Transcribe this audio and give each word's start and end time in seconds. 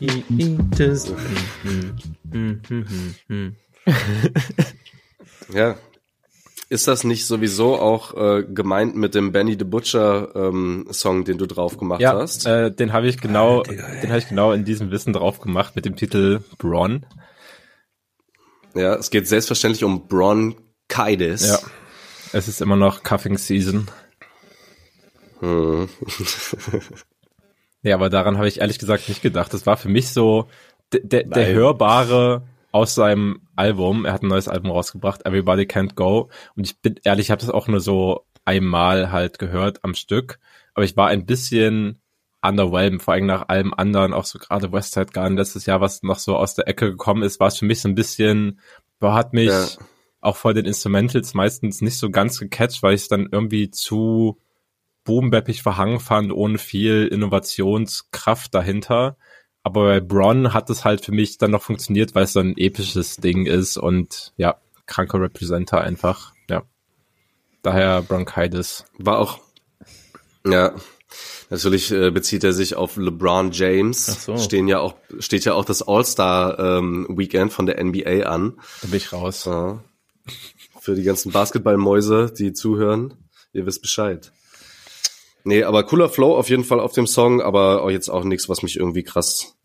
Ja. 5.52 5.76
Ist 6.68 6.86
das 6.86 7.02
nicht 7.02 7.26
sowieso 7.26 7.76
auch 7.80 8.16
äh, 8.16 8.44
gemeint 8.44 8.94
mit 8.94 9.16
dem 9.16 9.32
Benny 9.32 9.56
the 9.58 9.64
Butcher 9.64 10.30
ähm, 10.36 10.86
Song, 10.92 11.24
den 11.24 11.36
du 11.36 11.46
drauf 11.46 11.76
gemacht 11.76 12.00
Ja, 12.00 12.12
hast? 12.16 12.46
äh, 12.46 12.70
den 12.70 12.92
habe 12.92 13.08
ich 13.08 13.20
genau, 13.20 13.62
Ah, 13.62 13.64
den 13.64 14.08
habe 14.10 14.18
ich 14.18 14.28
genau 14.28 14.52
in 14.52 14.64
diesem 14.64 14.92
Wissen 14.92 15.12
drauf 15.12 15.40
gemacht 15.40 15.74
mit 15.74 15.84
dem 15.84 15.96
Titel 15.96 16.44
Bron. 16.58 17.04
Ja, 18.76 18.94
es 18.94 19.10
geht 19.10 19.26
selbstverständlich 19.26 19.82
um 19.82 20.06
Bronchitis. 20.06 21.48
Ja. 21.48 21.58
Es 22.32 22.46
ist 22.46 22.62
immer 22.62 22.76
noch 22.76 23.02
Cuffing 23.02 23.36
Season. 23.36 23.88
Hm. 25.40 25.88
Ja, 27.82 27.94
aber 27.94 28.10
daran 28.10 28.36
habe 28.36 28.48
ich 28.48 28.60
ehrlich 28.60 28.78
gesagt 28.78 29.08
nicht 29.08 29.22
gedacht. 29.22 29.54
Das 29.54 29.66
war 29.66 29.76
für 29.76 29.88
mich 29.88 30.08
so 30.10 30.48
der, 30.92 31.24
der, 31.24 31.52
hörbare 31.54 32.42
aus 32.72 32.94
seinem 32.94 33.40
Album. 33.56 34.04
Er 34.04 34.12
hat 34.12 34.22
ein 34.22 34.28
neues 34.28 34.48
Album 34.48 34.70
rausgebracht, 34.70 35.24
Everybody 35.24 35.62
Can't 35.62 35.94
Go. 35.94 36.28
Und 36.56 36.66
ich 36.66 36.78
bin 36.80 36.96
ehrlich, 37.04 37.26
ich 37.26 37.30
habe 37.30 37.40
das 37.40 37.50
auch 37.50 37.68
nur 37.68 37.80
so 37.80 38.26
einmal 38.44 39.12
halt 39.12 39.38
gehört 39.38 39.82
am 39.84 39.94
Stück. 39.94 40.38
Aber 40.74 40.84
ich 40.84 40.96
war 40.96 41.08
ein 41.08 41.26
bisschen 41.26 42.00
underwhelmed, 42.42 43.02
vor 43.02 43.14
allem 43.14 43.26
nach 43.26 43.48
allem 43.48 43.74
anderen, 43.74 44.12
auch 44.12 44.24
so 44.24 44.38
gerade 44.38 44.72
Westside 44.72 45.12
Garden 45.12 45.36
letztes 45.36 45.66
Jahr, 45.66 45.80
was 45.80 46.02
noch 46.02 46.18
so 46.18 46.36
aus 46.36 46.54
der 46.54 46.68
Ecke 46.68 46.90
gekommen 46.90 47.22
ist, 47.22 47.38
war 47.38 47.48
es 47.48 47.58
für 47.58 47.66
mich 47.66 47.80
so 47.80 47.88
ein 47.88 47.94
bisschen, 47.94 48.60
boah, 48.98 49.14
hat 49.14 49.32
mich 49.34 49.48
Ja. 49.48 49.66
auch 50.20 50.36
vor 50.36 50.54
den 50.54 50.64
Instrumentals 50.64 51.34
meistens 51.34 51.82
nicht 51.82 51.98
so 51.98 52.10
ganz 52.10 52.38
gecatcht, 52.38 52.82
weil 52.82 52.94
ich 52.94 53.02
es 53.02 53.08
dann 53.08 53.28
irgendwie 53.30 53.70
zu 53.70 54.38
boombeppig 55.10 55.64
verhangen 55.64 55.98
fand, 55.98 56.30
ohne 56.30 56.56
viel 56.56 57.08
Innovationskraft 57.08 58.54
dahinter. 58.54 59.16
Aber 59.64 59.86
bei 59.86 60.00
Bron 60.00 60.54
hat 60.54 60.70
es 60.70 60.84
halt 60.84 61.04
für 61.04 61.10
mich 61.10 61.36
dann 61.36 61.50
noch 61.50 61.62
funktioniert, 61.62 62.14
weil 62.14 62.24
es 62.24 62.32
so 62.32 62.38
ein 62.38 62.56
episches 62.56 63.16
Ding 63.16 63.44
ist 63.44 63.76
und 63.76 64.32
ja, 64.36 64.60
kranker 64.86 65.20
Representer 65.20 65.80
einfach, 65.80 66.32
ja. 66.48 66.62
Daher 67.62 68.02
Bronchitis. 68.02 68.84
War 68.98 69.18
auch, 69.18 69.40
ja, 70.46 70.76
natürlich 71.50 71.90
äh, 71.90 72.12
bezieht 72.12 72.44
er 72.44 72.52
sich 72.52 72.76
auf 72.76 72.96
LeBron 72.96 73.50
James. 73.50 74.10
Ach 74.10 74.20
so. 74.20 74.38
Stehen 74.38 74.68
ja 74.68 74.78
auch, 74.78 74.94
steht 75.18 75.44
ja 75.44 75.54
auch 75.54 75.64
das 75.64 75.82
All-Star 75.82 76.56
ähm, 76.78 77.08
Weekend 77.10 77.52
von 77.52 77.66
der 77.66 77.82
NBA 77.82 78.26
an. 78.26 78.54
Da 78.80 78.86
bin 78.86 78.96
ich 78.96 79.12
raus. 79.12 79.44
Ja. 79.46 79.82
Für 80.80 80.94
die 80.94 81.02
ganzen 81.02 81.32
Basketballmäuse, 81.32 82.32
die 82.32 82.52
zuhören, 82.52 83.14
ihr 83.52 83.66
wisst 83.66 83.82
Bescheid. 83.82 84.32
Nee, 85.44 85.62
aber 85.64 85.84
cooler 85.84 86.08
Flow 86.08 86.36
auf 86.36 86.48
jeden 86.50 86.64
Fall 86.64 86.80
auf 86.80 86.92
dem 86.92 87.06
Song, 87.06 87.40
aber 87.40 87.82
auch 87.82 87.90
jetzt 87.90 88.08
auch 88.08 88.24
nichts, 88.24 88.48
was 88.48 88.62
mich 88.62 88.76
irgendwie 88.76 89.02
krass 89.02 89.56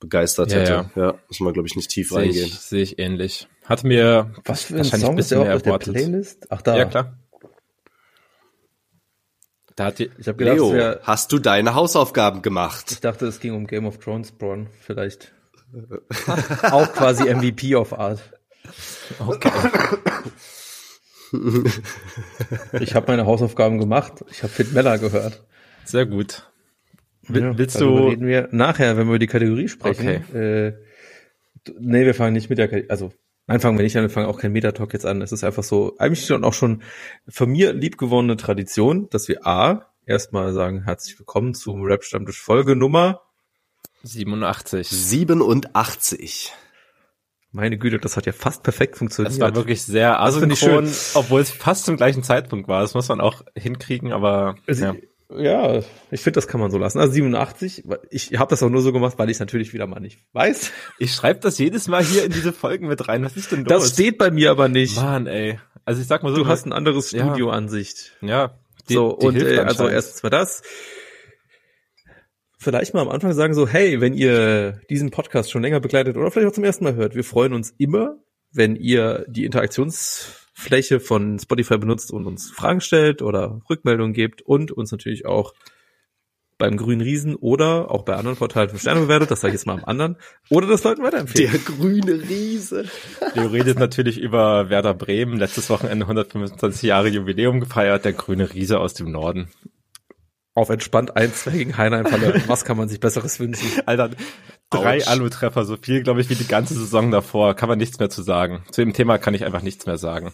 begeistert 0.00 0.50
Ja, 0.52 0.58
hätte. 0.58 0.90
Ja, 0.96 1.14
muss 1.28 1.40
man, 1.40 1.52
glaube 1.52 1.68
ich, 1.68 1.76
nicht 1.76 1.90
tief 1.90 2.08
Sehe 2.10 2.18
reingehen. 2.18 2.46
ich, 2.46 2.58
sehe 2.58 2.82
ich 2.82 2.98
ähnlich. 2.98 3.48
Hatte 3.64 3.86
mir 3.86 4.32
Was 4.44 4.64
für 4.64 4.74
ein 4.74 4.78
wahrscheinlich 4.78 5.06
Song 5.06 5.18
ist 5.18 5.30
der 5.30 5.36
bisschen 5.36 5.38
auch 5.38 5.44
mehr 5.44 5.56
auf 5.56 5.62
der 5.62 5.72
erwartet. 5.72 5.94
Playlist? 5.94 6.46
Ach 6.50 6.62
da. 6.62 6.76
Ja, 6.76 6.84
klar. 6.86 7.18
Da 9.76 9.86
hat 9.86 9.98
die, 10.00 10.10
Ich 10.18 10.28
habe 10.28 10.36
gedacht, 10.36 10.56
Leo, 10.56 10.72
wär, 10.74 11.00
hast 11.04 11.32
du 11.32 11.38
deine 11.38 11.74
Hausaufgaben 11.74 12.42
gemacht? 12.42 12.90
ich 12.92 13.00
dachte, 13.00 13.26
es 13.26 13.40
ging 13.40 13.54
um 13.54 13.66
Game 13.66 13.86
of 13.86 13.98
Thrones, 13.98 14.32
Braun. 14.32 14.68
Vielleicht. 14.80 15.32
auch 16.70 16.92
quasi 16.92 17.32
MVP 17.34 17.74
of 17.76 17.98
Art. 17.98 18.20
okay. 19.26 19.50
Ich 22.80 22.94
habe 22.94 23.06
meine 23.10 23.26
Hausaufgaben 23.26 23.78
gemacht. 23.78 24.24
Ich 24.30 24.42
habe 24.42 24.52
Fit 24.52 24.72
Mella 24.72 24.96
gehört. 24.96 25.42
Sehr 25.84 26.06
gut. 26.06 26.50
Will, 27.28 27.42
Ja, 27.42 27.58
willst 27.58 27.80
darüber 27.80 28.00
du, 28.02 28.06
reden 28.08 28.26
wir 28.26 28.48
nachher, 28.52 28.96
wenn 28.96 29.06
wir 29.06 29.12
über 29.12 29.18
die 29.18 29.26
Kategorie 29.26 29.68
sprechen. 29.68 30.06
Äh, 30.34 30.72
d- 31.66 31.74
nee, 31.78 32.04
wir 32.04 32.14
fangen 32.14 32.32
nicht 32.32 32.50
mit 32.50 32.58
der 32.58 32.66
Kategorie, 32.68 32.90
also 32.90 33.12
nein, 33.46 33.60
fangen 33.60 33.78
wir 33.78 33.84
nicht 33.84 33.96
an, 33.96 34.02
wir 34.02 34.10
fangen 34.10 34.26
auch 34.26 34.38
kein 34.40 34.52
Metatalk 34.52 34.92
jetzt 34.92 35.06
an. 35.06 35.22
Es 35.22 35.30
ist 35.32 35.44
einfach 35.44 35.62
so, 35.62 35.96
eigentlich 35.98 36.26
schon 36.26 36.42
auch 36.44 36.52
schon 36.54 36.82
von 37.28 37.48
mir 37.50 37.72
liebgewonnene 37.72 38.36
Tradition, 38.36 39.08
dass 39.10 39.28
wir 39.28 39.46
A, 39.46 39.86
erstmal 40.04 40.52
sagen, 40.52 40.82
herzlich 40.84 41.16
willkommen 41.18 41.54
zum 41.54 41.82
Rap-Stammtisch 41.84 42.40
Folge 42.40 42.74
Nummer. 42.76 43.22
87. 44.02 44.88
87. 44.88 46.52
Meine 47.54 47.76
Güte, 47.76 47.98
das 47.98 48.16
hat 48.16 48.24
ja 48.26 48.32
fast 48.32 48.62
perfekt 48.62 48.96
funktioniert. 48.96 49.32
Das 49.34 49.40
war 49.40 49.54
wirklich 49.54 49.82
sehr 49.82 50.20
asynchron, 50.20 50.86
schön. 50.86 50.94
obwohl 51.14 51.40
es 51.42 51.50
fast 51.50 51.84
zum 51.84 51.96
gleichen 51.98 52.22
Zeitpunkt 52.22 52.66
war. 52.66 52.80
Das 52.80 52.94
muss 52.94 53.08
man 53.08 53.20
auch 53.20 53.42
hinkriegen, 53.54 54.10
aber 54.12 54.54
Also, 54.66 54.84
ja. 54.86 54.94
ja. 55.36 55.82
ich 56.10 56.22
finde, 56.22 56.36
das 56.36 56.48
kann 56.48 56.60
man 56.60 56.70
so 56.70 56.78
lassen. 56.78 56.98
Also 56.98 57.12
87, 57.12 57.84
ich 58.10 58.38
habe 58.38 58.48
das 58.48 58.62
auch 58.62 58.70
nur 58.70 58.80
so 58.80 58.90
gemacht, 58.92 59.14
weil 59.18 59.28
ich 59.28 59.36
es 59.36 59.40
natürlich 59.40 59.74
wieder 59.74 59.86
mal 59.86 60.00
nicht 60.00 60.18
weiß. 60.32 60.70
ich 60.98 61.12
schreibe 61.12 61.40
das 61.40 61.58
jedes 61.58 61.88
Mal 61.88 62.02
hier 62.02 62.24
in 62.24 62.32
diese 62.32 62.54
Folgen 62.54 62.88
mit 62.88 63.06
rein. 63.06 63.22
Was 63.22 63.36
ist 63.36 63.52
denn 63.52 63.64
los? 63.64 63.68
Das 63.68 63.90
steht 63.90 64.16
bei 64.16 64.30
mir 64.30 64.50
aber 64.50 64.68
nicht. 64.68 64.96
Mann, 64.96 65.26
ey. 65.26 65.60
Also 65.84 66.00
ich 66.00 66.06
sag 66.06 66.22
mal 66.22 66.30
so, 66.34 66.42
Du 66.44 66.46
hast 66.48 66.64
ein 66.64 66.72
anderes 66.72 67.12
Ja. 67.12 67.24
Studioansicht. 67.26 68.12
ja. 68.22 68.54
die- 68.88 68.94
so, 68.94 69.18
die 69.20 69.26
und 69.26 69.36
äh, 69.36 69.58
also 69.58 69.88
erstens 69.88 70.22
mal 70.22 70.30
das. 70.30 70.62
Vielleicht 72.62 72.94
mal 72.94 73.00
am 73.00 73.08
Anfang 73.08 73.32
sagen 73.32 73.54
so, 73.54 73.66
hey, 73.66 74.00
wenn 74.00 74.14
ihr 74.14 74.80
diesen 74.88 75.10
Podcast 75.10 75.50
schon 75.50 75.62
länger 75.62 75.80
begleitet 75.80 76.16
oder 76.16 76.30
vielleicht 76.30 76.48
auch 76.48 76.54
zum 76.54 76.62
ersten 76.62 76.84
Mal 76.84 76.94
hört, 76.94 77.16
wir 77.16 77.24
freuen 77.24 77.54
uns 77.54 77.74
immer, 77.76 78.18
wenn 78.52 78.76
ihr 78.76 79.24
die 79.28 79.44
Interaktionsfläche 79.44 81.00
von 81.00 81.40
Spotify 81.40 81.78
benutzt 81.78 82.12
und 82.12 82.24
uns 82.24 82.52
Fragen 82.52 82.80
stellt 82.80 83.20
oder 83.20 83.60
Rückmeldungen 83.68 84.12
gebt 84.12 84.42
und 84.42 84.70
uns 84.70 84.92
natürlich 84.92 85.26
auch 85.26 85.54
beim 86.56 86.76
Grünen 86.76 87.00
Riesen 87.00 87.34
oder 87.34 87.90
auch 87.90 88.04
bei 88.04 88.14
anderen 88.14 88.36
Portalen 88.36 88.68
fünf 88.68 88.82
Sterne 88.82 89.00
bewertet, 89.00 89.32
das 89.32 89.40
sage 89.40 89.50
ich 89.50 89.60
jetzt 89.60 89.66
mal 89.66 89.78
am 89.78 89.84
anderen, 89.84 90.16
oder 90.48 90.68
das 90.68 90.84
Leuten 90.84 91.02
weiterempfehlen. 91.02 91.50
Der 91.50 91.60
grüne 91.60 92.28
Riese. 92.28 92.84
Leo 93.34 93.48
redet 93.48 93.80
natürlich 93.80 94.20
über 94.20 94.70
Werder 94.70 94.94
Bremen. 94.94 95.36
Letztes 95.36 95.68
Wochenende 95.68 96.04
125 96.04 96.82
Jahre 96.82 97.08
Jubiläum 97.08 97.58
gefeiert. 97.58 98.04
Der 98.04 98.12
grüne 98.12 98.54
Riese 98.54 98.78
aus 98.78 98.94
dem 98.94 99.10
Norden. 99.10 99.48
Auf 100.54 100.68
entspannt 100.68 101.16
1 101.16 101.44
gegen 101.44 101.78
Heinheim 101.78 102.06
verloren. 102.06 102.42
Was 102.46 102.64
kann 102.64 102.76
man 102.76 102.88
sich 102.88 103.00
Besseres 103.00 103.40
wünschen? 103.40 103.68
Alter, 103.86 104.10
drei. 104.70 105.06
Alu-Treffer, 105.06 105.64
so 105.64 105.76
viel, 105.80 106.02
glaube 106.02 106.20
ich, 106.20 106.28
wie 106.28 106.34
die 106.34 106.46
ganze 106.46 106.74
Saison 106.74 107.10
davor. 107.10 107.54
Kann 107.54 107.68
man 107.70 107.78
nichts 107.78 107.98
mehr 107.98 108.10
zu 108.10 108.22
sagen. 108.22 108.62
Zu 108.70 108.82
dem 108.82 108.92
Thema 108.92 109.18
kann 109.18 109.32
ich 109.34 109.44
einfach 109.44 109.62
nichts 109.62 109.86
mehr 109.86 109.96
sagen. 109.96 110.32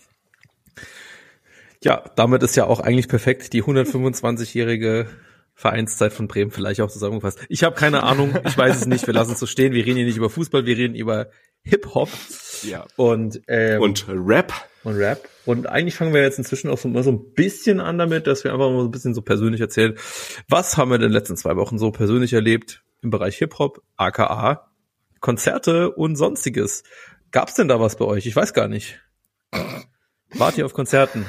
Ja, 1.84 2.02
damit 2.16 2.42
ist 2.42 2.56
ja 2.56 2.66
auch 2.66 2.80
eigentlich 2.80 3.06
perfekt 3.08 3.52
die 3.52 3.62
125-jährige 3.62 5.06
Vereinszeit 5.54 6.12
von 6.12 6.26
Bremen 6.28 6.50
vielleicht 6.50 6.80
auch 6.80 6.90
zusammengefasst. 6.90 7.40
Ich 7.48 7.62
habe 7.64 7.76
keine 7.76 8.02
Ahnung, 8.02 8.36
ich 8.46 8.56
weiß 8.58 8.76
es 8.76 8.86
nicht, 8.86 9.06
wir 9.06 9.14
lassen 9.14 9.32
es 9.32 9.40
so 9.40 9.46
stehen. 9.46 9.72
Wir 9.72 9.84
reden 9.84 9.96
hier 9.96 10.06
nicht 10.06 10.16
über 10.16 10.30
Fußball, 10.30 10.66
wir 10.66 10.76
reden 10.76 10.94
über 10.94 11.28
Hip-Hop 11.62 12.08
Ja. 12.62 12.86
und, 12.96 13.40
ähm, 13.48 13.80
Und 13.82 14.06
Rap. 14.08 14.52
Und 14.84 14.96
Rap. 14.96 15.28
Und 15.44 15.66
eigentlich 15.66 15.94
fangen 15.96 16.12
wir 16.12 16.22
jetzt 16.22 16.38
inzwischen 16.38 16.70
auch 16.70 16.78
so, 16.78 16.88
mal 16.88 17.02
so 17.02 17.10
ein 17.10 17.32
bisschen 17.34 17.80
an 17.80 17.98
damit, 17.98 18.26
dass 18.26 18.44
wir 18.44 18.52
einfach 18.52 18.70
mal 18.70 18.80
so 18.80 18.88
ein 18.88 18.90
bisschen 18.90 19.14
so 19.14 19.22
persönlich 19.22 19.60
erzählen. 19.60 19.96
Was 20.48 20.76
haben 20.76 20.90
wir 20.90 20.96
in 20.96 21.02
den 21.02 21.12
letzten 21.12 21.36
zwei 21.36 21.56
Wochen 21.56 21.78
so 21.78 21.90
persönlich 21.90 22.32
erlebt 22.32 22.82
im 23.02 23.10
Bereich 23.10 23.36
Hip-Hop, 23.38 23.82
aka 23.96 24.70
Konzerte 25.20 25.90
und 25.90 26.16
sonstiges? 26.16 26.84
Gab's 27.30 27.54
denn 27.54 27.68
da 27.68 27.80
was 27.80 27.96
bei 27.96 28.04
euch? 28.04 28.26
Ich 28.26 28.36
weiß 28.36 28.54
gar 28.54 28.68
nicht. 28.68 29.00
Wart 30.34 30.58
ihr 30.58 30.66
auf 30.66 30.74
Konzerten? 30.74 31.26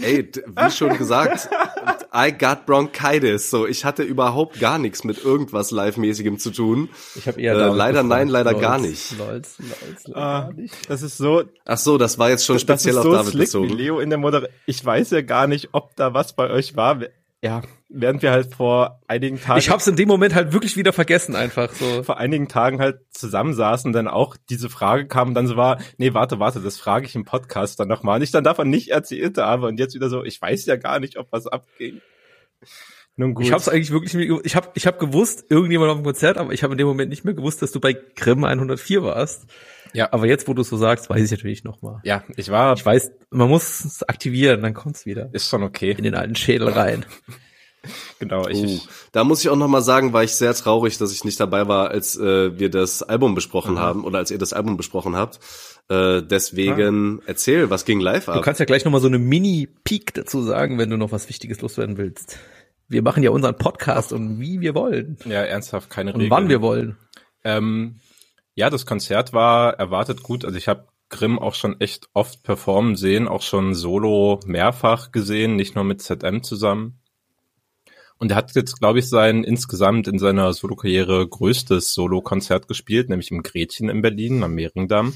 Ey, 0.00 0.30
wie 0.30 0.70
schon 0.70 0.96
gesagt, 0.96 1.48
I 2.14 2.30
got 2.36 2.64
bronchitis. 2.66 3.50
So, 3.50 3.66
ich 3.66 3.84
hatte 3.84 4.02
überhaupt 4.02 4.60
gar 4.60 4.78
nichts 4.78 5.04
mit 5.04 5.22
irgendwas 5.24 5.70
Live-mäßigem 5.70 6.38
zu 6.38 6.50
tun. 6.50 6.88
Ich 7.14 7.26
habe 7.28 7.40
eher 7.40 7.52
Äh, 7.54 7.68
leider 7.68 8.02
gefragt. 8.02 8.08
nein, 8.08 8.28
leider 8.28 8.52
Lolz, 8.52 8.62
gar 8.62 8.78
nicht. 8.78 9.18
Lolz, 9.18 9.58
Lolz, 9.58 10.06
leider 10.06 10.16
Ah, 10.20 10.40
gar 10.42 10.52
nicht. 10.54 10.90
das 10.90 11.02
ist 11.02 11.16
so, 11.18 11.42
Ach 11.64 11.78
so, 11.78 11.98
das 11.98 12.18
war 12.18 12.30
jetzt 12.30 12.44
schon 12.44 12.56
das 12.56 12.62
speziell 12.62 12.94
ist 12.94 12.98
auf 12.98 13.04
so 13.04 13.12
David 13.12 13.32
slick, 13.32 13.46
bezogen. 13.48 13.68
wie 13.70 13.74
Leo 13.74 14.00
in 14.00 14.10
der 14.10 14.18
Moder 14.18 14.48
Ich 14.66 14.84
weiß 14.84 15.10
ja 15.10 15.22
gar 15.22 15.46
nicht, 15.46 15.68
ob 15.72 15.94
da 15.96 16.14
was 16.14 16.34
bei 16.34 16.50
euch 16.50 16.76
war. 16.76 17.00
Ja, 17.42 17.62
während 17.88 18.22
wir 18.22 18.30
halt 18.30 18.54
vor 18.54 19.00
einigen 19.08 19.40
Tagen 19.40 19.58
Ich 19.58 19.70
hab's 19.70 19.86
in 19.86 19.96
dem 19.96 20.08
Moment 20.08 20.34
halt 20.34 20.52
wirklich 20.52 20.76
wieder 20.76 20.92
vergessen, 20.92 21.34
einfach 21.34 21.72
so. 21.72 22.02
vor 22.02 22.18
einigen 22.18 22.48
Tagen 22.48 22.80
halt 22.80 23.00
zusammensaßen, 23.10 23.92
dann 23.92 24.08
auch 24.08 24.36
diese 24.50 24.68
Frage 24.68 25.06
kam 25.06 25.28
und 25.28 25.34
dann 25.34 25.46
so 25.46 25.56
war, 25.56 25.78
nee, 25.96 26.14
warte, 26.14 26.38
warte, 26.38 26.60
das 26.60 26.78
frage 26.78 27.06
ich 27.06 27.14
im 27.14 27.24
Podcast 27.24 27.80
dann 27.80 27.88
nochmal. 27.88 28.16
Und 28.16 28.22
ich 28.22 28.30
dann 28.30 28.44
davon 28.44 28.68
nicht 28.68 28.88
erzählt 28.88 29.38
habe 29.38 29.66
und 29.66 29.78
jetzt 29.78 29.94
wieder 29.94 30.10
so, 30.10 30.24
ich 30.24 30.40
weiß 30.40 30.66
ja 30.66 30.76
gar 30.76 31.00
nicht, 31.00 31.16
ob 31.16 31.32
was 31.32 31.46
abging. 31.46 32.00
Nun 33.16 33.34
gut. 33.34 33.44
Ich 33.44 33.52
habe 33.52 33.60
es 33.60 33.68
eigentlich 33.68 33.90
wirklich, 33.90 34.14
ich 34.44 34.54
habe 34.54 34.68
ich 34.74 34.86
hab 34.86 35.00
gewusst, 35.00 35.46
irgendjemand 35.48 35.90
auf 35.90 35.98
dem 35.98 36.04
Konzert, 36.04 36.38
aber 36.38 36.52
ich 36.52 36.62
habe 36.62 36.74
in 36.74 36.78
dem 36.78 36.86
Moment 36.86 37.10
nicht 37.10 37.24
mehr 37.24 37.34
gewusst, 37.34 37.62
dass 37.62 37.72
du 37.72 37.80
bei 37.80 37.96
Grimm 38.14 38.44
104 38.44 39.02
warst. 39.02 39.46
Ja. 39.92 40.12
Aber 40.12 40.26
jetzt, 40.26 40.46
wo 40.46 40.54
du 40.54 40.62
es 40.62 40.68
so 40.68 40.76
sagst, 40.76 41.08
weiß 41.10 41.24
ich 41.24 41.30
natürlich 41.30 41.64
noch 41.64 41.82
mal. 41.82 42.00
ja, 42.04 42.22
ich 42.36 42.50
war, 42.50 42.74
Ich 42.74 42.84
weiß, 42.84 43.10
man 43.30 43.48
muss 43.48 43.84
es 43.84 44.02
aktivieren, 44.02 44.62
dann 44.62 44.74
kommt's 44.74 45.06
wieder 45.06 45.30
ist 45.32 45.48
schon 45.48 45.62
okay. 45.62 45.92
in 45.96 46.04
den 46.04 46.14
alten 46.14 46.36
Schädel 46.36 46.68
rein. 46.68 47.06
Genau, 48.18 48.48
ich, 48.48 48.58
Uh, 48.58 48.78
da 49.12 49.22
muss 49.24 49.40
ich 49.40 49.48
auch 49.48 49.56
noch 49.56 49.68
mal 49.68 49.80
sagen, 49.80 50.12
war 50.12 50.24
ich 50.24 50.32
sehr 50.34 50.52
traurig, 50.54 50.98
dass 50.98 51.12
ich 51.12 51.24
nicht 51.24 51.38
dabei 51.38 51.68
war, 51.68 51.90
als 51.90 52.16
äh, 52.18 52.58
wir 52.58 52.68
das 52.70 53.02
Album 53.02 53.34
besprochen 53.36 53.78
haben 53.78 54.04
oder 54.04 54.18
als 54.18 54.30
ihr 54.32 54.38
das 54.38 54.52
Album 54.52 54.76
besprochen 54.76 55.14
habt. 55.14 55.38
Äh, 55.88 56.22
deswegen 56.22 57.22
erzähl, 57.26 57.70
was 57.70 57.84
ging 57.84 58.00
live 58.00 58.26
Du 58.26 58.32
ab? 58.32 58.42
kannst 58.42 58.58
ja 58.60 58.66
gleich 58.66 58.84
noch 58.84 58.92
mal 58.92 59.00
so 59.00 59.06
eine 59.06 59.18
Mini-Peak 59.20 60.14
dazu 60.14 60.42
sagen, 60.42 60.78
wenn 60.78 60.90
du 60.90 60.96
noch 60.96 61.12
was 61.12 61.28
Wichtiges 61.28 61.60
loswerden 61.60 61.96
willst. 61.96 62.38
Wir 62.88 63.02
machen 63.02 63.22
ja 63.22 63.30
unseren 63.30 63.56
Podcast 63.56 64.12
und 64.12 64.40
wie 64.40 64.60
wir 64.60 64.74
wollen 64.74 65.16
ja 65.24 65.42
ernsthaft 65.42 65.88
keine 65.88 66.12
und 66.12 66.20
Regeln. 66.20 66.30
wann 66.32 66.48
wir 66.48 66.60
wollen. 66.60 66.96
Ähm, 67.44 68.00
ja, 68.54 68.68
das 68.70 68.84
Konzert 68.86 69.32
war 69.32 69.74
erwartet 69.74 70.22
gut. 70.24 70.44
Also 70.44 70.58
ich 70.58 70.66
habe 70.68 70.88
Grimm 71.10 71.38
auch 71.38 71.54
schon 71.54 71.80
echt 71.80 72.08
oft 72.12 72.42
performen 72.42 72.96
sehen, 72.96 73.28
auch 73.28 73.42
schon 73.42 73.74
solo 73.74 74.40
mehrfach 74.44 75.12
gesehen, 75.12 75.54
nicht 75.56 75.74
nur 75.74 75.84
mit 75.84 76.02
ZM 76.02 76.42
zusammen. 76.42 77.00
Und 78.18 78.30
er 78.32 78.36
hat 78.36 78.54
jetzt, 78.56 78.78
glaube 78.80 78.98
ich, 78.98 79.08
sein 79.08 79.44
insgesamt 79.44 80.08
in 80.08 80.18
seiner 80.18 80.52
Solokarriere 80.52 81.26
größtes 81.26 81.94
Solo-Konzert 81.94 82.66
gespielt, 82.66 83.08
nämlich 83.08 83.30
im 83.30 83.42
Gretchen 83.42 83.88
in 83.88 84.02
Berlin 84.02 84.42
am 84.42 84.54
Mehringdamm. 84.54 85.14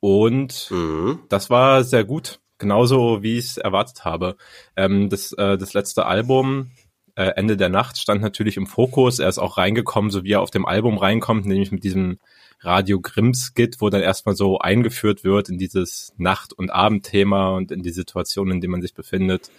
Und 0.00 0.68
Mhm. 0.70 1.20
das 1.28 1.50
war 1.50 1.84
sehr 1.84 2.04
gut, 2.04 2.40
genauso 2.58 3.22
wie 3.22 3.38
ich 3.38 3.46
es 3.46 3.56
erwartet 3.56 4.04
habe. 4.04 4.36
Ähm, 4.76 5.08
das, 5.08 5.32
äh, 5.32 5.56
das 5.58 5.72
letzte 5.74 6.06
Album, 6.06 6.70
äh, 7.16 7.32
Ende 7.36 7.56
der 7.56 7.68
Nacht, 7.68 7.98
stand 7.98 8.22
natürlich 8.22 8.56
im 8.56 8.66
Fokus. 8.66 9.18
Er 9.18 9.28
ist 9.28 9.38
auch 9.38 9.56
reingekommen, 9.58 10.10
so 10.10 10.24
wie 10.24 10.32
er 10.32 10.42
auf 10.42 10.50
dem 10.50 10.66
Album 10.66 10.98
reinkommt, 10.98 11.46
nämlich 11.46 11.72
mit 11.72 11.84
diesem 11.84 12.18
Radio 12.60 13.00
Grimm-Skit, 13.00 13.80
wo 13.80 13.88
dann 13.88 14.02
erstmal 14.02 14.36
so 14.36 14.58
eingeführt 14.58 15.24
wird 15.24 15.48
in 15.48 15.56
dieses 15.56 16.12
Nacht- 16.18 16.52
und 16.52 16.70
Abendthema 16.70 17.50
und 17.56 17.72
in 17.72 17.82
die 17.82 17.90
Situation, 17.90 18.50
in 18.50 18.60
der 18.60 18.68
man 18.68 18.82
sich 18.82 18.92
befindet. 18.94 19.50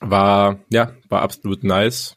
War, 0.00 0.58
ja, 0.68 0.92
war 1.08 1.22
absolut 1.22 1.64
nice. 1.64 2.16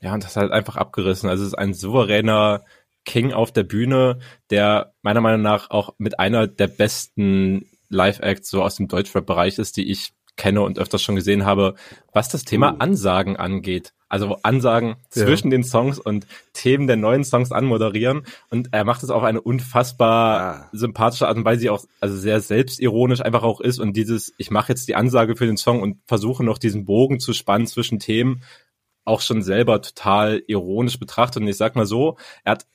Ja, 0.00 0.14
und 0.14 0.24
das 0.24 0.36
hat 0.36 0.42
halt 0.42 0.52
einfach 0.52 0.76
abgerissen. 0.76 1.28
Also 1.28 1.42
es 1.42 1.48
ist 1.48 1.58
ein 1.58 1.74
souveräner 1.74 2.64
King 3.04 3.32
auf 3.32 3.52
der 3.52 3.64
Bühne, 3.64 4.18
der 4.50 4.92
meiner 5.02 5.20
Meinung 5.20 5.42
nach 5.42 5.70
auch 5.70 5.94
mit 5.98 6.18
einer 6.18 6.46
der 6.46 6.68
besten 6.68 7.66
Live-Acts 7.88 8.50
so 8.50 8.62
aus 8.62 8.76
dem 8.76 8.88
Deutschrap-Bereich 8.88 9.58
ist, 9.58 9.76
die 9.76 9.90
ich 9.90 10.12
kenne 10.36 10.62
und 10.62 10.78
öfters 10.78 11.02
schon 11.02 11.16
gesehen 11.16 11.44
habe, 11.44 11.74
was 12.12 12.28
das 12.28 12.44
Thema 12.44 12.74
Uh. 12.74 12.76
Ansagen 12.78 13.36
angeht. 13.36 13.92
Also 14.08 14.38
Ansagen 14.42 14.96
Ja. 15.14 15.24
zwischen 15.26 15.50
den 15.50 15.64
Songs 15.64 15.98
und 15.98 16.26
Themen 16.54 16.86
der 16.86 16.96
neuen 16.96 17.24
Songs 17.24 17.52
anmoderieren. 17.52 18.22
Und 18.50 18.68
er 18.72 18.84
macht 18.84 19.02
es 19.02 19.10
auf 19.10 19.22
eine 19.22 19.40
unfassbar 19.40 20.40
Ah. 20.40 20.68
sympathische 20.72 21.28
Art 21.28 21.36
und 21.36 21.44
Weise, 21.44 21.60
die 21.60 21.70
auch 21.70 21.84
also 22.00 22.16
sehr 22.16 22.40
selbstironisch 22.40 23.20
einfach 23.20 23.42
auch 23.42 23.60
ist. 23.60 23.78
Und 23.78 23.94
dieses, 23.96 24.32
ich 24.38 24.50
mache 24.50 24.72
jetzt 24.72 24.88
die 24.88 24.94
Ansage 24.96 25.36
für 25.36 25.46
den 25.46 25.56
Song 25.56 25.82
und 25.82 25.98
versuche 26.06 26.42
noch 26.44 26.58
diesen 26.58 26.84
Bogen 26.84 27.20
zu 27.20 27.32
spannen 27.32 27.66
zwischen 27.66 27.98
Themen, 27.98 28.42
auch 29.04 29.20
schon 29.20 29.42
selber 29.42 29.80
total 29.82 30.42
ironisch 30.46 30.98
betrachtet. 30.98 31.42
Und 31.42 31.48
ich 31.48 31.56
sag 31.56 31.76
mal 31.76 31.86
so, 31.86 32.16
er 32.44 32.52
hat 32.52 32.66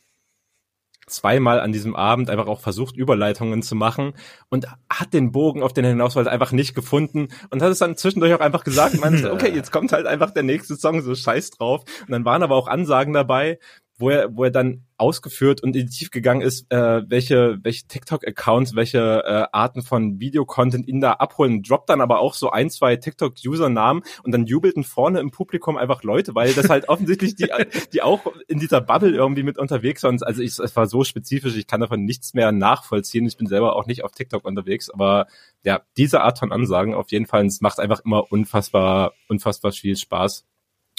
zweimal 1.13 1.59
an 1.59 1.71
diesem 1.71 1.95
Abend 1.95 2.29
einfach 2.29 2.47
auch 2.47 2.59
versucht, 2.59 2.95
Überleitungen 2.97 3.61
zu 3.61 3.75
machen 3.75 4.13
und 4.49 4.67
hat 4.89 5.13
den 5.13 5.31
Bogen, 5.31 5.63
auf 5.63 5.73
den 5.73 5.85
er 5.85 5.91
hinaus 5.91 6.15
wollte, 6.15 6.31
einfach 6.31 6.51
nicht 6.51 6.75
gefunden 6.75 7.29
und 7.49 7.61
hat 7.61 7.71
es 7.71 7.79
dann 7.79 7.97
zwischendurch 7.97 8.33
auch 8.33 8.39
einfach 8.39 8.63
gesagt, 8.63 8.99
meinte, 8.99 9.31
okay, 9.33 9.51
jetzt 9.53 9.71
kommt 9.71 9.91
halt 9.91 10.05
einfach 10.05 10.31
der 10.31 10.43
nächste 10.43 10.75
Song, 10.75 11.01
so 11.01 11.15
scheiß 11.15 11.51
drauf. 11.51 11.83
Und 12.01 12.11
dann 12.11 12.25
waren 12.25 12.43
aber 12.43 12.55
auch 12.55 12.67
Ansagen 12.67 13.13
dabei, 13.13 13.59
wo 14.03 14.09
er, 14.09 14.35
wo 14.35 14.43
er 14.43 14.51
dann 14.51 14.83
ausgeführt 14.97 15.63
und 15.63 15.75
in 15.75 15.85
die 15.85 15.91
Tiefe 15.91 16.11
gegangen 16.11 16.41
ist, 16.41 16.69
äh, 16.71 17.09
welche, 17.09 17.57
welche 17.63 17.87
TikTok-Accounts, 17.87 18.75
welche 18.75 19.23
äh, 19.25 19.45
Arten 19.53 19.81
von 19.81 20.19
Videocontent 20.19 20.87
ihn 20.87 20.99
da 20.99 21.13
abholen, 21.13 21.63
droppt 21.63 21.89
dann 21.89 22.01
aber 22.01 22.19
auch 22.19 22.33
so 22.33 22.51
ein, 22.51 22.69
zwei 22.69 22.97
TikTok-User-Namen 22.97 24.03
und 24.23 24.31
dann 24.33 24.45
jubelten 24.45 24.83
vorne 24.83 25.21
im 25.21 25.31
Publikum 25.31 25.77
einfach 25.77 26.03
Leute, 26.03 26.35
weil 26.35 26.53
das 26.53 26.69
halt 26.69 26.89
offensichtlich 26.89 27.35
die, 27.35 27.47
die 27.93 28.01
auch 28.01 28.21
in 28.47 28.59
dieser 28.59 28.81
Bubble 28.81 29.15
irgendwie 29.15 29.43
mit 29.43 29.57
unterwegs 29.57 30.03
waren. 30.03 30.21
Also 30.21 30.41
ich, 30.41 30.59
es 30.59 30.75
war 30.75 30.87
so 30.87 31.05
spezifisch, 31.05 31.55
ich 31.55 31.67
kann 31.67 31.79
davon 31.79 32.03
nichts 32.03 32.33
mehr 32.33 32.51
nachvollziehen. 32.51 33.25
Ich 33.25 33.37
bin 33.37 33.47
selber 33.47 33.77
auch 33.77 33.85
nicht 33.85 34.03
auf 34.03 34.11
TikTok 34.11 34.43
unterwegs, 34.43 34.89
aber 34.89 35.27
ja, 35.63 35.81
diese 35.95 36.21
Art 36.21 36.39
von 36.39 36.51
Ansagen 36.51 36.93
auf 36.93 37.09
jeden 37.11 37.25
Fall, 37.25 37.45
es 37.45 37.61
macht 37.61 37.79
einfach 37.79 38.01
immer 38.03 38.29
unfassbar, 38.31 39.13
unfassbar 39.29 39.71
viel 39.71 39.95
Spaß. 39.95 40.45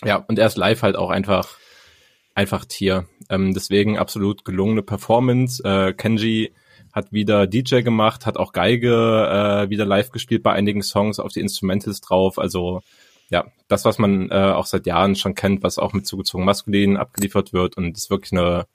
Ja, 0.05 0.17
und 0.17 0.39
er 0.39 0.47
ist 0.47 0.57
live 0.57 0.83
halt 0.83 0.97
auch 0.97 1.11
einfach 1.11 1.59
einfach 2.35 2.65
Tier. 2.65 3.07
Ähm, 3.31 3.55
deswegen 3.55 3.99
absolut 3.99 4.45
gelungene 4.45 4.83
Performance. 4.83 5.63
Äh, 5.65 5.93
Kenji 5.95 6.53
hat 6.93 7.13
wieder 7.13 7.47
DJ 7.47 7.81
gemacht, 7.81 8.27
hat 8.27 8.37
auch 8.37 8.53
Geige 8.53 8.93
äh, 8.93 9.71
wieder 9.71 9.85
live 9.85 10.11
gespielt 10.11 10.43
bei 10.43 10.53
einigen 10.53 10.83
Songs 10.83 11.19
auf 11.19 11.33
die 11.33 11.41
Instrumentals 11.41 12.01
drauf. 12.01 12.39
Also 12.39 12.83
ja, 13.31 13.47
das, 13.69 13.85
was 13.85 13.99
man 13.99 14.31
äh, 14.31 14.35
auch 14.35 14.67
seit 14.67 14.87
Jahren 14.87 15.17
schon 15.17 15.35
kennt, 15.35 15.63
was 15.63 15.79
auch 15.79 15.93
mit 15.93 16.07
zugezogen 16.07 16.45
maskulin 16.45 16.97
abgeliefert 16.97 17.53
wird 17.53 17.77
und 17.77 17.97
ist 17.97 18.11
wirklich 18.11 18.33
eine 18.33 18.67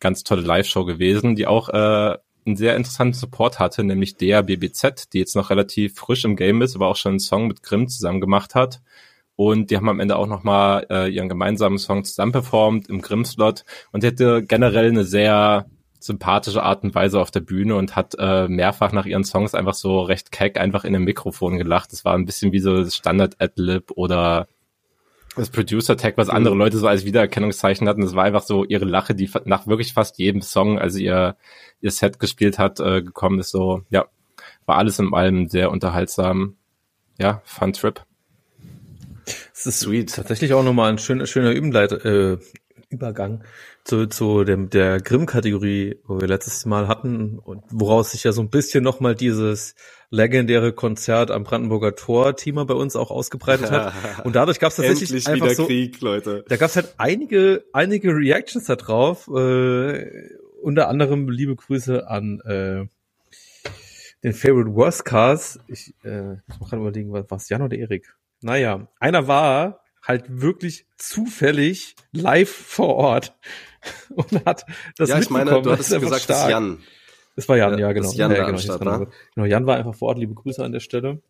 ganz 0.00 0.22
tolle 0.24 0.42
Live-Show 0.42 0.84
gewesen, 0.84 1.34
die 1.34 1.46
auch 1.46 1.68
äh, 1.68 2.16
einen 2.46 2.56
sehr 2.56 2.76
interessanten 2.76 3.14
Support 3.14 3.58
hatte, 3.58 3.84
nämlich 3.84 4.16
der 4.16 4.42
BBZ, 4.42 5.12
die 5.12 5.18
jetzt 5.18 5.36
noch 5.36 5.50
relativ 5.50 5.96
frisch 5.96 6.24
im 6.24 6.36
Game 6.36 6.62
ist, 6.62 6.74
aber 6.74 6.88
auch 6.88 6.96
schon 6.96 7.10
einen 7.10 7.20
Song 7.20 7.48
mit 7.48 7.62
Grimm 7.62 7.88
zusammen 7.88 8.20
gemacht 8.20 8.54
hat. 8.54 8.80
Und 9.38 9.70
die 9.70 9.76
haben 9.76 9.88
am 9.88 10.00
Ende 10.00 10.16
auch 10.16 10.26
nochmal 10.26 10.84
äh, 10.90 11.08
ihren 11.08 11.28
gemeinsamen 11.28 11.78
Song 11.78 12.02
zusammen 12.02 12.32
performt 12.32 12.88
im 12.88 13.00
Grimm-Slot 13.00 13.64
und 13.92 14.02
die 14.02 14.08
hatte 14.08 14.42
generell 14.42 14.88
eine 14.88 15.04
sehr 15.04 15.66
sympathische 16.00 16.64
Art 16.64 16.82
und 16.82 16.92
Weise 16.96 17.20
auf 17.20 17.30
der 17.30 17.38
Bühne 17.38 17.76
und 17.76 17.94
hat 17.94 18.16
äh, 18.18 18.48
mehrfach 18.48 18.90
nach 18.90 19.06
ihren 19.06 19.22
Songs 19.22 19.54
einfach 19.54 19.74
so 19.74 20.00
recht 20.00 20.32
keck 20.32 20.58
einfach 20.58 20.84
in 20.84 20.92
dem 20.92 21.04
Mikrofon 21.04 21.56
gelacht. 21.56 21.92
Das 21.92 22.04
war 22.04 22.14
ein 22.14 22.24
bisschen 22.24 22.50
wie 22.50 22.58
so 22.58 22.78
das 22.78 22.96
Standard-Ad-Lib 22.96 23.92
oder 23.92 24.48
das 25.36 25.50
Producer-Tag, 25.50 26.16
was 26.16 26.30
andere 26.30 26.56
Leute 26.56 26.78
so 26.78 26.88
als 26.88 27.04
Wiedererkennungszeichen 27.04 27.88
hatten. 27.88 28.00
Das 28.00 28.16
war 28.16 28.24
einfach 28.24 28.42
so 28.42 28.64
ihre 28.64 28.86
Lache, 28.86 29.14
die 29.14 29.30
nach 29.44 29.68
wirklich 29.68 29.92
fast 29.92 30.18
jedem 30.18 30.42
Song, 30.42 30.80
als 30.80 30.96
ihr, 30.96 31.36
ihr 31.80 31.92
Set 31.92 32.18
gespielt 32.18 32.58
hat, 32.58 32.80
äh, 32.80 33.02
gekommen 33.02 33.38
ist. 33.38 33.52
So, 33.52 33.82
ja, 33.88 34.06
war 34.66 34.78
alles 34.78 34.98
in 34.98 35.14
allem 35.14 35.46
sehr 35.46 35.70
unterhaltsam. 35.70 36.56
Ja, 37.20 37.40
Fun 37.44 37.72
Trip. 37.72 38.02
Es 39.58 39.66
ist 39.66 39.80
Sweet. 39.80 40.14
tatsächlich 40.14 40.52
auch 40.52 40.62
nochmal 40.62 40.92
ein 40.92 40.98
schöner, 40.98 41.26
schöner 41.26 41.50
Überleit 41.50 41.90
äh, 41.92 42.38
Übergang 42.90 43.42
zu, 43.82 44.06
zu 44.06 44.44
dem, 44.44 44.70
der 44.70 45.00
Grimm-Kategorie, 45.00 45.96
wo 46.06 46.20
wir 46.20 46.28
letztes 46.28 46.64
Mal 46.64 46.86
hatten 46.86 47.38
und 47.38 47.64
woraus 47.70 48.12
sich 48.12 48.22
ja 48.22 48.30
so 48.30 48.40
ein 48.40 48.50
bisschen 48.50 48.84
nochmal 48.84 49.16
dieses 49.16 49.74
legendäre 50.10 50.72
Konzert 50.72 51.32
am 51.32 51.42
Brandenburger 51.42 51.96
Tor-Thema 51.96 52.66
bei 52.66 52.74
uns 52.74 52.94
auch 52.94 53.10
ausgebreitet 53.10 53.70
hat. 53.70 53.92
Und 54.24 54.36
dadurch 54.36 54.58
gab 54.58 54.70
es 54.70 54.76
tatsächlich 54.76 55.10
Endlich 55.10 55.26
einfach 55.26 55.46
wieder 55.46 55.54
so, 55.54 55.66
Krieg, 55.66 56.00
Leute. 56.00 56.44
da 56.48 56.56
gab 56.56 56.70
es 56.70 56.76
halt 56.76 56.94
einige, 56.96 57.64
einige 57.72 58.14
Reactions 58.14 58.64
da 58.66 58.76
drauf. 58.76 59.28
Äh, 59.28 60.30
unter 60.62 60.88
anderem 60.88 61.28
liebe 61.28 61.56
Grüße 61.56 62.08
an 62.08 62.40
äh, 62.40 62.86
den 64.22 64.32
Favorite 64.32 64.74
Worst 64.74 65.04
Cars. 65.04 65.60
Ich 65.68 65.94
äh, 66.04 66.34
ich 66.48 66.58
muss 66.58 66.70
gerade 66.70 66.82
überlegen, 66.82 67.12
was 67.12 67.26
was 67.28 67.48
Jan 67.48 67.62
oder 67.62 67.76
Erik? 67.76 68.14
Naja, 68.40 68.88
einer 69.00 69.26
war 69.26 69.80
halt 70.02 70.24
wirklich 70.40 70.86
zufällig 70.96 71.96
live 72.12 72.50
vor 72.50 72.94
Ort 72.96 73.36
und 74.10 74.44
hat 74.46 74.64
das 74.96 75.10
ja, 75.10 75.18
ich 75.18 75.30
meine, 75.30 75.50
du 75.50 75.60
Das 75.60 75.72
hattest 75.72 75.92
einfach 75.94 76.08
gesagt, 76.08 76.30
das 76.30 76.36
ist 76.36 76.42
stark. 76.42 76.50
Jan. 76.50 76.78
Es 77.36 77.48
war 77.48 77.56
Jan, 77.56 77.78
Ja, 77.78 77.88
ja, 77.88 77.92
das 77.92 78.12
genau. 78.12 78.12
Jan 78.12 78.30
ja, 78.32 78.50
genau, 78.50 78.84
wa? 78.84 78.98
nicht. 78.98 79.12
genau, 79.34 79.46
Jan 79.46 79.66
war 79.66 79.76
einfach 79.76 79.94
vor 79.94 80.08
Ort, 80.08 80.18
liebe 80.18 80.34
Grüße 80.34 80.64
an 80.64 80.72
der 80.72 80.80
Stelle. 80.80 81.22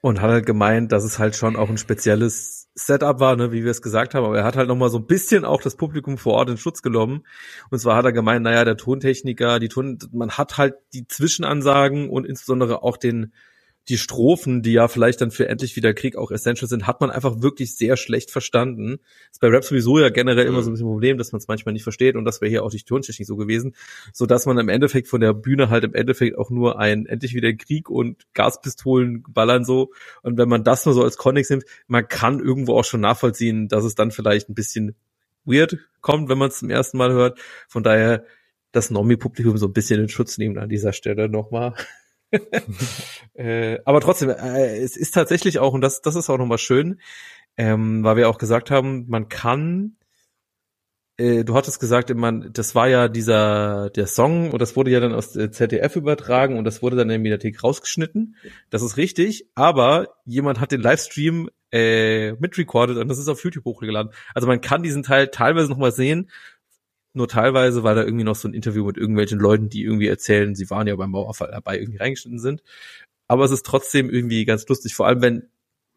Und 0.00 0.20
hat 0.20 0.30
halt 0.30 0.46
gemeint, 0.46 0.92
dass 0.92 1.04
es 1.04 1.18
halt 1.18 1.34
schon 1.34 1.56
auch 1.56 1.68
ein 1.68 1.78
spezielles 1.78 2.68
Setup 2.74 3.18
war, 3.18 3.36
ne, 3.36 3.50
wie 3.52 3.64
wir 3.64 3.70
es 3.70 3.82
gesagt 3.82 4.14
haben, 4.14 4.24
aber 4.24 4.38
er 4.38 4.44
hat 4.44 4.56
halt 4.56 4.68
nochmal 4.68 4.90
so 4.90 4.98
ein 4.98 5.06
bisschen 5.06 5.44
auch 5.44 5.62
das 5.62 5.76
Publikum 5.76 6.18
vor 6.18 6.34
Ort 6.34 6.50
in 6.50 6.58
Schutz 6.58 6.82
genommen. 6.82 7.26
Und 7.70 7.78
zwar 7.78 7.96
hat 7.96 8.04
er 8.04 8.12
gemeint, 8.12 8.44
naja, 8.44 8.64
der 8.64 8.76
Tontechniker, 8.76 9.58
die 9.58 9.68
Ton, 9.68 9.98
man 10.12 10.32
hat 10.32 10.58
halt 10.58 10.74
die 10.92 11.08
Zwischenansagen 11.08 12.08
und 12.08 12.26
insbesondere 12.26 12.82
auch 12.82 12.98
den, 12.98 13.32
die 13.88 13.98
Strophen, 13.98 14.62
die 14.62 14.72
ja 14.72 14.88
vielleicht 14.88 15.20
dann 15.20 15.30
für 15.30 15.48
endlich 15.48 15.76
wieder 15.76 15.94
Krieg 15.94 16.16
auch 16.16 16.30
essential 16.30 16.68
sind, 16.68 16.86
hat 16.86 17.00
man 17.00 17.10
einfach 17.10 17.40
wirklich 17.40 17.76
sehr 17.76 17.96
schlecht 17.96 18.30
verstanden. 18.30 18.98
Ist 19.30 19.40
bei 19.40 19.48
Rap 19.48 19.64
sowieso 19.64 19.98
ja 19.98 20.08
generell 20.08 20.46
immer 20.46 20.62
so 20.62 20.70
ein 20.70 20.72
bisschen 20.72 20.86
ein 20.88 20.92
Problem, 20.92 21.18
dass 21.18 21.32
man 21.32 21.38
es 21.38 21.46
manchmal 21.46 21.72
nicht 21.72 21.84
versteht 21.84 22.16
und 22.16 22.24
das 22.24 22.40
wäre 22.40 22.50
hier 22.50 22.64
auch 22.64 22.70
die 22.70 22.82
Tontechnik 22.82 23.26
so 23.26 23.36
gewesen, 23.36 23.74
so 24.12 24.26
dass 24.26 24.46
man 24.46 24.58
im 24.58 24.68
Endeffekt 24.68 25.08
von 25.08 25.20
der 25.20 25.32
Bühne 25.34 25.70
halt 25.70 25.84
im 25.84 25.94
Endeffekt 25.94 26.36
auch 26.36 26.50
nur 26.50 26.78
ein 26.78 27.06
endlich 27.06 27.34
wieder 27.34 27.52
Krieg 27.52 27.88
und 27.88 28.26
Gaspistolen 28.34 29.24
ballern 29.28 29.64
so 29.64 29.92
und 30.22 30.36
wenn 30.36 30.48
man 30.48 30.64
das 30.64 30.84
nur 30.84 30.94
so 30.94 31.04
als 31.04 31.16
Kontext 31.16 31.50
nimmt, 31.50 31.64
man 31.86 32.08
kann 32.08 32.40
irgendwo 32.40 32.76
auch 32.76 32.84
schon 32.84 33.00
nachvollziehen, 33.00 33.68
dass 33.68 33.84
es 33.84 33.94
dann 33.94 34.10
vielleicht 34.10 34.48
ein 34.48 34.54
bisschen 34.54 34.96
weird 35.44 35.78
kommt, 36.00 36.28
wenn 36.28 36.38
man 36.38 36.48
es 36.48 36.58
zum 36.58 36.70
ersten 36.70 36.98
Mal 36.98 37.12
hört. 37.12 37.38
Von 37.68 37.82
daher 37.82 38.24
das 38.72 38.90
Nomi-Publikum 38.90 39.56
so 39.56 39.66
ein 39.66 39.72
bisschen 39.72 40.00
in 40.00 40.08
Schutz 40.08 40.38
nehmen 40.38 40.58
an 40.58 40.68
dieser 40.68 40.92
Stelle 40.92 41.28
nochmal. 41.28 41.74
äh, 43.34 43.78
aber 43.84 44.00
trotzdem, 44.00 44.30
äh, 44.30 44.78
es 44.78 44.96
ist 44.96 45.12
tatsächlich 45.12 45.58
auch, 45.58 45.72
und 45.72 45.80
das, 45.80 46.02
das 46.02 46.16
ist 46.16 46.28
auch 46.30 46.38
nochmal 46.38 46.58
schön, 46.58 47.00
ähm, 47.56 48.04
weil 48.04 48.16
wir 48.16 48.28
auch 48.28 48.38
gesagt 48.38 48.70
haben, 48.70 49.06
man 49.08 49.28
kann 49.28 49.96
äh, 51.18 51.44
du 51.44 51.54
hattest 51.54 51.80
gesagt, 51.80 52.14
man, 52.14 52.50
das 52.52 52.74
war 52.74 52.88
ja 52.88 53.08
dieser 53.08 53.90
der 53.90 54.06
Song 54.06 54.50
und 54.50 54.60
das 54.60 54.76
wurde 54.76 54.90
ja 54.90 55.00
dann 55.00 55.14
aus 55.14 55.32
der 55.32 55.50
ZDF 55.50 55.96
übertragen 55.96 56.58
und 56.58 56.64
das 56.64 56.82
wurde 56.82 56.96
dann 56.96 57.06
in 57.06 57.10
der 57.10 57.18
Mediathek 57.18 57.62
rausgeschnitten. 57.64 58.36
Das 58.68 58.82
ist 58.82 58.96
richtig, 58.98 59.48
aber 59.54 60.08
jemand 60.26 60.60
hat 60.60 60.72
den 60.72 60.82
Livestream 60.82 61.48
äh, 61.72 62.32
mitrecorded 62.32 62.98
und 62.98 63.08
das 63.08 63.18
ist 63.18 63.28
auf 63.28 63.42
YouTube 63.42 63.64
hochgeladen. 63.64 64.12
Also 64.34 64.46
man 64.46 64.60
kann 64.60 64.82
diesen 64.82 65.02
Teil 65.02 65.28
teilweise 65.28 65.70
noch 65.70 65.78
mal 65.78 65.92
sehen, 65.92 66.30
nur 67.16 67.28
teilweise, 67.28 67.82
weil 67.82 67.94
da 67.94 68.04
irgendwie 68.04 68.24
noch 68.24 68.36
so 68.36 68.48
ein 68.48 68.54
Interview 68.54 68.84
mit 68.84 68.96
irgendwelchen 68.96 69.38
Leuten, 69.38 69.68
die 69.68 69.82
irgendwie 69.84 70.08
erzählen, 70.08 70.54
sie 70.54 70.70
waren 70.70 70.86
ja 70.86 70.96
beim 70.96 71.10
Mauerfall 71.10 71.50
dabei, 71.50 71.78
irgendwie 71.78 71.98
reingeschnitten 71.98 72.38
sind. 72.38 72.62
Aber 73.28 73.44
es 73.44 73.50
ist 73.50 73.66
trotzdem 73.66 74.10
irgendwie 74.10 74.44
ganz 74.44 74.68
lustig, 74.68 74.94
vor 74.94 75.06
allem 75.06 75.22
wenn 75.22 75.48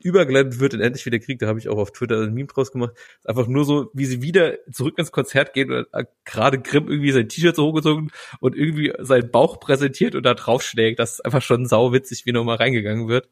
übergeleitet 0.01 0.59
wird 0.59 0.73
in 0.73 0.81
Endlich 0.81 1.05
wieder 1.05 1.19
Krieg, 1.19 1.39
da 1.39 1.47
habe 1.47 1.59
ich 1.59 1.67
auch 1.67 1.77
auf 1.77 1.91
Twitter 1.91 2.21
ein 2.21 2.33
Meme 2.33 2.47
draus 2.47 2.71
gemacht. 2.71 2.93
Ist 3.19 3.27
einfach 3.27 3.47
nur 3.47 3.65
so, 3.65 3.91
wie 3.93 4.05
sie 4.05 4.21
wieder 4.21 4.57
zurück 4.71 4.97
ins 4.97 5.11
Konzert 5.11 5.53
gehen 5.53 5.71
und 5.71 5.87
gerade 6.23 6.59
Grimm 6.59 6.87
irgendwie 6.87 7.11
sein 7.11 7.27
T-Shirt 7.27 7.55
so 7.55 7.67
hochgezogen 7.67 8.11
und 8.39 8.55
irgendwie 8.55 8.93
seinen 8.99 9.29
Bauch 9.29 9.59
präsentiert 9.59 10.15
und 10.15 10.23
da 10.23 10.33
draufschlägt. 10.33 10.99
Das 10.99 11.13
ist 11.13 11.25
einfach 11.25 11.41
schon 11.41 11.65
sauwitzig, 11.65 12.25
wie 12.25 12.31
nochmal 12.31 12.57
reingegangen 12.57 13.09
wird. 13.09 13.29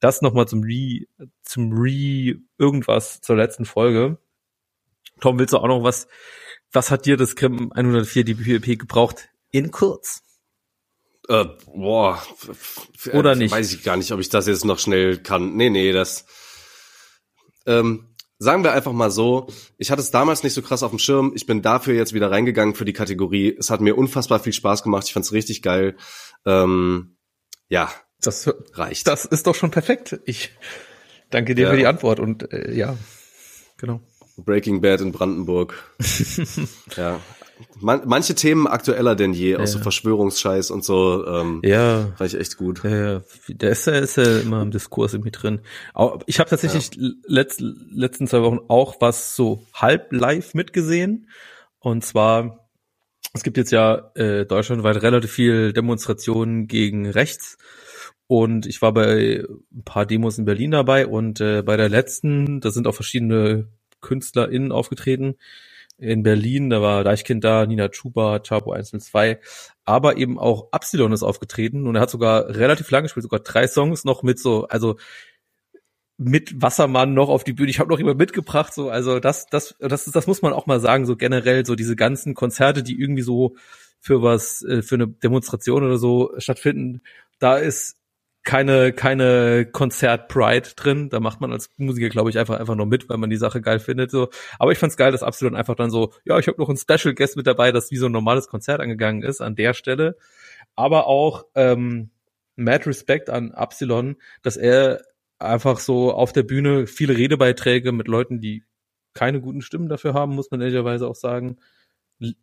Das 0.00 0.20
nochmal 0.20 0.46
zum 0.46 0.62
Re, 0.62 1.06
zum 1.42 1.72
Re 1.72 2.36
irgendwas 2.58 3.22
zur 3.22 3.36
letzten 3.36 3.64
Folge. 3.64 4.18
Tom, 5.20 5.38
willst 5.38 5.54
du 5.54 5.58
auch 5.58 5.68
noch 5.68 5.82
was, 5.82 6.08
was 6.72 6.90
hat 6.90 7.06
dir 7.06 7.16
das 7.16 7.36
Grimm 7.36 7.72
104 7.72 8.24
die 8.24 8.34
PvP 8.34 8.76
gebraucht? 8.76 9.28
In 9.50 9.70
kurz. 9.70 10.22
Äh, 11.28 11.44
boah, 11.66 12.20
Oder 13.12 13.34
nicht? 13.36 13.52
Weiß 13.52 13.72
ich 13.72 13.82
gar 13.84 13.96
nicht, 13.96 14.10
ob 14.12 14.20
ich 14.20 14.28
das 14.28 14.46
jetzt 14.46 14.64
noch 14.64 14.78
schnell 14.78 15.18
kann. 15.18 15.54
Nee, 15.56 15.70
nee, 15.70 15.92
das. 15.92 16.24
Ähm, 17.64 18.08
sagen 18.38 18.64
wir 18.64 18.72
einfach 18.72 18.92
mal 18.92 19.10
so, 19.10 19.46
ich 19.78 19.90
hatte 19.92 20.02
es 20.02 20.10
damals 20.10 20.42
nicht 20.42 20.54
so 20.54 20.62
krass 20.62 20.82
auf 20.82 20.90
dem 20.90 20.98
Schirm. 20.98 21.32
Ich 21.36 21.46
bin 21.46 21.62
dafür 21.62 21.94
jetzt 21.94 22.12
wieder 22.12 22.30
reingegangen 22.30 22.74
für 22.74 22.84
die 22.84 22.92
Kategorie. 22.92 23.54
Es 23.56 23.70
hat 23.70 23.80
mir 23.80 23.96
unfassbar 23.96 24.40
viel 24.40 24.52
Spaß 24.52 24.82
gemacht. 24.82 25.06
Ich 25.06 25.12
fand 25.12 25.24
es 25.24 25.32
richtig 25.32 25.62
geil. 25.62 25.96
Ähm, 26.44 27.16
ja, 27.68 27.92
das 28.20 28.52
reicht. 28.74 29.06
Das 29.06 29.24
ist 29.24 29.46
doch 29.46 29.54
schon 29.54 29.70
perfekt. 29.70 30.18
Ich 30.24 30.50
danke 31.30 31.54
dir 31.54 31.66
Ja. 31.66 31.70
für 31.70 31.76
die 31.76 31.86
Antwort 31.86 32.18
und 32.18 32.52
äh, 32.52 32.72
ja, 32.72 32.96
genau. 33.76 34.00
Breaking 34.36 34.80
Bad 34.80 35.00
in 35.00 35.12
Brandenburg. 35.12 35.74
ja. 36.96 37.20
Man, 37.80 38.02
manche 38.06 38.34
Themen 38.34 38.66
aktueller 38.66 39.14
denn 39.14 39.32
je, 39.32 39.56
aus 39.56 39.72
so 39.72 39.78
Ja. 39.78 39.82
Verschwörungsscheiß 39.82 40.70
und 40.70 40.84
so. 40.84 41.26
Ähm, 41.26 41.60
Ja, 41.64 42.12
Fand 42.16 42.32
ich 42.32 42.40
echt 42.40 42.56
gut. 42.56 42.82
Ja, 42.84 42.90
ja, 43.14 43.22
der 43.48 43.70
ist 43.70 43.86
ja, 43.86 43.94
ist 43.94 44.16
ja 44.16 44.38
immer 44.38 44.62
im 44.62 44.70
Diskurs 44.70 45.14
irgendwie 45.14 45.30
drin. 45.30 45.60
Ich 46.26 46.40
habe 46.40 46.50
tatsächlich 46.50 46.90
letzt, 47.26 47.60
letzten 47.60 48.26
zwei 48.26 48.42
Wochen 48.42 48.58
auch 48.68 48.96
was 49.00 49.36
so 49.36 49.66
halb 49.74 50.12
live 50.12 50.54
mitgesehen. 50.54 51.28
Und 51.78 52.04
zwar, 52.04 52.68
es 53.32 53.42
gibt 53.42 53.56
jetzt 53.56 53.70
ja 53.72 54.10
äh, 54.14 54.44
deutschlandweit 54.44 55.02
relativ 55.02 55.30
viel 55.30 55.72
Demonstrationen 55.72 56.66
gegen 56.66 57.08
rechts. 57.08 57.58
Und 58.26 58.66
ich 58.66 58.80
war 58.80 58.92
bei 58.92 59.44
ein 59.72 59.84
paar 59.84 60.06
Demos 60.06 60.38
in 60.38 60.46
Berlin 60.46 60.70
dabei 60.70 61.06
und 61.06 61.40
äh, 61.40 61.62
bei 61.62 61.76
der 61.76 61.88
letzten, 61.88 62.60
da 62.60 62.70
sind 62.70 62.86
auch 62.86 62.94
verschiedene 62.94 63.68
KünstlerInnen 64.02 64.72
aufgetreten. 64.72 65.36
In 65.98 66.22
Berlin, 66.22 66.68
da 66.68 66.82
war 66.82 67.04
Deichkind 67.04 67.44
da, 67.44 67.64
Nina 67.64 67.88
Chuba, 67.88 68.40
Chapo 68.40 68.72
102, 68.72 69.38
aber 69.84 70.16
eben 70.16 70.38
auch 70.38 70.68
Absilon 70.72 71.12
ist 71.12 71.22
aufgetreten 71.22 71.86
und 71.86 71.94
er 71.94 72.02
hat 72.02 72.10
sogar 72.10 72.48
relativ 72.48 72.90
lang 72.90 73.04
gespielt, 73.04 73.22
sogar 73.22 73.40
drei 73.40 73.66
Songs 73.68 74.04
noch 74.04 74.22
mit 74.22 74.38
so, 74.38 74.66
also 74.66 74.96
mit 76.18 76.60
Wassermann 76.60 77.14
noch 77.14 77.28
auf 77.28 77.44
die 77.44 77.52
Bühne. 77.52 77.70
Ich 77.70 77.78
habe 77.78 77.90
noch 77.90 77.98
jemand 77.98 78.18
mitgebracht, 78.18 78.74
so 78.74 78.90
also 78.90 79.20
das, 79.20 79.46
das, 79.46 79.76
das, 79.78 80.04
das 80.04 80.26
muss 80.26 80.42
man 80.42 80.52
auch 80.52 80.66
mal 80.66 80.80
sagen, 80.80 81.06
so 81.06 81.16
generell 81.16 81.64
so 81.66 81.74
diese 81.74 81.96
ganzen 81.96 82.34
Konzerte, 82.34 82.82
die 82.82 83.00
irgendwie 83.00 83.22
so 83.22 83.56
für 84.00 84.22
was, 84.22 84.62
äh, 84.62 84.82
für 84.82 84.96
eine 84.96 85.08
Demonstration 85.08 85.84
oder 85.84 85.98
so 85.98 86.32
stattfinden, 86.38 87.02
da 87.38 87.56
ist 87.56 87.96
keine 88.44 88.92
keine 88.92 89.66
Konzert 89.70 90.28
Pride 90.28 90.70
drin. 90.76 91.10
Da 91.10 91.20
macht 91.20 91.40
man 91.40 91.52
als 91.52 91.70
Musiker, 91.76 92.08
glaube 92.08 92.30
ich, 92.30 92.38
einfach 92.38 92.58
einfach 92.58 92.74
nur 92.74 92.86
mit, 92.86 93.08
weil 93.08 93.18
man 93.18 93.30
die 93.30 93.36
Sache 93.36 93.60
geil 93.60 93.78
findet. 93.78 94.10
So, 94.10 94.28
aber 94.58 94.72
ich 94.72 94.78
fand's 94.78 94.96
geil, 94.96 95.12
dass 95.12 95.22
Absolut 95.22 95.54
einfach 95.54 95.76
dann 95.76 95.90
so, 95.90 96.12
ja, 96.24 96.38
ich 96.38 96.48
habe 96.48 96.60
noch 96.60 96.68
einen 96.68 96.78
Special 96.78 97.14
Guest 97.14 97.36
mit 97.36 97.46
dabei, 97.46 97.72
das 97.72 97.90
wie 97.90 97.96
so 97.96 98.06
ein 98.06 98.12
normales 98.12 98.48
Konzert 98.48 98.80
angegangen 98.80 99.22
ist 99.22 99.40
an 99.40 99.54
der 99.54 99.74
Stelle. 99.74 100.16
Aber 100.74 101.06
auch 101.06 101.44
ähm, 101.54 102.10
mad 102.56 102.86
Respect 102.86 103.30
an 103.30 103.52
Epsilon, 103.52 104.16
dass 104.42 104.56
er 104.56 105.02
einfach 105.38 105.78
so 105.78 106.12
auf 106.12 106.32
der 106.32 106.42
Bühne 106.42 106.86
viele 106.86 107.16
Redebeiträge 107.16 107.92
mit 107.92 108.08
Leuten, 108.08 108.40
die 108.40 108.64
keine 109.14 109.40
guten 109.40 109.62
Stimmen 109.62 109.88
dafür 109.88 110.14
haben, 110.14 110.34
muss 110.34 110.50
man 110.50 110.60
ehrlicherweise 110.60 111.06
auch 111.06 111.14
sagen. 111.14 111.58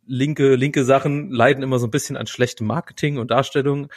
Linke, 0.06 0.56
linke 0.56 0.84
Sachen 0.84 1.30
leiden 1.30 1.62
immer 1.62 1.78
so 1.78 1.86
ein 1.86 1.90
bisschen 1.90 2.16
an 2.16 2.26
schlechtem 2.26 2.66
Marketing 2.66 3.18
und 3.18 3.30
Darstellung. 3.30 3.88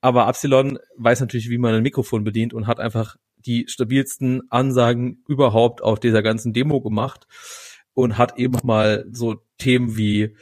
Aber 0.00 0.28
Epsilon 0.28 0.78
weiß 0.96 1.20
natürlich, 1.20 1.50
wie 1.50 1.58
man 1.58 1.74
ein 1.74 1.82
Mikrofon 1.82 2.24
bedient 2.24 2.54
und 2.54 2.66
hat 2.66 2.80
einfach 2.80 3.16
die 3.36 3.66
stabilsten 3.68 4.42
Ansagen 4.50 5.22
überhaupt 5.28 5.82
auf 5.82 6.00
dieser 6.00 6.22
ganzen 6.22 6.52
Demo 6.52 6.80
gemacht 6.80 7.26
und 7.94 8.18
hat 8.18 8.38
eben 8.38 8.58
mal 8.62 9.06
so 9.10 9.42
Themen 9.58 9.96
wie 9.96 10.36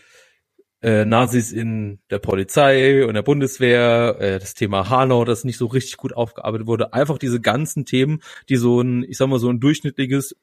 äh, 0.81 1.05
Nazis 1.05 1.53
in 1.53 1.99
der 2.11 2.19
Polizei 2.21 3.05
und 3.05 3.15
der 3.15 3.23
Bundeswehr, 3.23 4.17
äh, 4.21 4.39
das 4.39 4.55
Thema 4.55 4.89
Hanau, 4.89 5.25
das 5.25 5.45
nicht 5.45 5.59
so 5.59 5.67
richtig 5.67 5.97
gut 5.97 6.13
aufgearbeitet 6.13 6.67
wurde. 6.67 6.93
Einfach 6.93 7.19
diese 7.19 7.41
ganzen 7.41 7.85
Themen, 7.85 8.21
die 8.49 8.57
so 8.57 8.81
ein, 8.81 9.03
ich 9.03 9.17
sag 9.17 9.29
mal, 9.29 9.41
so 9.41 9.51
ein 9.51 9.61
durchschnittliches 9.61 10.37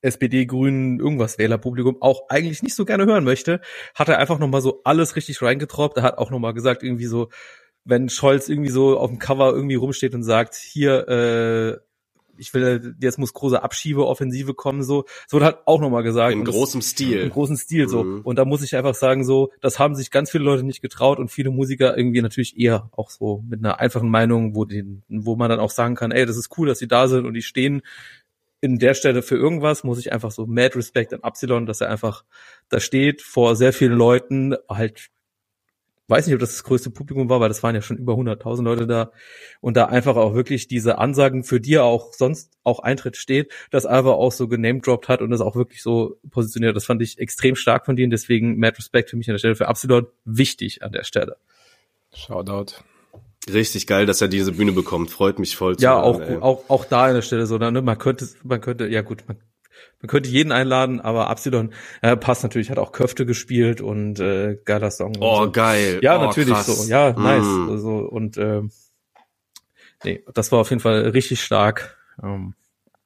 SPD, 0.00 0.46
Grünen, 0.46 1.00
irgendwas 1.00 1.38
Wählerpublikum 1.38 2.00
auch 2.00 2.28
eigentlich 2.28 2.62
nicht 2.62 2.74
so 2.74 2.84
gerne 2.84 3.06
hören 3.06 3.24
möchte, 3.24 3.60
hat 3.94 4.08
er 4.08 4.18
einfach 4.18 4.38
nochmal 4.38 4.60
so 4.60 4.82
alles 4.84 5.16
richtig 5.16 5.42
reingetroppt. 5.42 5.96
Er 5.96 6.02
hat 6.04 6.18
auch 6.18 6.30
nochmal 6.30 6.54
gesagt, 6.54 6.82
irgendwie 6.82 7.06
so, 7.06 7.30
wenn 7.84 8.08
Scholz 8.08 8.48
irgendwie 8.48 8.70
so 8.70 8.98
auf 8.98 9.10
dem 9.10 9.18
Cover 9.18 9.52
irgendwie 9.52 9.76
rumsteht 9.76 10.14
und 10.14 10.22
sagt, 10.22 10.54
hier, 10.54 11.08
äh, 11.08 11.78
ich 12.40 12.54
will, 12.54 12.94
jetzt 13.00 13.18
muss 13.18 13.32
große 13.32 13.60
Abschiebeoffensive 13.64 14.54
kommen, 14.54 14.84
so, 14.84 15.06
so 15.26 15.36
wurde 15.36 15.46
halt 15.46 15.58
auch 15.66 15.80
nochmal 15.80 16.04
gesagt. 16.04 16.32
In 16.34 16.40
Und 16.40 16.44
das- 16.48 16.54
großem 16.54 16.82
Stil. 16.82 17.18
im 17.22 17.30
großen 17.30 17.56
Stil 17.56 17.88
so. 17.88 18.04
Mhm. 18.04 18.20
Und 18.20 18.36
da 18.38 18.44
muss 18.44 18.62
ich 18.62 18.76
einfach 18.76 18.94
sagen, 18.94 19.24
so, 19.24 19.50
das 19.60 19.80
haben 19.80 19.96
sich 19.96 20.12
ganz 20.12 20.30
viele 20.30 20.44
Leute 20.44 20.62
nicht 20.62 20.80
getraut 20.80 21.18
und 21.18 21.30
viele 21.32 21.50
Musiker 21.50 21.96
irgendwie 21.96 22.22
natürlich 22.22 22.56
eher 22.56 22.90
auch 22.92 23.10
so 23.10 23.42
mit 23.48 23.58
einer 23.58 23.80
einfachen 23.80 24.08
Meinung, 24.08 24.54
wo 24.54 24.64
den, 24.64 25.02
wo 25.08 25.34
man 25.34 25.50
dann 25.50 25.58
auch 25.58 25.70
sagen 25.72 25.96
kann, 25.96 26.12
ey, 26.12 26.26
das 26.26 26.36
ist 26.36 26.56
cool, 26.58 26.68
dass 26.68 26.78
sie 26.78 26.86
da 26.86 27.08
sind 27.08 27.26
und 27.26 27.34
die 27.34 27.42
stehen 27.42 27.82
in 28.60 28.78
der 28.78 28.94
Stelle 28.94 29.22
für 29.22 29.36
irgendwas, 29.36 29.82
muss 29.84 29.98
ich 29.98 30.12
einfach 30.12 30.30
so 30.30 30.46
mad 30.46 30.76
Respect 30.76 31.12
an 31.14 31.20
Epsilon, 31.24 31.66
dass 31.66 31.80
er 31.80 31.90
einfach 31.90 32.24
da 32.68 32.78
steht 32.80 33.22
vor 33.22 33.56
sehr 33.56 33.72
vielen 33.72 33.92
Leuten, 33.94 34.54
halt, 34.68 35.08
weiß 36.08 36.26
nicht, 36.26 36.34
ob 36.34 36.40
das 36.40 36.52
das 36.52 36.64
größte 36.64 36.90
Publikum 36.90 37.28
war, 37.28 37.40
weil 37.40 37.48
das 37.48 37.62
waren 37.62 37.74
ja 37.74 37.82
schon 37.82 37.98
über 37.98 38.14
100.000 38.14 38.62
Leute 38.62 38.86
da 38.86 39.12
und 39.60 39.76
da 39.76 39.86
einfach 39.86 40.16
auch 40.16 40.34
wirklich 40.34 40.66
diese 40.66 40.98
Ansagen, 40.98 41.44
für 41.44 41.60
die 41.60 41.74
er 41.74 41.84
auch 41.84 42.12
sonst 42.14 42.50
auch 42.64 42.80
Eintritt 42.80 43.16
steht, 43.16 43.52
das 43.70 43.86
einfach 43.86 44.12
auch 44.12 44.32
so 44.32 44.48
genamedroppt 44.48 45.08
hat 45.08 45.20
und 45.20 45.30
das 45.30 45.40
auch 45.40 45.54
wirklich 45.54 45.82
so 45.82 46.18
positioniert. 46.30 46.74
Das 46.74 46.86
fand 46.86 47.02
ich 47.02 47.18
extrem 47.18 47.56
stark 47.56 47.86
von 47.86 47.96
denen, 47.96 48.10
deswegen 48.10 48.58
mad 48.58 48.76
Respect 48.78 49.10
für 49.10 49.16
mich 49.16 49.28
an 49.28 49.34
der 49.34 49.38
Stelle 49.38 49.56
für 49.56 49.66
Epsilon 49.66 50.06
wichtig 50.24 50.82
an 50.82 50.92
der 50.92 51.04
Stelle. 51.04 51.36
Shoutout. 52.14 52.74
Richtig 53.52 53.86
geil, 53.86 54.06
dass 54.06 54.20
er 54.20 54.28
diese 54.28 54.52
Bühne 54.52 54.72
bekommt. 54.72 55.10
Freut 55.10 55.38
mich 55.38 55.56
voll. 55.56 55.76
zu 55.76 55.84
Ja, 55.84 56.02
hören, 56.02 56.42
auch, 56.42 56.42
auch, 56.42 56.70
auch 56.70 56.84
da 56.84 57.04
an 57.06 57.14
der 57.14 57.22
Stelle 57.22 57.46
so, 57.46 57.56
ne, 57.58 57.70
man 57.82 57.98
könnte, 57.98 58.28
man 58.42 58.60
könnte, 58.60 58.86
ja 58.88 59.02
gut, 59.02 59.24
man, 59.26 59.38
man 60.00 60.08
könnte 60.08 60.28
jeden 60.28 60.52
einladen, 60.52 61.00
aber 61.00 61.30
Epsilon 61.30 61.72
äh, 62.02 62.16
passt 62.16 62.42
natürlich, 62.42 62.70
hat 62.70 62.78
auch 62.78 62.92
Köfte 62.92 63.26
gespielt 63.26 63.80
und 63.80 64.20
äh, 64.20 64.56
geiler 64.64 64.90
Song. 64.90 65.14
Oh, 65.20 65.44
so. 65.44 65.50
geil. 65.50 65.98
Ja, 66.02 66.18
oh, 66.18 66.26
natürlich 66.26 66.54
krass. 66.54 66.66
so. 66.66 66.88
Ja, 66.88 67.12
nice. 67.12 67.44
Mm. 67.44 67.70
Also, 67.70 67.90
und 67.98 68.36
ähm, 68.38 68.70
nee, 70.04 70.24
das 70.34 70.52
war 70.52 70.60
auf 70.60 70.70
jeden 70.70 70.80
Fall 70.80 71.00
richtig 71.08 71.42
stark. 71.42 71.96
Ähm, 72.22 72.54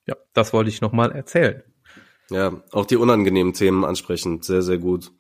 ja, 0.06 0.16
das 0.34 0.52
wollte 0.52 0.70
ich 0.70 0.80
nochmal 0.80 1.12
erzählen. 1.12 1.62
Ja, 2.30 2.62
auch 2.72 2.86
die 2.86 2.96
unangenehmen 2.96 3.52
Themen 3.52 3.84
ansprechend. 3.84 4.44
Sehr, 4.44 4.62
sehr 4.62 4.78
gut. 4.78 5.12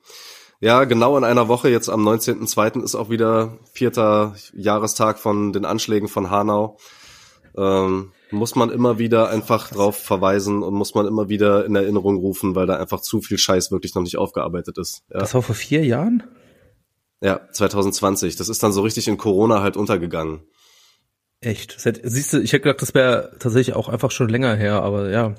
Ja, 0.60 0.84
genau 0.84 1.16
in 1.18 1.24
einer 1.24 1.48
Woche, 1.48 1.68
jetzt 1.68 1.88
am 1.88 2.06
19.02. 2.06 2.84
ist 2.84 2.94
auch 2.94 3.10
wieder 3.10 3.58
vierter 3.72 4.34
Jahrestag 4.54 5.18
von 5.18 5.52
den 5.52 5.64
Anschlägen 5.64 6.08
von 6.08 6.30
Hanau. 6.30 6.78
Ähm, 7.56 8.12
muss 8.32 8.54
man 8.54 8.70
immer 8.70 8.98
wieder 8.98 9.28
einfach 9.30 9.70
drauf 9.70 9.96
verweisen 9.96 10.62
und 10.62 10.74
muss 10.74 10.94
man 10.94 11.06
immer 11.06 11.28
wieder 11.28 11.64
in 11.64 11.74
Erinnerung 11.76 12.16
rufen, 12.16 12.54
weil 12.54 12.66
da 12.66 12.76
einfach 12.76 13.00
zu 13.00 13.20
viel 13.20 13.38
Scheiß 13.38 13.70
wirklich 13.70 13.94
noch 13.94 14.02
nicht 14.02 14.16
aufgearbeitet 14.16 14.78
ist. 14.78 15.02
Ja, 15.12 15.20
Das 15.20 15.34
war 15.34 15.42
vor 15.42 15.54
vier 15.54 15.84
Jahren? 15.84 16.22
ja 17.20 17.40
2020. 17.52 18.34
Das 18.36 18.48
ist 18.48 18.62
dann 18.62 18.72
so 18.72 18.82
richtig 18.82 19.06
in 19.06 19.16
Corona 19.18 19.62
halt 19.62 19.76
untergegangen. 19.76 20.40
Echt. 21.40 21.84
Hätte, 21.84 22.08
siehst 22.08 22.32
du, 22.32 22.40
ich 22.40 22.52
hätte 22.52 22.62
gedacht, 22.64 22.82
das 22.82 22.94
wäre 22.94 23.36
tatsächlich 23.38 23.76
auch 23.76 23.88
einfach 23.88 24.10
schon 24.10 24.28
länger 24.28 24.54
her, 24.56 24.82
aber 24.82 25.10
ja. 25.10 25.34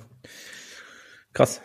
Krass. 1.33 1.62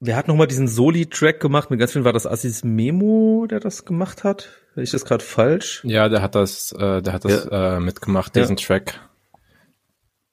Wer 0.00 0.16
hat 0.16 0.28
nochmal 0.28 0.46
diesen 0.46 0.66
Soli-Track 0.66 1.40
gemacht? 1.40 1.70
Mit 1.70 1.78
ganz 1.78 1.92
vielen 1.92 2.04
war 2.06 2.14
das 2.14 2.26
Assis 2.26 2.64
Memo, 2.64 3.46
der 3.48 3.60
das 3.60 3.84
gemacht 3.84 4.24
hat? 4.24 4.48
Ist 4.74 4.84
ich 4.84 4.90
das 4.92 5.04
gerade 5.04 5.22
falsch? 5.24 5.82
Ja, 5.84 6.08
der 6.08 6.22
hat 6.22 6.34
das, 6.34 6.72
äh, 6.72 7.02
der 7.02 7.12
hat 7.12 7.24
das 7.26 7.46
äh, 7.50 7.80
mitgemacht, 7.80 8.34
Ja. 8.34 8.42
diesen 8.42 8.56
Track. 8.56 8.98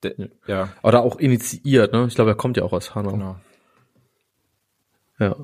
De, 0.03 0.29
ja. 0.45 0.73
Oder 0.83 1.01
auch 1.01 1.17
initiiert, 1.17 1.93
ne? 1.93 2.05
Ich 2.07 2.15
glaube, 2.15 2.31
er 2.31 2.35
kommt 2.35 2.57
ja 2.57 2.63
auch 2.63 2.73
aus 2.73 2.93
Hanau. 2.93 3.11
Genau. 3.11 3.39
Ja. 5.19 5.35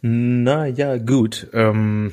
Na 0.00 0.66
ja, 0.66 0.96
gut. 0.98 1.48
Ähm, 1.52 2.12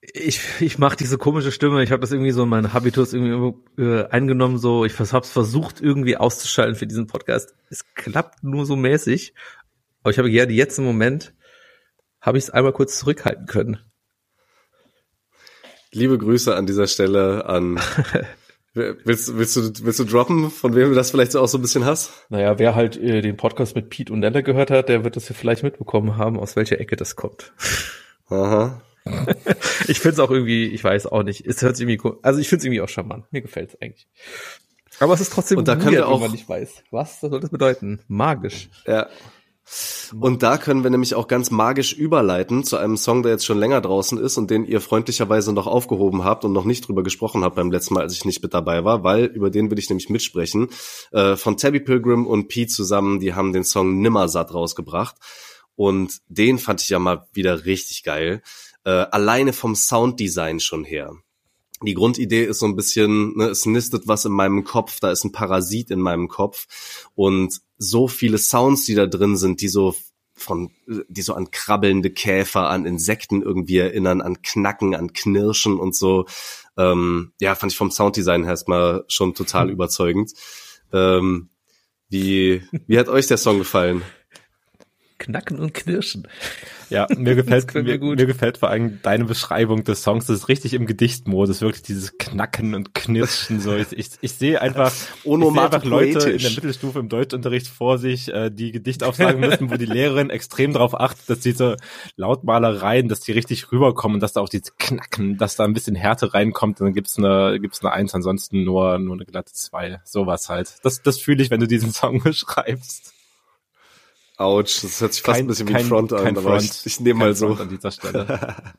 ich, 0.00 0.40
ich 0.60 0.78
mache 0.78 0.96
diese 0.96 1.18
komische 1.18 1.52
Stimme. 1.52 1.82
Ich 1.82 1.90
habe 1.90 2.00
das 2.00 2.12
irgendwie 2.12 2.30
so 2.30 2.44
in 2.44 2.48
meinen 2.48 2.72
Habitus 2.72 3.12
irgendwie 3.12 3.82
äh, 3.82 4.06
eingenommen. 4.08 4.58
So, 4.58 4.84
ich 4.84 4.98
habe 4.98 5.20
es 5.20 5.30
versucht 5.30 5.80
irgendwie 5.80 6.16
auszuschalten 6.16 6.76
für 6.76 6.86
diesen 6.86 7.06
Podcast. 7.06 7.54
Es 7.70 7.94
klappt 7.94 8.42
nur 8.42 8.64
so 8.64 8.76
mäßig. 8.76 9.34
Aber 10.02 10.10
ich 10.10 10.18
habe 10.18 10.30
gerne 10.30 10.52
jetzt 10.52 10.78
im 10.78 10.84
Moment 10.84 11.34
habe 12.20 12.38
ich 12.38 12.44
es 12.44 12.50
einmal 12.50 12.72
kurz 12.72 12.98
zurückhalten 12.98 13.46
können. 13.46 13.78
Liebe 15.92 16.18
Grüße 16.18 16.54
an 16.54 16.66
dieser 16.66 16.86
Stelle 16.86 17.46
an. 17.46 17.80
willst, 18.74 19.36
willst, 19.36 19.56
du, 19.56 19.84
willst 19.84 19.98
du 19.98 20.04
droppen, 20.04 20.50
von 20.50 20.74
wem 20.74 20.90
du 20.90 20.94
das 20.94 21.10
vielleicht 21.10 21.34
auch 21.34 21.48
so 21.48 21.58
ein 21.58 21.62
bisschen 21.62 21.84
hast? 21.84 22.12
Naja, 22.28 22.58
wer 22.58 22.74
halt 22.74 22.96
äh, 22.96 23.22
den 23.22 23.36
Podcast 23.36 23.74
mit 23.74 23.88
Pete 23.88 24.12
und 24.12 24.20
Nella 24.20 24.42
gehört 24.42 24.70
hat, 24.70 24.88
der 24.88 25.04
wird 25.04 25.16
das 25.16 25.28
ja 25.28 25.34
vielleicht 25.34 25.62
mitbekommen 25.62 26.16
haben, 26.16 26.38
aus 26.38 26.56
welcher 26.56 26.78
Ecke 26.78 26.96
das 26.96 27.16
kommt. 27.16 27.52
Aha. 28.28 28.82
ich 29.88 30.00
finde 30.00 30.14
es 30.14 30.18
auch 30.18 30.30
irgendwie, 30.30 30.66
ich 30.66 30.84
weiß 30.84 31.06
auch 31.06 31.22
nicht, 31.22 31.46
es 31.46 31.62
hört 31.62 31.76
sich 31.76 31.88
irgendwie, 31.88 32.18
also 32.22 32.38
ich 32.38 32.48
finde 32.48 32.60
es 32.60 32.64
irgendwie 32.66 32.82
auch 32.82 32.88
charmant. 32.88 33.24
Mir 33.32 33.40
gefällt 33.40 33.70
es 33.70 33.80
eigentlich. 33.80 34.06
Aber 35.00 35.14
es 35.14 35.20
ist 35.20 35.32
trotzdem 35.32 35.58
und 35.58 35.68
da 35.68 35.82
wir 35.90 36.06
auch, 36.06 36.14
wenn 36.14 36.22
man 36.22 36.32
nicht 36.32 36.48
weiß. 36.48 36.82
Was 36.90 37.20
soll 37.20 37.40
das 37.40 37.50
bedeuten? 37.50 38.00
Magisch. 38.08 38.68
Ja. 38.86 39.08
Und 40.18 40.42
da 40.42 40.58
können 40.58 40.82
wir 40.82 40.90
nämlich 40.90 41.14
auch 41.14 41.28
ganz 41.28 41.50
magisch 41.50 41.92
überleiten 41.92 42.64
zu 42.64 42.76
einem 42.76 42.96
Song, 42.96 43.22
der 43.22 43.32
jetzt 43.32 43.44
schon 43.44 43.58
länger 43.58 43.80
draußen 43.80 44.18
ist 44.18 44.38
und 44.38 44.50
den 44.50 44.64
ihr 44.64 44.80
freundlicherweise 44.80 45.52
noch 45.52 45.66
aufgehoben 45.66 46.24
habt 46.24 46.44
und 46.44 46.52
noch 46.52 46.64
nicht 46.64 46.88
drüber 46.88 47.02
gesprochen 47.02 47.44
habt 47.44 47.56
beim 47.56 47.70
letzten 47.70 47.94
Mal, 47.94 48.02
als 48.02 48.14
ich 48.14 48.24
nicht 48.24 48.42
mit 48.42 48.54
dabei 48.54 48.84
war, 48.84 49.04
weil 49.04 49.24
über 49.24 49.50
den 49.50 49.70
will 49.70 49.78
ich 49.78 49.88
nämlich 49.88 50.08
mitsprechen. 50.08 50.68
Äh, 51.12 51.36
von 51.36 51.56
Tabby 51.56 51.80
Pilgrim 51.80 52.26
und 52.26 52.48
Pete 52.48 52.72
zusammen, 52.72 53.20
die 53.20 53.34
haben 53.34 53.52
den 53.52 53.64
Song 53.64 54.00
Nimmersatt 54.00 54.54
rausgebracht. 54.54 55.16
Und 55.74 56.18
den 56.28 56.58
fand 56.58 56.80
ich 56.80 56.88
ja 56.88 56.98
mal 56.98 57.28
wieder 57.32 57.64
richtig 57.64 58.02
geil. 58.02 58.42
Äh, 58.84 58.90
alleine 58.90 59.52
vom 59.52 59.76
Sounddesign 59.76 60.60
schon 60.60 60.84
her 60.84 61.12
die 61.82 61.94
Grundidee 61.94 62.44
ist 62.44 62.58
so 62.58 62.66
ein 62.66 62.76
bisschen, 62.76 63.36
ne, 63.36 63.46
es 63.46 63.66
nistet 63.66 64.06
was 64.06 64.24
in 64.24 64.32
meinem 64.32 64.64
Kopf, 64.64 65.00
da 65.00 65.10
ist 65.10 65.24
ein 65.24 65.32
Parasit 65.32 65.90
in 65.90 66.00
meinem 66.00 66.28
Kopf 66.28 67.10
und 67.14 67.60
so 67.78 68.08
viele 68.08 68.38
Sounds, 68.38 68.84
die 68.84 68.94
da 68.94 69.06
drin 69.06 69.36
sind, 69.36 69.60
die 69.60 69.68
so 69.68 69.94
von, 70.34 70.70
die 70.86 71.22
so 71.22 71.34
an 71.34 71.50
krabbelnde 71.50 72.10
Käfer, 72.10 72.68
an 72.68 72.86
Insekten 72.86 73.42
irgendwie 73.42 73.78
erinnern, 73.78 74.20
an 74.20 74.42
Knacken, 74.42 74.94
an 74.94 75.12
Knirschen 75.12 75.78
und 75.78 75.94
so. 75.94 76.26
Ähm, 76.76 77.32
ja, 77.40 77.54
fand 77.54 77.72
ich 77.72 77.78
vom 77.78 77.90
Sounddesign 77.90 78.44
erstmal 78.44 79.04
schon 79.08 79.34
total 79.34 79.70
überzeugend. 79.70 80.32
Ähm, 80.92 81.50
wie, 82.08 82.62
wie 82.86 82.98
hat 82.98 83.08
euch 83.08 83.26
der 83.26 83.36
Song 83.36 83.58
gefallen? 83.58 84.02
Knacken 85.28 85.58
und 85.58 85.74
Knirschen. 85.74 86.26
Ja, 86.88 87.06
mir 87.14 87.34
gefällt, 87.34 87.74
mir, 87.74 87.82
mir, 87.82 87.98
mir, 87.98 88.26
gefällt 88.26 88.56
vor 88.56 88.70
allem 88.70 89.00
deine 89.02 89.26
Beschreibung 89.26 89.84
des 89.84 90.02
Songs. 90.02 90.24
Das 90.24 90.38
ist 90.38 90.48
richtig 90.48 90.72
im 90.72 90.86
Gedichtmodus, 90.86 91.60
wirklich 91.60 91.82
dieses 91.82 92.16
Knacken 92.16 92.74
und 92.74 92.94
Knirschen. 92.94 93.60
So, 93.60 93.76
ich, 93.76 93.92
ich, 93.92 94.08
ich 94.22 94.32
sehe 94.32 94.62
einfach, 94.62 94.90
ich 94.90 95.22
sehe 95.22 95.62
einfach 95.62 95.84
Leute 95.84 96.30
in 96.30 96.38
der 96.38 96.50
Mittelstufe 96.52 96.98
im 96.98 97.10
Deutschunterricht 97.10 97.68
vor 97.68 97.98
sich, 97.98 98.32
äh, 98.32 98.50
die 98.50 98.72
Gedicht 98.72 99.04
aufsagen 99.04 99.38
müssen, 99.40 99.70
wo 99.70 99.76
die 99.76 99.84
Lehrerin 99.84 100.30
extrem 100.30 100.72
darauf 100.72 100.98
achtet, 100.98 101.28
dass 101.28 101.40
diese 101.40 101.76
Lautmalereien, 102.16 103.08
dass 103.08 103.20
die 103.20 103.32
richtig 103.32 103.70
rüberkommen, 103.70 104.20
dass 104.20 104.32
da 104.32 104.40
auch 104.40 104.48
dieses 104.48 104.78
Knacken, 104.78 105.36
dass 105.36 105.56
da 105.56 105.64
ein 105.64 105.74
bisschen 105.74 105.94
Härte 105.94 106.32
reinkommt, 106.32 106.80
und 106.80 106.86
dann 106.86 106.94
gibt's 106.94 107.18
eine, 107.18 107.60
gibt's 107.60 107.84
eine 107.84 107.92
Eins, 107.92 108.14
ansonsten 108.14 108.64
nur, 108.64 108.98
nur 108.98 109.14
eine 109.14 109.26
glatte 109.26 109.52
Zwei. 109.52 110.00
Sowas 110.04 110.48
halt. 110.48 110.76
Das, 110.82 111.02
das 111.02 111.18
fühle 111.18 111.42
ich, 111.42 111.50
wenn 111.50 111.60
du 111.60 111.66
diesen 111.66 111.92
Song 111.92 112.22
beschreibst. 112.24 113.12
Autsch, 114.38 114.84
das 114.84 115.00
hört 115.00 115.12
sich 115.12 115.22
fast 115.22 115.36
kein, 115.36 115.44
ein 115.44 115.48
bisschen 115.48 115.66
kein, 115.66 115.84
wie 115.84 115.88
Front 115.88 116.12
an, 116.12 116.26
aber 116.28 116.42
Front, 116.42 116.64
ich, 116.64 116.86
ich 116.86 117.00
nehme 117.00 117.18
mal 117.18 117.34
so. 117.34 117.54
an 117.54 117.68
dieser 117.68 117.90
Stelle. 117.90 118.54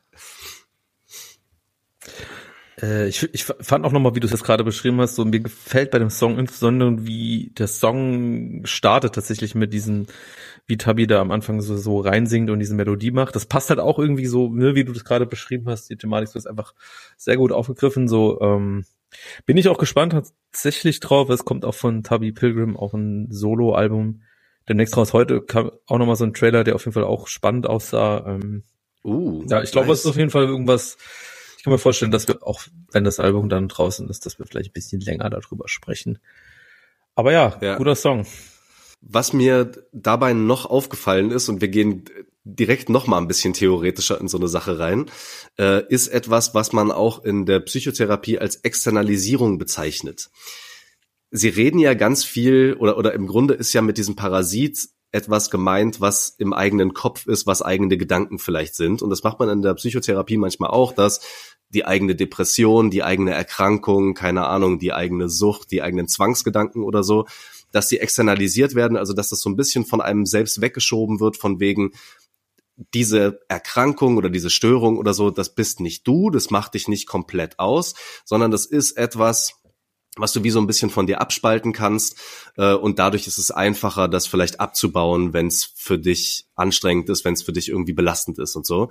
äh, 2.82 3.08
ich, 3.08 3.28
ich 3.34 3.44
fand 3.44 3.84
auch 3.84 3.92
nochmal, 3.92 4.14
wie 4.14 4.20
du 4.20 4.26
es 4.26 4.32
jetzt 4.32 4.42
gerade 4.42 4.64
beschrieben 4.64 4.98
hast, 5.02 5.16
so 5.16 5.24
mir 5.26 5.40
gefällt 5.40 5.90
bei 5.90 5.98
dem 5.98 6.08
Song 6.08 6.38
insbesondere, 6.38 7.06
wie 7.06 7.52
der 7.58 7.66
Song 7.66 8.64
startet 8.64 9.14
tatsächlich 9.14 9.54
mit 9.54 9.74
diesen, 9.74 10.06
wie 10.66 10.78
Tabi 10.78 11.06
da 11.06 11.20
am 11.20 11.30
Anfang 11.30 11.60
so, 11.60 11.76
so 11.76 12.00
reinsingt 12.00 12.48
und 12.48 12.58
diese 12.58 12.74
Melodie 12.74 13.10
macht. 13.10 13.36
Das 13.36 13.44
passt 13.44 13.68
halt 13.68 13.80
auch 13.80 13.98
irgendwie 13.98 14.26
so, 14.26 14.48
ne, 14.48 14.74
wie 14.74 14.84
du 14.84 14.94
das 14.94 15.04
gerade 15.04 15.26
beschrieben 15.26 15.68
hast, 15.68 15.90
die 15.90 15.96
Thematik 15.96 16.34
ist 16.34 16.46
einfach 16.46 16.74
sehr 17.18 17.36
gut 17.36 17.52
aufgegriffen, 17.52 18.08
so, 18.08 18.40
ähm, 18.40 18.86
bin 19.44 19.58
ich 19.58 19.68
auch 19.68 19.78
gespannt 19.78 20.12
tatsächlich 20.12 21.00
drauf. 21.00 21.28
Es 21.28 21.44
kommt 21.44 21.66
auch 21.66 21.74
von 21.74 22.02
Tabi 22.02 22.32
Pilgrim, 22.32 22.78
auch 22.78 22.94
ein 22.94 23.26
Solo-Album 23.30 24.22
demnächst 24.70 24.96
raus. 24.96 25.12
Heute 25.12 25.42
kam 25.42 25.72
auch 25.86 25.98
nochmal 25.98 26.16
so 26.16 26.24
ein 26.24 26.32
Trailer, 26.32 26.64
der 26.64 26.76
auf 26.76 26.84
jeden 26.84 26.94
Fall 26.94 27.04
auch 27.04 27.26
spannend 27.26 27.66
aussah. 27.66 28.24
Ähm, 28.26 28.62
uh, 29.04 29.44
ja, 29.48 29.62
ich 29.62 29.72
glaube, 29.72 29.88
nice. 29.88 29.98
es 29.98 30.04
ist 30.04 30.10
auf 30.10 30.16
jeden 30.16 30.30
Fall 30.30 30.44
irgendwas. 30.44 30.96
Ich 31.58 31.64
kann 31.64 31.72
mir 31.72 31.78
vorstellen, 31.78 32.12
dass 32.12 32.26
wir 32.26 32.46
auch, 32.46 32.62
wenn 32.92 33.04
das 33.04 33.20
Album 33.20 33.50
dann 33.50 33.68
draußen 33.68 34.08
ist, 34.08 34.24
dass 34.24 34.38
wir 34.38 34.46
vielleicht 34.46 34.70
ein 34.70 34.72
bisschen 34.72 35.00
länger 35.00 35.28
darüber 35.28 35.68
sprechen. 35.68 36.18
Aber 37.14 37.32
ja, 37.32 37.58
ja. 37.60 37.76
guter 37.76 37.96
Song. 37.96 38.26
Was 39.02 39.32
mir 39.32 39.72
dabei 39.92 40.32
noch 40.32 40.66
aufgefallen 40.66 41.30
ist, 41.30 41.48
und 41.48 41.60
wir 41.60 41.68
gehen 41.68 42.04
direkt 42.44 42.88
noch 42.88 43.06
mal 43.06 43.18
ein 43.18 43.28
bisschen 43.28 43.52
theoretischer 43.52 44.20
in 44.20 44.28
so 44.28 44.38
eine 44.38 44.48
Sache 44.48 44.78
rein, 44.78 45.10
äh, 45.58 45.84
ist 45.88 46.08
etwas, 46.08 46.54
was 46.54 46.72
man 46.72 46.90
auch 46.92 47.24
in 47.24 47.44
der 47.44 47.60
Psychotherapie 47.60 48.38
als 48.38 48.56
Externalisierung 48.56 49.58
bezeichnet. 49.58 50.30
Sie 51.30 51.48
reden 51.48 51.78
ja 51.78 51.94
ganz 51.94 52.24
viel 52.24 52.76
oder, 52.78 52.98
oder 52.98 53.14
im 53.14 53.26
Grunde 53.26 53.54
ist 53.54 53.72
ja 53.72 53.82
mit 53.82 53.98
diesem 53.98 54.16
Parasit 54.16 54.88
etwas 55.12 55.50
gemeint, 55.50 56.00
was 56.00 56.28
im 56.38 56.52
eigenen 56.52 56.94
Kopf 56.94 57.26
ist, 57.26 57.46
was 57.46 57.62
eigene 57.62 57.96
Gedanken 57.96 58.38
vielleicht 58.38 58.74
sind. 58.74 59.02
Und 59.02 59.10
das 59.10 59.22
macht 59.22 59.38
man 59.38 59.48
in 59.48 59.62
der 59.62 59.74
Psychotherapie 59.74 60.36
manchmal 60.36 60.70
auch, 60.70 60.92
dass 60.92 61.20
die 61.68 61.84
eigene 61.84 62.14
Depression, 62.14 62.90
die 62.90 63.02
eigene 63.02 63.32
Erkrankung, 63.32 64.14
keine 64.14 64.46
Ahnung, 64.46 64.78
die 64.78 64.92
eigene 64.92 65.28
Sucht, 65.28 65.70
die 65.70 65.82
eigenen 65.82 66.08
Zwangsgedanken 66.08 66.82
oder 66.82 67.02
so, 67.02 67.26
dass 67.72 67.88
die 67.88 67.98
externalisiert 67.98 68.74
werden, 68.74 68.96
also 68.96 69.12
dass 69.12 69.28
das 69.28 69.40
so 69.40 69.50
ein 69.50 69.56
bisschen 69.56 69.84
von 69.84 70.00
einem 70.00 70.26
selbst 70.26 70.60
weggeschoben 70.60 71.20
wird, 71.20 71.36
von 71.36 71.60
wegen, 71.60 71.92
diese 72.94 73.40
Erkrankung 73.48 74.16
oder 74.16 74.30
diese 74.30 74.50
Störung 74.50 74.96
oder 74.96 75.12
so, 75.12 75.30
das 75.30 75.54
bist 75.54 75.80
nicht 75.80 76.06
du, 76.06 76.30
das 76.30 76.50
macht 76.50 76.74
dich 76.74 76.88
nicht 76.88 77.06
komplett 77.06 77.58
aus, 77.58 77.94
sondern 78.24 78.50
das 78.50 78.64
ist 78.64 78.92
etwas, 78.92 79.59
was 80.16 80.32
du 80.32 80.42
wie 80.42 80.50
so 80.50 80.60
ein 80.60 80.66
bisschen 80.66 80.90
von 80.90 81.06
dir 81.06 81.20
abspalten 81.20 81.72
kannst. 81.72 82.16
Äh, 82.56 82.74
und 82.74 82.98
dadurch 82.98 83.26
ist 83.26 83.38
es 83.38 83.50
einfacher, 83.50 84.08
das 84.08 84.26
vielleicht 84.26 84.60
abzubauen, 84.60 85.32
wenn 85.32 85.46
es 85.46 85.72
für 85.74 85.98
dich 85.98 86.46
anstrengend 86.54 87.08
ist, 87.08 87.24
wenn 87.24 87.34
es 87.34 87.42
für 87.42 87.52
dich 87.52 87.68
irgendwie 87.68 87.92
belastend 87.92 88.38
ist 88.38 88.56
und 88.56 88.66
so. 88.66 88.90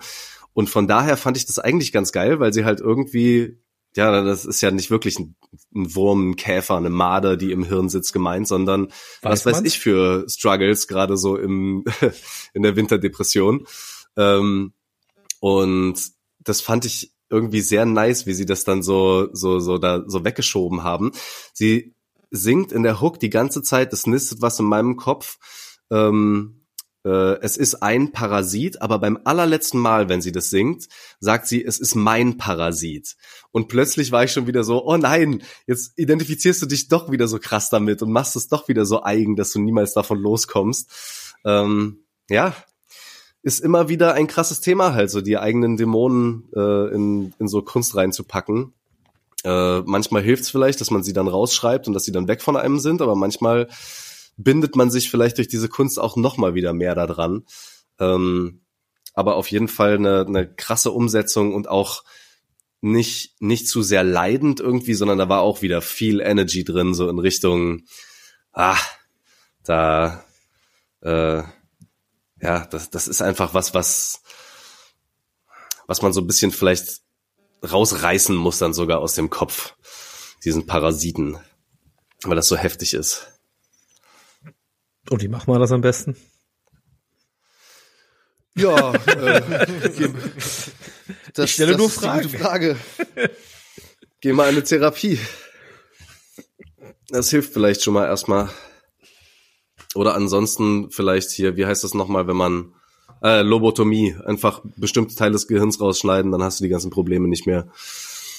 Und 0.53 0.69
von 0.69 0.88
daher 0.88 1.17
fand 1.17 1.38
ich 1.38 1.45
das 1.45 1.60
eigentlich 1.60 1.91
ganz 1.91 2.12
geil, 2.12 2.39
weil 2.39 2.53
sie 2.53 2.65
halt 2.65 2.79
irgendwie, 2.79 3.60
ja, 3.95 4.23
das 4.23 4.45
ist 4.45 4.62
ja 4.62 4.71
nicht 4.71 4.91
wirklich 4.91 5.19
ein, 5.19 5.36
ein 5.75 5.93
Wurm, 5.95 6.32
ein 6.32 6.36
Käfer, 6.36 6.77
eine 6.77 6.89
Made, 6.89 7.38
die 7.38 7.51
im 7.51 7.63
Hirn 7.63 7.89
sitzt 7.89 8.13
gemeint, 8.13 8.47
sondern 8.47 8.88
weiß 9.21 9.45
was 9.45 9.45
weiß 9.45 9.62
ich 9.63 9.79
für 9.79 10.25
Struggles, 10.27 10.88
gerade 10.88 11.17
so 11.17 11.38
im, 11.38 11.84
in 12.53 12.63
der 12.63 12.75
Winterdepression. 12.75 13.67
Ähm, 14.17 14.73
und 15.39 16.01
das 16.39 16.62
fand 16.62 16.86
ich 16.86 17.13
irgendwie 17.29 17.61
sehr 17.61 17.85
nice, 17.85 18.25
wie 18.25 18.33
sie 18.33 18.45
das 18.45 18.63
dann 18.63 18.83
so, 18.83 19.29
so, 19.33 19.59
so 19.59 19.77
da 19.77 20.03
so 20.07 20.25
weggeschoben 20.25 20.83
haben. 20.83 21.11
Sie 21.53 21.95
singt 22.31 22.71
in 22.71 22.83
der 22.83 23.01
Hook 23.01 23.19
die 23.19 23.29
ganze 23.29 23.61
Zeit, 23.61 23.93
es 23.93 24.07
nistet 24.07 24.41
was 24.41 24.59
in 24.59 24.65
meinem 24.65 24.97
Kopf. 24.97 25.37
Ähm, 25.91 26.59
äh, 27.05 27.39
es 27.41 27.57
ist 27.57 27.75
ein 27.75 28.11
Parasit, 28.11 28.81
aber 28.81 28.99
beim 28.99 29.19
allerletzten 29.23 29.79
Mal, 29.79 30.09
wenn 30.09 30.21
sie 30.21 30.31
das 30.31 30.49
singt, 30.49 30.87
sagt 31.19 31.47
sie, 31.47 31.63
es 31.63 31.79
ist 31.79 31.95
mein 31.95 32.37
Parasit. 32.37 33.15
Und 33.51 33.67
plötzlich 33.67 34.11
war 34.11 34.23
ich 34.23 34.31
schon 34.31 34.47
wieder 34.47 34.63
so, 34.63 34.85
oh 34.85 34.97
nein, 34.97 35.41
jetzt 35.65 35.97
identifizierst 35.97 36.61
du 36.61 36.65
dich 36.65 36.87
doch 36.87 37.11
wieder 37.11 37.27
so 37.27 37.39
krass 37.39 37.69
damit 37.69 38.01
und 38.01 38.11
machst 38.11 38.35
es 38.35 38.47
doch 38.47 38.67
wieder 38.67 38.85
so 38.85 39.03
eigen, 39.03 39.35
dass 39.35 39.51
du 39.51 39.59
niemals 39.59 39.93
davon 39.93 40.19
loskommst. 40.19 41.35
Ähm, 41.45 42.03
ja, 42.29 42.53
ist 43.41 43.62
immer 43.62 43.89
wieder 43.89 44.13
ein 44.13 44.28
krasses 44.28 44.62
Thema 44.62 44.93
halt, 44.93 45.10
so 45.10 45.21
die 45.21 45.38
eigenen 45.38 45.78
Dämonen 45.78 46.49
äh, 46.56 46.93
in, 46.93 47.34
in 47.39 47.47
so 47.47 47.62
Kunst 47.62 47.95
reinzupacken. 47.95 48.73
Äh, 49.43 49.80
manchmal 49.82 50.21
hilft 50.21 50.43
es 50.43 50.49
vielleicht, 50.49 50.82
dass 50.82 50.91
man 50.91 51.04
sie 51.04 51.13
dann 51.13 51.28
rausschreibt 51.28 51.88
und 51.88 51.93
dass 51.93 52.04
sie 52.04 52.12
dann 52.12 52.28
weg 52.28 52.41
von 52.41 52.58
einem 52.58 52.80
sind, 52.80 53.02
aber 53.02 53.15
manchmal 53.15 53.69
bindet 54.36 54.75
man 54.75 54.91
sich 54.91 55.10
vielleicht 55.10 55.38
durch 55.38 55.47
diese 55.47 55.69
Kunst 55.69 55.99
auch 55.99 56.17
noch 56.17 56.38
mal 56.38 56.54
wieder 56.54 56.73
mehr 56.73 56.95
daran. 56.95 57.45
Ähm, 57.99 58.62
aber 59.13 59.36
auf 59.36 59.49
jeden 59.52 59.67
Fall 59.67 59.95
eine, 59.95 60.25
eine 60.25 60.54
krasse 60.54 60.91
Umsetzung 60.91 61.54
und 61.54 61.69
auch 61.69 62.04
nicht 62.82 63.41
nicht 63.41 63.67
zu 63.67 63.82
sehr 63.82 64.04
leidend 64.04 64.60
irgendwie, 64.62 64.93
sondern 64.93 65.17
da 65.17 65.28
war 65.28 65.41
auch 65.41 65.62
wieder 65.62 65.82
viel 65.82 66.21
Energy 66.21 66.63
drin, 66.63 66.93
so 66.93 67.10
in 67.10 67.19
Richtung, 67.19 67.84
ah, 68.54 68.78
da 69.63 70.23
äh, 71.02 71.43
ja, 72.41 72.65
das, 72.67 72.89
das 72.89 73.08
ist 73.08 73.21
einfach 73.21 73.54
was, 73.54 73.73
was, 73.73 74.21
was 75.88 76.02
man 76.02 76.13
so 76.13 76.21
ein 76.21 76.28
bisschen 76.28 76.52
vielleicht 76.52 77.02
rausreißen 77.69 78.36
muss 78.36 78.60
dann 78.60 78.73
sogar 78.73 78.99
aus 78.99 79.15
dem 79.15 79.30
Kopf. 79.30 79.75
diesen 80.43 80.65
Parasiten, 80.65 81.38
weil 82.23 82.36
das 82.38 82.47
so 82.47 82.56
heftig 82.56 82.93
ist. 82.93 83.28
Und 85.10 85.21
wie 85.21 85.28
macht 85.28 85.47
man 85.47 85.60
das 85.60 85.71
am 85.71 85.82
besten? 85.82 86.15
Ja, 88.56 88.93
äh, 89.06 89.41
das, 91.34 91.45
Ich 91.45 91.54
stelle 91.54 91.71
das 91.73 91.78
nur 91.78 91.89
Fragen. 91.89 92.23
gute 92.23 92.38
Frage. 92.38 92.78
Geh 94.21 94.34
mal 94.34 94.49
in 94.49 94.56
eine 94.56 94.63
Therapie. 94.63 95.19
Das 97.10 97.30
hilft 97.30 97.54
vielleicht 97.54 97.84
schon 97.84 97.93
mal 97.93 98.06
erstmal. 98.06 98.49
Oder 99.95 100.15
ansonsten 100.15 100.91
vielleicht 100.91 101.32
hier, 101.32 101.58
wie 101.58 101.65
heißt 101.65 101.84
das 101.84 101.93
nochmal, 101.93 102.28
wenn 102.28 102.38
man 102.38 102.73
äh, 103.23 103.41
Lobotomie, 103.41 104.15
einfach 104.25 104.62
bestimmte 104.78 105.15
Teile 105.15 105.34
des 105.34 105.47
Gehirns 105.47 105.82
rausschneiden, 105.82 106.32
dann 106.32 106.43
hast 106.43 106.60
du 106.60 106.63
die 106.63 106.69
ganzen 106.69 106.91
Probleme 106.91 107.28
nicht 107.28 107.47
mehr. 107.47 107.67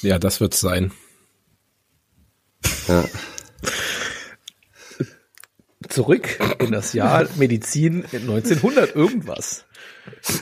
Ja, 0.02 0.18
das 0.18 0.40
wird's 0.40 0.60
sein. 0.60 0.92
Ja. 2.88 3.04
Zurück 5.88 6.38
in 6.60 6.70
das 6.70 6.92
Jahr 6.92 7.28
Medizin 7.36 8.04
in 8.12 8.22
1900 8.22 8.94
irgendwas. 8.94 9.64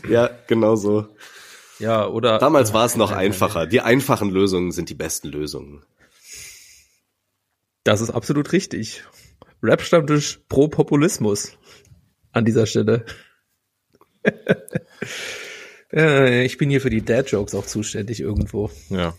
Ja, 0.09 0.31
genau 0.47 0.77
so. 0.77 1.09
Ja, 1.79 2.07
oder 2.07 2.39
Damals 2.39 2.73
war 2.73 2.85
es 2.85 2.97
noch 2.97 3.13
einfacher. 3.13 3.67
Die 3.67 3.81
einfachen 3.81 4.31
Lösungen 4.31 4.73
sind 4.73 4.91
die 4.91 4.95
besten 4.95 5.29
Lösungen. 5.29 5.83
Das 7.85 8.01
ist 8.01 8.11
absolut 8.11 8.53
richtig. 8.53 9.05
Rap-Stammtisch 9.63 10.41
pro 10.49 10.69
Populismus 10.69 11.57
an 12.33 12.45
dieser 12.45 12.67
Stelle. 12.67 13.05
Äh, 15.91 16.45
ich 16.45 16.59
bin 16.59 16.69
hier 16.69 16.83
für 16.83 16.91
die 16.91 17.03
Dad-Jokes 17.03 17.55
auch 17.55 17.65
zuständig 17.65 18.21
irgendwo. 18.21 18.71
Ja. 18.91 19.15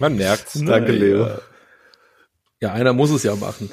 Man 0.00 0.16
merkt's. 0.16 0.60
Danke, 0.60 0.90
Leo. 0.90 1.26
Ja. 1.26 1.40
ja, 2.60 2.72
einer 2.72 2.92
muss 2.92 3.10
es 3.10 3.22
ja 3.22 3.36
machen. 3.36 3.70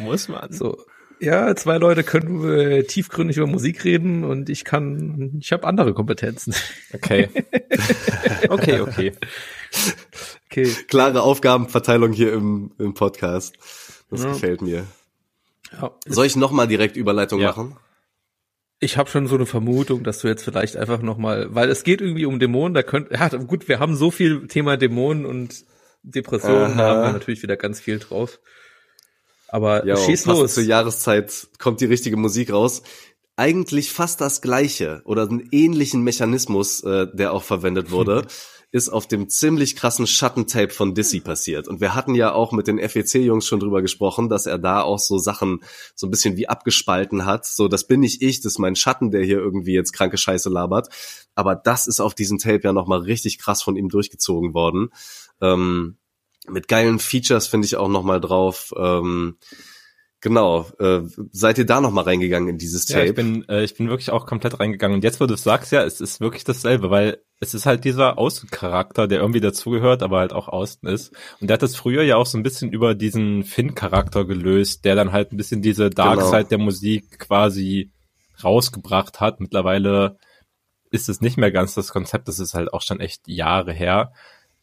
Muss 0.00 0.26
man. 0.26 0.52
So, 0.52 0.84
ja, 1.20 1.54
zwei 1.54 1.78
Leute 1.78 2.02
können 2.02 2.44
äh, 2.50 2.82
tiefgründig 2.82 3.36
über 3.36 3.46
Musik 3.46 3.84
reden 3.84 4.24
und 4.24 4.50
ich 4.50 4.64
kann, 4.64 5.38
ich 5.40 5.52
habe 5.52 5.64
andere 5.68 5.94
Kompetenzen. 5.94 6.52
Okay. 6.92 7.28
okay, 8.48 8.80
okay. 8.80 9.12
Okay. 10.46 10.68
Klare 10.88 11.22
Aufgabenverteilung 11.22 12.12
hier 12.12 12.32
im, 12.32 12.72
im 12.78 12.94
Podcast. 12.94 13.54
Das 14.10 14.24
Ja. 14.24 14.32
gefällt 14.32 14.62
mir. 14.62 14.84
Ja. 15.72 15.96
Soll 16.06 16.26
ich 16.26 16.36
nochmal 16.36 16.68
direkt 16.68 16.96
Überleitung 16.96 17.40
Ja. 17.40 17.48
machen? 17.48 17.76
Ich 18.80 18.96
habe 18.96 19.08
schon 19.08 19.28
so 19.28 19.36
eine 19.36 19.46
Vermutung, 19.46 20.02
dass 20.02 20.18
du 20.20 20.28
jetzt 20.28 20.42
vielleicht 20.42 20.76
einfach 20.76 21.00
noch 21.02 21.16
mal, 21.16 21.54
weil 21.54 21.70
es 21.70 21.84
geht 21.84 22.00
irgendwie 22.00 22.26
um 22.26 22.40
Dämonen, 22.40 22.74
da 22.74 22.82
könnt, 22.82 23.12
ja 23.12 23.28
gut, 23.28 23.68
wir 23.68 23.78
haben 23.78 23.94
so 23.94 24.10
viel 24.10 24.48
Thema 24.48 24.76
Dämonen 24.76 25.24
und 25.24 25.64
Depressionen, 26.02 26.76
da 26.76 26.88
haben 26.88 27.02
wir 27.02 27.12
natürlich 27.12 27.42
wieder 27.44 27.56
ganz 27.56 27.80
viel 27.80 28.00
drauf. 28.00 28.40
Aber 29.48 29.86
Ja, 29.86 29.96
schieß 29.96 30.26
los. 30.26 30.54
zur 30.54 30.64
Jahreszeit 30.64 31.46
kommt 31.58 31.80
die 31.80 31.84
richtige 31.86 32.16
Musik 32.16 32.52
raus. 32.52 32.82
Eigentlich 33.36 33.92
fast 33.92 34.20
das 34.20 34.42
gleiche 34.42 35.00
oder 35.04 35.28
einen 35.28 35.48
ähnlichen 35.52 36.02
Mechanismus, 36.02 36.82
äh, 36.82 37.06
der 37.12 37.32
auch 37.32 37.44
verwendet 37.44 37.90
wurde, 37.92 38.26
ist 38.72 38.88
auf 38.88 39.06
dem 39.06 39.28
ziemlich 39.28 39.76
krassen 39.76 40.06
Schattentape 40.06 40.72
von 40.72 40.94
Dizzy 40.94 41.20
passiert. 41.20 41.68
Und 41.68 41.82
wir 41.82 41.94
hatten 41.94 42.14
ja 42.14 42.32
auch 42.32 42.52
mit 42.52 42.66
den 42.66 42.78
FEC-Jungs 42.78 43.46
schon 43.46 43.60
drüber 43.60 43.82
gesprochen, 43.82 44.30
dass 44.30 44.46
er 44.46 44.58
da 44.58 44.80
auch 44.80 44.98
so 44.98 45.18
Sachen 45.18 45.60
so 45.94 46.06
ein 46.06 46.10
bisschen 46.10 46.38
wie 46.38 46.48
abgespalten 46.48 47.26
hat. 47.26 47.44
So, 47.44 47.68
das 47.68 47.86
bin 47.86 48.00
nicht 48.00 48.22
ich, 48.22 48.40
das 48.40 48.54
ist 48.54 48.58
mein 48.58 48.74
Schatten, 48.74 49.10
der 49.10 49.24
hier 49.24 49.36
irgendwie 49.36 49.74
jetzt 49.74 49.92
kranke 49.92 50.16
Scheiße 50.16 50.48
labert. 50.48 50.88
Aber 51.34 51.54
das 51.54 51.86
ist 51.86 52.00
auf 52.00 52.14
diesem 52.14 52.38
Tape 52.38 52.62
ja 52.64 52.72
nochmal 52.72 53.00
richtig 53.00 53.38
krass 53.38 53.62
von 53.62 53.76
ihm 53.76 53.90
durchgezogen 53.90 54.54
worden. 54.54 54.88
Ähm, 55.42 55.98
mit 56.48 56.66
geilen 56.66 56.98
Features 56.98 57.46
finde 57.46 57.66
ich 57.66 57.76
auch 57.76 57.88
noch 57.88 58.02
mal 58.02 58.20
drauf. 58.20 58.72
Ähm, 58.76 59.36
genau, 60.22 60.66
äh, 60.78 61.00
seid 61.32 61.58
ihr 61.58 61.66
da 61.66 61.80
noch 61.82 61.90
mal 61.90 62.04
reingegangen 62.04 62.48
in 62.48 62.56
dieses 62.58 62.88
Ja, 62.88 62.96
Tape? 62.98 63.08
ich 63.10 63.14
bin, 63.14 63.48
äh, 63.50 63.62
ich 63.64 63.74
bin 63.74 63.90
wirklich 63.90 64.10
auch 64.10 64.24
komplett 64.24 64.58
reingegangen. 64.58 64.94
Und 64.94 65.04
jetzt, 65.04 65.20
wo 65.20 65.26
du 65.26 65.34
es 65.34 65.42
sagst, 65.42 65.72
ja, 65.72 65.82
es 65.84 66.00
ist 66.00 66.20
wirklich 66.20 66.44
dasselbe, 66.44 66.88
weil 66.90 67.18
es 67.40 67.52
ist 67.52 67.66
halt 67.66 67.84
dieser 67.84 68.16
Außencharakter, 68.18 69.06
der 69.08 69.20
irgendwie 69.20 69.40
dazugehört, 69.40 70.02
aber 70.02 70.20
halt 70.20 70.32
auch 70.32 70.48
außen 70.48 70.88
ist. 70.88 71.12
Und 71.40 71.48
der 71.48 71.54
hat 71.54 71.62
das 71.62 71.76
früher 71.76 72.02
ja 72.04 72.16
auch 72.16 72.24
so 72.26 72.38
ein 72.38 72.42
bisschen 72.42 72.72
über 72.72 72.94
diesen 72.94 73.42
Finn-Charakter 73.44 74.24
gelöst, 74.24 74.84
der 74.86 74.94
dann 74.94 75.12
halt 75.12 75.32
ein 75.32 75.36
bisschen 75.36 75.60
diese 75.60 75.90
Dark 75.90 76.18
Genau. 76.20 76.30
Side 76.30 76.44
der 76.46 76.58
Musik 76.58 77.18
quasi 77.18 77.90
rausgebracht 78.42 79.20
hat. 79.20 79.40
Mittlerweile 79.40 80.16
ist 80.90 81.08
es 81.08 81.20
nicht 81.20 81.36
mehr 81.36 81.50
ganz 81.52 81.74
das 81.74 81.88
Konzept, 81.92 82.28
das 82.28 82.38
ist 82.38 82.54
halt 82.54 82.72
auch 82.72 82.82
schon 82.82 83.00
echt 83.00 83.26
Jahre 83.26 83.72
her. 83.72 84.12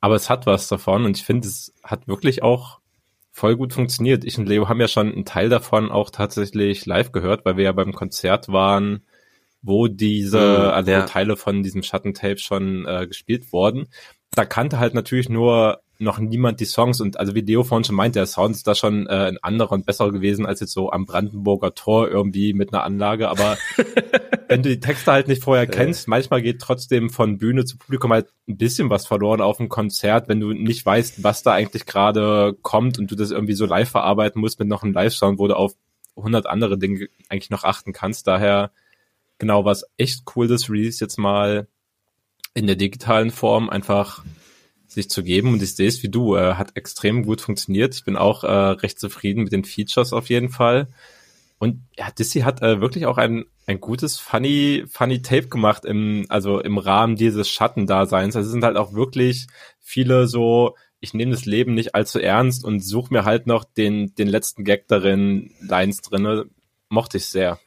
Aber 0.02 0.16
es 0.16 0.30
hat 0.30 0.46
was 0.46 0.68
davon 0.68 1.06
und 1.06 1.18
ich 1.18 1.24
finde, 1.24 1.48
es 1.48 1.74
hat 1.84 2.08
wirklich 2.08 2.44
auch 2.44 2.79
voll 3.40 3.56
gut 3.56 3.74
funktioniert. 3.74 4.26
Ich 4.26 4.38
und 4.38 4.48
Leo 4.48 4.68
haben 4.68 4.82
ja 4.82 4.88
schon 4.90 5.12
einen 5.12 5.26
Teil 5.26 5.50
davon 5.50 5.92
auch 5.92 6.10
tatsächlich 6.10 6.86
live 6.86 7.12
gehört, 7.12 7.46
weil 7.46 7.56
wir 7.58 7.64
ja 7.64 7.72
beim 7.72 7.94
Konzert 7.94 8.50
waren, 8.50 9.06
wo 9.62 9.88
diese, 9.88 10.40
Mhm, 10.40 10.74
also 10.74 10.92
ja. 10.92 11.02
Teile 11.04 11.38
von 11.38 11.64
diesem 11.64 11.82
Schattentape 11.82 12.38
schon 12.38 12.86
äh, 12.86 13.08
gespielt 13.08 13.52
wurden. 13.54 13.88
Da 14.32 14.46
kannte 14.46 14.80
halt 14.80 14.94
natürlich 14.94 15.30
nur 15.30 15.82
noch 16.00 16.18
niemand 16.18 16.62
die 16.62 16.66
Songs 16.66 17.02
und 17.02 17.20
also 17.20 17.36
wie 17.36 17.42
Leo 17.42 17.64
vorhin 17.64 17.84
schon 17.84 17.96
meinte, 17.96 18.20
der 18.20 18.26
Sound 18.26 18.56
ist 18.56 18.66
da 18.66 18.74
schon 18.74 19.06
äh, 19.08 19.28
ein 19.28 19.38
anderer 19.42 19.74
und 19.74 19.86
besser 19.86 20.12
gewesen 20.12 20.46
als 20.46 20.62
jetzt 20.62 20.72
so 20.72 20.92
am 20.92 21.06
Brandenburger 21.06 21.76
Tor 21.76 22.10
irgendwie 22.10 22.54
mit 22.54 22.74
einer 22.74 22.84
Anlage, 22.84 23.28
aber 23.30 23.58
wenn 24.48 24.64
du 24.64 24.70
die 24.70 24.80
Texte 24.80 25.12
halt 25.12 25.28
nicht 25.28 25.44
vorher 25.44 25.68
kennst, 25.68 26.08
manchmal 26.08 26.42
geht 26.42 26.62
trotzdem 26.62 27.10
von 27.10 27.38
Bühne 27.38 27.66
zu 27.66 27.78
Publikum 27.78 28.14
halt 28.14 28.28
ein 28.48 28.58
bisschen 28.58 28.90
was 28.90 29.08
verloren 29.08 29.42
auf 29.42 29.58
dem 29.58 29.68
Konzert, 29.68 30.30
wenn 30.30 30.40
du 30.40 30.54
nicht 30.54 30.86
weißt, 30.86 31.22
was 31.22 31.44
da 31.44 31.52
eigentlich 31.52 31.86
gerade 31.86 32.58
kommt 32.62 32.98
und 32.98 33.12
du 33.12 33.16
das 33.16 33.32
irgendwie 33.32 33.54
so 33.54 33.66
live 33.66 33.90
verarbeiten 33.90 34.40
musst 34.40 34.58
mit 34.58 34.70
noch 34.70 34.84
einem 34.84 34.94
Live-Sound, 34.94 35.38
wo 35.38 35.48
du 35.50 35.56
auf 35.58 35.74
100 36.16 36.48
andere 36.48 36.78
Dinge 36.78 37.08
eigentlich 37.28 37.50
noch 37.50 37.66
achten 37.66 37.92
kannst. 37.92 38.26
Daher 38.26 38.72
genau 39.38 39.66
was 39.66 39.86
echt 39.98 40.24
cool, 40.36 40.48
das 40.48 40.70
Release 40.70 41.04
jetzt 41.04 41.18
mal 41.18 41.68
in 42.54 42.68
der 42.68 42.78
digitalen 42.78 43.32
Form 43.32 43.70
einfach 43.70 44.24
sich 44.90 45.10
zu 45.10 45.24
geben 45.24 45.54
und 45.54 45.62
ich 45.62 45.76
sehe 45.76 45.88
es 45.88 46.04
wie 46.04 46.10
du, 46.10 46.36
äh, 46.36 46.56
hat 46.56 46.76
extrem 46.76 47.24
gut 47.24 47.42
funktioniert. 47.42 47.96
Ich 47.96 48.04
bin 48.04 48.18
auch 48.18 48.44
äh, 48.44 48.48
recht 48.48 49.00
zufrieden 49.00 49.44
mit 49.44 49.54
den 49.54 49.64
Features 49.64 50.14
auf 50.14 50.30
jeden 50.30 50.50
Fall. 50.50 50.88
Und 51.60 51.84
ja, 51.98 52.10
Dizzy 52.10 52.40
hat 52.42 52.62
äh, 52.62 52.82
wirklich 52.82 53.06
auch 53.06 53.18
ein, 53.18 53.46
ein 53.68 53.82
gutes 53.82 54.18
funny 54.18 54.86
funny 54.90 55.22
Tape 55.22 55.50
gemacht 55.50 55.86
im 55.86 56.26
also 56.30 56.60
im 56.60 56.78
Rahmen 56.78 57.18
dieses 57.18 57.50
Schattendaseins. 57.50 58.36
Also 58.36 58.48
es 58.48 58.52
sind 58.52 58.64
halt 58.64 58.78
auch 58.78 58.94
wirklich 58.94 59.48
viele 59.80 60.28
so 60.28 60.76
ich 61.02 61.14
nehme 61.14 61.32
das 61.32 61.46
Leben 61.46 61.76
nicht 61.76 61.96
allzu 61.96 62.20
ernst 62.20 62.64
und 62.64 62.80
suche 62.80 63.14
mir 63.14 63.26
halt 63.26 63.46
noch 63.46 63.66
den 63.66 64.16
den 64.16 64.28
letzten 64.28 64.64
Gag 64.64 64.88
darin 64.88 65.52
Lines 65.62 66.02
drinne. 66.02 66.46
Mochte 66.90 67.18
ich 67.18 67.26
sehr. 67.26 67.60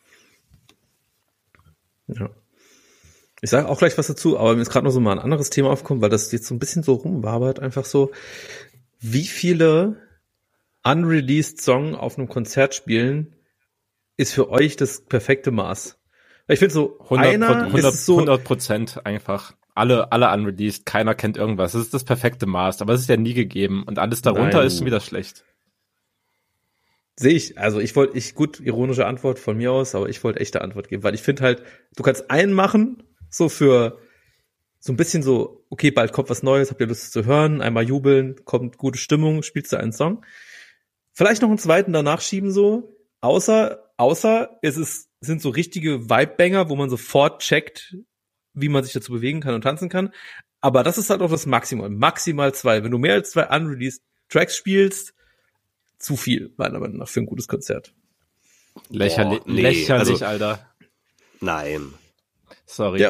Ja. 2.09 2.31
Ich 3.43 3.51
sage 3.51 3.69
auch 3.69 3.79
gleich 3.79 3.99
was 3.99 4.07
dazu, 4.07 4.39
aber 4.39 4.55
mir 4.55 4.63
ist 4.63 4.71
gerade 4.71 4.87
noch 4.87 4.93
so 4.93 5.01
mal 5.01 5.13
ein 5.13 5.19
anderes 5.19 5.51
Thema 5.51 5.71
aufgekommen, 5.71 6.01
weil 6.01 6.11
das 6.11 6.31
jetzt 6.31 6.47
so 6.47 6.55
ein 6.55 6.61
bisschen 6.61 6.85
so 6.85 6.95
rumwabert, 6.95 7.59
einfach 7.59 7.85
so, 7.85 8.13
wie 9.01 9.25
viele 9.25 9.97
unreleased 10.85 11.61
Song 11.61 11.97
auf 11.97 12.17
einem 12.17 12.29
Konzert 12.29 12.73
spielen 12.73 13.35
ist 14.17 14.33
für 14.33 14.49
euch 14.49 14.77
das 14.77 15.05
perfekte 15.05 15.51
Maß? 15.51 15.99
Ich 16.47 16.61
finde 16.61 16.73
so, 16.73 17.01
100 17.01 17.27
einer 17.27 17.65
100 17.65 17.95
ist 17.95 18.07
so, 18.07 18.15
100 18.15 18.45
Prozent 18.45 19.07
einfach. 19.07 19.55
Alle, 19.75 20.13
alle 20.13 20.33
unreleased, 20.33 20.87
keiner 20.87 21.17
kennt 21.17 21.37
irgendwas. 21.37 21.73
Das 21.73 21.83
ist 21.83 21.95
das 21.95 22.05
perfekte 22.05 22.47
Maß, 22.47 22.81
aber 22.81 22.93
es 22.93 23.01
ist 23.01 23.09
ja 23.09 23.17
nie 23.17 23.35
gegeben 23.35 23.83
und 23.83 23.99
alles 23.99 24.23
darunter 24.23 24.59
Nein. 24.59 24.69
ist 24.69 24.79
schon 24.79 24.87
wieder 24.87 25.01
schlecht. 25.01 25.45
Sehe 27.17 27.35
ich, 27.35 27.59
also 27.59 27.81
ich 27.81 27.97
wollte, 27.97 28.17
ich, 28.17 28.37
gut, 28.37 28.61
ironische 28.61 29.07
Antwort 29.07 29.41
von 29.41 29.57
mir 29.57 29.73
aus, 29.73 29.97
aber 29.97 30.09
ich 30.09 30.23
wollte 30.23 30.39
echte 30.39 30.61
Antwort 30.61 30.89
geben, 30.89 31.03
weil 31.03 31.15
ich 31.15 31.23
finde 31.23 31.43
halt, 31.43 31.63
du 31.97 32.05
kannst 32.05 32.31
einen 32.31 32.53
machen, 32.53 33.03
so 33.33 33.49
für 33.49 33.99
so 34.79 34.93
ein 34.93 34.97
bisschen 34.97 35.23
so, 35.23 35.65
okay, 35.71 35.91
bald 35.91 36.13
kommt 36.13 36.29
was 36.29 36.43
Neues, 36.43 36.71
habt 36.71 36.81
ihr 36.81 36.87
Lust 36.87 37.13
zu 37.13 37.25
hören, 37.25 37.61
einmal 37.61 37.85
jubeln, 37.85 38.45
kommt 38.45 38.79
gute 38.79 38.99
Stimmung, 38.99 39.43
spielst 39.43 39.73
du 39.73 39.77
einen 39.77 39.93
Song. 39.93 40.25
Vielleicht 41.13 41.43
noch 41.43 41.49
einen 41.49 41.59
zweiten 41.59 41.93
danach 41.93 42.21
schieben 42.21 42.51
so, 42.53 42.93
außer, 43.21 43.93
außer 43.97 44.59
es 44.63 44.77
ist, 44.77 45.09
sind 45.21 45.41
so 45.41 45.51
richtige 45.51 46.11
Vibe-Banger, 46.11 46.69
wo 46.69 46.77
man 46.77 46.91
sofort 46.91 47.43
checkt, 47.43 47.97
wie 48.55 48.69
man 48.69 48.83
sich 48.83 48.93
dazu 48.93 49.13
bewegen 49.13 49.41
kann 49.41 49.55
und 49.55 49.63
tanzen 49.63 49.89
kann. 49.89 50.13
Aber 50.61 50.83
das 50.83 50.99
ist 50.99 51.11
halt 51.11 51.23
auch 51.23 51.31
das 51.31 51.47
Maximum, 51.47 51.97
maximal 51.97 52.53
zwei. 52.55 52.83
Wenn 52.83 52.91
du 52.91 52.99
mehr 52.99 53.15
als 53.15 53.31
zwei 53.31 53.49
unreleased 53.49 54.03
Tracks 54.29 54.57
spielst, 54.57 55.15
zu 55.99 56.17
viel, 56.17 56.53
meiner 56.57 56.81
Meinung 56.81 56.99
nach, 56.99 57.09
für 57.09 57.21
ein 57.21 57.27
gutes 57.27 57.47
Konzert. 57.47 57.95
Lächerlich, 58.89 59.41
Boah, 59.41 59.53
nee, 59.53 59.63
lächerlich, 59.63 60.11
also- 60.13 60.25
Alter. 60.25 60.67
Nein. 61.41 61.95
Sorry. 62.67 63.01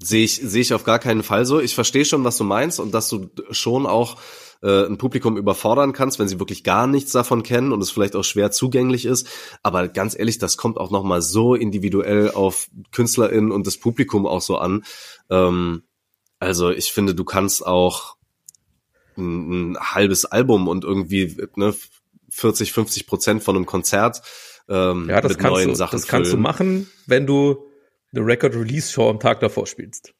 Sehe 0.00 0.24
ich, 0.24 0.36
sehe 0.36 0.62
ich 0.62 0.74
auf 0.74 0.84
gar 0.84 1.00
keinen 1.00 1.24
Fall 1.24 1.44
so. 1.44 1.58
Ich 1.60 1.74
verstehe 1.74 2.04
schon, 2.04 2.22
was 2.22 2.36
du 2.36 2.44
meinst 2.44 2.78
und 2.78 2.94
dass 2.94 3.08
du 3.08 3.30
schon 3.50 3.84
auch 3.84 4.16
äh, 4.62 4.86
ein 4.86 4.96
Publikum 4.96 5.36
überfordern 5.36 5.92
kannst, 5.92 6.18
wenn 6.18 6.28
sie 6.28 6.38
wirklich 6.38 6.62
gar 6.64 6.86
nichts 6.86 7.12
davon 7.12 7.42
kennen 7.42 7.72
und 7.72 7.82
es 7.82 7.90
vielleicht 7.90 8.14
auch 8.14 8.22
schwer 8.24 8.50
zugänglich 8.50 9.06
ist. 9.06 9.26
Aber 9.62 9.88
ganz 9.88 10.16
ehrlich, 10.18 10.38
das 10.38 10.56
kommt 10.56 10.78
auch 10.78 10.90
nochmal 10.90 11.22
so 11.22 11.54
individuell 11.54 12.30
auf 12.30 12.68
KünstlerInnen 12.92 13.50
und 13.50 13.66
das 13.66 13.76
Publikum 13.76 14.26
auch 14.26 14.40
so 14.40 14.58
an. 14.58 14.84
Ähm, 15.30 15.82
also 16.38 16.70
ich 16.70 16.92
finde, 16.92 17.14
du 17.14 17.24
kannst 17.24 17.66
auch 17.66 18.16
ein, 19.16 19.72
ein 19.72 19.78
halbes 19.80 20.24
Album 20.24 20.68
und 20.68 20.84
irgendwie 20.84 21.36
ne, 21.56 21.74
40, 22.30 22.72
50 22.72 23.06
Prozent 23.06 23.42
von 23.42 23.56
einem 23.56 23.66
Konzert 23.66 24.22
ähm, 24.68 25.08
Ja, 25.08 25.20
das 25.20 25.32
mit 25.32 25.42
neuen 25.42 25.68
du, 25.70 25.74
Sachen 25.74 25.96
das 25.96 26.06
kannst 26.06 26.28
du 26.28 26.36
füllen. 26.36 26.42
machen, 26.42 26.90
wenn 27.06 27.26
du 27.26 27.67
eine 28.12 28.24
Record-Release-Show 28.24 29.08
am 29.08 29.20
Tag 29.20 29.40
davor 29.40 29.66
spielst. 29.66 30.14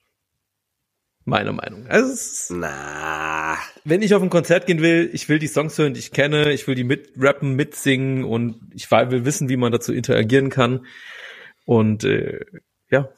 Meine 1.25 1.53
Meinung. 1.53 1.87
Also, 1.89 2.11
es 2.13 2.33
ist, 2.33 2.51
Na, 2.53 3.59
wenn 3.85 4.01
ich 4.01 4.15
auf 4.15 4.23
ein 4.23 4.31
Konzert 4.31 4.65
gehen 4.67 4.81
will, 4.81 5.11
ich 5.13 5.29
will 5.29 5.39
die 5.39 5.47
Songs 5.47 5.77
hören, 5.77 5.93
die 5.93 6.01
ich 6.01 6.11
kenne, 6.13 6.53
ich 6.53 6.67
will 6.67 6.75
die 6.75 6.85
mitrappen, 6.85 7.55
mitsingen 7.55 8.25
und 8.25 8.61
ich 8.75 8.91
will 8.91 9.27
wissen, 9.27 9.51
wie 9.51 9.59
man 9.59 9.71
dazu 9.71 9.93
interagieren 9.93 10.49
kann. 10.49 10.87
Und 11.67 12.05
äh, 12.05 12.41
ja, 12.91 13.11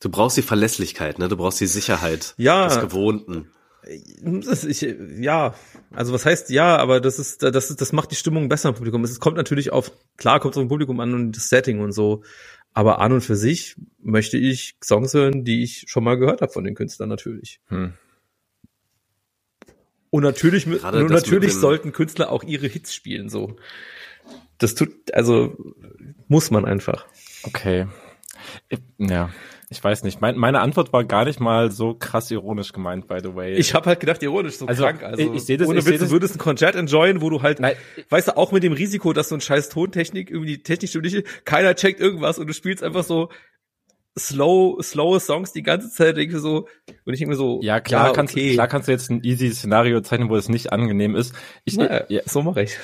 du 0.00 0.10
brauchst 0.10 0.36
die 0.36 0.42
Verlässlichkeit, 0.42 1.18
ne? 1.18 1.28
Du 1.28 1.38
brauchst 1.38 1.60
die 1.60 1.66
Sicherheit 1.66 2.34
Ja. 2.36 2.68
des 2.68 2.80
Gewohnten. 2.80 3.50
Ich, 3.84 4.86
ja, 5.18 5.54
also 5.90 6.12
was 6.12 6.24
heißt 6.24 6.50
ja, 6.50 6.76
aber 6.76 7.00
das 7.00 7.18
ist, 7.18 7.42
das 7.42 7.70
ist, 7.70 7.80
das 7.80 7.92
macht 7.92 8.12
die 8.12 8.16
Stimmung 8.16 8.48
besser 8.48 8.68
im 8.68 8.74
Publikum. 8.76 9.02
Es 9.02 9.18
kommt 9.18 9.36
natürlich 9.36 9.72
auf, 9.72 9.90
klar 10.16 10.38
kommt 10.38 10.54
es 10.54 10.58
auf 10.58 10.64
dem 10.64 10.68
Publikum 10.68 11.00
an 11.00 11.14
und 11.14 11.32
das 11.32 11.48
Setting 11.48 11.80
und 11.80 11.92
so, 11.92 12.22
aber 12.74 13.00
an 13.00 13.12
und 13.12 13.22
für 13.22 13.34
sich 13.34 13.76
möchte 14.00 14.38
ich 14.38 14.76
Songs 14.82 15.14
hören, 15.14 15.44
die 15.44 15.64
ich 15.64 15.84
schon 15.88 16.04
mal 16.04 16.16
gehört 16.16 16.42
habe 16.42 16.52
von 16.52 16.64
den 16.64 16.74
Künstlern 16.74 17.08
natürlich. 17.08 17.60
Hm. 17.66 17.94
Und 20.10 20.22
natürlich, 20.22 20.66
Gerade 20.66 20.98
und 20.98 21.10
natürlich 21.10 21.54
sollten 21.54 21.92
Künstler 21.92 22.30
auch 22.30 22.44
ihre 22.44 22.68
Hits 22.68 22.94
spielen, 22.94 23.28
so. 23.28 23.56
Das 24.58 24.74
tut, 24.74 25.12
also 25.14 25.56
muss 26.28 26.50
man 26.50 26.64
einfach. 26.66 27.06
Okay. 27.42 27.88
Ich, 28.68 28.78
ja, 28.98 29.30
ich 29.72 29.82
weiß 29.82 30.04
nicht. 30.04 30.20
Mein, 30.20 30.36
meine 30.38 30.60
Antwort 30.60 30.92
war 30.92 31.02
gar 31.04 31.24
nicht 31.24 31.40
mal 31.40 31.70
so 31.72 31.94
krass 31.94 32.30
ironisch 32.30 32.72
gemeint, 32.72 33.08
by 33.08 33.18
the 33.22 33.34
way. 33.34 33.54
Ich 33.54 33.74
habe 33.74 33.86
halt 33.86 33.98
gedacht, 34.00 34.22
ironisch, 34.22 34.54
so 34.58 34.66
Also, 34.66 34.84
krank. 34.84 35.02
Also 35.02 35.20
ich- 35.22 35.32
ich 35.34 35.44
seh 35.44 35.56
das- 35.56 35.66
ohne 35.66 35.80
ich 35.80 35.86
Witz, 35.86 35.98
du 36.00 36.10
würdest 36.10 36.36
ein 36.36 36.38
Konzert 36.38 36.76
enjoyen, 36.76 37.20
wo 37.20 37.30
du 37.30 37.42
halt, 37.42 37.58
Nein. 37.58 37.74
weißt 38.10 38.28
du, 38.28 38.36
auch 38.36 38.52
mit 38.52 38.62
dem 38.62 38.72
Risiko, 38.74 39.12
dass 39.12 39.28
so 39.30 39.34
ein 39.34 39.40
scheiß 39.40 39.68
Tontechnik, 39.70 40.30
irgendwie 40.30 40.56
die 40.58 40.62
Technik 40.62 40.90
stimmt 40.90 41.06
nicht, 41.06 41.44
keiner 41.44 41.74
checkt 41.74 42.00
irgendwas 42.00 42.38
und 42.38 42.46
du 42.46 42.52
spielst 42.54 42.82
einfach 42.84 43.02
so 43.02 43.28
slow, 44.18 44.78
slow 44.82 45.18
Songs 45.18 45.52
die 45.52 45.62
ganze 45.62 45.90
Zeit, 45.90 46.16
denke 46.18 46.38
so, 46.38 46.66
und 47.06 47.12
ich 47.14 47.18
denke 47.18 47.30
mir 47.30 47.36
so, 47.36 47.60
ja, 47.62 47.80
klar, 47.80 48.08
ja, 48.08 48.12
kannst, 48.12 48.34
okay. 48.34 48.52
klar 48.52 48.68
kannst 48.68 48.88
du 48.88 48.92
jetzt 48.92 49.10
ein 49.10 49.22
easy 49.24 49.50
Szenario 49.50 50.00
zeichnen, 50.02 50.28
wo 50.28 50.36
es 50.36 50.48
nicht 50.50 50.72
angenehm 50.72 51.16
ist. 51.16 51.34
Ich, 51.64 51.74
Ja, 51.76 52.04
ja, 52.08 52.20
so 52.26 52.42
mache 52.42 52.62
ich. 52.64 52.76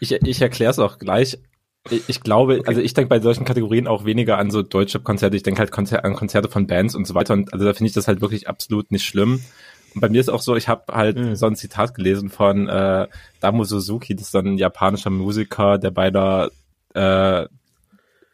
ich, 0.00 0.12
ich 0.12 0.40
erkläre 0.40 0.70
es 0.70 0.78
auch 0.78 0.98
gleich. 0.98 1.38
Ich, 1.88 2.20
glaube, 2.20 2.62
also 2.66 2.80
ich 2.80 2.92
denke 2.92 3.08
bei 3.08 3.20
solchen 3.20 3.46
Kategorien 3.46 3.86
auch 3.86 4.04
weniger 4.04 4.36
an 4.36 4.50
so 4.50 4.62
deutsche 4.62 5.00
Konzerte. 5.00 5.36
Ich 5.36 5.42
denke 5.42 5.60
halt 5.60 5.70
Konzer 5.72 6.04
an 6.04 6.14
Konzerte 6.14 6.48
von 6.50 6.66
Bands 6.66 6.94
und 6.94 7.06
so 7.06 7.14
weiter. 7.14 7.32
Und 7.32 7.52
also 7.54 7.64
da 7.64 7.72
finde 7.72 7.88
ich 7.88 7.94
das 7.94 8.06
halt 8.06 8.20
wirklich 8.20 8.48
absolut 8.48 8.90
nicht 8.92 9.04
schlimm. 9.04 9.42
Und 9.94 10.00
bei 10.00 10.08
mir 10.08 10.20
ist 10.20 10.28
auch 10.28 10.42
so, 10.42 10.56
ich 10.56 10.68
habe 10.68 10.92
halt 10.92 11.16
Mhm. 11.16 11.36
so 11.36 11.46
ein 11.46 11.56
Zitat 11.56 11.94
gelesen 11.94 12.28
von 12.28 12.68
äh, 12.68 13.08
Damo 13.40 13.64
Suzuki, 13.64 14.14
das 14.14 14.26
ist 14.26 14.34
dann 14.34 14.46
ein 14.46 14.58
japanischer 14.58 15.10
Musiker, 15.10 15.78
der 15.78 15.90
bei 15.90 16.10
der 16.10 16.50
äh, 16.94 17.46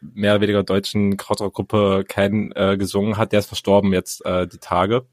mehr 0.01 0.33
oder 0.33 0.41
weniger 0.41 0.63
deutschen 0.63 1.17
Krautrock-Gruppe 1.17 2.03
Ken 2.07 2.51
äh, 2.53 2.77
gesungen 2.77 3.17
hat. 3.17 3.31
Der 3.31 3.39
ist 3.39 3.47
verstorben 3.47 3.93
jetzt 3.93 4.25
äh, 4.25 4.45
die 4.45 4.59
Tage 4.59 5.05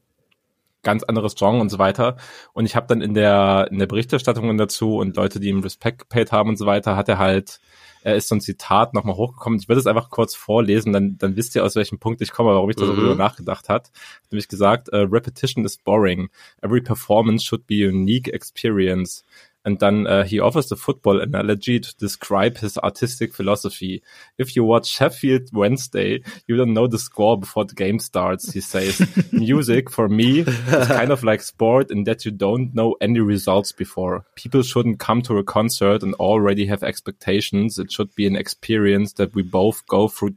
ganz 0.85 1.03
anderes 1.03 1.35
Genre 1.35 1.59
und 1.59 1.67
so 1.69 1.77
weiter. 1.79 2.15
Und 2.53 2.65
ich 2.65 2.77
habe 2.77 2.87
dann 2.87 3.01
in 3.01 3.13
der 3.13 3.67
in 3.69 3.79
der 3.79 3.87
Berichterstattung 3.87 4.57
dazu 4.57 4.95
und 4.97 5.17
Leute, 5.17 5.41
die 5.41 5.49
ihm 5.49 5.59
Respekt 5.59 5.99
gepaid 5.99 6.31
haben 6.31 6.49
und 6.51 6.57
so 6.57 6.65
weiter, 6.65 6.95
hat 6.95 7.09
er 7.09 7.17
halt, 7.17 7.59
er 8.03 8.15
ist 8.15 8.29
so 8.29 8.35
ein 8.35 8.41
Zitat 8.41 8.93
nochmal 8.93 9.15
hochgekommen. 9.15 9.59
Ich 9.59 9.67
würde 9.67 9.79
es 9.81 9.87
einfach 9.87 10.09
kurz 10.11 10.35
vorlesen, 10.35 10.93
dann, 10.93 11.17
dann 11.17 11.35
wisst 11.35 11.55
ihr, 11.55 11.65
aus 11.65 11.75
welchem 11.75 11.99
Punkt 11.99 12.21
ich 12.21 12.31
komme, 12.31 12.51
warum 12.51 12.69
ich 12.69 12.77
Mhm. 12.77 12.81
darüber 12.81 13.15
nachgedacht 13.15 13.67
hat. 13.67 13.91
Nämlich 14.31 14.47
gesagt, 14.47 14.89
äh, 14.89 14.97
Repetition 14.97 15.65
is 15.65 15.77
boring. 15.77 16.29
Every 16.61 16.81
performance 16.81 17.43
should 17.43 17.67
be 17.67 17.83
a 17.85 17.89
unique 17.89 18.31
experience. 18.31 19.23
And 19.65 19.79
then 19.79 20.05
uh, 20.05 20.23
he 20.23 20.39
offers 20.39 20.69
the 20.69 20.75
football 20.75 21.19
analogy 21.19 21.79
to 21.79 21.97
describe 21.97 22.57
his 22.57 22.77
artistic 22.77 23.33
philosophy. 23.33 24.03
If 24.37 24.55
you 24.55 24.63
watch 24.63 24.87
Sheffield 24.87 25.49
Wednesday, 25.51 26.21
you 26.47 26.55
don't 26.55 26.75
know 26.75 26.85
the 26.85 26.99
score 26.99 27.37
before 27.37 27.65
the 27.65 27.73
game 27.73 27.97
starts, 27.97 28.53
he 28.53 28.61
says. 28.61 29.01
Music, 29.31 29.89
for 29.89 30.07
me, 30.07 30.41
is 30.41 30.87
kind 30.87 31.11
of 31.11 31.23
like 31.23 31.41
sport 31.41 31.89
in 31.89 32.03
that 32.03 32.25
you 32.25 32.31
don't 32.31 32.75
know 32.75 32.95
any 33.01 33.19
results 33.19 33.71
before. 33.71 34.23
People 34.35 34.61
shouldn't 34.61 34.99
come 34.99 35.23
to 35.23 35.39
a 35.39 35.43
concert 35.43 36.03
and 36.03 36.13
already 36.15 36.67
have 36.67 36.83
expectations. 36.83 37.79
It 37.79 37.91
should 37.91 38.13
be 38.13 38.27
an 38.27 38.35
experience 38.35 39.13
that 39.13 39.33
we 39.33 39.41
both 39.41 39.85
go 39.87 40.07
through, 40.07 40.35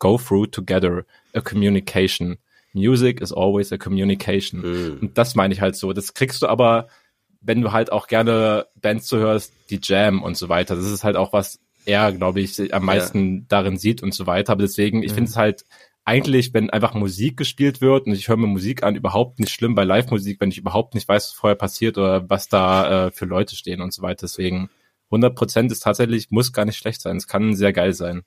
go 0.00 0.18
through 0.18 0.46
together. 0.46 1.06
A 1.36 1.40
communication. 1.40 2.38
Music 2.74 3.22
is 3.22 3.30
always 3.30 3.70
a 3.70 3.78
communication. 3.78 4.62
Hm. 4.62 4.98
Und 5.00 5.18
das 5.18 5.36
meine 5.36 5.54
ich 5.54 5.60
halt 5.60 5.76
so. 5.76 5.92
Das 5.92 6.12
kriegst 6.14 6.42
du 6.42 6.48
aber, 6.48 6.88
wenn 7.44 7.60
du 7.60 7.72
halt 7.72 7.92
auch 7.92 8.06
gerne 8.06 8.66
Bands 8.80 9.06
zuhörst, 9.06 9.52
die 9.70 9.80
Jam 9.82 10.22
und 10.22 10.36
so 10.36 10.48
weiter. 10.48 10.76
Das 10.76 10.86
ist 10.86 11.04
halt 11.04 11.16
auch 11.16 11.32
was 11.32 11.60
er, 11.86 12.12
glaube 12.12 12.40
ich, 12.40 12.74
am 12.74 12.84
meisten 12.84 13.46
darin 13.48 13.76
sieht 13.76 14.02
und 14.02 14.14
so 14.14 14.26
weiter. 14.26 14.52
Aber 14.52 14.62
deswegen, 14.62 15.02
ich 15.02 15.12
finde 15.12 15.30
es 15.30 15.36
halt 15.36 15.64
eigentlich, 16.04 16.52
wenn 16.52 16.70
einfach 16.70 16.94
Musik 16.94 17.36
gespielt 17.36 17.80
wird 17.80 18.06
und 18.06 18.12
ich 18.12 18.28
höre 18.28 18.36
mir 18.36 18.46
Musik 18.46 18.82
an, 18.82 18.96
überhaupt 18.96 19.40
nicht 19.40 19.52
schlimm 19.52 19.74
bei 19.74 19.84
Live-Musik, 19.84 20.40
wenn 20.40 20.50
ich 20.50 20.58
überhaupt 20.58 20.94
nicht 20.94 21.08
weiß, 21.08 21.28
was 21.28 21.32
vorher 21.32 21.56
passiert 21.56 21.96
oder 21.96 22.28
was 22.28 22.48
da 22.48 23.06
äh, 23.06 23.10
für 23.10 23.24
Leute 23.24 23.56
stehen 23.56 23.80
und 23.80 23.92
so 23.92 24.02
weiter. 24.02 24.22
Deswegen 24.22 24.70
100 25.06 25.34
Prozent 25.34 25.72
ist 25.72 25.80
tatsächlich, 25.80 26.30
muss 26.30 26.52
gar 26.52 26.64
nicht 26.64 26.76
schlecht 26.76 27.00
sein. 27.00 27.16
Es 27.16 27.26
kann 27.26 27.54
sehr 27.54 27.72
geil 27.72 27.92
sein. 27.94 28.22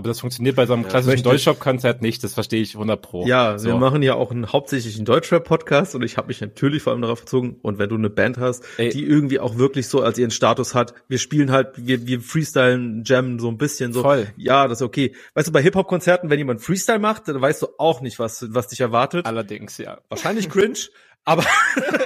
Aber 0.00 0.08
das 0.08 0.20
funktioniert 0.20 0.56
bei 0.56 0.64
so 0.64 0.72
einem 0.72 0.84
klassischen 0.88 1.10
möchte- 1.10 1.28
Deutschrap-Konzert 1.28 2.00
nicht, 2.00 2.24
das 2.24 2.32
verstehe 2.32 2.62
ich 2.62 2.72
100 2.72 3.02
pro. 3.02 3.26
Ja, 3.26 3.58
so. 3.58 3.66
wir 3.68 3.74
machen 3.74 4.00
ja 4.00 4.14
auch 4.14 4.30
einen 4.30 4.50
hauptsächlich 4.50 4.96
einen 4.96 5.04
Deutschrap-Podcast 5.04 5.94
und 5.94 6.00
ich 6.02 6.16
habe 6.16 6.28
mich 6.28 6.40
natürlich 6.40 6.82
vor 6.82 6.94
allem 6.94 7.02
darauf 7.02 7.20
bezogen. 7.20 7.58
Und 7.60 7.78
wenn 7.78 7.90
du 7.90 7.96
eine 7.96 8.08
Band 8.08 8.38
hast, 8.38 8.64
Ey. 8.78 8.88
die 8.88 9.04
irgendwie 9.04 9.38
auch 9.40 9.58
wirklich 9.58 9.88
so 9.88 10.00
als 10.00 10.16
ihren 10.16 10.30
Status 10.30 10.74
hat, 10.74 10.94
wir 11.08 11.18
spielen 11.18 11.50
halt, 11.52 11.72
wir, 11.76 12.06
wir 12.06 12.22
freestylen, 12.22 13.02
jammen 13.04 13.38
so 13.38 13.48
ein 13.48 13.58
bisschen 13.58 13.92
so. 13.92 14.00
Voll. 14.00 14.28
Ja, 14.38 14.68
das 14.68 14.78
ist 14.78 14.82
okay. 14.86 15.14
Weißt 15.34 15.48
du, 15.48 15.52
bei 15.52 15.60
Hip-Hop-Konzerten, 15.60 16.30
wenn 16.30 16.38
jemand 16.38 16.62
Freestyle 16.62 16.98
macht, 16.98 17.28
dann 17.28 17.38
weißt 17.38 17.60
du 17.60 17.66
auch 17.76 18.00
nicht, 18.00 18.18
was, 18.18 18.46
was 18.54 18.68
dich 18.68 18.80
erwartet. 18.80 19.26
Allerdings, 19.26 19.76
ja. 19.76 19.98
Wahrscheinlich 20.08 20.48
cringe, 20.48 20.78
aber 21.26 21.44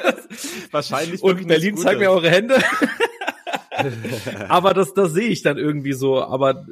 Wahrscheinlich. 0.73 1.23
und 1.23 1.47
Berlin 1.47 1.77
zeigt 1.77 2.01
mir 2.01 2.11
eure 2.11 2.29
Hände. 2.29 2.57
aber 4.49 4.75
das, 4.75 4.95
das 4.95 5.13
sehe 5.13 5.29
ich 5.29 5.43
dann 5.43 5.59
irgendwie 5.59 5.93
so. 5.93 6.21
Aber 6.23 6.67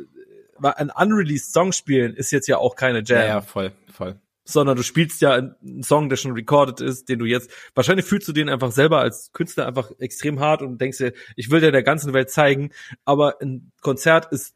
ein 0.71 0.91
unreleased 0.91 1.53
Song 1.53 1.73
spielen 1.73 2.15
ist 2.15 2.31
jetzt 2.33 2.47
ja 2.49 2.59
auch 2.59 2.77
keine 2.77 3.03
Jam 3.05 3.19
Ja, 3.21 3.27
ja, 3.27 3.41
voll, 3.41 3.73
voll. 3.93 4.17
sondern 4.45 4.77
du 4.77 4.83
spielst 4.83 5.21
ja 5.21 5.33
einen 5.35 5.83
Song, 5.83 6.09
der 6.09 6.17
schon 6.17 6.33
recorded 6.33 6.81
ist, 6.81 7.09
den 7.09 7.19
du 7.19 7.25
jetzt, 7.25 7.51
wahrscheinlich 7.75 8.07
fühlst 8.07 8.29
du 8.29 8.33
den 8.33 8.49
einfach 8.49 8.73
selber 8.73 9.01
als 9.01 9.33
Künstler 9.33 9.67
einfach 9.67 9.91
extrem 9.99 10.41
hart 10.41 10.63
und 10.63 10.81
denkst 10.81 10.99
dir, 10.99 11.13
ich 11.37 11.51
will 11.51 11.61
dir 11.61 11.73
der 11.73 11.83
ganzen 11.83 12.13
Welt 12.13 12.31
zeigen, 12.31 12.71
aber 13.05 13.41
ein 13.41 13.73
Konzert 13.81 14.33
ist 14.33 14.55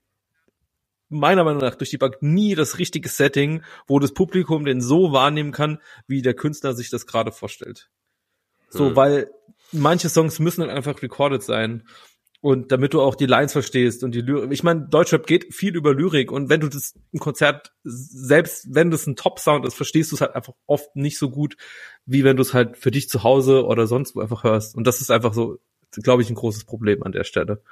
meiner 1.08 1.44
Meinung 1.44 1.60
nach 1.60 1.76
durch 1.76 1.90
die 1.90 1.98
Bank 1.98 2.16
nie 2.20 2.54
das 2.56 2.78
richtige 2.78 3.08
Setting, 3.08 3.62
wo 3.86 3.98
das 4.00 4.12
Publikum 4.12 4.64
den 4.64 4.80
so 4.80 5.12
wahrnehmen 5.12 5.52
kann, 5.52 5.78
wie 6.08 6.20
der 6.22 6.34
Künstler 6.34 6.74
sich 6.74 6.90
das 6.90 7.06
gerade 7.06 7.30
vorstellt. 7.30 7.88
So, 8.70 8.88
Hm. 8.88 8.96
weil 8.96 9.30
manche 9.70 10.08
Songs 10.08 10.40
müssen 10.40 10.62
dann 10.62 10.70
einfach 10.70 11.00
recorded 11.02 11.42
sein. 11.44 11.86
Und 12.42 12.70
damit 12.70 12.92
du 12.94 13.00
auch 13.00 13.14
die 13.14 13.26
Lines 13.26 13.52
verstehst 13.52 14.04
und 14.04 14.14
die 14.14 14.20
Lyrik. 14.20 14.52
Ich 14.52 14.62
meine, 14.62 14.82
Deutschrap 14.88 15.26
geht 15.26 15.52
viel 15.54 15.74
über 15.74 15.94
Lyrik 15.94 16.30
und 16.30 16.48
wenn 16.48 16.60
du 16.60 16.68
das 16.68 16.94
im 17.12 17.18
Konzert, 17.18 17.72
selbst 17.82 18.66
wenn 18.70 18.90
das 18.90 19.06
ein 19.06 19.16
Top-Sound 19.16 19.64
ist, 19.66 19.74
verstehst 19.74 20.12
du 20.12 20.16
es 20.16 20.20
halt 20.20 20.34
einfach 20.34 20.52
oft 20.66 20.94
nicht 20.94 21.18
so 21.18 21.30
gut, 21.30 21.56
wie 22.04 22.24
wenn 22.24 22.36
du 22.36 22.42
es 22.42 22.54
halt 22.54 22.76
für 22.76 22.90
dich 22.90 23.08
zu 23.08 23.22
Hause 23.24 23.64
oder 23.64 23.86
sonst 23.86 24.14
wo 24.14 24.20
einfach 24.20 24.44
hörst. 24.44 24.76
Und 24.76 24.86
das 24.86 25.00
ist 25.00 25.10
einfach 25.10 25.32
so, 25.34 25.58
glaube 25.92 26.22
ich, 26.22 26.28
ein 26.30 26.34
großes 26.36 26.64
Problem 26.64 27.02
an 27.02 27.12
der 27.12 27.24
Stelle. 27.24 27.62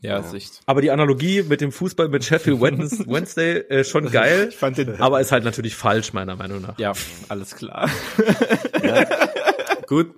Ja, 0.00 0.22
Sicht. 0.22 0.60
Aber 0.66 0.80
die 0.80 0.90
Analogie 0.92 1.42
mit 1.42 1.60
dem 1.60 1.72
Fußball 1.72 2.08
mit 2.08 2.24
Sheffield 2.24 2.58
Wednes- 2.60 3.06
Wednesday 3.08 3.58
äh, 3.68 3.84
schon 3.84 4.10
geil, 4.10 4.46
Ich 4.50 4.56
fand 4.56 4.76
den. 4.78 5.00
aber 5.00 5.20
ist 5.20 5.32
halt 5.32 5.44
natürlich 5.44 5.74
falsch, 5.74 6.12
meiner 6.12 6.36
Meinung 6.36 6.62
nach. 6.62 6.78
Ja, 6.78 6.92
alles 7.28 7.54
klar. 7.56 7.88
Gut, 9.86 10.14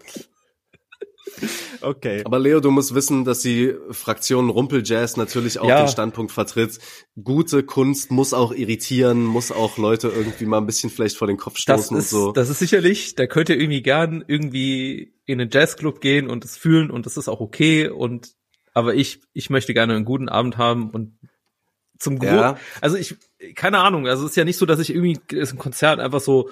Okay. 1.83 2.23
aber 2.25 2.39
Leo, 2.39 2.61
du 2.61 2.71
musst 2.71 2.95
wissen, 2.95 3.25
dass 3.25 3.41
die 3.41 3.75
Fraktion 3.91 4.51
Rumpeljazz 4.51 5.17
natürlich 5.17 5.59
auch 5.59 5.69
Ja. 5.69 5.83
den 5.85 5.89
Standpunkt 5.89 6.33
vertritt. 6.33 6.79
Gute 7.23 7.63
Kunst 7.63 8.11
muss 8.11 8.33
auch 8.35 8.53
irritieren, 8.53 9.25
muss 9.25 9.51
auch 9.53 9.79
Leute 9.79 10.09
irgendwie 10.09 10.47
mal 10.47 10.59
ein 10.59 10.67
bisschen 10.67 10.91
vielleicht 10.91 11.17
vor 11.17 11.27
den 11.27 11.37
Kopf 11.37 11.55
Das 11.55 11.63
stoßen 11.63 11.97
ist, 11.97 12.13
und 12.13 12.21
so. 12.21 12.33
das 12.33 12.51
ist 12.51 12.59
sicherlich, 12.59 13.15
da 13.15 13.27
könnt 13.27 13.49
ihr 13.49 13.59
irgendwie 13.59 13.83
gern 13.83 14.25
irgendwie 14.27 15.13
in 15.27 15.41
einen 15.41 15.51
Jazzclub 15.51 16.01
gehen 16.01 16.29
und 16.29 16.45
es 16.45 16.57
fühlen 16.57 16.91
und 16.91 17.07
das 17.07 17.17
ist 17.17 17.29
auch 17.29 17.41
okay 17.41 17.89
und 17.89 18.33
aber 18.73 18.95
ich, 18.95 19.21
ich 19.33 19.51
möchte 19.51 19.75
gerne 19.75 19.95
einen 19.95 20.05
guten 20.05 20.29
Abend 20.29 20.57
haben 20.59 20.91
und 20.91 21.19
zum 21.99 22.19
Gro 22.19 22.27
Ja. 22.27 22.57
also 22.81 22.97
ich, 22.97 23.17
keine 23.57 23.79
Ahnung, 23.79 24.07
also 24.07 24.25
es 24.25 24.31
ist 24.31 24.37
ja 24.37 24.45
nicht 24.45 24.57
so, 24.59 24.65
dass 24.67 24.79
ich 24.79 24.95
irgendwie 24.95 25.19
das 25.37 25.55
Konzert 25.57 26.01
einfach 26.01 26.21
so 26.21 26.51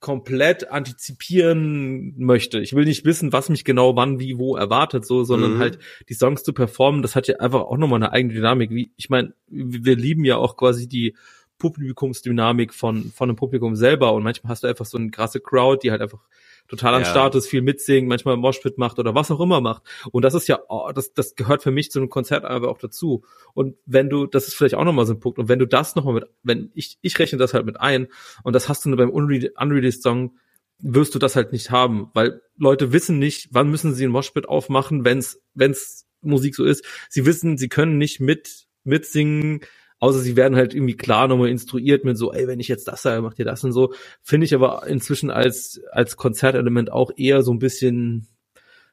komplett 0.00 0.70
antizipieren 0.70 2.14
möchte. 2.18 2.60
Ich 2.60 2.74
will 2.74 2.84
nicht 2.84 3.04
wissen, 3.04 3.32
was 3.32 3.48
mich 3.48 3.64
genau 3.64 3.96
wann, 3.96 4.20
wie, 4.20 4.38
wo 4.38 4.56
erwartet, 4.56 5.06
so, 5.06 5.24
sondern 5.24 5.54
Mhm. 5.54 5.58
halt 5.58 5.78
die 6.08 6.14
Songs 6.14 6.42
zu 6.42 6.52
performen, 6.52 7.02
das 7.02 7.16
hat 7.16 7.28
ja 7.28 7.36
einfach 7.36 7.62
auch 7.62 7.78
nochmal 7.78 8.02
eine 8.02 8.12
eigene 8.12 8.34
Dynamik. 8.34 8.70
Wie, 8.70 8.92
ich 8.96 9.08
meine, 9.08 9.32
wir 9.48 9.96
lieben 9.96 10.24
ja 10.24 10.36
auch 10.36 10.56
quasi 10.56 10.86
die 10.86 11.14
Publikumsdynamik 11.58 12.74
von, 12.74 13.10
von 13.14 13.30
einem 13.30 13.36
Publikum 13.36 13.76
selber 13.76 14.12
und 14.12 14.22
manchmal 14.22 14.50
hast 14.50 14.62
du 14.62 14.68
einfach 14.68 14.84
so 14.84 14.98
eine 14.98 15.10
krasse 15.10 15.40
Crowd, 15.40 15.80
die 15.82 15.90
halt 15.90 16.02
einfach 16.02 16.20
total 16.68 16.94
am 16.94 17.02
Ja. 17.02 17.08
Start 17.08 17.34
ist, 17.34 17.46
viel 17.46 17.62
mitsingen, 17.62 18.08
manchmal 18.08 18.36
Moshpit 18.36 18.78
macht 18.78 18.98
oder 18.98 19.14
was 19.14 19.30
auch 19.30 19.40
immer 19.40 19.60
macht. 19.60 19.82
Und 20.10 20.22
das 20.22 20.34
ist 20.34 20.48
ja, 20.48 20.60
oh, 20.68 20.90
das, 20.94 21.12
das 21.14 21.34
gehört 21.34 21.62
für 21.62 21.70
mich 21.70 21.90
zu 21.90 21.98
einem 21.98 22.08
Konzert 22.08 22.44
aber 22.44 22.70
auch 22.70 22.78
dazu. 22.78 23.22
Und 23.54 23.76
wenn 23.86 24.08
du, 24.08 24.26
das 24.26 24.48
ist 24.48 24.54
vielleicht 24.54 24.74
auch 24.74 24.84
nochmal 24.84 25.06
so 25.06 25.14
ein 25.14 25.20
Punkt, 25.20 25.38
und 25.38 25.48
wenn 25.48 25.58
du 25.58 25.66
das 25.66 25.96
nochmal 25.96 26.14
mit, 26.14 26.24
wenn 26.42 26.70
ich, 26.74 26.98
ich 27.02 27.18
rechne 27.18 27.38
das 27.38 27.54
halt 27.54 27.66
mit 27.66 27.80
ein, 27.80 28.08
und 28.42 28.52
das 28.52 28.68
hast 28.68 28.84
du 28.84 28.88
nur 28.88 28.98
beim 28.98 29.10
Unre 29.10 29.50
Unreleased 29.58 30.02
Song, 30.02 30.36
wirst 30.78 31.14
du 31.14 31.18
das 31.18 31.36
halt 31.36 31.52
nicht 31.52 31.70
haben, 31.70 32.10
weil 32.14 32.42
Leute 32.58 32.92
wissen 32.92 33.18
nicht, 33.18 33.48
wann 33.52 33.70
müssen 33.70 33.94
sie 33.94 34.04
ein 34.04 34.10
Moshpit 34.10 34.48
aufmachen, 34.48 35.04
wenn's, 35.04 35.40
wenn's 35.54 36.06
Musik 36.20 36.54
so 36.54 36.64
ist. 36.64 36.84
Sie 37.08 37.24
wissen, 37.24 37.56
sie 37.56 37.68
können 37.68 37.98
nicht 37.98 38.20
mit, 38.20 38.66
mitsingen, 38.84 39.60
außer 39.98 40.18
sie 40.20 40.36
werden 40.36 40.56
halt 40.56 40.74
irgendwie 40.74 40.96
klar 40.96 41.28
nochmal 41.28 41.48
instruiert 41.48 42.04
mit 42.04 42.18
so, 42.18 42.32
ey, 42.32 42.46
wenn 42.46 42.60
ich 42.60 42.68
jetzt 42.68 42.88
das 42.88 43.02
sage, 43.02 43.22
macht 43.22 43.38
ihr 43.38 43.44
das 43.44 43.64
und 43.64 43.72
so. 43.72 43.92
Finde 44.22 44.44
ich 44.44 44.54
aber 44.54 44.86
inzwischen 44.86 45.30
als, 45.30 45.80
als 45.92 46.16
Konzertelement 46.16 46.92
auch 46.92 47.10
eher 47.16 47.42
so 47.42 47.52
ein 47.52 47.58
bisschen, 47.58 48.28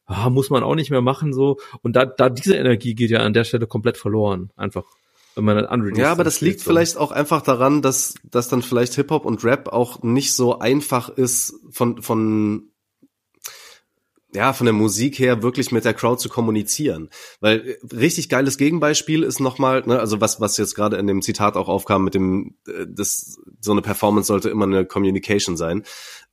ah, 0.05 0.29
muss 0.29 0.49
man 0.49 0.63
auch 0.63 0.75
nicht 0.75 0.91
mehr 0.91 1.01
machen 1.01 1.33
so. 1.33 1.57
Und 1.81 1.95
da, 1.95 2.05
da 2.05 2.29
diese 2.29 2.55
Energie 2.55 2.95
geht 2.95 3.11
ja 3.11 3.19
an 3.19 3.33
der 3.33 3.43
Stelle 3.43 3.67
komplett 3.67 3.97
verloren, 3.97 4.51
einfach. 4.55 4.85
Wenn 5.35 5.45
man 5.45 5.57
dann 5.57 5.95
Ja, 5.95 6.11
aber 6.11 6.23
das 6.23 6.41
liegt 6.41 6.59
so. 6.59 6.69
vielleicht 6.69 6.95
auch 6.95 7.11
einfach 7.11 7.41
daran, 7.41 7.81
dass, 7.81 8.13
dass 8.23 8.49
dann 8.49 8.61
vielleicht 8.61 8.93
Hip-Hop 8.93 9.25
und 9.25 9.43
Rap 9.43 9.67
auch 9.69 10.03
nicht 10.03 10.33
so 10.33 10.59
einfach 10.59 11.09
ist 11.09 11.55
von, 11.71 12.03
von, 12.03 12.69
ja, 14.33 14.53
von 14.53 14.65
der 14.65 14.73
Musik 14.73 15.19
her 15.19 15.43
wirklich 15.43 15.71
mit 15.71 15.85
der 15.85 15.93
Crowd 15.93 16.21
zu 16.21 16.29
kommunizieren. 16.29 17.09
Weil 17.39 17.77
äh, 17.81 17.95
richtig 17.95 18.29
geiles 18.29 18.57
Gegenbeispiel 18.57 19.23
ist 19.23 19.39
nochmal, 19.39 19.83
ne, 19.85 19.99
also 19.99 20.21
was, 20.21 20.41
was 20.41 20.57
jetzt 20.57 20.75
gerade 20.75 20.97
in 20.97 21.07
dem 21.07 21.21
Zitat 21.21 21.55
auch 21.55 21.67
aufkam 21.67 22.03
mit 22.03 22.13
dem, 22.13 22.55
äh, 22.67 22.85
das, 22.87 23.37
so 23.61 23.71
eine 23.71 23.81
Performance 23.81 24.27
sollte 24.27 24.49
immer 24.49 24.65
eine 24.65 24.85
Communication 24.85 25.57
sein. 25.57 25.83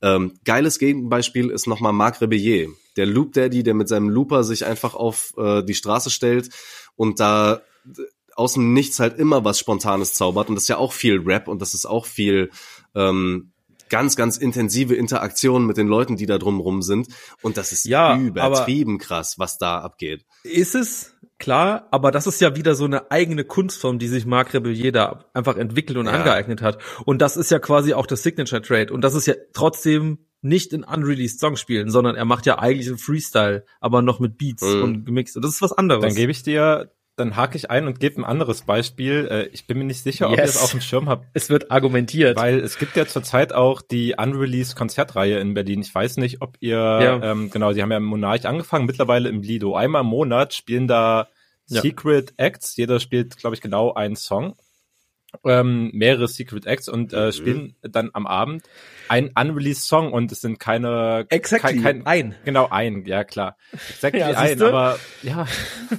Ähm, 0.01 0.33
geiles 0.45 0.79
Gegenbeispiel 0.79 1.49
ist 1.49 1.67
nochmal 1.67 1.93
Marc 1.93 2.21
Rebellier, 2.21 2.69
der 2.97 3.05
Loop 3.05 3.33
Daddy, 3.33 3.63
der 3.63 3.73
mit 3.73 3.87
seinem 3.87 4.09
Looper 4.09 4.43
sich 4.43 4.65
einfach 4.65 4.95
auf 4.95 5.33
äh, 5.37 5.63
die 5.63 5.75
Straße 5.75 6.09
stellt 6.09 6.49
und 6.95 7.19
da 7.19 7.61
äh, 7.85 8.01
aus 8.35 8.53
dem 8.53 8.73
Nichts 8.73 8.99
halt 8.99 9.19
immer 9.19 9.43
was 9.45 9.59
Spontanes 9.59 10.13
zaubert. 10.13 10.49
Und 10.49 10.55
das 10.55 10.63
ist 10.63 10.69
ja 10.69 10.77
auch 10.77 10.93
viel 10.93 11.19
Rap 11.19 11.47
und 11.47 11.61
das 11.61 11.73
ist 11.73 11.85
auch 11.85 12.05
viel 12.05 12.49
ähm, 12.95 13.50
ganz, 13.91 14.15
ganz 14.15 14.37
intensive 14.37 14.95
Interaktion 14.95 15.67
mit 15.67 15.77
den 15.77 15.85
Leuten, 15.87 16.15
die 16.15 16.25
da 16.25 16.39
drumrum 16.39 16.81
sind. 16.81 17.09
Und 17.43 17.57
das 17.57 17.71
ist 17.71 17.85
Ja, 17.85 18.17
übertrieben 18.17 18.97
krass, 18.97 19.35
was 19.37 19.59
da 19.59 19.77
abgeht. 19.79 20.25
Ist 20.43 20.73
es, 20.73 21.13
klar, 21.37 21.87
aber 21.91 22.09
das 22.09 22.25
ist 22.25 22.41
ja 22.41 22.55
wieder 22.55 22.73
so 22.73 22.85
eine 22.85 23.11
eigene 23.11 23.43
Kunstform, 23.43 23.99
die 23.99 24.07
sich 24.07 24.25
Marc 24.25 24.53
Rebellier 24.55 24.91
da 24.91 25.25
einfach 25.35 25.57
entwickelt 25.57 25.97
und 25.99 26.07
Ja. 26.07 26.13
angeeignet 26.13 26.61
hat. 26.63 26.79
Und 27.05 27.21
das 27.21 27.37
ist 27.37 27.51
ja 27.51 27.59
quasi 27.59 27.93
auch 27.93 28.07
das 28.07 28.23
Signature 28.23 28.61
Trade. 28.63 28.91
Und 28.91 29.01
das 29.01 29.13
ist 29.13 29.27
ja 29.27 29.35
trotzdem 29.53 30.19
nicht 30.43 30.73
in 30.73 30.83
unreleased 30.83 31.39
Song 31.39 31.55
spielen, 31.55 31.91
sondern 31.91 32.15
er 32.15 32.25
macht 32.25 32.47
ja 32.47 32.57
eigentlich 32.57 32.87
einen 32.87 32.97
Freestyle, 32.97 33.63
aber 33.79 34.01
noch 34.01 34.19
mit 34.19 34.39
Beats 34.39 34.63
Mhm. 34.63 34.81
und 34.83 35.05
gemixt. 35.05 35.35
Und 35.35 35.43
das 35.45 35.51
ist 35.53 35.61
was 35.61 35.71
anderes. 35.73 36.01
Dann 36.03 36.15
gebe 36.15 36.31
ich 36.31 36.41
dir, 36.41 36.91
dann 37.21 37.35
hake 37.35 37.57
ich 37.57 37.69
ein 37.69 37.87
und 37.87 37.99
gebe 37.99 38.19
ein 38.21 38.25
anderes 38.25 38.63
Beispiel. 38.63 39.27
Äh, 39.31 39.49
Ich 39.53 39.67
bin 39.67 39.77
mir 39.77 39.83
nicht 39.85 40.03
sicher, 40.03 40.27
ob 40.27 40.33
ihr 40.37 40.43
Yes. 40.43 40.53
das 40.53 40.63
auf 40.63 40.71
dem 40.71 40.81
Schirm 40.81 41.07
habt, 41.09 41.25
es 41.33 41.49
wird 41.49 41.71
argumentiert. 41.71 42.35
weil 42.37 42.59
es 42.59 42.77
gibt 42.77 42.95
ja 42.97 43.05
zurzeit 43.05 43.53
auch 43.53 43.81
die 43.81 44.15
Unreleased 44.17 44.75
Konzertreihe 44.75 45.39
in 45.39 45.53
Berlin. 45.53 45.81
Ich 45.81 45.93
weiß 45.93 46.17
nicht, 46.17 46.41
ob 46.41 46.57
ihr, 46.59 46.77
Ja. 46.77 47.31
ähm, 47.31 47.49
genau, 47.49 47.73
die 47.73 47.81
haben 47.81 47.91
ja 47.91 47.97
im 47.97 48.03
Monarch 48.03 48.45
angefangen, 48.47 48.85
mittlerweile 48.85 49.29
im 49.29 49.41
Lido. 49.41 49.75
Einmal 49.75 50.01
im 50.01 50.07
Monat 50.07 50.53
spielen 50.53 50.87
da 50.87 51.27
Ja. 51.67 51.81
Secret 51.81 52.33
Acts. 52.37 52.75
Jeder 52.75 52.99
spielt, 52.99 53.37
glaube 53.37 53.55
ich, 53.55 53.61
genau 53.61 53.93
einen 53.93 54.15
Song. 54.17 54.55
Ähm, 55.45 55.91
mehrere 55.93 56.27
Secret 56.27 56.65
Acts 56.65 56.89
und 56.89 57.13
äh, 57.13 57.27
Mhm. 57.27 57.31
spielen 57.31 57.75
dann 57.81 58.09
am 58.13 58.27
Abend 58.27 58.63
einen 59.07 59.31
unreleased 59.37 59.85
Song 59.87 60.11
und 60.13 60.31
es 60.31 60.41
sind 60.41 60.59
keine 60.59 61.25
Exactly, 61.29 61.81
kein, 61.81 62.03
kein, 62.03 62.05
ein. 62.05 62.35
genau 62.45 62.67
ein, 62.69 63.05
ja 63.05 63.23
klar. 63.23 63.57
Exactly 63.89 64.19
Ja, 64.21 64.27
ein, 64.31 64.49
siehste? 64.49 64.67
aber 64.67 64.99
ja, 65.21 65.45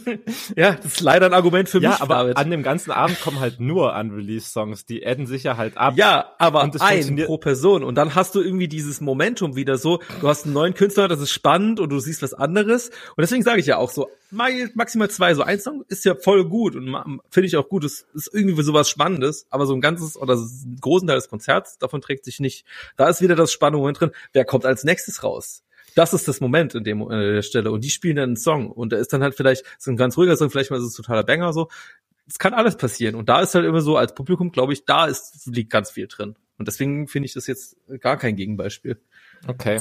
Ja, 0.57 0.73
das 0.77 0.87
ist 0.87 1.01
leider 1.01 1.27
ein 1.27 1.35
Argument 1.35 1.69
für 1.69 1.81
ja, 1.81 1.91
mich, 1.91 2.01
aber 2.01 2.15
David. 2.15 2.37
an 2.37 2.51
dem 2.51 2.63
ganzen 2.63 2.91
Abend 2.91 3.21
kommen 3.21 3.41
halt 3.41 3.61
nur 3.61 3.95
unreleased 3.95 4.53
Songs, 4.53 4.87
die 4.87 5.07
adden 5.07 5.27
sich 5.27 5.43
ja 5.45 5.57
halt 5.57 5.77
ab. 5.77 5.95
Ja, 5.97 6.33
aber 6.39 6.63
ein 6.63 7.17
pro 7.27 7.39
Person. 7.39 7.85
Und 7.85 7.97
dann 7.97 8.15
hast 8.15 8.35
du 8.35 8.41
irgendwie 8.41 8.69
dieses 8.69 9.01
Momentum 9.01 9.57
wieder 9.57 9.77
so, 9.77 10.01
du 10.21 10.29
hast 10.29 10.45
einen 10.45 10.55
neuen 10.55 10.75
Künstler, 10.75 11.09
das 11.09 11.21
ist 11.21 11.31
spannend 11.33 11.81
und 11.81 11.91
du 11.91 11.99
siehst 11.99 12.23
was 12.23 12.35
anderes. 12.35 12.89
Und 12.89 13.21
deswegen 13.21 13.43
sage 13.43 13.61
ich 13.61 13.67
ja 13.67 13.77
auch 13.77 13.91
so, 13.91 14.09
maximal 14.33 15.11
zwei, 15.11 15.35
so 15.35 15.43
ein 15.43 15.61
Song 15.61 15.85
ist 15.89 16.05
ja 16.05 16.15
voll 16.15 16.49
gut 16.49 16.75
und 16.75 16.95
finde 17.31 17.47
ich 17.47 17.57
auch 17.57 17.69
gut. 17.69 17.85
Es 17.85 18.07
ist 18.15 18.31
irgendwie 18.33 18.61
sowas 18.63 18.89
Spannendes, 18.89 19.47
aber 19.51 19.67
so 19.67 19.75
ein 19.75 19.81
ganzes 19.81 20.17
oder 20.17 20.37
so 20.37 20.67
einen 20.67 20.77
großen 20.81 21.07
Teil 21.07 21.17
des 21.17 21.29
Konzerts, 21.29 21.79
davon 21.79 22.01
trägt 22.01 22.25
sich 22.25 22.41
nicht. 22.41 22.67
Da 22.97 23.09
ist 23.09 23.21
wieder 23.21 23.37
das 23.37 23.57
Moment 23.61 24.01
drin. 24.01 24.11
Wer 24.33 24.45
kommt 24.45 24.65
als 24.65 24.85
nächstes 24.85 25.23
raus? 25.23 25.63
Das 25.95 26.15
ist 26.15 26.27
das 26.27 26.41
Moment 26.41 26.75
in 26.75 26.85
dem 26.85 27.03
an 27.03 27.21
der 27.21 27.43
Stelle. 27.43 27.71
Und 27.71 27.85
die 27.85 27.91
spielen 27.91 28.17
dann 28.17 28.31
einen 28.31 28.37
Song. 28.37 28.71
Und 28.71 28.93
da 28.93 28.97
ist 28.97 29.13
dann 29.13 29.23
halt 29.23 29.35
vielleicht 29.35 29.65
so 29.79 29.91
ein 29.91 29.97
ganz 29.97 30.17
ruhiger 30.17 30.37
Song, 30.37 30.51
vielleicht 30.51 30.71
mal 30.71 30.79
ist 30.79 30.85
es 30.85 30.95
totaler 30.95 31.23
Banger 31.23 31.53
so. 31.53 31.69
Es 32.27 32.39
kann 32.39 32.55
alles 32.55 32.77
passieren. 32.77 33.15
Und 33.15 33.29
da 33.29 33.43
ist 33.43 33.55
halt 33.55 33.67
immer 33.67 33.83
so, 33.83 33.97
als 33.97 34.15
Publikum, 34.15 34.53
glaube 34.53 34.73
ich, 34.73 34.85
da 34.87 35.07
ist, 35.07 35.47
liegt 35.47 35.71
ganz 35.71 35.91
viel 35.91 36.07
drin. 36.07 36.37
Und 36.57 36.69
deswegen 36.69 37.09
finde 37.09 37.27
ich 37.27 37.35
das 37.35 37.47
jetzt 37.47 37.77
gar 38.01 38.17
kein 38.17 38.37
Gegenbeispiel. 38.37 38.99
Okay. 39.47 39.81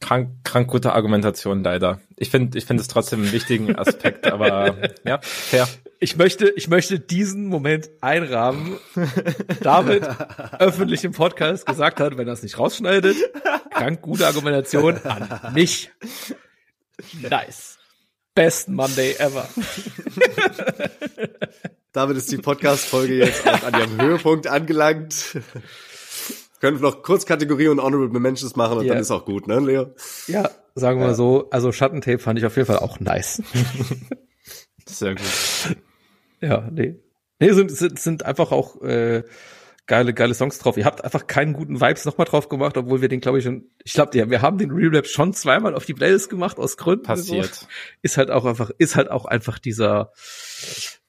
Krank, 0.00 0.30
krank 0.44 0.68
gute 0.68 0.92
Argumentation 0.92 1.62
leider. 1.62 2.00
Ich 2.16 2.30
finde, 2.30 2.58
ich 2.58 2.66
finde 2.66 2.82
es 2.82 2.88
trotzdem 2.88 3.22
einen 3.22 3.32
wichtigen 3.32 3.76
Aspekt, 3.76 4.26
aber 4.32 4.76
ja, 5.04 5.20
fair. 5.22 5.68
Ich 6.00 6.16
möchte, 6.16 6.50
ich 6.50 6.68
möchte 6.68 7.00
diesen 7.00 7.46
Moment 7.46 7.88
einrahmen. 8.02 8.76
David 9.62 10.06
öffentlich 10.58 11.04
im 11.04 11.12
Podcast 11.12 11.64
gesagt 11.64 12.00
hat, 12.00 12.18
wenn 12.18 12.26
er 12.26 12.34
es 12.34 12.42
nicht 12.42 12.58
rausschneidet, 12.58 13.16
krank 13.70 14.02
gute 14.02 14.26
Argumentation 14.26 14.98
an 15.04 15.54
mich. 15.54 15.90
Nice. 17.22 17.78
Best 18.34 18.68
Monday 18.68 19.14
ever. 19.18 19.48
Damit 21.92 22.16
ist 22.16 22.32
die 22.32 22.38
Podcast-Folge 22.38 23.18
jetzt 23.18 23.46
auch 23.46 23.62
an 23.62 23.78
ihrem 23.78 24.00
Höhepunkt 24.00 24.48
angelangt. 24.48 25.38
Können 26.64 26.80
wir 26.80 26.88
noch 26.88 27.02
kurz 27.02 27.26
Kategorie 27.26 27.68
und 27.68 27.78
Honorable 27.78 28.18
Mentions 28.20 28.56
machen 28.56 28.78
und 28.78 28.86
Ja. 28.86 28.94
dann 28.94 29.02
ist 29.02 29.10
auch 29.10 29.26
gut, 29.26 29.46
ne, 29.46 29.60
Leo? 29.60 29.92
Ja, 30.28 30.48
sagen 30.74 30.98
wir 30.98 31.08
mal 31.08 31.14
so. 31.14 31.50
Also 31.50 31.72
Schattentape 31.72 32.18
fand 32.18 32.38
ich 32.38 32.46
auf 32.46 32.56
jeden 32.56 32.66
Fall 32.66 32.78
auch 32.78 33.00
nice. 33.00 33.42
Sehr 34.88 35.14
gut. 35.14 35.76
Ja, 36.40 36.66
nee. 36.72 36.94
Nee, 37.38 37.52
sind, 37.52 37.70
sind, 37.70 37.98
sind 37.98 38.24
einfach 38.24 38.50
auch 38.50 38.80
äh, 38.80 39.24
geile, 39.86 40.14
geile 40.14 40.32
Songs 40.32 40.58
drauf. 40.58 40.78
Ihr 40.78 40.86
habt 40.86 41.04
einfach 41.04 41.26
keinen 41.26 41.52
guten 41.52 41.82
Vibes 41.82 42.06
nochmal 42.06 42.26
drauf 42.26 42.48
gemacht, 42.48 42.78
obwohl 42.78 43.02
wir 43.02 43.10
den, 43.10 43.20
glaube 43.20 43.40
ich, 43.40 43.44
schon, 43.44 43.70
ich 43.84 43.92
glaube, 43.92 44.16
ja, 44.16 44.30
wir 44.30 44.40
haben 44.40 44.56
den 44.56 44.70
Relap 44.70 45.06
schon 45.06 45.34
zweimal 45.34 45.74
auf 45.74 45.84
die 45.84 45.92
Playlist 45.92 46.30
gemacht, 46.30 46.56
aus 46.56 46.78
Gründen. 46.78 47.02
Passiert. 47.04 47.68
Ist 48.00 48.16
halt 48.16 48.30
auch 48.30 48.46
einfach, 48.46 48.70
ist 48.78 48.96
halt 48.96 49.10
auch 49.10 49.26
einfach 49.26 49.58
dieser, 49.58 50.12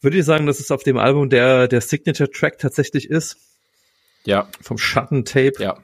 würde 0.01 0.17
ich 0.17 0.25
sagen, 0.25 0.47
dass 0.47 0.59
es 0.59 0.69
auf 0.69 0.83
dem 0.83 0.97
Album 0.97 1.29
der, 1.29 1.69
der 1.69 1.79
Signature-Track 1.79 2.57
tatsächlich 2.57 3.09
ist, 3.09 3.37
Ja, 4.25 4.47
vom 4.61 4.77
Schattentape. 4.77 5.53
ja. 5.61 5.77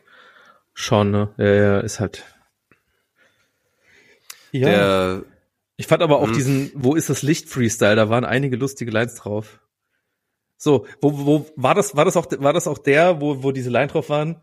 Schon, 0.74 1.12
ne? 1.12 1.34
Ja, 1.38 1.46
ja, 1.54 1.80
ist 1.82 2.00
halt. 2.00 2.24
Ja. 4.52 4.68
Der, 4.68 5.24
Ich 5.78 5.88
fand 5.88 6.04
aber 6.04 6.20
auch 6.20 6.28
Mhm. 6.28 6.34
diesen, 6.34 6.72
wo 6.76 6.96
ist 6.96 7.10
das 7.10 7.24
Licht 7.24 7.50
Freestyle, 7.50 7.96
da 7.96 8.10
waren 8.10 8.24
einige 8.26 8.56
lustige 8.56 8.92
Lines 8.92 9.16
drauf. 9.16 9.60
So, 10.58 10.86
wo, 11.02 11.26
wo, 11.26 11.50
war 11.56 11.74
das, 11.74 11.96
war 11.96 12.06
das 12.06 12.16
auch, 12.18 12.28
war 12.38 12.54
das 12.54 12.68
auch 12.68 12.78
der, 12.78 13.20
wo, 13.20 13.42
wo 13.42 13.52
diese 13.52 13.72
Line 13.72 13.88
drauf 13.88 14.10
waren? 14.10 14.40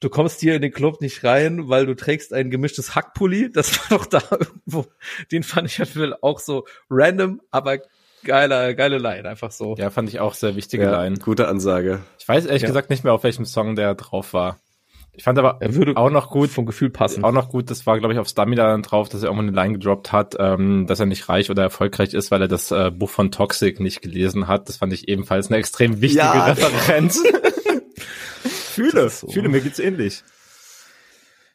Du 0.00 0.08
kommst 0.08 0.40
hier 0.40 0.54
in 0.54 0.62
den 0.62 0.72
Club 0.72 1.00
nicht 1.02 1.24
rein, 1.24 1.68
weil 1.68 1.84
du 1.86 1.94
trägst 1.94 2.32
ein 2.32 2.50
gemischtes 2.50 2.94
Hackpulli. 2.94 3.50
Das 3.52 3.78
war 3.90 3.98
doch 3.98 4.06
da 4.06 4.22
irgendwo. 4.30 4.86
Den 5.32 5.42
fand 5.42 5.68
ich 5.68 5.78
halt 5.78 6.22
auch 6.22 6.38
so 6.38 6.66
random, 6.88 7.40
aber 7.50 7.78
geiler, 8.26 8.74
geile 8.74 8.98
Line, 8.98 9.28
einfach 9.28 9.50
so. 9.50 9.74
Ja, 9.78 9.88
fand 9.90 10.08
ich 10.10 10.20
auch 10.20 10.34
sehr 10.34 10.54
wichtige 10.56 10.84
ja, 10.84 11.02
Line. 11.02 11.16
gute 11.18 11.48
Ansage. 11.48 12.00
Ich 12.18 12.28
weiß 12.28 12.44
ehrlich 12.46 12.62
Ja. 12.62 12.68
gesagt 12.68 12.90
nicht 12.90 13.04
mehr, 13.04 13.12
auf 13.14 13.22
welchem 13.22 13.44
Song 13.46 13.74
der 13.76 13.94
drauf 13.94 14.32
war. 14.34 14.58
Ich 15.18 15.24
fand 15.24 15.38
aber 15.38 15.56
Er 15.60 15.74
würde 15.74 15.96
auch 15.96 16.10
noch 16.10 16.28
gut, 16.28 16.50
vom 16.50 16.66
Gefühl 16.66 16.90
passen. 16.90 17.24
auch 17.24 17.32
noch 17.32 17.48
gut, 17.48 17.70
das 17.70 17.86
war, 17.86 17.98
glaube 17.98 18.12
ich, 18.12 18.20
auf 18.20 18.28
Stamina 18.28 18.64
dann 18.66 18.82
drauf, 18.82 19.08
dass 19.08 19.22
er 19.22 19.28
irgendwann 19.28 19.48
eine 19.48 19.56
Line 19.56 19.78
gedroppt 19.78 20.12
hat, 20.12 20.34
ähm, 20.38 20.86
dass 20.86 21.00
er 21.00 21.06
nicht 21.06 21.26
reich 21.30 21.50
oder 21.50 21.62
erfolgreich 21.62 22.12
ist, 22.12 22.30
weil 22.30 22.42
er 22.42 22.48
das 22.48 22.70
äh, 22.70 22.90
Buch 22.90 23.08
von 23.08 23.30
Toxic 23.30 23.80
nicht 23.80 24.02
gelesen 24.02 24.46
hat. 24.46 24.68
Das 24.68 24.76
fand 24.76 24.92
ich 24.92 25.08
ebenfalls 25.08 25.46
eine 25.48 25.56
extrem 25.56 26.02
wichtige 26.02 26.18
Ja. 26.22 26.44
Referenz. 26.44 27.22
fühle, 28.44 29.08
so. 29.08 29.28
fühle, 29.28 29.48
mir 29.48 29.60
geht's 29.62 29.78
ähnlich. 29.78 30.22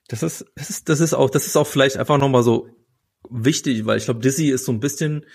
Das 0.07 0.23
ist, 0.23 0.45
das 0.55 0.69
ist, 0.69 0.89
das 0.89 0.99
ist 0.99 1.13
auch, 1.13 1.29
das 1.29 1.45
ist 1.45 1.55
auch 1.55 1.67
vielleicht 1.67 1.97
einfach 1.97 2.17
nochmal 2.17 2.43
so 2.43 2.67
wichtig, 3.29 3.85
weil 3.85 3.97
ich 3.97 4.05
glaube, 4.05 4.19
Dizzy 4.19 4.49
ist 4.49 4.65
so 4.65 4.71
ein 4.71 4.79
bisschen 4.79 5.25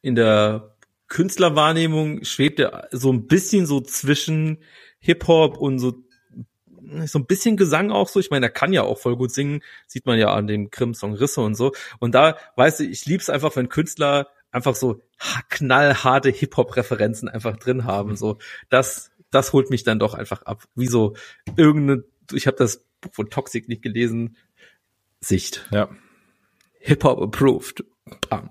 in 0.00 0.14
der 0.14 0.73
Künstlerwahrnehmung 1.14 2.24
schwebt 2.24 2.58
er 2.58 2.88
so 2.90 3.12
ein 3.12 3.28
bisschen 3.28 3.66
so 3.66 3.80
zwischen 3.80 4.58
Hip-Hop 4.98 5.56
und 5.56 5.78
so, 5.78 5.94
so 7.06 7.20
ein 7.20 7.26
bisschen 7.26 7.56
Gesang 7.56 7.92
auch 7.92 8.08
so. 8.08 8.18
Ich 8.18 8.30
meine, 8.30 8.46
er 8.46 8.50
kann 8.50 8.72
ja 8.72 8.82
auch 8.82 8.98
voll 8.98 9.16
gut 9.16 9.30
singen, 9.30 9.62
sieht 9.86 10.06
man 10.06 10.18
ja 10.18 10.34
an 10.34 10.48
dem 10.48 10.70
Grimm-Song 10.70 11.14
Risse 11.14 11.40
und 11.40 11.54
so. 11.54 11.72
Und 12.00 12.16
da, 12.16 12.36
weißt 12.56 12.80
du, 12.80 12.84
ich 12.84 13.06
lieb's 13.06 13.30
einfach, 13.30 13.54
wenn 13.54 13.68
Künstler 13.68 14.26
einfach 14.50 14.74
so 14.74 15.00
ha- 15.20 15.42
knallharte 15.50 16.30
Hip-Hop-Referenzen 16.30 17.28
einfach 17.28 17.56
drin 17.58 17.84
haben. 17.84 18.16
So, 18.16 18.38
das, 18.68 19.12
das 19.30 19.52
holt 19.52 19.70
mich 19.70 19.84
dann 19.84 20.00
doch 20.00 20.14
einfach 20.14 20.42
ab. 20.42 20.64
Wie 20.74 20.88
so 20.88 21.14
irgendeine, 21.56 22.02
ich 22.32 22.48
habe 22.48 22.56
das 22.56 22.84
Buch 23.00 23.14
von 23.14 23.30
Toxic 23.30 23.68
nicht 23.68 23.82
gelesen. 23.82 24.36
Sicht. 25.20 25.68
Ja. 25.70 25.90
Hip-Hop 26.80 27.22
approved. 27.22 27.84
Bam. 28.28 28.50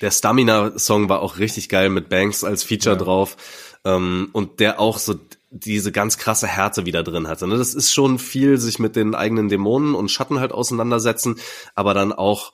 Der 0.00 0.10
Stamina-Song 0.10 1.08
war 1.08 1.20
auch 1.20 1.38
richtig 1.38 1.68
geil 1.68 1.90
mit 1.90 2.08
Banks 2.08 2.44
als 2.44 2.62
Feature 2.64 2.96
Ja. 2.96 3.02
drauf. 3.02 3.36
Ähm, 3.84 4.28
und 4.32 4.60
der 4.60 4.80
auch 4.80 4.98
so 4.98 5.14
diese 5.50 5.90
ganz 5.90 6.16
krasse 6.16 6.46
Härte 6.46 6.86
wieder 6.86 7.02
drin 7.02 7.26
hatte. 7.28 7.46
Ne? 7.46 7.56
Das 7.58 7.74
ist 7.74 7.92
schon 7.92 8.18
viel 8.18 8.58
sich 8.58 8.78
mit 8.78 8.94
den 8.94 9.14
eigenen 9.14 9.48
Dämonen 9.48 9.94
und 9.94 10.10
Schatten 10.10 10.38
halt 10.38 10.52
auseinandersetzen, 10.52 11.36
aber 11.74 11.92
dann 11.92 12.12
auch 12.12 12.52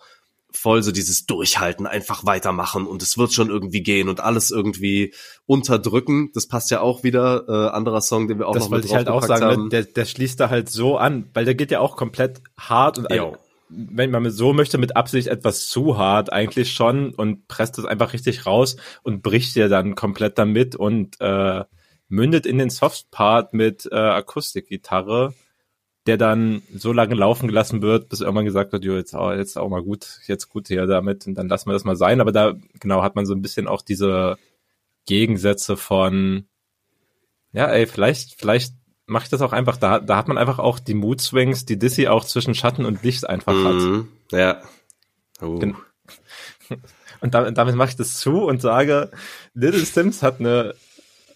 voll 0.50 0.82
so 0.82 0.90
dieses 0.90 1.26
Durchhalten, 1.26 1.86
einfach 1.86 2.24
weitermachen 2.24 2.86
und 2.86 3.02
es 3.02 3.18
wird 3.18 3.32
schon 3.32 3.50
irgendwie 3.50 3.82
gehen 3.82 4.08
und 4.08 4.20
alles 4.20 4.50
irgendwie 4.50 5.12
unterdrücken. 5.44 6.30
Das 6.32 6.46
passt 6.46 6.70
ja 6.70 6.80
auch 6.80 7.02
wieder. 7.02 7.44
Äh, 7.48 7.76
anderer 7.76 8.00
Song, 8.00 8.26
den 8.26 8.38
wir 8.38 8.48
auch 8.48 8.54
das 8.54 8.64
noch 8.64 8.70
wollte 8.70 8.86
mit 8.86 8.90
ich 8.90 8.96
halt 8.96 9.08
auch 9.08 9.22
sagen, 9.22 9.64
ne? 9.64 9.68
der, 9.68 9.82
der 9.82 10.04
schließt 10.06 10.40
da 10.40 10.48
halt 10.48 10.70
so 10.70 10.96
an, 10.96 11.28
weil 11.34 11.44
der 11.44 11.54
geht 11.54 11.70
ja 11.70 11.80
auch 11.80 11.96
komplett 11.96 12.40
hart 12.58 12.98
und 12.98 13.12
Jo. 13.12 13.36
Wenn 13.68 14.10
man 14.10 14.30
so 14.30 14.52
möchte, 14.52 14.78
mit 14.78 14.96
Absicht 14.96 15.28
etwas 15.28 15.68
zu 15.68 15.98
hart 15.98 16.32
eigentlich 16.32 16.72
schon 16.72 17.14
und 17.14 17.48
presst 17.48 17.78
es 17.78 17.84
einfach 17.84 18.12
richtig 18.12 18.46
raus 18.46 18.76
und 19.02 19.22
bricht 19.22 19.56
dir 19.56 19.68
dann 19.68 19.94
komplett 19.94 20.38
damit 20.38 20.76
und 20.76 21.20
äh, 21.20 21.64
mündet 22.08 22.46
in 22.46 22.58
den 22.58 22.70
Soft-Part 22.70 23.52
mit 23.52 23.88
äh, 23.90 23.96
Akustikgitarre, 23.96 25.34
der 26.06 26.16
dann 26.16 26.62
so 26.74 26.92
lange 26.92 27.14
laufen 27.14 27.48
gelassen 27.48 27.82
wird, 27.82 28.08
bis 28.08 28.20
irgendwann 28.20 28.44
gesagt 28.44 28.72
wird, 28.72 28.84
jo, 28.84 28.94
jetzt, 28.94 29.14
auch, 29.14 29.32
jetzt 29.32 29.58
auch 29.58 29.68
mal 29.68 29.82
gut, 29.82 30.20
jetzt 30.26 30.48
gut 30.48 30.68
hier 30.68 30.86
damit 30.86 31.26
und 31.26 31.34
dann 31.34 31.48
lassen 31.48 31.68
wir 31.68 31.72
das 31.72 31.84
mal 31.84 31.96
sein. 31.96 32.20
Aber 32.20 32.32
da 32.32 32.54
genau 32.80 33.02
hat 33.02 33.16
man 33.16 33.26
so 33.26 33.34
ein 33.34 33.42
bisschen 33.42 33.66
auch 33.66 33.82
diese 33.82 34.38
Gegensätze 35.06 35.76
von 35.76 36.46
ja, 37.56 37.68
ey, 37.68 37.86
vielleicht, 37.86 38.34
vielleicht 38.38 38.74
mache 39.06 39.24
ich 39.24 39.30
das 39.30 39.42
auch 39.42 39.52
einfach. 39.52 39.76
Da, 39.76 40.00
da 40.00 40.16
hat 40.16 40.28
man 40.28 40.38
einfach 40.38 40.58
auch 40.58 40.78
die 40.78 40.94
Mood 40.94 41.20
Swings, 41.20 41.64
die 41.64 41.78
Dizzy 41.78 42.08
auch 42.08 42.24
zwischen 42.24 42.54
Schatten 42.54 42.84
und 42.84 43.02
Licht 43.02 43.28
einfach 43.28 43.54
hat. 43.54 43.74
Mhm. 43.74 44.08
Ja. 44.30 44.60
Oh. 45.40 45.58
Gen- 45.58 45.76
Und 47.20 47.32
damit, 47.34 47.56
damit 47.56 47.74
mache 47.76 47.88
ich 47.88 47.96
das 47.96 48.18
zu 48.18 48.44
und 48.44 48.60
sage, 48.60 49.10
Little 49.54 49.84
Sims 49.86 50.22
hat 50.22 50.38
eine 50.38 50.74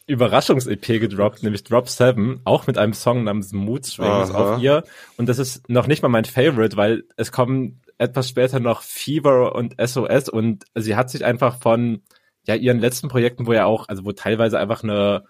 Überraschungs-EP 0.06 1.00
gedroppt, 1.00 1.42
nämlich 1.42 1.64
Drop 1.64 1.88
7, 1.88 2.40
auch 2.44 2.66
mit 2.66 2.76
einem 2.78 2.92
Song 2.92 3.24
namens 3.24 3.52
Mood 3.52 3.86
Swings 3.86 4.30
Aha. 4.30 4.54
auf 4.54 4.60
ihr. 4.60 4.84
Und 5.16 5.28
das 5.28 5.38
ist 5.38 5.68
noch 5.70 5.86
nicht 5.86 6.02
mal 6.02 6.08
mein 6.08 6.24
Favorite, 6.26 6.76
weil 6.76 7.04
es 7.16 7.32
kommen 7.32 7.80
etwas 7.96 8.28
später 8.28 8.60
noch 8.60 8.82
Fever 8.82 9.54
und 9.54 9.74
SOS 9.82 10.28
und 10.28 10.64
sie 10.74 10.96
hat 10.96 11.10
sich 11.10 11.24
einfach 11.24 11.60
von 11.60 12.02
ja 12.46 12.54
ihren 12.56 12.78
letzten 12.78 13.08
Projekten, 13.08 13.46
wo 13.46 13.52
ja 13.52 13.66
auch, 13.66 13.88
also 13.88 14.04
wo 14.04 14.12
teilweise 14.12 14.58
einfach 14.58 14.82
eine 14.82 15.24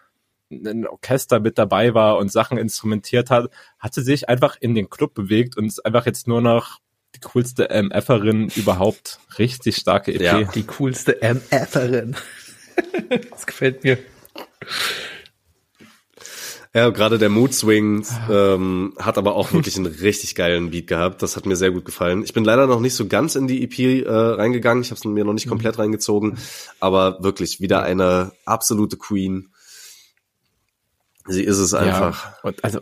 ein 0.51 0.86
Orchester 0.86 1.40
mit 1.40 1.59
dabei 1.59 1.94
war 1.94 2.18
und 2.18 2.32
Sachen 2.32 2.59
instrumentiert 2.59 3.30
hat, 3.30 3.51
hat 3.78 3.94
sie 3.94 4.03
sich 4.03 4.28
einfach 4.28 4.57
in 4.61 4.74
den 4.74 4.90
Club 4.90 5.14
bewegt 5.14 5.57
und 5.57 5.66
ist 5.66 5.84
einfach 5.84 6.07
jetzt 6.07 6.26
nur 6.26 6.40
noch 6.40 6.80
die 7.14 7.20
coolste 7.20 7.68
MFerin 7.70 8.51
überhaupt. 8.57 9.20
Richtig 9.38 9.76
starke 9.76 10.14
EP. 10.14 10.20
Ja. 10.20 10.42
Die 10.42 10.64
coolste 10.64 11.18
MFerin. 11.22 12.16
das 13.30 13.46
gefällt 13.46 13.84
mir. 13.84 13.98
Ja, 16.72 16.90
gerade 16.90 17.18
der 17.18 17.30
Mood 17.30 17.53
Swing 17.53 18.07
ähm, 18.30 18.94
hat 18.96 19.18
aber 19.18 19.34
auch 19.34 19.53
wirklich 19.53 19.76
einen 19.76 19.86
richtig 19.86 20.36
geilen 20.36 20.70
Beat 20.70 20.86
gehabt. 20.86 21.20
Das 21.20 21.34
hat 21.34 21.44
mir 21.44 21.57
sehr 21.57 21.72
gut 21.72 21.84
gefallen. 21.84 22.22
Ich 22.22 22.32
bin 22.32 22.44
leider 22.44 22.68
noch 22.68 22.78
nicht 22.78 22.94
so 22.94 23.09
ganz 23.09 23.34
in 23.34 23.48
die 23.48 23.64
EP 23.64 24.07
äh, 24.07 24.09
reingegangen. 24.09 24.84
Ich 24.84 24.90
habe 24.90 24.98
es 24.98 25.05
mir 25.05 25.24
noch 25.24 25.32
nicht 25.32 25.48
komplett 25.48 25.80
reingezogen, 25.80 26.38
aber 26.78 27.24
wirklich 27.24 27.61
wieder 27.61 27.82
eine 27.82 28.30
absolute 28.44 28.96
Queen. 28.96 29.48
Sie 31.31 31.45
ist 31.45 31.59
es 31.59 31.74
einfach. 31.74 32.24
Ja, 32.26 32.37
und 32.43 32.64
also, 32.64 32.81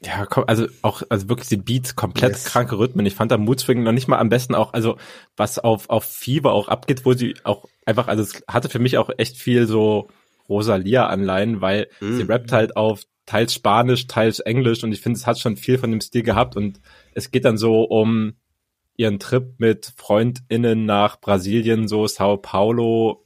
ja, 0.00 0.26
komm, 0.26 0.44
also 0.46 0.66
auch, 0.82 1.02
also 1.08 1.28
wirklich 1.28 1.48
die 1.48 1.56
Beats, 1.56 1.96
komplett 1.96 2.32
Yes. 2.32 2.44
kranke 2.44 2.78
Rhythmen. 2.78 3.04
Ich 3.06 3.14
fand 3.14 3.32
da 3.32 3.38
Mood 3.38 3.60
Swing 3.60 3.82
noch 3.82 3.92
nicht 3.92 4.06
mal 4.08 4.18
am 4.18 4.28
besten 4.28 4.54
auch, 4.54 4.72
also 4.72 4.96
was 5.36 5.58
auf, 5.58 5.90
auf 5.90 6.04
Fever 6.04 6.52
auch 6.52 6.68
abgeht, 6.68 7.04
wo 7.04 7.14
sie 7.14 7.34
auch 7.44 7.64
einfach, 7.84 8.06
also 8.08 8.22
es 8.22 8.42
hatte 8.46 8.68
für 8.68 8.78
mich 8.78 8.96
auch 8.98 9.10
echt 9.18 9.36
viel 9.36 9.66
so 9.66 10.08
Rosalia-Anleihen, 10.48 11.60
weil 11.60 11.88
Mhm. 12.00 12.16
sie 12.16 12.22
rappt 12.22 12.52
halt 12.52 12.76
auf 12.76 13.02
teils 13.26 13.52
Spanisch, 13.54 14.06
teils 14.06 14.40
Englisch 14.40 14.82
und 14.84 14.92
ich 14.92 15.00
finde, 15.00 15.18
es 15.18 15.26
hat 15.26 15.38
schon 15.38 15.56
viel 15.56 15.78
von 15.78 15.90
dem 15.90 16.00
Stil 16.00 16.22
gehabt 16.22 16.56
und 16.56 16.80
es 17.14 17.30
geht 17.30 17.44
dann 17.44 17.58
so 17.58 17.82
um 17.82 18.34
ihren 18.96 19.18
Trip 19.18 19.54
mit 19.58 19.92
FreundInnen 19.96 20.84
nach 20.86 21.20
Brasilien, 21.20 21.88
so 21.88 22.06
Sao 22.06 22.36
Paulo 22.36 23.24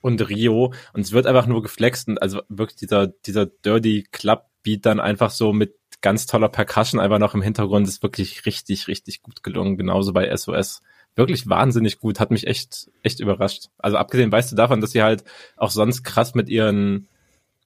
und 0.00 0.28
Rio 0.28 0.72
und 0.92 1.00
es 1.00 1.12
wird 1.12 1.26
einfach 1.26 1.46
nur 1.46 1.62
geflext 1.62 2.08
und 2.08 2.20
also 2.22 2.42
wirklich 2.48 2.76
dieser, 2.76 3.06
dieser 3.08 3.46
Dirty 3.46 4.06
Club 4.12 4.44
Beat 4.62 4.86
dann 4.86 4.98
einfach 4.98 5.30
so 5.30 5.52
mit 5.52 5.74
ganz 6.00 6.26
toller 6.26 6.48
Percussion 6.48 7.00
einfach 7.00 7.18
noch 7.18 7.34
im 7.34 7.42
Hintergrund 7.42 7.86
ist 7.88 8.02
wirklich 8.02 8.44
richtig, 8.46 8.88
richtig 8.88 9.22
gut 9.22 9.42
gelungen, 9.42 9.76
genauso 9.76 10.12
bei 10.12 10.34
SOS. 10.34 10.82
Wirklich 11.16 11.48
wahnsinnig 11.48 12.00
gut, 12.00 12.18
hat 12.18 12.30
mich 12.30 12.46
echt, 12.46 12.90
echt 13.02 13.20
überrascht. 13.20 13.68
Also 13.78 13.96
abgesehen, 13.96 14.32
weißt 14.32 14.50
du 14.52 14.56
davon, 14.56 14.80
dass 14.80 14.90
sie 14.90 15.02
halt 15.02 15.22
auch 15.56 15.70
sonst 15.70 16.02
krass 16.02 16.34
mit 16.34 16.48
ihren, 16.48 17.08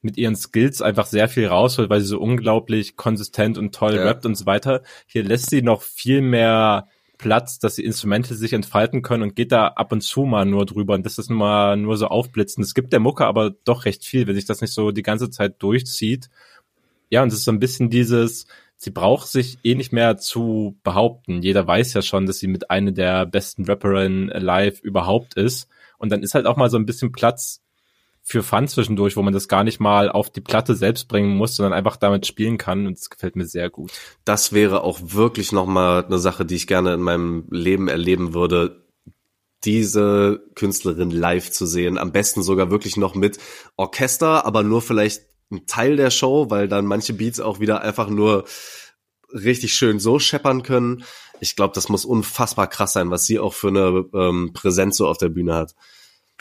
mit 0.03 0.17
ihren 0.17 0.37
Skills 0.37 0.83
einfach 0.83 1.07
sehr 1.07 1.29
viel 1.29 1.47
rausholt, 1.47 1.89
weil 1.89 2.01
sie 2.01 2.09
so 2.09 2.21
unglaublich 2.21 2.97
konsistent 2.97 3.59
und 3.59 3.75
toll 3.75 3.97
Ja. 3.97 4.05
rappt 4.05 4.27
und 4.27 4.35
so 4.37 4.45
weiter. 4.47 4.83
Hier 5.07 5.25
lässt 5.25 5.51
sie 5.51 5.63
noch 5.63 5.83
viel 5.83 6.21
mehr 6.21 6.87
Platz, 7.19 7.59
dass 7.59 7.75
die 7.75 7.85
Instrumente 7.85 8.35
sich 8.35 8.53
entfalten 8.53 9.03
können 9.03 9.25
und 9.25 9.37
geht 9.37 9.53
da 9.53 9.69
ab 9.69 9.93
und 9.93 10.01
zu 10.03 10.23
mal 10.23 10.47
nur 10.47 10.65
drüber 10.67 10.95
und 10.95 11.05
das 11.05 11.19
ist 11.19 11.31
mal 11.31 11.77
nur 11.77 11.97
so 11.97 12.07
aufblitzen. 12.07 12.63
Es 12.63 12.75
gibt 12.75 12.93
der 12.93 13.01
Mucke 13.01 13.27
aber 13.27 13.51
doch 13.65 13.85
recht 13.85 14.05
viel, 14.05 14.27
wenn 14.27 14.37
sich 14.37 14.47
das 14.47 14.61
nicht 14.61 14.73
so 14.73 14.93
die 14.93 15.03
ganze 15.03 15.29
Zeit 15.29 15.61
durchzieht. 15.63 16.31
Ja, 17.11 17.23
und 17.23 17.29
es 17.29 17.41
ist 17.41 17.45
so 17.45 17.53
ein 17.53 17.59
bisschen 17.59 17.91
dieses, 17.91 18.47
sie 18.77 18.91
braucht 18.91 19.29
sich 19.29 19.59
eh 19.65 19.75
nicht 19.75 19.93
mehr 19.93 20.17
zu 20.19 20.79
behaupten. 20.85 21.43
Jeder 21.43 21.67
weiß 21.67 21.95
ja 21.95 22.03
schon, 22.03 22.27
dass 22.27 22.39
sie 22.39 22.49
mit 22.49 22.71
einer 22.71 22.93
der 22.93 23.27
besten 23.27 23.65
Rapperinnen 23.65 24.31
alive 24.31 24.81
überhaupt 24.83 25.35
ist. 25.35 25.69
Und 25.99 26.11
dann 26.11 26.23
ist 26.23 26.35
halt 26.35 26.47
auch 26.47 26.57
mal 26.57 26.71
so 26.71 26.77
ein 26.79 26.87
bisschen 26.87 27.13
Platz 27.13 27.61
für 28.29 28.43
Fun 28.43 28.69
zwischendurch, 28.69 29.17
wo 29.17 29.23
man 29.23 29.33
das 29.33 29.49
gar 29.49 29.65
nicht 29.65 29.81
mal 29.81 30.11
auf 30.11 30.29
die 30.29 30.43
Platte 30.43 30.75
selbst 30.75 31.09
bringen 31.09 31.35
muss, 31.35 31.57
sondern 31.57 31.73
einfach 31.73 31.97
damit 31.97 32.27
spielen 32.27 32.59
kann. 32.59 32.87
Und 32.87 32.99
das 32.99 33.09
gefällt 33.09 33.37
mir 33.37 33.47
sehr 33.47 33.71
gut. 33.71 33.91
Das 34.27 34.53
wäre 34.53 34.85
auch 34.85 35.01
wirklich 35.03 35.51
nochmal 35.51 36.05
eine 36.05 36.19
Sache, 36.19 36.45
die 36.45 36.57
ich 36.57 36.67
gerne 36.67 36.93
in 36.93 37.01
meinem 37.01 37.47
Leben 37.51 37.89
erleben 37.89 38.35
würde. 38.35 38.85
Diese 39.65 40.43
Künstlerin 40.57 41.11
live 41.11 41.51
zu 41.51 41.65
sehen. 41.65 41.97
Am 41.97 42.13
besten 42.13 42.43
sogar 42.43 42.71
wirklich 42.71 42.99
noch 42.99 43.15
mit 43.15 43.39
Orchester, 43.77 44.45
aber 44.45 44.63
nur 44.63 44.83
vielleicht 44.83 45.23
ein 45.51 45.67
Teil 45.67 45.97
der 45.97 46.11
Show, 46.11 46.51
weil 46.51 46.69
dann 46.69 46.85
manche 46.85 47.15
Beats 47.15 47.41
auch 47.41 47.61
wieder 47.61 47.81
einfach 47.81 48.11
nur 48.11 48.45
richtig 49.33 49.73
schön 49.73 50.01
so 50.01 50.19
scheppern 50.19 50.63
können. 50.63 51.03
Ich 51.41 51.57
glaube, 51.57 51.73
das 51.75 51.89
muss 51.89 52.05
unfassbar 52.05 52.67
krass 52.67 52.93
sein, 52.93 53.11
was 53.11 53.25
sie 53.25 53.39
auch 53.39 53.55
für 53.55 53.69
eine 53.69 54.05
ähm, 54.13 54.51
Präsenz 54.53 54.99
so 54.99 55.09
auf 55.09 55.17
der 55.17 55.31
Bühne 55.31 55.55
hat. 55.55 55.75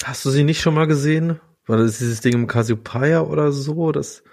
Hast 0.04 0.26
du 0.26 0.30
sie 0.32 0.44
nicht 0.44 0.60
schon 0.60 0.74
mal 0.74 0.86
gesehen? 0.86 1.40
War 1.68 1.78
das 1.78 1.98
dieses 1.98 2.22
Ding 2.22 2.34
im 2.34 2.48
Cassiopeia 2.48 3.22
oder 3.22 3.52
so? 3.52 3.92
Das, 3.92 4.24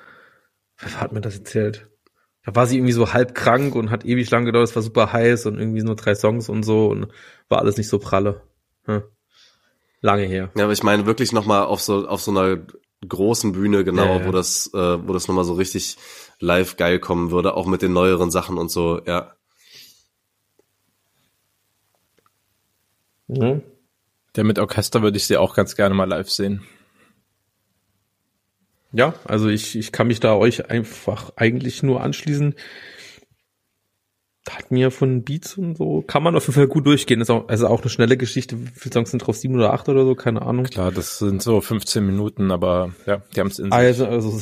wer 0.78 1.00
hat 1.00 1.12
mir 1.12 1.20
das 1.20 1.36
erzählt? 1.38 1.88
Da 2.44 2.54
war 2.54 2.66
sie 2.66 2.76
irgendwie 2.76 2.92
so 2.92 3.12
halb 3.12 3.34
krank 3.34 3.74
und 3.74 3.90
hat 3.90 4.04
ewig 4.04 4.30
lang 4.30 4.44
gedauert, 4.44 4.68
es 4.68 4.76
war 4.76 4.82
super 4.82 5.12
heiß 5.12 5.46
und 5.46 5.58
irgendwie 5.58 5.82
nur 5.82 5.96
drei 5.96 6.14
Songs 6.14 6.48
und 6.48 6.62
so 6.62 6.88
und 6.88 7.08
war 7.48 7.58
alles 7.58 7.76
nicht 7.76 7.88
so 7.88 7.98
pralle. 7.98 8.42
Hm. 8.84 9.02
Lange 10.00 10.24
her. 10.24 10.50
Ja, 10.54 10.64
aber 10.64 10.72
ich 10.74 10.82
meine 10.82 11.06
wirklich 11.06 11.32
nochmal 11.32 11.64
auf 11.64 11.80
so 11.80 12.06
auf 12.06 12.20
so 12.20 12.30
einer 12.30 12.58
großen 13.08 13.52
Bühne, 13.52 13.84
genau, 13.84 14.04
Ja, 14.04 14.20
ja. 14.20 14.26
wo 14.26 14.30
das, 14.32 14.70
äh, 14.74 15.08
wo 15.08 15.12
das 15.12 15.26
nochmal 15.28 15.44
so 15.44 15.54
richtig 15.54 15.96
live 16.38 16.76
geil 16.76 16.98
kommen 16.98 17.30
würde, 17.30 17.54
auch 17.54 17.66
mit 17.66 17.82
den 17.82 17.92
neueren 17.92 18.30
Sachen 18.30 18.58
und 18.58 18.70
so, 18.70 19.00
ja. 19.06 19.34
Mhm. 23.28 23.62
Der 24.36 24.44
mit 24.44 24.58
Orchester 24.58 25.02
würde 25.02 25.16
ich 25.16 25.26
sie 25.26 25.36
auch 25.36 25.54
ganz 25.54 25.76
gerne 25.76 25.94
mal 25.94 26.08
live 26.08 26.30
sehen. 26.30 26.62
Ja, 28.94 29.14
also 29.24 29.48
ich, 29.48 29.76
ich 29.76 29.90
kann 29.90 30.06
mich 30.06 30.20
da 30.20 30.36
euch 30.36 30.70
einfach 30.70 31.32
eigentlich 31.36 31.82
nur 31.82 32.00
anschließen. 32.00 32.54
Hat 34.48 34.70
mir 34.70 34.90
von 34.90 35.24
Beats 35.24 35.58
und 35.58 35.76
so, 35.76 36.02
kann 36.02 36.22
man 36.22 36.36
auf 36.36 36.46
jeden 36.46 36.54
Fall 36.54 36.68
gut 36.68 36.86
durchgehen. 36.86 37.20
Ist 37.20 37.30
auch, 37.30 37.48
also 37.48 37.66
auch 37.66 37.80
eine 37.80 37.90
schnelle 37.90 38.16
Geschichte. 38.16 38.60
Wie 38.60 38.68
viele 38.68 38.92
Songs 38.92 39.10
sind 39.10 39.18
drauf? 39.20 39.36
Sieben 39.36 39.56
oder 39.56 39.72
acht 39.72 39.88
oder 39.88 40.04
so? 40.04 40.14
Keine 40.14 40.42
Ahnung. 40.42 40.64
Klar, 40.66 40.92
das 40.92 41.18
sind 41.18 41.42
so 41.42 41.60
15 41.60 42.06
Minuten, 42.06 42.52
aber 42.52 42.94
ja, 43.06 43.22
die 43.34 43.40
haben 43.40 43.48
es 43.48 43.58
in 43.58 43.66
sich. 43.66 43.72
Also, 43.72 44.06
also 44.06 44.40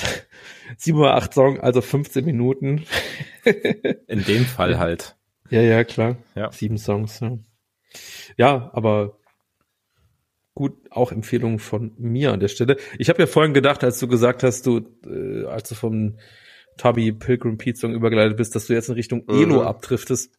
sieben 0.76 0.98
oder 0.98 1.14
acht 1.14 1.32
Songs, 1.32 1.60
also 1.60 1.80
15 1.80 2.24
Minuten. 2.24 2.84
in 4.06 4.24
dem 4.24 4.44
Fall 4.44 4.78
halt. 4.78 5.16
Ja, 5.48 5.62
ja, 5.62 5.82
klar. 5.84 6.16
Ja. 6.34 6.52
Sieben 6.52 6.76
Songs, 6.76 7.20
ja. 7.20 7.38
Ja, 8.36 8.70
aber 8.74 9.18
gut, 10.54 10.74
auch 10.90 11.12
Empfehlung 11.12 11.58
von 11.58 11.92
mir 11.98 12.32
an 12.32 12.40
der 12.40 12.48
Stelle. 12.48 12.76
Ich 12.98 13.08
habe 13.08 13.20
ja 13.20 13.26
vorhin 13.26 13.54
gedacht, 13.54 13.82
als 13.84 13.98
du 13.98 14.08
gesagt 14.08 14.42
hast, 14.42 14.66
du, 14.66 14.80
äh, 15.06 15.46
als 15.46 15.68
du 15.68 15.74
vom 15.74 16.18
Tubby 16.76 17.12
Pilgrim 17.12 17.58
Pete 17.58 17.78
Song 17.78 17.92
übergeleitet 17.92 18.36
bist, 18.36 18.54
dass 18.54 18.66
du 18.66 18.74
jetzt 18.74 18.88
in 18.88 18.94
Richtung 18.94 19.24
Mhm. 19.26 19.42
Elo 19.42 19.62
abdriftest. 19.62 20.38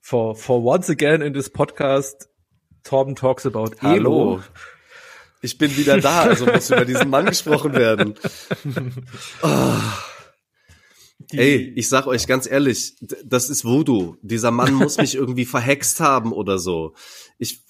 For, 0.00 0.34
for 0.34 0.64
once 0.64 0.88
again 0.88 1.20
in 1.22 1.34
this 1.34 1.50
podcast, 1.50 2.28
Torben 2.82 3.14
talks 3.14 3.44
about 3.46 3.72
Hallo. 3.82 3.96
Elo. 4.36 4.40
Ich 5.42 5.58
bin 5.58 5.76
wieder 5.76 6.00
da, 6.00 6.22
also 6.22 6.46
muss 6.46 6.70
über 6.70 6.84
diesen 6.84 7.10
Mann 7.10 7.26
gesprochen 7.26 7.74
werden. 7.74 8.14
Die, 11.30 11.38
Ey, 11.38 11.72
ich 11.76 11.88
sag 11.88 12.06
euch 12.06 12.26
ganz 12.26 12.46
ehrlich, 12.50 12.96
das 13.24 13.50
ist 13.50 13.64
Voodoo. 13.64 14.16
Dieser 14.22 14.50
Mann 14.50 14.72
muss 14.74 14.96
mich 14.96 15.14
irgendwie 15.14 15.44
verhext 15.44 16.00
haben 16.00 16.32
oder 16.32 16.58
so. 16.58 16.94
Ich 17.38 17.60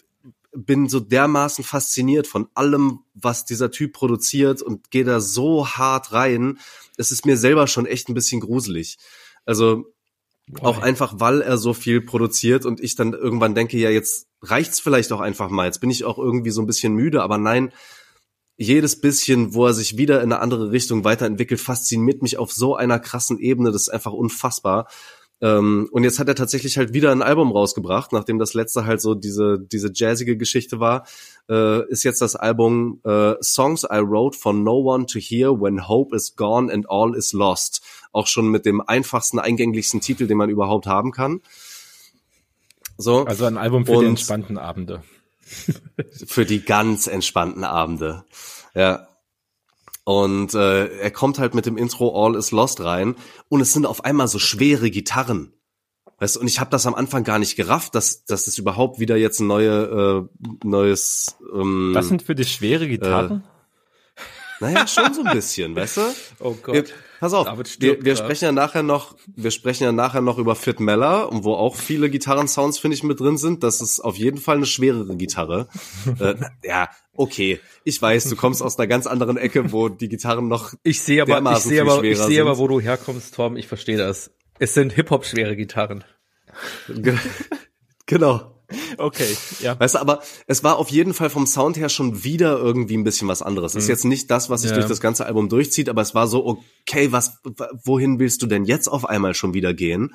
bin 0.57 0.89
so 0.89 1.01
dermaßen 1.01 1.65
fasziniert 1.65 2.27
von 2.27 2.49
allem, 2.55 3.01
was 3.15 3.45
dieser 3.45 3.71
Typ 3.71 3.93
produziert 3.93 4.63
und 4.63 4.91
gehe 4.91 5.05
da 5.05 5.21
so 5.21 5.69
hart 5.69 6.13
rein. 6.13 6.59
Es 6.97 7.11
ist 7.11 7.27
mir 7.27 7.37
selber 7.37 7.67
schon 7.67 7.87
echt 7.87 8.09
ein 8.09 8.15
bisschen 8.15 8.41
gruselig. 8.41 8.99
Also 9.45 9.93
auch 10.61 10.79
einfach, 10.79 11.15
weil 11.19 11.43
er 11.43 11.59
so 11.59 11.75
viel 11.75 12.01
produziert 12.01 12.67
und 12.67 12.81
ich 12.81 12.95
dann 12.95 13.13
irgendwann 13.13 13.55
denke, 13.55 13.79
ja, 13.79 13.91
jetzt 13.91 14.29
reicht's 14.43 14.81
vielleicht 14.81 15.13
auch 15.13 15.21
einfach 15.21 15.51
mal. 15.51 15.67
Jetzt 15.67 15.81
bin 15.81 15.91
ich 15.91 16.05
auch 16.05 16.19
irgendwie 16.19 16.51
so 16.51 16.63
ein 16.63 16.67
bisschen 16.67 16.95
müde, 16.95 17.23
aber 17.23 17.37
nein, 17.37 17.73
jedes 18.57 19.01
bisschen, 19.01 19.55
wo 19.55 19.67
er 19.67 19.75
sich 19.75 19.99
wieder 19.99 20.23
in 20.23 20.33
eine 20.33 20.41
andere 20.41 20.71
Richtung 20.71 21.05
weiterentwickelt, 21.05 21.61
fasziniert 21.61 22.23
mich 22.23 22.39
auf 22.39 22.53
so 22.53 22.77
einer 22.77 22.99
krassen 22.99 23.39
Ebene. 23.39 23.71
Das 23.73 23.83
ist 23.83 23.89
einfach 23.89 24.13
unfassbar. 24.13 24.89
Ähm, 25.43 25.89
und 25.93 26.05
jetzt 26.05 26.19
hat 26.19 26.29
er 26.29 26.35
tatsächlich 26.35 26.79
halt 26.79 26.95
wieder 26.95 27.13
ein 27.13 27.23
Album 27.23 27.53
rausgebracht, 27.53 28.13
nachdem 28.13 28.39
das 28.39 28.55
letzte 28.55 28.87
halt 28.87 29.03
so 29.03 29.15
diese, 29.15 29.59
diese 29.61 29.91
jazzige 29.93 30.37
Geschichte 30.37 30.81
war, 30.81 31.07
äh, 31.51 31.87
ist 31.91 32.05
jetzt 32.05 32.23
das 32.23 32.37
Album 32.37 33.01
äh, 33.05 33.35
Songs 33.43 33.85
I 33.85 34.01
Wrote 34.01 34.39
for 34.39 34.55
No 34.55 34.79
One 34.81 35.07
to 35.07 35.19
Hear 35.19 35.61
When 35.61 35.89
Hope 35.89 36.17
is 36.17 36.37
Gone 36.37 36.73
and 36.73 36.89
All 36.89 37.15
is 37.15 37.33
Lost. 37.33 37.83
Auch 38.13 38.27
schon 38.27 38.49
mit 38.49 38.65
dem 38.65 38.81
einfachsten, 38.81 39.39
eingänglichsten 39.39 40.01
Titel, 40.01 40.27
den 40.27 40.39
man 40.39 40.49
überhaupt 40.49 40.87
haben 40.87 41.13
kann. 41.13 41.41
So. 42.97 43.25
Also 43.27 43.45
ein 43.45 43.59
Album 43.59 43.85
für 43.85 43.93
Und- 43.93 44.01
die 44.05 44.07
entspannten 44.09 44.57
Abende. 44.57 45.03
für 46.27 46.45
die 46.45 46.65
ganz 46.65 47.07
entspannten 47.07 47.63
Abende. 47.63 48.25
Ja. 48.75 49.07
Und 50.09 50.55
äh, 50.55 50.87
er 51.01 51.11
kommt 51.11 51.41
halt 51.41 51.57
mit 51.57 51.67
dem 51.67 51.77
Intro 51.77 52.15
All 52.15 52.37
is 52.37 52.53
Lost 52.53 52.81
rein 52.81 53.17
und 53.49 53.61
es 53.61 53.73
sind 53.73 53.87
auf 53.87 54.05
einmal 54.05 54.29
so 54.29 54.39
schwere 54.39 54.89
Gitarren. 54.89 55.53
Weißt 56.21 56.37
du, 56.37 56.41
und 56.41 56.47
ich 56.47 56.61
habe 56.61 56.71
das 56.71 56.87
am 56.87 56.95
Anfang 56.95 57.25
gar 57.25 57.41
nicht 57.41 57.57
gerafft, 57.57 57.97
dass, 57.97 58.25
dass 58.25 58.47
es 58.47 58.57
überhaupt 58.57 59.01
wieder 59.01 59.17
jetzt 59.17 59.41
ein 59.41 59.49
neue, 59.49 60.29
äh, 60.31 60.47
neues 60.65 61.37
ähm, 61.53 61.91
Das 61.93 62.07
sind 62.07 62.23
für 62.23 62.37
dich 62.37 62.53
schwere 62.53 62.87
Gitarren? 62.87 63.43
naja, 64.61 64.87
schon 64.87 65.13
so 65.13 65.25
ein 65.25 65.35
bisschen, 65.35 65.75
weißt 65.75 65.97
du? 65.97 66.01
Oh 66.39 66.55
Wir, 66.67 66.83
Gott. 66.85 66.95
pass 67.19 67.35
auf, 67.35 67.49
wir, 67.81 68.05
wir 68.05 68.15
sprechen 68.15 68.45
ja 68.45 68.53
nachher 68.53 68.85
noch, 68.85 69.17
wir 69.35 69.51
sprechen 69.51 69.83
ja 69.83 69.93
nachher 69.93 70.21
noch 70.21 70.39
über 70.39 70.55
Fit 70.55 70.79
Meller, 70.79 71.29
wo 71.33 71.55
auch 71.55 71.75
viele 71.75 72.11
Gitarrensounds, 72.11 72.79
finde 72.79 72.95
ich, 72.95 73.03
mit 73.03 73.19
drin 73.19 73.39
sind. 73.39 73.65
Das 73.65 73.81
ist 73.81 73.99
auf 73.99 74.17
jeden 74.17 74.39
Fall 74.39 74.59
eine 74.59 74.67
schwerere 74.67 75.17
Gitarre. 75.17 75.69
äh, 76.21 76.37
ja, 76.63 76.89
okay. 77.17 77.61
Ich 77.85 78.01
weiß, 78.01 78.29
du 78.31 78.37
kommst 78.37 78.63
aus 78.63 78.79
einer 78.79 78.87
ganz 78.87 79.07
anderen 79.07 79.37
Ecke, 79.37 79.73
wo 79.73 79.89
die 79.89 80.09
Gitarren 80.09 80.49
noch 80.49 80.75
Ich 80.83 81.01
sehe 81.01 81.23
aber, 81.23 81.31
ich 81.31 81.35
dermaßen 81.35 81.69
sehe 81.71 81.81
aber, 81.83 82.03
ich 82.05 82.19
sehe 82.19 82.41
aber, 82.43 82.59
wo 82.59 82.69
du 82.69 82.81
herkommst, 82.81 83.35
Tom. 83.35 83.57
Ich 83.57 83.67
verstehe 83.67 83.97
das. 83.97 84.31
Es 84.59 84.75
sind 84.75 84.93
Hip-Hop-schwere 84.93 85.57
Gitarren. 85.57 86.05
Ge- 86.89 87.19
genau. 88.07 88.53
Okay, 88.99 89.37
ja. 89.61 89.79
Weißt 89.79 89.95
du, 89.95 90.01
aber 90.01 90.23
es 90.49 90.65
war 90.65 90.77
auf 90.79 90.91
jeden 90.91 91.15
Fall 91.15 91.31
vom 91.31 91.47
Sound 91.47 91.77
her 91.77 91.89
schon 91.89 92.25
wieder 92.25 92.59
irgendwie 92.59 92.97
ein 92.97 93.05
bisschen 93.05 93.29
was 93.29 93.41
anderes. 93.41 93.77
Ist 93.77 93.87
jetzt 93.89 94.05
nicht 94.05 94.29
das, 94.31 94.51
was 94.51 94.63
sich 94.63 94.71
Ja. 94.71 94.77
durch 94.77 94.89
das 94.89 95.01
ganze 95.01 95.27
Album 95.27 95.49
durchzieht, 95.49 95.89
aber 95.89 96.03
es 96.03 96.15
war 96.17 96.27
so, 96.27 96.45
okay, 96.47 97.13
was, 97.13 97.39
wohin 97.85 98.19
willst 98.19 98.43
du 98.43 98.47
denn 98.47 98.65
jetzt 98.65 98.89
auf 98.89 99.05
einmal 99.09 99.35
schon 99.35 99.55
wieder 99.55 99.73
gehen? 99.73 100.15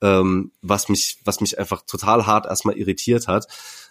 Ähm, 0.00 0.52
was 0.62 0.88
mich, 0.88 1.18
was 1.24 1.40
mich 1.40 1.58
einfach 1.58 1.82
total 1.84 2.24
hart 2.26 2.46
erstmal 2.46 2.76
irritiert 2.76 3.26
hat. 3.26 3.46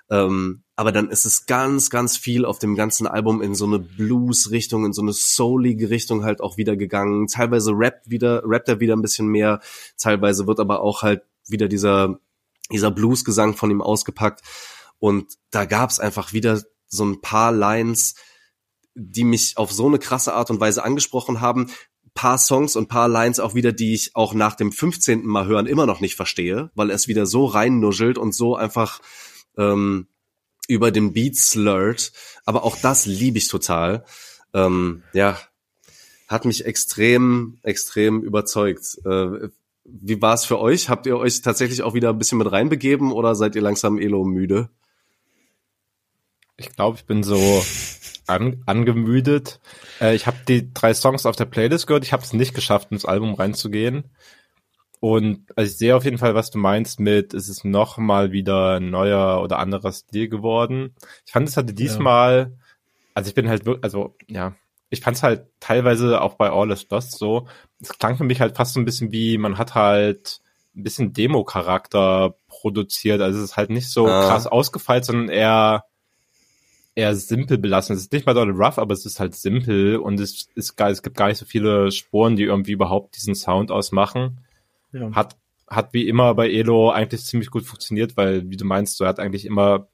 Ähm, 0.10 0.64
aber 0.76 0.91
dann 0.91 1.10
ist 1.10 1.26
es 1.26 1.47
ganz, 1.47 1.89
ganz 1.89 2.18
viel 2.18 2.45
auf 2.45 2.60
dem 2.60 2.76
ganzen 2.76 3.08
Album 3.08 3.41
in 3.41 3.55
so 3.55 3.66
eine 3.66 3.80
Blues-Richtung, 3.80 4.86
in 4.86 4.93
so 4.93 5.01
eine 5.01 5.12
soulige 5.12 5.89
Richtung 5.89 6.24
halt 6.24 6.39
auch 6.39 6.58
wieder 6.58 6.78
gegangen. 6.78 7.28
Teilweise 7.28 7.72
rappt 7.74 8.10
wieder, 8.10 8.43
rappt 8.45 8.70
er 8.70 8.80
wieder 8.80 8.95
ein 8.95 9.01
bisschen 9.01 9.28
mehr. 9.28 9.60
Teilweise 9.97 10.45
wird 10.47 10.60
aber 10.60 10.82
auch 10.82 11.01
halt 11.01 11.24
wieder 11.47 11.68
dieser, 11.68 12.20
dieser 12.72 12.91
Blues-Gesang 12.91 13.55
von 13.55 13.72
ihm 13.72 13.82
ausgepackt. 13.82 14.41
Und 14.99 15.34
da 15.49 15.66
gab's 15.66 15.99
einfach 15.99 16.32
wieder 16.32 16.62
so 16.88 17.05
ein 17.05 17.22
paar 17.22 17.51
Lines, 17.51 18.16
die 18.93 19.24
mich 19.24 19.58
auf 19.58 19.72
so 19.72 19.88
eine 19.88 19.99
krasse 19.99 20.34
Art 20.34 20.49
und 20.49 20.60
Weise 20.60 20.84
angesprochen 20.84 21.41
haben. 21.41 21.72
Paar 22.14 22.38
Songs 22.38 22.76
und 22.76 22.88
paar 22.88 23.08
Lines 23.08 23.39
auch 23.39 23.53
wieder, 23.53 23.72
die 23.72 23.93
ich 23.93 24.16
auch 24.16 24.34
nach 24.34 24.55
dem 24.55 24.72
15. 24.72 25.26
Mal 25.26 25.45
hören 25.45 25.68
immer 25.68 25.86
noch 25.86 25.99
nicht 25.99 26.16
verstehe, 26.16 26.72
weil 26.74 26.89
es 26.89 27.08
wieder 27.08 27.26
so 27.26 27.45
reinnuschelt 27.45 28.18
und 28.18 28.34
so 28.34 28.55
einfach 28.55 29.01
ähm, 29.58 30.08
über 30.68 30.91
den 30.91 31.14
Beat 31.14 31.36
slurrt. 31.36 32.12
Aber 32.45 32.64
auch 32.64 32.78
das 32.78 33.05
liebe 33.05 33.38
ich 33.38 33.47
total. 33.47 34.05
Ähm, 34.53 35.03
ja, 35.14 35.38
hat 36.28 36.45
mich 36.45 36.66
extrem, 36.66 37.60
extrem 37.64 38.22
überzeugt. 38.22 38.99
Äh, 39.05 39.49
wie 39.86 40.22
war 40.22 40.34
es 40.34 40.45
für 40.45 40.60
euch? 40.60 40.89
Habt 40.89 41.05
ihr 41.05 41.18
euch 41.18 41.41
tatsächlich 41.41 41.82
auch 41.82 41.93
wieder 41.93 42.10
ein 42.10 42.18
bisschen 42.18 42.38
mit 42.38 42.51
reinbegeben 42.51 43.12
oder 43.12 43.36
seid 43.36 43.55
ihr 43.55 43.62
langsam 43.62 43.97
Elo 43.97 44.26
müde? 44.26 44.70
Ich 46.58 46.76
glaube, 46.76 46.97
ich 46.97 47.05
bin 47.05 47.24
so 47.24 47.64
an, 48.28 48.62
angemüdet. 48.66 49.62
Äh, 50.01 50.16
ich 50.16 50.28
habe 50.28 50.38
die 50.47 50.74
drei 50.74 50.93
Songs 50.93 51.26
auf 51.26 51.36
der 51.36 51.45
Playlist 51.45 51.88
gehört. 51.88 52.03
Ich 52.03 52.14
habe 52.14 52.24
es 52.24 52.34
nicht 52.34 52.53
geschafft, 52.53 52.91
ins 52.91 53.05
Album 53.05 53.34
reinzugehen. 53.34 54.05
Und 54.99 55.45
also 55.55 55.69
ich 55.71 55.77
sehe 55.77 55.95
auf 55.95 56.05
jeden 56.05 56.17
Fall, 56.17 56.33
was 56.33 56.49
du 56.49 56.57
meinst 56.57 56.99
mit, 56.99 57.33
es 57.33 57.49
ist 57.49 57.63
noch 57.65 57.97
mal 57.97 58.31
wieder 58.31 58.77
ein 58.77 58.89
neuer 58.89 59.41
oder 59.43 59.59
anderer 59.59 59.91
Stil 59.91 60.27
geworden. 60.27 60.95
Ich 61.25 61.31
fand, 61.33 61.47
es 61.47 61.55
hatte 61.57 61.73
diesmal, 61.73 62.57
also 63.13 63.29
ich 63.29 63.35
bin 63.35 63.47
halt 63.47 63.65
wirklich, 63.65 63.83
also 63.83 64.15
ja, 64.27 64.55
ich 64.89 65.01
fand 65.01 65.17
es 65.17 65.23
halt 65.23 65.45
teilweise 65.59 66.21
auch 66.21 66.35
bei 66.35 66.49
All 66.49 66.71
is 66.71 66.87
Lost 66.89 67.17
so, 67.17 67.47
es 67.81 67.89
klang 67.99 68.17
für 68.17 68.23
mich 68.23 68.41
halt 68.41 68.55
fast 68.55 68.73
so 68.73 68.79
ein 68.79 68.85
bisschen 68.85 69.11
wie, 69.11 69.37
man 69.37 69.57
hat 69.57 69.75
halt 69.75 70.39
ein 70.75 70.83
bisschen 70.83 71.13
Demo-Charakter 71.13 72.35
produziert. 72.47 73.21
Also 73.21 73.39
es 73.39 73.45
ist 73.51 73.57
halt 73.57 73.69
nicht 73.69 73.89
so 73.89 74.07
Ah. 74.07 74.27
krass 74.27 74.47
ausgefeilt, 74.47 75.05
sondern 75.05 75.29
eher 75.29 75.83
eher 76.95 77.15
simpel 77.15 77.59
belassen. 77.59 77.95
Es 77.95 78.01
ist 78.03 78.13
nicht 78.13 78.25
mal 78.25 78.33
doll 78.33 78.49
rough, 78.51 78.79
aber 78.79 78.93
es 78.93 79.05
ist 79.05 79.19
halt 79.19 79.35
simpel 79.35 79.97
und 79.97 80.19
es 80.19 80.47
ist 80.55 80.75
gar, 80.77 80.89
es 80.89 81.03
gibt 81.03 81.15
gar 81.15 81.27
nicht 81.27 81.37
so 81.37 81.45
viele 81.45 81.91
Spuren, 81.91 82.35
die 82.35 82.43
irgendwie 82.43 82.71
überhaupt 82.71 83.15
diesen 83.15 83.35
Sound 83.35 83.69
ausmachen. 83.69 84.39
Ja. 84.99 85.11
Hat, 85.13 85.37
hat 85.67 85.93
wie 85.93 86.07
immer 86.07 86.33
bei 86.33 86.49
Elo 86.49 86.89
eigentlich 86.89 87.25
ziemlich 87.25 87.51
gut 87.51 87.65
funktioniert, 87.65 88.17
weil, 88.17 88.49
wie 88.49 88.57
du 88.57 88.65
meinst, 88.65 88.99
er 89.01 89.07
hat 89.07 89.19
eigentlich 89.19 89.45
immer, 89.45 89.87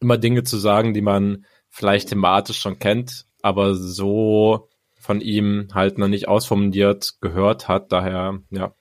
immer 0.00 0.18
Dinge 0.18 0.42
zu 0.42 0.58
sagen, 0.58 0.94
die 0.94 1.02
man 1.02 1.44
vielleicht 1.70 2.08
thematisch 2.08 2.58
schon 2.58 2.78
kennt, 2.78 3.26
aber 3.42 3.74
so 3.74 4.68
von 4.98 5.20
ihm 5.20 5.68
halt 5.72 5.98
noch 5.98 6.08
nicht 6.08 6.28
ausformuliert 6.28 7.14
gehört 7.20 7.68
hat. 7.68 7.92
Daher, 7.92 8.40
ja. 8.50 8.74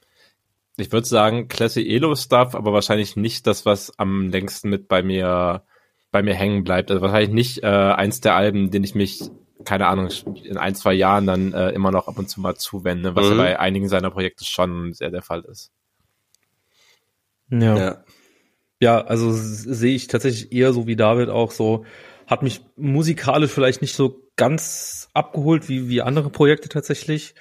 Ich 0.77 0.91
würde 0.91 1.07
sagen, 1.07 1.47
Classy 1.47 1.87
Elo 1.87 2.15
Stuff, 2.15 2.53
aber 2.53 2.71
wahrscheinlich 2.73 3.15
nicht 3.15 3.47
das, 3.47 3.65
was 3.65 3.97
am 3.97 4.29
längsten 4.29 4.69
mit 4.69 4.87
bei 4.87 5.01
mir, 5.01 5.63
bei 6.11 6.21
mir 6.21 6.35
hängen 6.35 6.63
bleibt. 6.63 6.91
Also 6.91 7.01
wahrscheinlich 7.01 7.31
nicht 7.31 7.63
äh, 7.63 7.67
eins 7.67 8.21
der 8.21 8.35
Alben, 8.35 8.69
den 8.69 8.83
ich 8.83 8.93
mich, 8.93 9.21
keine 9.67 9.87
Ahnung, 9.87 10.07
in 10.45 10.55
ein, 10.55 10.75
zwei 10.75 10.93
Jahren 10.93 11.27
dann 11.27 11.51
äh, 11.51 11.71
immer 11.71 11.91
noch 11.91 12.07
ab 12.07 12.17
und 12.17 12.29
zu 12.29 12.39
mal 12.39 12.55
zuwende, 12.55 13.17
was 13.17 13.25
ja 13.27 13.33
Mhm. 13.33 13.37
bei 13.37 13.59
einigen 13.59 13.89
seiner 13.89 14.09
Projekte 14.09 14.45
schon 14.45 14.93
sehr 14.93 15.11
der 15.11 15.21
Fall 15.21 15.41
ist. 15.41 15.73
Ja. 17.51 17.77
Ja. 17.77 18.03
Ja, 18.79 19.01
also 19.01 19.31
sehe 19.33 19.93
ich 19.95 20.07
tatsächlich 20.07 20.53
eher 20.53 20.71
so 20.71 20.87
wie 20.87 20.95
David 20.95 21.27
auch 21.29 21.51
so, 21.51 21.83
hat 22.27 22.43
mich 22.43 22.61
musikalisch 22.77 23.51
vielleicht 23.51 23.81
nicht 23.81 23.93
so 23.95 24.21
ganz 24.37 25.09
abgeholt 25.13 25.67
wie, 25.67 25.89
wie 25.89 26.01
andere 26.01 26.29
Projekte 26.29 26.69
tatsächlich. 26.69 27.35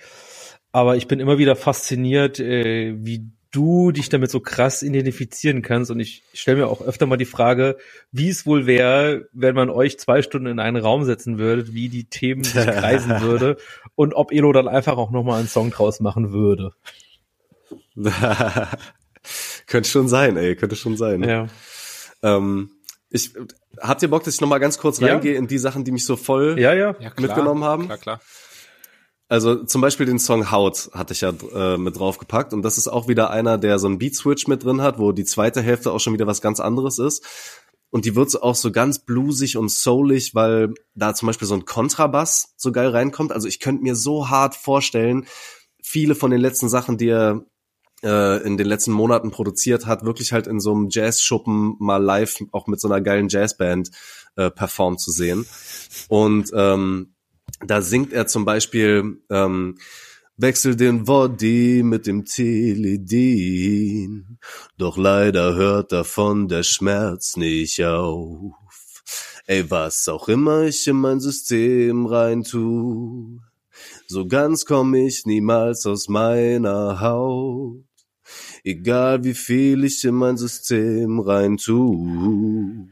Aber 0.72 0.96
ich 0.96 1.06
bin 1.06 1.20
immer 1.20 1.38
wieder 1.38 1.54
fasziniert, 1.54 2.40
äh, 2.40 2.96
wie 3.04 3.30
du 3.56 3.90
dich 3.92 4.08
damit 4.08 4.30
so 4.30 4.40
krass 4.40 4.82
identifizieren 4.82 5.62
kannst. 5.62 5.90
Und 5.90 6.00
ich 6.00 6.22
stelle 6.34 6.58
mir 6.58 6.66
auch 6.68 6.82
öfter 6.82 7.06
mal 7.06 7.16
die 7.16 7.24
Frage, 7.24 7.76
wie 8.12 8.28
es 8.28 8.44
wohl 8.46 8.66
wäre, 8.66 9.28
wenn 9.32 9.54
man 9.54 9.70
euch 9.70 9.98
zwei 9.98 10.22
Stunden 10.22 10.46
in 10.46 10.58
einen 10.60 10.76
Raum 10.76 11.04
setzen 11.04 11.38
würde, 11.38 11.72
wie 11.72 11.88
die 11.88 12.04
Themen 12.04 12.44
sich 12.44 12.54
kreisen 12.66 13.20
würde 13.20 13.56
und 13.94 14.14
ob 14.14 14.32
Elo 14.32 14.52
dann 14.52 14.68
einfach 14.68 14.96
auch 14.96 15.10
nochmal 15.10 15.38
einen 15.38 15.48
Song 15.48 15.70
draus 15.70 16.00
machen 16.00 16.32
würde. 16.32 16.72
könnte 19.66 19.88
schon 19.88 20.08
sein, 20.08 20.36
ey, 20.36 20.54
könnte 20.56 20.76
schon 20.76 20.96
sein. 20.96 21.22
Ja. 21.22 21.46
Ähm, 22.22 22.70
ich, 23.10 23.32
habt 23.80 24.02
ihr 24.02 24.10
Bock, 24.10 24.24
dass 24.24 24.34
ich 24.34 24.40
noch 24.40 24.48
mal 24.48 24.58
ganz 24.58 24.78
kurz 24.78 25.00
Ja. 25.00 25.08
reingehe 25.08 25.34
in 25.34 25.46
die 25.46 25.58
Sachen, 25.58 25.84
die 25.84 25.92
mich 25.92 26.04
so 26.04 26.16
voll 26.16 26.58
Ja, 26.58 26.74
ja. 26.74 26.94
mitgenommen 27.18 27.64
haben? 27.64 27.86
Klar, 27.86 27.98
klar. 27.98 28.20
Also 29.28 29.64
zum 29.64 29.80
Beispiel 29.80 30.06
den 30.06 30.20
Song 30.20 30.52
Haut 30.52 30.90
hatte 30.92 31.12
ich 31.12 31.22
ja 31.22 31.32
äh, 31.52 31.76
mit 31.78 31.98
draufgepackt 31.98 32.52
und 32.52 32.62
das 32.62 32.78
ist 32.78 32.86
auch 32.86 33.08
wieder 33.08 33.30
einer, 33.30 33.58
der 33.58 33.78
so 33.80 33.88
einen 33.88 33.98
Beat-Switch 33.98 34.46
mit 34.46 34.62
drin 34.62 34.82
hat, 34.82 34.98
wo 34.98 35.10
die 35.10 35.24
zweite 35.24 35.62
Hälfte 35.62 35.90
auch 35.90 35.98
schon 35.98 36.12
wieder 36.12 36.28
was 36.28 36.40
ganz 36.40 36.60
anderes 36.60 36.98
ist. 36.98 37.24
Und 37.90 38.04
die 38.04 38.14
wird 38.14 38.40
auch 38.42 38.54
so 38.54 38.70
ganz 38.70 38.98
bluesig 39.00 39.56
und 39.56 39.70
soulig, 39.70 40.34
weil 40.34 40.74
da 40.94 41.14
zum 41.14 41.26
Beispiel 41.26 41.48
so 41.48 41.54
ein 41.54 41.64
Kontrabass 41.64 42.54
so 42.56 42.70
geil 42.70 42.90
reinkommt. 42.90 43.32
Also 43.32 43.48
ich 43.48 43.58
könnte 43.58 43.82
mir 43.82 43.96
so 43.96 44.28
hart 44.28 44.54
vorstellen, 44.54 45.26
viele 45.82 46.14
von 46.14 46.30
den 46.30 46.40
letzten 46.40 46.68
Sachen, 46.68 46.98
die 46.98 47.08
er 47.08 47.44
äh, 48.02 48.44
in 48.44 48.56
den 48.56 48.66
letzten 48.66 48.92
Monaten 48.92 49.30
produziert 49.30 49.86
hat, 49.86 50.04
wirklich 50.04 50.32
halt 50.32 50.46
in 50.46 50.60
so 50.60 50.72
einem 50.72 50.88
Jazz-Schuppen 50.90 51.76
mal 51.78 52.02
live 52.02 52.36
auch 52.52 52.66
mit 52.66 52.80
so 52.80 52.88
einer 52.88 53.00
geilen 53.00 53.28
Jazzband 53.28 53.90
äh, 54.36 54.50
performt 54.50 55.00
zu 55.00 55.10
sehen. 55.10 55.46
Und 56.08 56.50
ähm, 56.54 57.15
da 57.64 57.80
singt 57.80 58.12
er 58.12 58.26
zum 58.26 58.44
Beispiel 58.44 59.20
ähm, 59.30 59.78
Wechsel 60.36 60.76
den 60.76 61.04
Body 61.04 61.82
mit 61.82 62.06
dem 62.06 62.26
Teledin. 62.26 63.58
Doch 64.76 64.98
leider 64.98 65.54
hört 65.54 65.92
davon 65.92 66.48
der 66.48 66.62
Schmerz 66.62 67.36
nicht 67.36 67.82
auf. 67.82 68.52
Ey, 69.46 69.70
was 69.70 70.08
auch 70.08 70.28
immer 70.28 70.64
ich 70.64 70.86
in 70.86 70.96
mein 70.96 71.20
System 71.20 72.04
rein 72.04 72.42
tu, 72.42 73.40
so 74.08 74.26
ganz 74.26 74.66
komm 74.66 74.94
ich 74.94 75.24
niemals 75.24 75.86
aus 75.86 76.08
meiner 76.08 77.00
Haut. 77.00 77.84
Egal 78.64 79.24
wie 79.24 79.34
viel 79.34 79.84
ich 79.84 80.04
in 80.04 80.16
mein 80.16 80.36
System 80.36 81.20
rein 81.20 81.56
tu, 81.56 82.88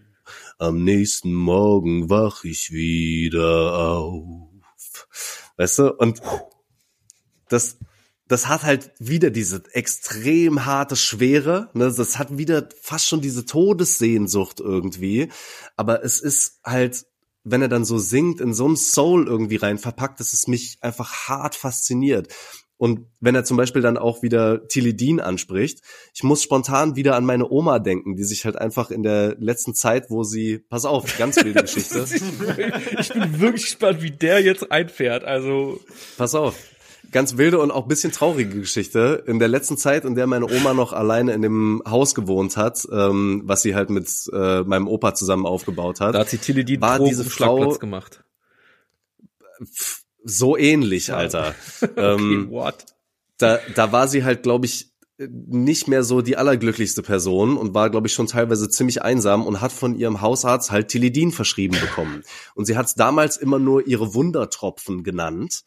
am 0.59 0.85
nächsten 0.85 1.35
Morgen 1.35 2.09
wach 2.09 2.45
ich 2.45 2.73
wieder 2.73 3.77
auf. 3.77 4.44
Weißt 5.57 5.79
du? 5.79 5.93
Und 5.93 6.21
das, 7.49 7.79
das 8.27 8.49
hat 8.49 8.63
halt 8.63 8.93
wieder 8.99 9.31
diese 9.31 9.63
extrem 9.73 10.65
harte 10.65 10.97
Schwere. 10.97 11.71
Ne? 11.75 11.93
Das 11.93 12.19
hat 12.19 12.37
wieder 12.37 12.69
fast 12.81 13.07
schon 13.09 13.21
diese 13.21 13.47
Todessehnsucht 13.47 14.61
irgendwie. 14.61 15.31
Aber 15.77 16.05
es 16.05 16.21
ist 16.21 16.61
halt, 16.65 17.07
wenn 17.45 17.63
er 17.63 17.69
dann 17.69 17.85
so 17.85 17.99
singt, 17.99 18.41
in 18.41 18.55
so 18.55 18.65
einem 18.65 18.77
Soul 18.77 19.27
irgendwie 19.29 19.57
rein 19.57 19.79
verpackt, 19.79 20.21
dass 20.21 20.33
es 20.33 20.49
mich 20.49 20.79
einfach 20.81 21.29
hart 21.29 21.55
fasziniert. 21.55 22.35
Und 22.77 23.07
wenn 23.21 23.35
er 23.35 23.45
zum 23.45 23.57
Beispiel 23.57 23.83
dann 23.83 23.97
auch 23.97 24.23
wieder 24.23 24.67
Tilidin 24.67 25.21
anspricht, 25.21 25.81
ich 26.13 26.23
muss 26.25 26.43
spontan 26.43 26.97
wieder 26.97 27.15
an 27.15 27.25
meine 27.25 27.49
Oma 27.49 27.79
denken, 27.79 28.17
die 28.17 28.25
sich 28.25 28.45
halt 28.45 28.57
einfach 28.57 28.91
in 28.91 29.03
der 29.03 29.37
letzten 29.39 29.75
Zeit, 29.75 30.11
wo 30.11 30.25
sie, 30.25 30.59
pass 30.59 30.85
auf, 30.85 31.17
ganz 31.17 31.37
wilde 31.37 31.63
Geschichte. 31.63 32.05
ich 32.99 33.13
bin 33.13 33.41
wirklich 33.41 33.63
gespannt, 33.63 34.03
wie 34.03 34.11
der 34.11 34.43
jetzt 34.43 34.73
einfährt. 34.73 35.25
Also 35.25 35.81
pass 36.17 36.35
auf, 36.35 36.57
ganz 37.13 37.37
wilde 37.37 37.61
und 37.61 37.71
auch 37.71 37.87
bisschen 37.87 38.11
traurige 38.11 38.61
Geschichte. 38.61 39.23
In 39.27 39.39
der 39.39 39.49
letzten 39.49 39.77
Zeit, 39.77 40.05
in 40.05 40.17
der 40.17 40.27
meine 40.27 40.47
Oma 40.47 40.75
noch 40.75 40.93
alleine 40.93 41.33
in 41.33 41.43
dem 41.43 41.83
Haus 41.89 42.15
gewohnt 42.15 42.57
hat, 42.57 42.87
ähm, 42.93 43.43
was 43.45 43.63
sie 43.63 43.77
halt 43.77 43.89
mit 43.89 44.09
äh, 44.33 44.63
meinem 44.63 44.89
Opa 44.89 45.15
zusammen 45.15 45.47
aufgebaut 45.47 46.01
hat, 46.01 46.17
da 46.17 46.21
hat 46.21 46.29
sie 46.29 46.39
Tilidin 46.39 46.81
war 46.81 46.99
diese 46.99 47.25
Frau 47.25 47.57
Schlagplatz 47.57 47.79
gemacht. 47.79 48.25
So 50.25 50.57
ähnlich, 50.57 51.13
Alter. 51.13 51.55
Okay, 51.83 52.15
ähm, 52.15 52.51
what? 52.51 52.87
da, 53.39 53.59
da 53.75 53.93
war 53.93 54.09
sie 54.09 54.25
halt, 54.25 54.43
glaube 54.43 54.67
ich, 54.67 54.95
nicht 55.17 55.87
mehr 55.87 56.03
so 56.03 56.23
die 56.23 56.37
allerglücklichste 56.37 57.01
Person 57.03 57.57
und 57.57 57.73
war, 57.73 57.89
glaube 57.89 58.09
ich, 58.09 58.13
schon 58.13 58.27
teilweise 58.27 58.69
ziemlich 58.69 59.03
einsam 59.03 59.47
und 59.47 59.61
hat 59.61 59.71
von 59.71 59.95
ihrem 59.95 60.21
Hausarzt 60.21 60.73
halt 60.73 60.89
Tilidin 60.89 61.31
verschrieben 61.31 61.79
bekommen. 61.81 62.25
Und 62.57 62.65
sie 62.65 62.77
hat 62.77 62.87
es 62.87 62.95
damals 62.95 63.37
immer 63.37 63.61
nur 63.61 63.87
ihre 63.87 64.15
Wundertropfen 64.15 65.05
genannt. 65.05 65.63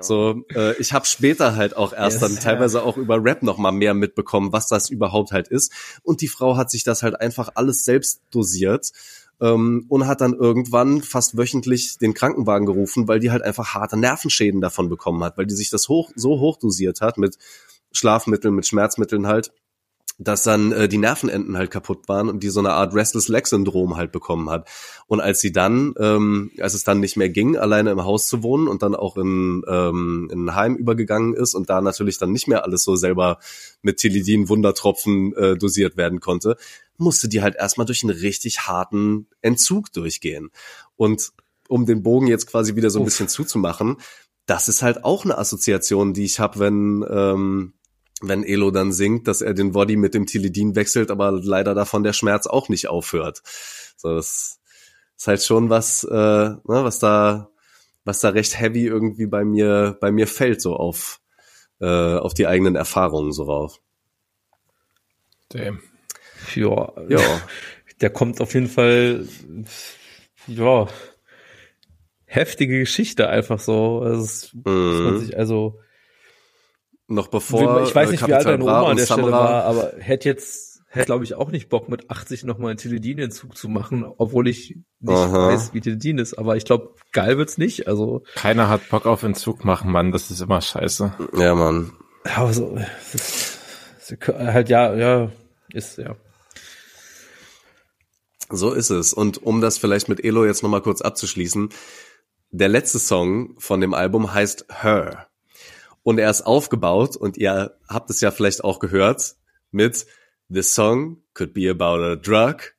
So, 0.00 0.44
äh, 0.54 0.76
ich 0.76 0.92
habe 0.92 1.06
später 1.06 1.56
halt 1.56 1.74
auch 1.74 1.94
erst 1.94 2.20
Yes, 2.20 2.20
dann 2.20 2.34
ja. 2.34 2.40
teilweise 2.40 2.82
auch 2.82 2.98
über 2.98 3.24
Rap 3.24 3.42
noch 3.42 3.56
mal 3.56 3.72
mehr 3.72 3.94
mitbekommen, 3.94 4.52
was 4.52 4.68
das 4.68 4.90
überhaupt 4.90 5.32
halt 5.32 5.48
ist. 5.48 5.72
Und 6.02 6.20
die 6.20 6.28
Frau 6.28 6.58
hat 6.58 6.70
sich 6.70 6.84
das 6.84 7.02
halt 7.02 7.18
einfach 7.18 7.48
alles 7.54 7.84
selbst 7.84 8.20
dosiert 8.30 8.90
ähm, 9.40 9.86
und 9.88 10.06
hat 10.06 10.20
dann 10.20 10.34
irgendwann 10.34 11.02
fast 11.02 11.36
wöchentlich 11.36 11.98
den 11.98 12.14
Krankenwagen 12.14 12.66
gerufen, 12.66 13.08
weil 13.08 13.20
die 13.20 13.30
halt 13.30 13.42
einfach 13.42 13.74
harte 13.74 13.96
Nervenschäden 13.96 14.60
davon 14.60 14.88
bekommen 14.88 15.22
hat, 15.24 15.38
weil 15.38 15.46
die 15.46 15.54
sich 15.54 15.70
das 15.70 15.88
hoch 15.88 16.10
so 16.14 16.40
hoch 16.40 16.58
dosiert 16.58 17.00
hat 17.00 17.18
mit 17.18 17.36
Schlafmitteln, 17.92 18.54
mit 18.54 18.66
Schmerzmitteln 18.66 19.26
halt, 19.26 19.52
dass 20.24 20.42
dann 20.42 20.72
äh, 20.72 20.88
die 20.88 20.98
Nervenenden 20.98 21.56
halt 21.56 21.70
kaputt 21.70 22.08
waren 22.08 22.28
und 22.28 22.42
die 22.42 22.50
so 22.50 22.60
eine 22.60 22.72
Art 22.72 22.94
Restless 22.94 23.28
Leg 23.28 23.46
Syndrom 23.46 23.96
halt 23.96 24.12
bekommen 24.12 24.50
hat. 24.50 24.68
Und 25.06 25.20
als 25.20 25.40
sie 25.40 25.52
dann, 25.52 25.94
ähm, 25.98 26.50
als 26.60 26.74
es 26.74 26.84
dann 26.84 27.00
nicht 27.00 27.16
mehr 27.16 27.28
ging, 27.28 27.56
alleine 27.56 27.90
im 27.90 28.04
Haus 28.04 28.26
zu 28.26 28.42
wohnen 28.42 28.68
und 28.68 28.82
dann 28.82 28.94
auch 28.94 29.16
in, 29.16 29.62
ähm, 29.68 30.28
in 30.32 30.46
ein 30.46 30.54
Heim 30.54 30.76
übergegangen 30.76 31.34
ist 31.34 31.54
und 31.54 31.70
da 31.70 31.80
natürlich 31.80 32.18
dann 32.18 32.32
nicht 32.32 32.48
mehr 32.48 32.64
alles 32.64 32.84
so 32.84 32.96
selber 32.96 33.38
mit 33.82 33.98
Tilidin 33.98 34.48
Wundertropfen 34.48 35.34
äh, 35.34 35.56
dosiert 35.56 35.96
werden 35.96 36.20
konnte, 36.20 36.56
musste 36.98 37.28
die 37.28 37.42
halt 37.42 37.56
erstmal 37.56 37.86
durch 37.86 38.04
einen 38.04 38.16
richtig 38.16 38.60
harten 38.60 39.26
Entzug 39.40 39.92
durchgehen. 39.92 40.50
Und 40.96 41.32
um 41.68 41.86
den 41.86 42.02
Bogen 42.02 42.26
jetzt 42.26 42.46
quasi 42.46 42.76
wieder 42.76 42.90
so 42.90 42.98
ein 42.98 43.02
Uff. 43.02 43.06
bisschen 43.06 43.28
zuzumachen, 43.28 43.96
das 44.46 44.68
ist 44.68 44.82
halt 44.82 45.04
auch 45.04 45.24
eine 45.24 45.38
Assoziation, 45.38 46.12
die 46.12 46.24
ich 46.24 46.40
habe, 46.40 46.58
wenn 46.58 47.04
ähm, 47.08 47.72
wenn 48.22 48.44
Elo 48.44 48.70
dann 48.70 48.92
singt, 48.92 49.28
dass 49.28 49.42
er 49.42 49.54
den 49.54 49.72
Body 49.72 49.96
mit 49.96 50.14
dem 50.14 50.26
Tilidin 50.26 50.74
wechselt, 50.74 51.10
aber 51.10 51.32
leider 51.32 51.74
davon 51.74 52.04
der 52.04 52.12
Schmerz 52.12 52.46
auch 52.46 52.68
nicht 52.68 52.88
aufhört. 52.88 53.42
So, 53.96 54.14
das 54.14 54.60
ist 55.16 55.26
halt 55.26 55.42
schon 55.42 55.70
was, 55.70 56.04
äh, 56.04 56.14
ne, 56.14 56.60
was 56.64 56.98
da, 56.98 57.50
was 58.04 58.20
da 58.20 58.30
recht 58.30 58.58
heavy 58.58 58.86
irgendwie 58.86 59.26
bei 59.26 59.44
mir, 59.44 59.96
bei 60.00 60.10
mir 60.10 60.26
fällt, 60.26 60.60
so 60.62 60.76
auf, 60.76 61.20
äh, 61.80 61.86
auf 61.86 62.34
die 62.34 62.46
eigenen 62.46 62.76
Erfahrungen 62.76 63.32
so 63.32 63.44
rauf. 63.44 63.80
Damn. 65.48 65.80
Ja, 66.54 66.92
Ja, 67.08 67.20
der 68.00 68.10
kommt 68.10 68.40
auf 68.40 68.54
jeden 68.54 68.68
Fall, 68.68 69.26
ja, 70.46 70.88
heftige 72.24 72.78
Geschichte 72.78 73.28
einfach 73.28 73.60
so. 73.60 74.00
Also, 74.00 74.48
muss 74.54 75.00
man 75.00 75.14
mhm. 75.14 75.18
sich 75.20 75.36
also, 75.36 75.78
noch 77.14 77.28
bevor 77.28 77.82
ich 77.84 77.94
weiß 77.94 78.10
nicht, 78.10 78.22
äh, 78.22 78.28
wie 78.28 78.34
alt 78.34 78.46
deine 78.46 78.62
Oma 78.62 78.82
an 78.82 78.90
und 78.90 78.98
der 78.98 79.06
Stelle 79.06 79.22
Samra- 79.28 79.30
war, 79.32 79.64
aber 79.64 79.92
hätte 79.98 80.28
jetzt, 80.28 80.82
hätte 80.88 81.06
glaube 81.06 81.24
ich 81.24 81.34
auch 81.34 81.50
nicht 81.50 81.68
Bock 81.68 81.88
mit 81.88 82.10
80 82.10 82.44
nochmal 82.44 82.70
einen 82.70 82.78
Teledin-Entzug 82.78 83.56
zu 83.56 83.68
machen, 83.68 84.04
obwohl 84.18 84.48
ich 84.48 84.76
nicht 85.00 85.16
Aha. 85.16 85.48
weiß, 85.48 85.72
wie 85.74 85.80
Teledin 85.80 86.18
ist. 86.18 86.34
Aber 86.34 86.56
ich 86.56 86.64
glaube, 86.64 86.94
geil 87.12 87.38
wird's 87.38 87.58
nicht. 87.58 87.88
Also, 87.88 88.22
Keiner 88.34 88.68
hat 88.68 88.88
Bock 88.90 89.06
auf 89.06 89.22
Entzug 89.22 89.64
machen, 89.64 89.90
Mann. 89.90 90.12
Das 90.12 90.30
ist 90.30 90.40
immer 90.40 90.60
scheiße. 90.60 91.12
Ja, 91.36 91.54
Mann. 91.54 91.92
aber 92.36 92.52
so, 92.52 92.78
halt 94.28 94.68
ja, 94.68 94.94
ja, 94.94 95.30
ist 95.72 95.98
ja. 95.98 96.16
So 98.50 98.72
ist 98.72 98.90
es. 98.90 99.12
Und 99.14 99.42
um 99.42 99.60
das 99.60 99.78
vielleicht 99.78 100.08
mit 100.08 100.22
Elo 100.24 100.44
jetzt 100.44 100.62
nochmal 100.62 100.82
kurz 100.82 101.00
abzuschließen, 101.00 101.70
der 102.50 102.68
letzte 102.68 102.98
Song 102.98 103.54
von 103.58 103.80
dem 103.80 103.94
Album 103.94 104.34
heißt 104.34 104.66
Her. 104.82 105.26
Und 106.02 106.18
er 106.18 106.30
ist 106.30 106.42
aufgebaut, 106.42 107.16
und 107.16 107.36
ihr 107.36 107.76
habt 107.88 108.10
es 108.10 108.20
ja 108.20 108.30
vielleicht 108.30 108.64
auch 108.64 108.78
gehört, 108.78 109.36
mit 109.70 110.06
The 110.48 110.62
song 110.62 111.22
could 111.34 111.54
be 111.54 111.70
about 111.70 112.02
a 112.02 112.16
drug 112.16 112.74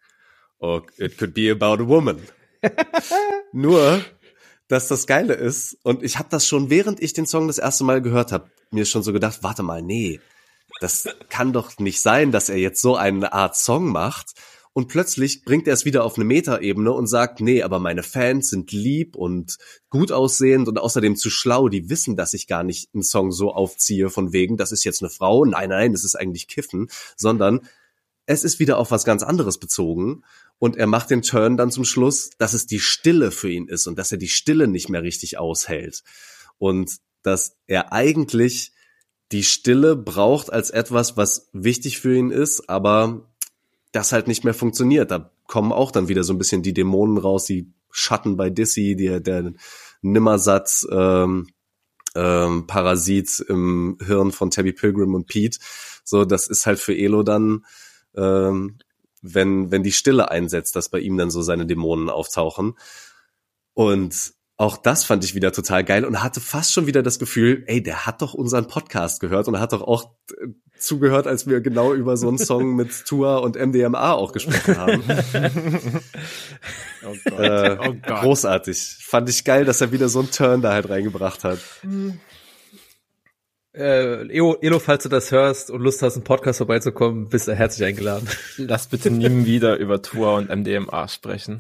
or 0.60 0.84
it 0.98 1.18
could 1.18 1.34
be 1.34 1.52
about 1.52 1.82
a 1.84 1.88
woman. 1.88 2.22
Nur, 3.52 4.04
dass 4.68 4.88
das 4.88 5.08
Geile 5.08 5.34
ist, 5.34 5.78
und 5.84 6.04
ich 6.04 6.18
habe 6.18 6.30
das 6.30 6.48
schon, 6.48 6.70
während 6.70 7.02
ich 7.02 7.14
den 7.14 7.26
Song 7.26 7.48
das 7.48 7.58
erste 7.58 7.84
Mal 7.84 8.02
gehört 8.02 8.32
habe, 8.32 8.50
mir 8.72 8.86
schon 8.86 9.04
so 9.04 9.12
gedacht, 9.12 9.40
warte 9.42 9.64
mal, 9.64 9.82
nee, 9.82 10.20
das 10.80 11.08
kann 11.30 11.54
doch 11.54 11.78
nicht 11.80 12.02
sein, 12.02 12.32
dass 12.32 12.50
er 12.50 12.58
jetzt 12.58 12.82
so 12.82 12.96
eine 12.96 13.34
Art 13.34 13.56
Song 13.56 13.92
macht. 13.92 14.34
Und 14.74 14.88
plötzlich 14.88 15.46
bringt 15.46 15.68
er 15.68 15.76
es 15.76 15.86
wieder 15.86 16.04
auf 16.04 16.16
eine 16.16 16.26
Metaebene 16.26 16.92
und 16.92 17.06
sagt, 17.06 17.42
nee, 17.42 17.62
aber 17.62 17.78
meine 17.78 18.02
Fans 18.02 18.50
sind 18.50 18.72
lieb 18.72 19.16
und 19.16 19.58
gut 19.90 20.12
aussehend 20.12 20.68
und 20.68 20.80
außerdem 20.80 21.16
zu 21.16 21.30
schlau. 21.30 21.70
Die 21.70 21.90
wissen, 21.90 22.16
dass 22.16 22.34
ich 22.34 22.48
gar 22.48 22.64
nicht 22.64 22.90
einen 22.94 23.04
Song 23.04 23.32
so 23.32 23.54
aufziehe 23.54 24.10
von 24.10 24.34
wegen, 24.34 24.58
das 24.58 24.72
ist 24.72 24.84
jetzt 24.84 25.04
eine 25.04 25.12
Frau. 25.12 25.46
Nein, 25.46 25.70
nein, 25.70 25.92
das 25.94 26.04
ist 26.04 26.16
eigentlich 26.16 26.48
Kiffen, 26.48 26.90
sondern 27.16 27.62
es 28.26 28.44
ist 28.44 28.60
wieder 28.60 28.80
auf 28.80 28.90
was 28.90 29.06
ganz 29.06 29.22
anderes 29.22 29.60
bezogen. 29.60 30.24
Und 30.58 30.76
er 30.76 30.88
macht 30.88 31.12
den 31.12 31.22
Turn 31.22 31.56
dann 31.56 31.72
zum 31.72 31.86
Schluss, 31.86 32.32
dass 32.40 32.54
es 32.54 32.66
die 32.66 32.80
Stille 32.80 33.30
für 33.30 33.52
ihn 33.52 33.68
ist 33.68 33.86
und 33.86 34.00
dass 34.00 34.12
er 34.12 34.18
die 34.18 34.30
Stille 34.30 34.68
nicht 34.68 34.90
mehr 34.90 35.04
richtig 35.04 35.38
aushält. 35.38 36.04
Und 36.58 36.98
dass 37.22 37.58
er 37.68 37.94
eigentlich 37.94 38.72
die 39.32 39.44
Stille 39.44 39.96
braucht 39.96 40.52
als 40.52 40.70
etwas, 40.70 41.18
was 41.18 41.50
wichtig 41.54 42.00
für 42.00 42.16
ihn 42.16 42.32
ist, 42.32 42.70
aber 42.70 43.33
das 43.94 44.12
halt 44.12 44.28
nicht 44.28 44.44
mehr 44.44 44.54
funktioniert. 44.54 45.12
Da 45.12 45.32
kommen 45.48 45.72
auch 45.72 45.92
dann 45.92 46.10
wieder 46.10 46.24
so 46.24 46.34
ein 46.34 46.38
bisschen 46.38 46.64
die 46.64 46.74
Dämonen 46.74 47.18
raus, 47.18 47.46
die 47.46 47.72
Schatten 47.92 48.36
bei 48.36 48.50
Dissy, 48.50 48.96
der, 48.96 49.20
der 49.22 49.54
Nimmersatt 50.02 50.86
ähm, 50.92 51.48
ähm, 52.16 52.68
Parasit 52.68 53.40
im 53.48 53.98
Hirn 54.06 54.32
von 54.32 54.50
Tabby 54.50 54.74
Pilgrim 54.74 55.14
und 55.14 55.28
Pete. 55.28 55.60
So, 56.04 56.26
das 56.26 56.48
ist 56.48 56.66
halt 56.66 56.80
für 56.80 56.98
Elo 56.98 57.24
dann, 57.24 57.66
ähm, 58.16 58.80
wenn, 59.22 59.72
wenn 59.72 59.84
die 59.84 59.92
Stille 59.92 60.30
einsetzt, 60.30 60.76
dass 60.76 60.90
bei 60.90 61.00
ihm 61.00 61.16
dann 61.18 61.32
so 61.32 61.42
seine 61.44 61.66
Dämonen 61.66 62.10
auftauchen. 62.10 62.74
Und 63.74 64.34
auch 64.58 64.78
das 64.78 65.04
fand 65.04 65.24
ich 65.24 65.36
wieder 65.36 65.52
total 65.52 65.84
geil 65.84 66.04
und 66.04 66.24
hatte 66.24 66.40
fast 66.40 66.74
schon 66.74 66.88
wieder 66.88 67.04
das 67.04 67.20
Gefühl, 67.20 67.64
ey, 67.68 67.82
der 67.82 68.06
hat 68.06 68.22
doch 68.22 68.34
unseren 68.34 68.68
Podcast 68.68 69.20
gehört 69.20 69.48
und 69.48 69.56
er 69.56 69.62
hat 69.62 69.74
doch 69.74 69.82
auch 69.82 70.16
zugehört, 70.84 71.28
als 71.28 71.48
wir 71.48 71.62
genau 71.62 71.94
über 71.94 72.18
so 72.18 72.28
einen 72.28 72.38
Song 72.38 72.76
mit 72.76 73.06
Tua 73.06 73.38
und 73.38 73.56
MDMA 73.56 74.14
auch 74.14 74.32
gesprochen 74.32 74.78
haben. 74.78 75.04
Oh 77.06 77.16
Gott. 77.30 77.40
Äh, 77.40 77.78
oh 77.82 77.94
Gott. 78.02 78.22
großartig. 78.22 78.98
Fand 79.02 79.30
ich 79.30 79.44
geil, 79.44 79.66
dass 79.66 79.82
er 79.82 79.92
wieder 79.92 80.08
so 80.08 80.20
einen 80.20 80.32
Turn 80.32 80.62
da 80.62 80.72
halt 80.72 80.88
reingebracht 80.90 81.44
hat. 81.44 81.60
Äh, 83.74 84.28
Elo, 84.30 84.58
Elo, 84.62 84.80
falls 84.80 85.04
du 85.04 85.10
das 85.10 85.32
hörst 85.32 85.70
und 85.72 85.82
Lust 85.82 86.02
hast, 86.02 86.16
einen 86.16 86.24
Podcast 86.24 86.58
vorbeizukommen, 86.58 87.28
bist 87.28 87.48
du 87.48 87.56
herzlich 87.56 87.88
eingeladen. 87.88 88.30
Lass 88.58 88.88
bitte 88.88 89.10
nie 89.10 89.46
wieder 89.46 89.78
über 89.78 90.02
Tour 90.02 90.36
und 90.36 90.50
MDMA 90.50 91.08
sprechen. 91.08 91.60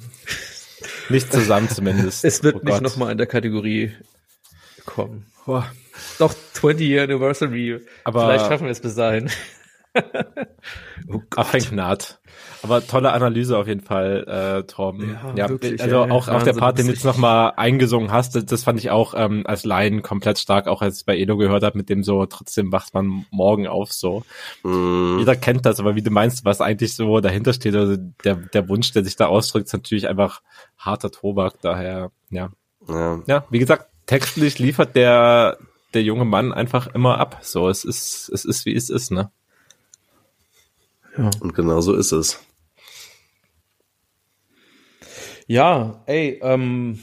Nicht 1.09 1.33
zusammen 1.33 1.69
zumindest. 1.69 2.23
Es 2.23 2.43
wird 2.43 2.57
Oh 2.57 2.65
nicht 2.65 2.81
nochmal 2.81 3.11
in 3.11 3.17
der 3.17 3.27
Kategorie 3.27 3.93
kommen. 4.85 5.25
Boah. 5.45 5.65
Doch 6.19 6.33
20 6.53 6.87
Year 6.87 7.03
Anniversary. 7.03 7.81
Aber 8.03 8.25
Vielleicht 8.25 8.45
schaffen 8.47 8.65
wir 8.65 8.71
es 8.71 8.81
bis 8.81 8.95
dahin. 8.95 9.29
oh 11.07 11.21
Affengnat. 11.35 12.19
Aber 12.63 12.85
tolle 12.85 13.11
Analyse 13.11 13.57
auf 13.57 13.67
jeden 13.67 13.81
Fall, 13.81 14.25
äh, 14.27 14.63
Torben. 14.63 15.11
Ja, 15.11 15.33
Ja, 15.35 15.49
wirklich, 15.49 15.81
also 15.81 16.03
ey. 16.03 16.11
auch, 16.11 16.27
auch 16.29 16.43
der 16.43 16.53
Part, 16.53 16.79
den 16.79 16.87
du 16.87 16.93
jetzt 16.93 17.05
nochmal 17.05 17.53
eingesungen 17.57 18.11
hast, 18.11 18.35
das, 18.35 18.45
das 18.45 18.63
fand 18.63 18.79
ich 18.79 18.89
auch 18.89 19.13
ähm, 19.15 19.43
als 19.45 19.65
Laien 19.65 20.01
komplett 20.01 20.39
stark, 20.39 20.67
auch 20.67 20.81
als 20.81 20.99
ich 20.99 21.05
bei 21.05 21.17
Edo 21.17 21.37
gehört 21.37 21.63
habe, 21.63 21.77
mit 21.77 21.89
dem 21.89 22.03
so, 22.03 22.25
trotzdem 22.25 22.71
wacht 22.71 22.93
man 22.93 23.25
morgen 23.29 23.67
auf 23.67 23.93
so. 23.93 24.23
Mm, 24.63 25.19
Jeder 25.19 25.35
kennt 25.35 25.65
das, 25.65 25.79
aber 25.79 25.95
wie 25.95 26.01
du 26.01 26.09
meinst, 26.09 26.43
was 26.45 26.61
eigentlich 26.61 26.95
so 26.95 27.19
dahinter 27.19 27.53
steht, 27.53 27.75
also 27.75 27.97
der, 28.23 28.35
der 28.35 28.69
Wunsch, 28.69 28.91
der 28.93 29.03
sich 29.03 29.15
da 29.15 29.27
ausdrückt, 29.27 29.67
ist 29.67 29.73
natürlich 29.73 30.07
einfach 30.07 30.41
harter 30.77 31.11
Tobak, 31.11 31.61
daher, 31.61 32.11
ja. 32.31 32.49
ja. 32.87 33.21
Ja, 33.27 33.45
wie 33.49 33.59
gesagt, 33.59 33.92
textlich 34.05 34.59
liefert 34.59 34.95
der, 34.95 35.57
der 35.93 36.03
junge 36.03 36.25
Mann 36.25 36.53
einfach 36.53 36.87
immer 36.93 37.19
ab. 37.19 37.39
So, 37.41 37.69
es 37.69 37.85
ist, 37.85 38.29
es 38.29 38.45
ist 38.45 38.65
wie 38.65 38.75
es 38.75 38.89
ist, 38.89 39.11
ne? 39.11 39.31
Und 41.39 41.53
genau 41.53 41.81
so 41.81 41.93
ist 41.93 42.11
es. 42.11 42.39
Ja, 45.45 46.01
ey, 46.05 46.39
ähm, 46.41 46.99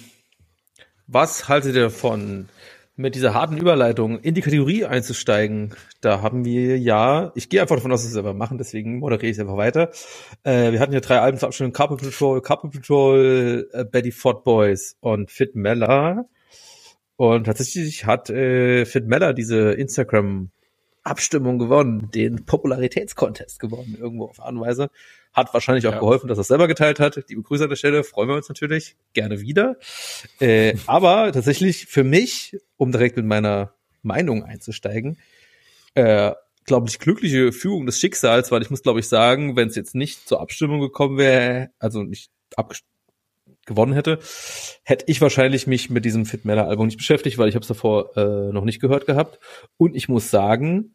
was 1.06 1.48
haltet 1.48 1.74
ihr 1.76 1.82
davon, 1.82 2.48
mit 2.96 3.14
dieser 3.14 3.34
harten 3.34 3.56
Überleitung 3.56 4.18
in 4.20 4.34
die 4.34 4.40
Kategorie 4.40 4.84
einzusteigen? 4.84 5.74
Da 6.00 6.22
haben 6.22 6.44
wir 6.44 6.78
ja, 6.78 7.32
ich 7.34 7.48
gehe 7.48 7.60
einfach 7.60 7.76
davon 7.76 7.92
aus, 7.92 8.00
dass 8.00 8.06
wir 8.06 8.08
es 8.08 8.14
selber 8.14 8.34
machen, 8.34 8.58
deswegen 8.58 8.98
moderiere 8.98 9.30
ich 9.30 9.36
es 9.36 9.40
einfach 9.40 9.56
weiter. 9.56 9.90
Äh, 10.42 10.72
wir 10.72 10.80
hatten 10.80 10.92
ja 10.92 11.00
drei 11.00 11.20
Alben 11.20 11.38
zur 11.38 11.48
Abstimmung, 11.48 11.72
Carpet 11.72 12.00
Patrol, 12.00 12.40
Carpet 12.42 12.72
Patrol, 12.72 13.68
äh, 13.72 13.84
Betty 13.84 14.12
Ford 14.12 14.44
Boys 14.44 14.96
und 15.00 15.30
Fit 15.30 15.54
Mella. 15.54 16.26
Und 17.20 17.44
tatsächlich 17.44 18.06
hat 18.06 18.30
äh, 18.30 18.86
Fit 18.86 19.06
Mella 19.06 19.34
diese 19.34 19.72
Instagram 19.72 20.48
Abstimmung 21.02 21.58
gewonnen, 21.58 22.10
den 22.14 22.46
Popularitätscontest 22.46 23.60
gewonnen, 23.60 23.94
irgendwo 24.00 24.24
auf 24.24 24.40
Art 24.40 24.52
und 24.54 24.62
Weise. 24.62 24.88
Hat 25.34 25.52
wahrscheinlich 25.52 25.86
auch 25.86 25.92
Ja. 25.92 25.98
geholfen, 25.98 26.28
dass 26.28 26.38
er 26.38 26.40
es 26.40 26.48
selber 26.48 26.66
geteilt 26.66 26.98
hat. 26.98 27.22
Die 27.28 27.34
Begrüße 27.34 27.64
an 27.64 27.68
der 27.68 27.76
Stelle, 27.76 28.04
freuen 28.04 28.30
wir 28.30 28.36
uns 28.36 28.48
natürlich, 28.48 28.96
gerne 29.12 29.42
wieder. 29.42 29.76
Äh, 30.40 30.78
aber 30.86 31.30
tatsächlich 31.30 31.84
für 31.84 32.04
mich, 32.04 32.56
um 32.78 32.90
direkt 32.90 33.18
mit 33.18 33.26
meiner 33.26 33.74
Meinung 34.02 34.42
einzusteigen, 34.42 35.18
äh, 35.92 36.32
glaube 36.64 36.88
ich, 36.88 37.00
glückliche 37.00 37.52
Fügung 37.52 37.84
des 37.84 38.00
Schicksals, 38.00 38.50
weil 38.50 38.62
ich 38.62 38.70
muss, 38.70 38.82
glaube 38.82 39.00
ich, 39.00 39.08
sagen, 39.08 39.56
wenn 39.56 39.68
es 39.68 39.76
jetzt 39.76 39.94
nicht 39.94 40.26
zur 40.26 40.40
Abstimmung 40.40 40.80
gekommen 40.80 41.18
wäre, 41.18 41.68
also 41.78 42.02
nicht 42.02 42.30
abgestimmt 42.56 42.88
gewonnen 43.66 43.92
hätte, 43.92 44.18
hätte 44.82 45.04
ich 45.08 45.20
wahrscheinlich 45.20 45.66
mich 45.66 45.90
mit 45.90 46.04
diesem 46.04 46.26
Fit 46.26 46.44
Meller 46.44 46.66
Album 46.66 46.86
nicht 46.86 46.96
beschäftigt, 46.96 47.38
weil 47.38 47.48
ich 47.48 47.54
habe 47.54 47.62
es 47.62 47.68
davor 47.68 48.16
äh, 48.16 48.52
noch 48.52 48.64
nicht 48.64 48.80
gehört 48.80 49.06
gehabt. 49.06 49.38
Und 49.76 49.94
ich 49.94 50.08
muss 50.08 50.30
sagen, 50.30 50.94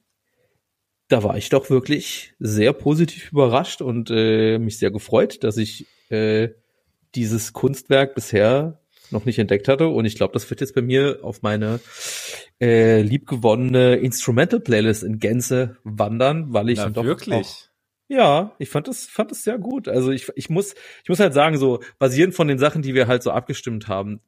da 1.07 1.23
war 1.23 1.37
ich 1.37 1.49
doch 1.49 1.69
wirklich 1.69 2.33
sehr 2.39 2.73
positiv 2.73 3.31
überrascht 3.31 3.81
und 3.81 4.09
äh, 4.11 4.57
mich 4.57 4.79
sehr 4.79 4.91
gefreut, 4.91 5.43
dass 5.43 5.57
ich 5.57 5.85
äh, 6.09 6.49
dieses 7.13 7.53
Kunstwerk 7.53 8.15
bisher 8.15 8.81
noch 9.11 9.25
nicht 9.25 9.39
entdeckt 9.39 9.67
hatte. 9.67 9.87
Und 9.87 10.05
ich 10.05 10.15
glaube, 10.15 10.33
das 10.33 10.49
wird 10.49 10.61
jetzt 10.61 10.73
bei 10.73 10.81
mir 10.81 11.19
auf 11.21 11.41
meine 11.43 11.79
äh, 12.59 13.01
liebgewonnene 13.01 13.95
Instrumental-Playlist 13.97 15.03
in 15.03 15.19
Gänze 15.19 15.77
wandern, 15.83 16.53
weil 16.53 16.69
ich 16.69 16.77
Na, 16.77 16.85
dann 16.85 16.93
doch 16.93 17.03
wirklich? 17.03 17.69
Ja, 18.07 18.51
ich 18.59 18.69
fand 18.69 18.87
das, 18.87 19.05
fand 19.05 19.31
das 19.31 19.43
sehr 19.43 19.57
gut. 19.57 19.87
Also 19.87 20.11
ich, 20.11 20.31
ich 20.35 20.49
muss, 20.49 20.75
ich 21.03 21.09
muss 21.09 21.19
halt 21.19 21.33
sagen, 21.33 21.57
so 21.57 21.81
basierend 21.97 22.35
von 22.35 22.47
den 22.47 22.59
Sachen, 22.59 22.81
die 22.81 22.93
wir 22.93 23.07
halt 23.07 23.23
so 23.23 23.31
abgestimmt 23.31 23.87
haben, 23.87 24.21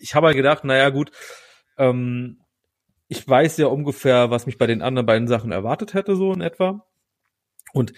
ich 0.00 0.14
habe 0.14 0.28
halt 0.28 0.36
gedacht, 0.36 0.64
naja 0.64 0.90
gut, 0.90 1.10
ähm, 1.78 2.38
ich 3.08 3.26
weiß 3.26 3.58
ja 3.58 3.66
ungefähr, 3.66 4.30
was 4.30 4.46
mich 4.46 4.58
bei 4.58 4.66
den 4.66 4.82
anderen 4.82 5.06
beiden 5.06 5.28
Sachen 5.28 5.52
erwartet 5.52 5.94
hätte, 5.94 6.16
so 6.16 6.32
in 6.32 6.40
etwa. 6.40 6.86
Und 7.72 7.92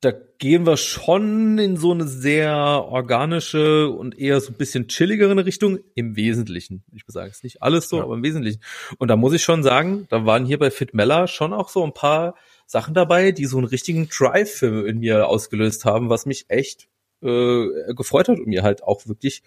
da 0.00 0.12
gehen 0.38 0.66
wir 0.66 0.76
schon 0.76 1.58
in 1.58 1.76
so 1.76 1.92
eine 1.92 2.06
sehr 2.06 2.52
organische 2.54 3.88
und 3.88 4.18
eher 4.18 4.40
so 4.40 4.52
ein 4.52 4.58
bisschen 4.58 4.86
chilligere 4.88 5.44
Richtung 5.46 5.78
im 5.94 6.14
Wesentlichen. 6.16 6.84
Ich 6.92 7.04
sagen, 7.06 7.30
es 7.30 7.42
nicht 7.42 7.62
alles 7.62 7.88
so, 7.88 7.98
Ja. 7.98 8.02
aber 8.02 8.14
im 8.14 8.22
Wesentlichen. 8.22 8.60
Und 8.98 9.08
da 9.08 9.16
muss 9.16 9.32
ich 9.32 9.42
schon 9.42 9.62
sagen, 9.62 10.06
da 10.10 10.26
waren 10.26 10.44
hier 10.44 10.58
bei 10.58 10.70
Fit 10.70 10.92
Mella 10.94 11.26
schon 11.26 11.52
auch 11.54 11.68
so 11.70 11.82
ein 11.84 11.94
paar 11.94 12.34
Sachen 12.74 12.92
dabei, 12.92 13.30
die 13.30 13.46
so 13.46 13.56
einen 13.56 13.68
richtigen 13.68 14.08
Drive 14.08 14.50
für 14.50 14.88
in 14.88 14.98
mir 14.98 15.28
ausgelöst 15.28 15.84
haben, 15.84 16.10
was 16.10 16.26
mich 16.26 16.46
echt 16.48 16.88
äh, 17.22 17.94
gefreut 17.94 18.28
hat 18.28 18.40
und 18.40 18.48
mir 18.48 18.64
halt 18.64 18.82
auch 18.82 19.06
wirklich 19.06 19.44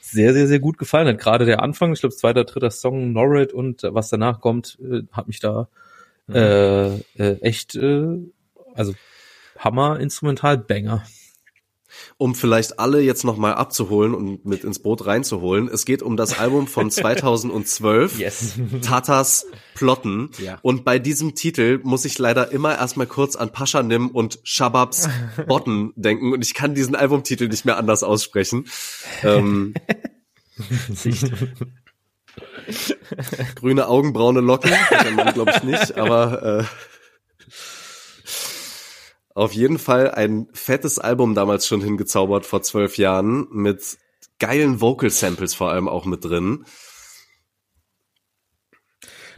sehr, 0.00 0.32
sehr, 0.32 0.48
sehr 0.48 0.60
gut 0.60 0.78
gefallen 0.78 1.06
hat. 1.06 1.18
Gerade 1.18 1.44
der 1.44 1.62
Anfang, 1.62 1.92
ich 1.92 2.00
glaube, 2.00 2.16
zweiter, 2.16 2.44
dritter 2.44 2.70
Song, 2.70 3.12
Norrid 3.12 3.52
und 3.52 3.82
was 3.82 4.08
danach 4.08 4.40
kommt, 4.40 4.78
äh, 4.80 5.02
hat 5.12 5.28
mich 5.28 5.40
da 5.40 5.68
äh, 6.32 6.94
äh, 6.94 7.40
echt, 7.42 7.74
äh, 7.74 8.16
also 8.74 8.94
Hammer 9.58 10.00
Instrumental 10.00 10.56
Banger. 10.56 11.04
Um 12.16 12.34
vielleicht 12.34 12.78
alle 12.78 13.00
jetzt 13.00 13.24
nochmal 13.24 13.54
abzuholen 13.54 14.14
und 14.14 14.44
mit 14.44 14.64
ins 14.64 14.78
Boot 14.78 15.06
reinzuholen. 15.06 15.68
Es 15.68 15.84
geht 15.84 16.02
um 16.02 16.16
das 16.16 16.38
Album 16.38 16.66
von 16.66 16.90
2012. 16.90 18.18
Yes. 18.18 18.54
Tatas 18.82 19.46
Plotten. 19.74 20.30
Ja. 20.38 20.58
Und 20.62 20.84
bei 20.84 20.98
diesem 20.98 21.34
Titel 21.34 21.80
muss 21.82 22.04
ich 22.04 22.18
leider 22.18 22.50
immer 22.52 22.76
erstmal 22.76 23.06
kurz 23.06 23.36
an 23.36 23.52
Paschanim 23.52 24.08
und 24.08 24.40
Shababs 24.42 25.08
Botten 25.46 25.92
denken 25.96 26.32
und 26.32 26.44
ich 26.44 26.54
kann 26.54 26.74
diesen 26.74 26.94
Albumtitel 26.94 27.48
nicht 27.48 27.64
mehr 27.64 27.76
anders 27.76 28.02
aussprechen. 28.02 28.66
Ähm, 29.22 29.74
grüne 33.54 33.88
Augen, 33.88 34.12
braune 34.12 34.40
Locken, 34.40 34.72
glaube 35.34 35.52
ich 35.56 35.62
nicht, 35.62 35.96
aber 35.96 36.60
äh, 36.60 36.64
auf 39.34 39.52
jeden 39.52 39.78
Fall 39.78 40.10
ein 40.10 40.48
fettes 40.52 40.98
Album 40.98 41.34
damals 41.34 41.66
schon 41.66 41.82
hingezaubert 41.82 42.46
vor 42.46 42.62
zwölf 42.62 42.98
Jahren 42.98 43.46
mit 43.50 43.98
geilen 44.38 44.80
Vocal 44.80 45.10
Samples 45.10 45.54
vor 45.54 45.70
allem 45.70 45.88
auch 45.88 46.04
mit 46.04 46.24
drin. 46.24 46.64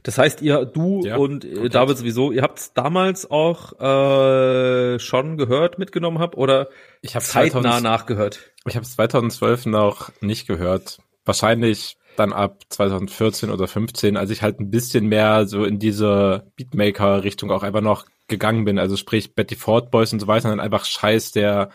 Das 0.02 0.18
heißt, 0.18 0.42
ihr, 0.42 0.64
du 0.64 1.04
Ja, 1.04 1.16
und 1.16 1.44
äh. 1.44 1.68
David 1.68 1.96
sowieso, 1.96 2.32
ihr 2.32 2.42
habt 2.42 2.76
damals 2.76 3.30
auch 3.30 3.78
äh, 3.80 4.98
schon 4.98 5.36
gehört, 5.36 5.78
mitgenommen 5.78 6.18
habt 6.18 6.36
oder 6.36 6.68
Ich 7.02 7.14
habe 7.14 7.24
zeitnah 7.24 7.62
2000 7.62 7.84
nachgehört? 7.84 8.52
Ich 8.66 8.74
habe 8.74 8.84
es 8.84 8.92
2012 8.92 9.66
noch 9.66 10.10
nicht 10.20 10.48
gehört. 10.48 10.98
Wahrscheinlich 11.24 11.98
dann 12.16 12.32
ab 12.32 12.62
2014 12.68 13.50
oder 13.50 13.68
15, 13.68 14.16
als 14.16 14.30
ich 14.30 14.42
halt 14.42 14.58
ein 14.60 14.70
bisschen 14.70 15.06
mehr 15.06 15.46
so 15.46 15.64
in 15.64 15.78
diese 15.78 16.50
Beatmaker-Richtung 16.56 17.50
auch 17.50 17.62
einfach 17.62 17.80
noch 17.80 18.06
gegangen 18.32 18.64
bin. 18.64 18.78
Also 18.78 18.96
sprich 18.96 19.34
Betty 19.34 19.54
Ford 19.54 19.90
Boys 19.90 20.12
und 20.12 20.20
so 20.20 20.26
weiter, 20.26 20.48
dann 20.48 20.60
einfach 20.60 20.84
Scheiß, 20.84 21.30
der 21.32 21.70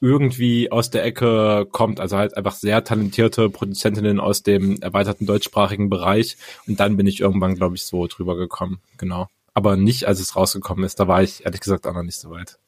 irgendwie 0.00 0.72
aus 0.72 0.90
der 0.90 1.04
Ecke 1.04 1.66
kommt. 1.70 2.00
Also 2.00 2.16
halt 2.16 2.36
einfach 2.36 2.54
sehr 2.54 2.84
talentierte 2.84 3.48
Produzentinnen 3.48 4.20
aus 4.20 4.42
dem 4.42 4.80
erweiterten 4.80 5.26
deutschsprachigen 5.26 5.90
Bereich. 5.90 6.36
Und 6.66 6.80
dann 6.80 6.96
bin 6.96 7.06
ich 7.06 7.20
irgendwann, 7.20 7.54
glaube 7.54 7.76
ich, 7.76 7.84
so 7.84 8.06
drüber 8.06 8.36
gekommen. 8.36 8.80
Genau. 8.98 9.28
Aber 9.54 9.76
nicht, 9.76 10.06
als 10.06 10.20
es 10.20 10.36
rausgekommen 10.36 10.84
ist. 10.84 11.00
Da 11.00 11.08
war 11.08 11.22
ich 11.22 11.44
ehrlich 11.44 11.60
gesagt 11.60 11.86
auch 11.86 11.94
noch 11.94 12.02
nicht 12.02 12.18
so 12.18 12.30
weit. 12.30 12.58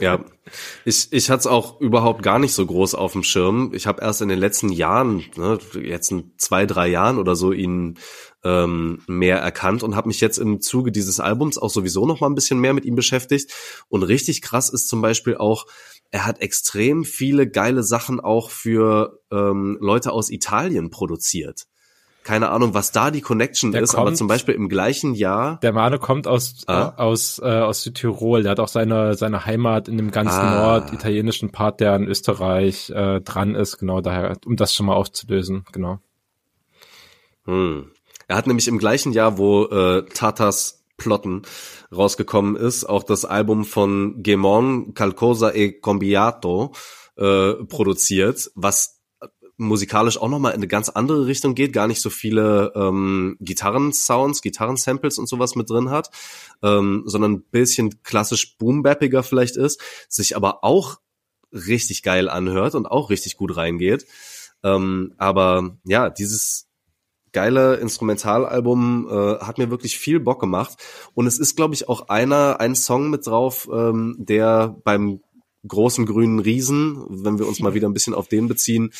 Ja, 0.00 0.24
ich, 0.84 1.12
ich 1.12 1.30
hatte 1.30 1.40
es 1.40 1.46
auch 1.46 1.80
überhaupt 1.80 2.22
gar 2.22 2.38
nicht 2.38 2.52
so 2.54 2.66
groß 2.66 2.94
auf 2.94 3.12
dem 3.12 3.22
Schirm. 3.22 3.70
Ich 3.72 3.86
habe 3.86 4.02
erst 4.02 4.20
in 4.20 4.28
den 4.28 4.38
letzten 4.38 4.70
Jahren, 4.70 5.24
ne, 5.36 5.58
jetzt 5.80 6.10
in 6.10 6.32
zwei, 6.38 6.66
drei 6.66 6.88
Jahren 6.88 7.18
oder 7.18 7.36
so, 7.36 7.52
ihn 7.52 7.98
ähm, 8.44 9.02
mehr 9.06 9.38
erkannt 9.38 9.82
und 9.82 9.96
habe 9.96 10.08
mich 10.08 10.20
jetzt 10.20 10.38
im 10.38 10.60
Zuge 10.60 10.92
dieses 10.92 11.20
Albums 11.20 11.58
auch 11.58 11.70
sowieso 11.70 12.06
noch 12.06 12.20
mal 12.20 12.28
ein 12.28 12.34
bisschen 12.34 12.58
mehr 12.58 12.72
mit 12.72 12.84
ihm 12.84 12.94
beschäftigt. 12.94 13.52
Und 13.88 14.02
richtig 14.02 14.40
krass 14.42 14.68
ist 14.70 14.88
zum 14.88 15.02
Beispiel 15.02 15.36
auch, 15.36 15.66
er 16.10 16.26
hat 16.26 16.40
extrem 16.40 17.04
viele 17.04 17.48
geile 17.48 17.82
Sachen 17.82 18.18
auch 18.20 18.50
für 18.50 19.20
ähm, 19.30 19.78
Leute 19.80 20.12
aus 20.12 20.30
Italien 20.30 20.90
produziert. 20.90 21.64
Keine 22.22 22.50
Ahnung, 22.50 22.74
was 22.74 22.92
da 22.92 23.10
die 23.10 23.22
Connection 23.22 23.72
Der 23.72 23.80
ist, 23.80 23.94
aber 23.94 24.04
kommt- 24.06 24.18
zum 24.18 24.26
Beispiel 24.26 24.54
im 24.54 24.68
gleichen 24.68 25.14
Jahr. 25.14 25.58
Der 25.60 25.72
Mane 25.72 25.98
kommt 25.98 26.26
aus, 26.26 26.64
Ah. 26.66 26.94
äh, 26.96 27.00
aus, 27.00 27.38
äh, 27.38 27.46
aus 27.46 27.82
Südtirol. 27.82 28.42
Der 28.42 28.50
hat 28.52 28.60
auch 28.60 28.68
seine, 28.68 29.14
seine 29.14 29.46
Heimat 29.46 29.88
in 29.88 29.96
dem 29.96 30.10
ganzen 30.10 30.38
Ah. 30.38 30.80
norditalienischen 30.80 31.50
Part, 31.50 31.80
der 31.80 31.96
in 31.96 32.04
Österreich 32.06 32.90
äh, 32.90 33.20
dran 33.22 33.54
ist. 33.54 33.78
Genau, 33.78 34.02
daher, 34.02 34.36
um 34.44 34.56
das 34.56 34.74
schon 34.74 34.86
mal 34.86 34.96
aufzulösen. 34.96 35.64
Genau. 35.72 35.98
Hm. 37.46 37.90
Er 38.30 38.36
hat 38.36 38.46
nämlich 38.46 38.68
im 38.68 38.78
gleichen 38.78 39.12
Jahr, 39.12 39.38
wo 39.38 39.64
äh, 39.64 40.04
Tatas 40.04 40.84
Plotten 40.96 41.42
rausgekommen 41.90 42.54
ist, 42.54 42.84
auch 42.84 43.02
das 43.02 43.24
Album 43.24 43.64
von 43.64 44.22
Gemon, 44.22 44.94
Calcosa 44.94 45.50
e 45.52 45.72
Combiato 45.72 46.72
äh, 47.16 47.54
produziert, 47.54 48.52
was 48.54 49.00
musikalisch 49.56 50.16
auch 50.16 50.28
nochmal 50.28 50.52
in 50.52 50.58
eine 50.58 50.68
ganz 50.68 50.90
andere 50.90 51.26
Richtung 51.26 51.56
geht, 51.56 51.72
gar 51.72 51.88
nicht 51.88 52.00
so 52.00 52.08
viele 52.08 52.72
ähm, 52.76 53.36
Gitarrensounds, 53.40 54.42
Gitarrensamples 54.42 55.18
und 55.18 55.28
sowas 55.28 55.56
mit 55.56 55.68
drin 55.68 55.90
hat, 55.90 56.10
ähm, 56.62 57.02
sondern 57.06 57.32
ein 57.32 57.42
bisschen 57.42 58.00
klassisch 58.04 58.58
boombappiger 58.58 59.24
vielleicht 59.24 59.56
ist, 59.56 59.80
sich 60.08 60.36
aber 60.36 60.62
auch 60.62 61.00
richtig 61.50 62.04
geil 62.04 62.28
anhört 62.28 62.76
und 62.76 62.86
auch 62.86 63.10
richtig 63.10 63.36
gut 63.36 63.56
reingeht. 63.56 64.06
Ähm, 64.62 65.14
aber 65.18 65.78
ja, 65.84 66.10
dieses 66.10 66.69
geile 67.32 67.76
Instrumentalalbum, 67.76 69.08
äh, 69.10 69.44
hat 69.44 69.58
mir 69.58 69.70
wirklich 69.70 69.98
viel 69.98 70.20
Bock 70.20 70.40
gemacht. 70.40 70.76
Und 71.14 71.26
es 71.26 71.38
ist, 71.38 71.56
glaube 71.56 71.74
ich, 71.74 71.88
auch 71.88 72.08
einer, 72.08 72.60
ein 72.60 72.74
Song 72.74 73.10
mit 73.10 73.26
drauf, 73.26 73.68
ähm, 73.72 74.16
der 74.18 74.76
beim 74.84 75.20
großen 75.66 76.06
grünen 76.06 76.38
Riesen, 76.38 77.04
wenn 77.08 77.38
wir 77.38 77.46
uns 77.46 77.60
mal 77.60 77.74
wieder 77.74 77.88
ein 77.88 77.92
bisschen 77.92 78.14
auf 78.14 78.28
den 78.28 78.48
beziehen, 78.48 78.92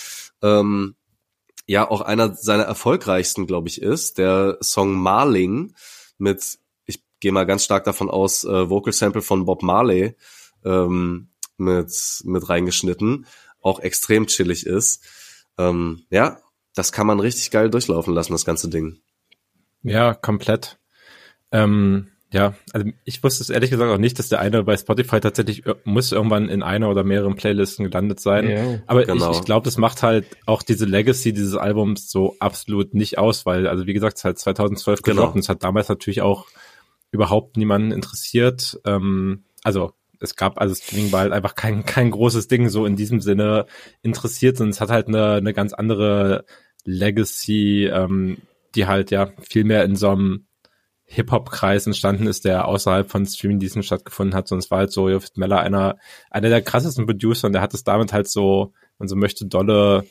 ähm, 0.42 0.94
ja 1.66 1.90
auch 1.90 2.00
einer 2.00 2.34
seiner 2.34 2.64
erfolgreichsten, 2.64 3.46
glaube 3.46 3.68
ich, 3.68 3.80
ist. 3.80 4.18
Der 4.18 4.58
Song 4.60 4.94
Marling 4.94 5.74
mit, 6.18 6.58
ich 6.86 7.02
gehe 7.20 7.32
mal 7.32 7.46
ganz 7.46 7.64
stark 7.64 7.84
davon 7.84 8.10
aus, 8.10 8.44
äh, 8.44 8.68
Vocal 8.68 8.92
Sample 8.92 9.22
von 9.22 9.44
Bob 9.44 9.62
Marley 9.62 10.16
ähm, 10.64 11.28
mit, 11.56 11.92
mit 12.24 12.48
reingeschnitten, 12.48 13.26
auch 13.60 13.80
extrem 13.80 14.26
chillig 14.26 14.66
ist. 14.66 15.02
Ähm, 15.58 16.04
ja, 16.10 16.40
das 16.74 16.92
kann 16.92 17.06
man 17.06 17.20
richtig 17.20 17.50
geil 17.50 17.70
durchlaufen 17.70 18.14
lassen, 18.14 18.32
das 18.32 18.44
ganze 18.44 18.68
Ding. 18.68 18.98
Ja, 19.82 20.14
komplett. 20.14 20.78
Ähm, 21.52 22.08
ja, 22.32 22.54
also 22.72 22.88
ich 23.04 23.22
wusste 23.24 23.42
es 23.42 23.50
ehrlich 23.50 23.70
gesagt 23.70 23.90
auch 23.90 23.98
nicht, 23.98 24.18
dass 24.18 24.28
der 24.28 24.38
eine 24.38 24.62
bei 24.62 24.76
Spotify 24.76 25.18
tatsächlich 25.18 25.64
muss 25.82 26.12
irgendwann 26.12 26.48
in 26.48 26.62
einer 26.62 26.88
oder 26.88 27.02
mehreren 27.02 27.34
Playlisten 27.34 27.86
gelandet 27.86 28.20
sein. 28.20 28.48
Ja, 28.48 28.78
Aber 28.86 29.04
genau. 29.04 29.32
ich, 29.32 29.38
ich 29.38 29.44
glaube, 29.44 29.64
das 29.64 29.78
macht 29.78 30.04
halt 30.04 30.26
auch 30.46 30.62
diese 30.62 30.84
Legacy 30.84 31.32
dieses 31.32 31.56
Albums 31.56 32.08
so 32.08 32.36
absolut 32.38 32.94
nicht 32.94 33.18
aus, 33.18 33.46
weil, 33.46 33.66
also 33.66 33.86
wie 33.86 33.94
gesagt, 33.94 34.18
es 34.18 34.24
hat 34.24 34.38
2012 34.38 35.02
genau. 35.02 35.16
gedroppt 35.16 35.34
und 35.34 35.40
es 35.40 35.48
hat 35.48 35.64
damals 35.64 35.88
natürlich 35.88 36.22
auch 36.22 36.46
überhaupt 37.10 37.56
niemanden 37.56 37.90
interessiert. 37.90 38.80
Ähm, 38.84 39.42
also 39.64 39.92
es 40.20 40.36
gab, 40.36 40.60
also 40.60 40.74
Streaming 40.74 41.12
war 41.12 41.20
halt 41.20 41.32
einfach 41.32 41.54
kein, 41.54 41.84
kein 41.86 42.10
großes 42.10 42.48
Ding 42.48 42.68
so 42.68 42.86
in 42.86 42.96
diesem 42.96 43.20
Sinne 43.20 43.66
interessiert, 44.02 44.60
und 44.60 44.70
es 44.70 44.80
hat 44.80 44.90
halt 44.90 45.08
eine, 45.08 45.34
eine 45.34 45.52
ganz 45.52 45.72
andere 45.72 46.44
Legacy, 46.84 47.86
ähm, 47.86 48.38
die 48.74 48.86
halt 48.86 49.10
ja 49.10 49.32
viel 49.40 49.64
mehr 49.64 49.84
in 49.84 49.96
so 49.96 50.10
einem 50.10 50.46
Hip-Hop-Kreis 51.12 51.86
entstanden 51.86 52.28
ist, 52.28 52.44
der 52.44 52.68
außerhalb 52.68 53.10
von 53.10 53.26
Streaming-Diensten 53.26 53.82
stattgefunden 53.82 54.36
hat. 54.36 54.46
Sonst 54.46 54.70
war 54.70 54.78
halt 54.78 54.92
so 54.92 55.08
Jofit 55.08 55.36
Meller 55.38 55.58
einer, 55.58 55.96
einer 56.30 56.48
der 56.48 56.62
krassesten 56.62 57.04
Producer 57.04 57.48
und 57.48 57.52
der 57.52 57.62
hat 57.62 57.74
es 57.74 57.82
damit 57.82 58.12
halt 58.12 58.28
so, 58.28 58.72
man 58.98 59.08
so 59.08 59.16
möchte, 59.16 59.44
dolle, 59.46 60.04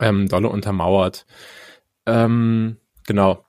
ähm, 0.00 0.28
dolle 0.28 0.48
untermauert. 0.48 1.24
Ähm, 2.04 2.78
genau. 3.06 3.46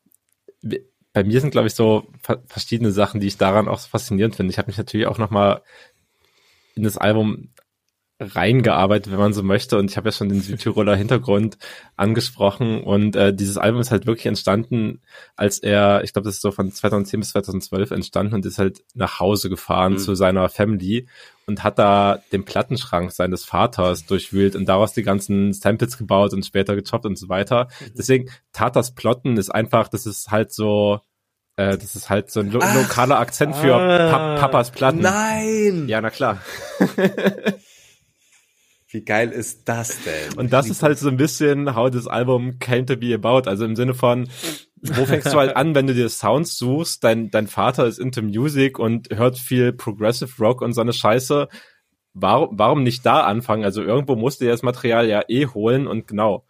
Bei 1.13 1.23
mir 1.23 1.39
sind, 1.39 1.51
glaube 1.51 1.67
ich, 1.67 1.75
so 1.75 2.07
verschiedene 2.47 2.91
Sachen, 2.91 3.21
die 3.21 3.27
ich 3.27 3.37
daran 3.37 3.67
auch 3.67 3.79
faszinierend 3.79 4.35
finde. 4.35 4.51
Ich 4.51 4.57
habe 4.57 4.67
mich 4.67 4.77
natürlich 4.77 5.07
auch 5.07 5.19
nochmal 5.19 5.61
in 6.75 6.83
das 6.83 6.97
Album 6.97 7.49
reingearbeitet, 8.23 9.11
wenn 9.11 9.19
man 9.19 9.33
so 9.33 9.43
möchte. 9.43 9.77
Und 9.77 9.91
ich 9.91 9.97
habe 9.97 10.09
ja 10.09 10.11
schon 10.11 10.29
den 10.29 10.41
Südtiroler 10.41 10.95
Hintergrund 10.95 11.57
angesprochen. 11.95 12.81
Und 12.83 13.15
äh, 13.15 13.33
dieses 13.33 13.57
Album 13.57 13.81
ist 13.81 13.91
halt 13.91 14.05
wirklich 14.05 14.25
entstanden, 14.25 15.01
als 15.35 15.59
er, 15.59 16.03
ich 16.03 16.13
glaube, 16.13 16.25
das 16.25 16.35
ist 16.35 16.41
so 16.41 16.51
von 16.51 16.71
2010 16.71 17.19
bis 17.19 17.29
2012 17.31 17.91
entstanden 17.91 18.35
und 18.35 18.45
ist 18.45 18.59
halt 18.59 18.83
nach 18.93 19.19
Hause 19.19 19.49
gefahren 19.49 19.93
mhm. 19.93 19.97
zu 19.97 20.15
seiner 20.15 20.49
Family 20.49 21.07
und 21.45 21.63
hat 21.63 21.79
da 21.79 22.19
den 22.31 22.45
Plattenschrank 22.45 23.11
seines 23.11 23.43
Vaters 23.43 24.05
durchwühlt 24.05 24.55
und 24.55 24.65
daraus 24.65 24.93
die 24.93 25.03
ganzen 25.03 25.53
Samples 25.53 25.97
gebaut 25.97 26.33
und 26.33 26.45
später 26.45 26.75
gechoppt 26.75 27.05
und 27.05 27.17
so 27.17 27.29
weiter. 27.29 27.67
Mhm. 27.79 27.91
Deswegen, 27.97 28.29
Tatas 28.53 28.93
Plotten 28.93 29.37
ist 29.37 29.49
einfach, 29.49 29.87
das 29.87 30.05
ist 30.05 30.31
halt 30.31 30.53
so, 30.53 31.01
äh, 31.55 31.77
das 31.77 31.95
ist 31.95 32.09
halt 32.09 32.31
so 32.31 32.39
ein 32.39 32.51
lo 32.51 32.59
Ach, 32.61 32.75
lokaler 32.75 33.19
Akzent 33.19 33.55
für 33.55 33.75
ah, 33.75 34.09
pa 34.09 34.35
Papas 34.37 34.71
Platten. 34.71 35.01
Nein! 35.01 35.87
Ja, 35.87 36.01
na 36.01 36.09
klar. 36.09 36.39
Wie 38.93 39.03
geil 39.03 39.31
ist 39.31 39.67
das 39.67 40.03
denn? 40.03 40.37
Und 40.37 40.53
das 40.53 40.69
ist 40.69 40.83
halt 40.83 40.99
so 40.99 41.09
ein 41.09 41.17
bisschen 41.17 41.75
how 41.75 41.89
this 41.89 42.05
Album 42.05 42.59
came 42.59 42.85
to 42.85 42.95
be 42.95 43.11
about. 43.15 43.49
Also 43.49 43.65
im 43.65 43.75
Sinne 43.75 43.95
von, 43.95 44.29
wo 44.83 45.05
fängst 45.05 45.33
du 45.33 45.37
halt 45.39 45.55
an, 45.55 45.73
wenn 45.73 45.87
du 45.87 45.95
dir 45.95 46.09
Sounds 46.09 46.59
suchst? 46.59 47.03
Dein, 47.03 47.31
dein 47.31 47.47
Vater 47.47 47.87
ist 47.87 47.97
into 47.97 48.21
Music 48.21 48.77
und 48.77 49.09
hört 49.09 49.39
viel 49.39 49.73
Progressive 49.73 50.31
Rock 50.39 50.61
und 50.61 50.73
so 50.73 50.81
eine 50.81 50.93
Scheiße. 50.93 51.47
Warum, 52.13 52.49
warum 52.51 52.83
nicht 52.83 53.03
da 53.03 53.21
anfangen? 53.21 53.63
Also 53.63 53.81
irgendwo 53.81 54.15
musste 54.15 54.45
er 54.45 54.51
das 54.51 54.61
Material 54.61 55.07
ja 55.07 55.23
eh 55.27 55.47
holen 55.47 55.87
und 55.87 56.07
genau. 56.07 56.45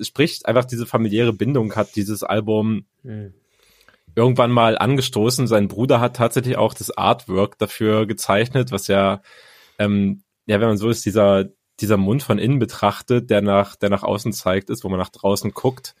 Sprich, 0.00 0.40
einfach 0.46 0.64
diese 0.64 0.86
familiäre 0.86 1.32
Bindung 1.32 1.76
hat 1.76 1.94
dieses 1.94 2.24
Album 2.24 2.86
hm. 3.02 3.34
irgendwann 4.16 4.50
mal 4.50 4.76
angestoßen. 4.76 5.46
Sein 5.46 5.68
Bruder 5.68 6.00
hat 6.00 6.16
tatsächlich 6.16 6.56
auch 6.56 6.74
das 6.74 6.90
Artwork 6.90 7.56
dafür 7.58 8.04
gezeichnet, 8.04 8.72
was 8.72 8.88
ja, 8.88 9.22
ähm, 9.78 10.24
ja, 10.46 10.58
wenn 10.58 10.66
man 10.66 10.76
so 10.76 10.88
ist, 10.88 11.06
dieser 11.06 11.50
dieser 11.80 11.96
Mund 11.96 12.22
von 12.22 12.38
innen 12.38 12.58
betrachtet, 12.58 13.30
der 13.30 13.42
nach, 13.42 13.76
der 13.76 13.90
nach 13.90 14.02
außen 14.02 14.32
zeigt, 14.32 14.70
ist, 14.70 14.84
wo 14.84 14.88
man 14.88 14.98
nach 14.98 15.10
draußen 15.10 15.52
guckt, 15.52 15.94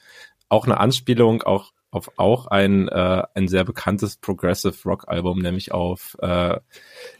auch 0.48 0.66
eine 0.66 0.78
Anspielung 0.78 1.42
auch 1.42 1.72
auf 1.94 2.10
auch 2.16 2.48
ein, 2.48 2.88
äh, 2.88 3.22
ein 3.34 3.46
sehr 3.46 3.64
bekanntes 3.64 4.16
Progressive 4.16 4.74
Rock 4.84 5.04
Album, 5.06 5.38
nämlich 5.38 5.70
auf 5.72 6.16
äh, 6.20 6.58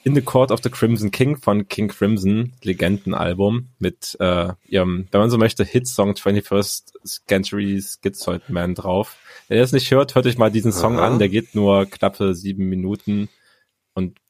In 0.02 0.16
the 0.16 0.20
Court 0.20 0.50
of 0.50 0.61
the 0.64 0.68
Crimson 0.68 1.12
King 1.12 1.36
von 1.36 1.68
King 1.68 1.88
Crimson, 1.88 2.52
Legendenalbum 2.62 3.68
mit 3.78 4.16
äh, 4.18 4.52
ihrem, 4.66 5.07
wenn 5.12 5.20
man 5.20 5.30
so 5.30 5.38
möchte, 5.38 5.64
Hitsong 5.64 6.14
21st 6.14 6.92
Century 7.05 7.80
Schizoid 7.80 8.50
Man 8.50 8.74
drauf. 8.74 9.16
Wenn 9.46 9.59
ihr 9.59 9.62
das 9.62 9.72
nicht 9.72 9.90
hört, 9.92 10.16
hört 10.16 10.26
euch 10.26 10.38
mal 10.38 10.50
diesen 10.50 10.72
Song 10.72 10.98
Aha. 10.98 11.07
an, 11.07 11.18
der 11.20 11.28
geht 11.28 11.55
nur 11.55 11.86
knappe 11.86 12.34
sieben 12.34 12.68
Minuten 12.68 13.28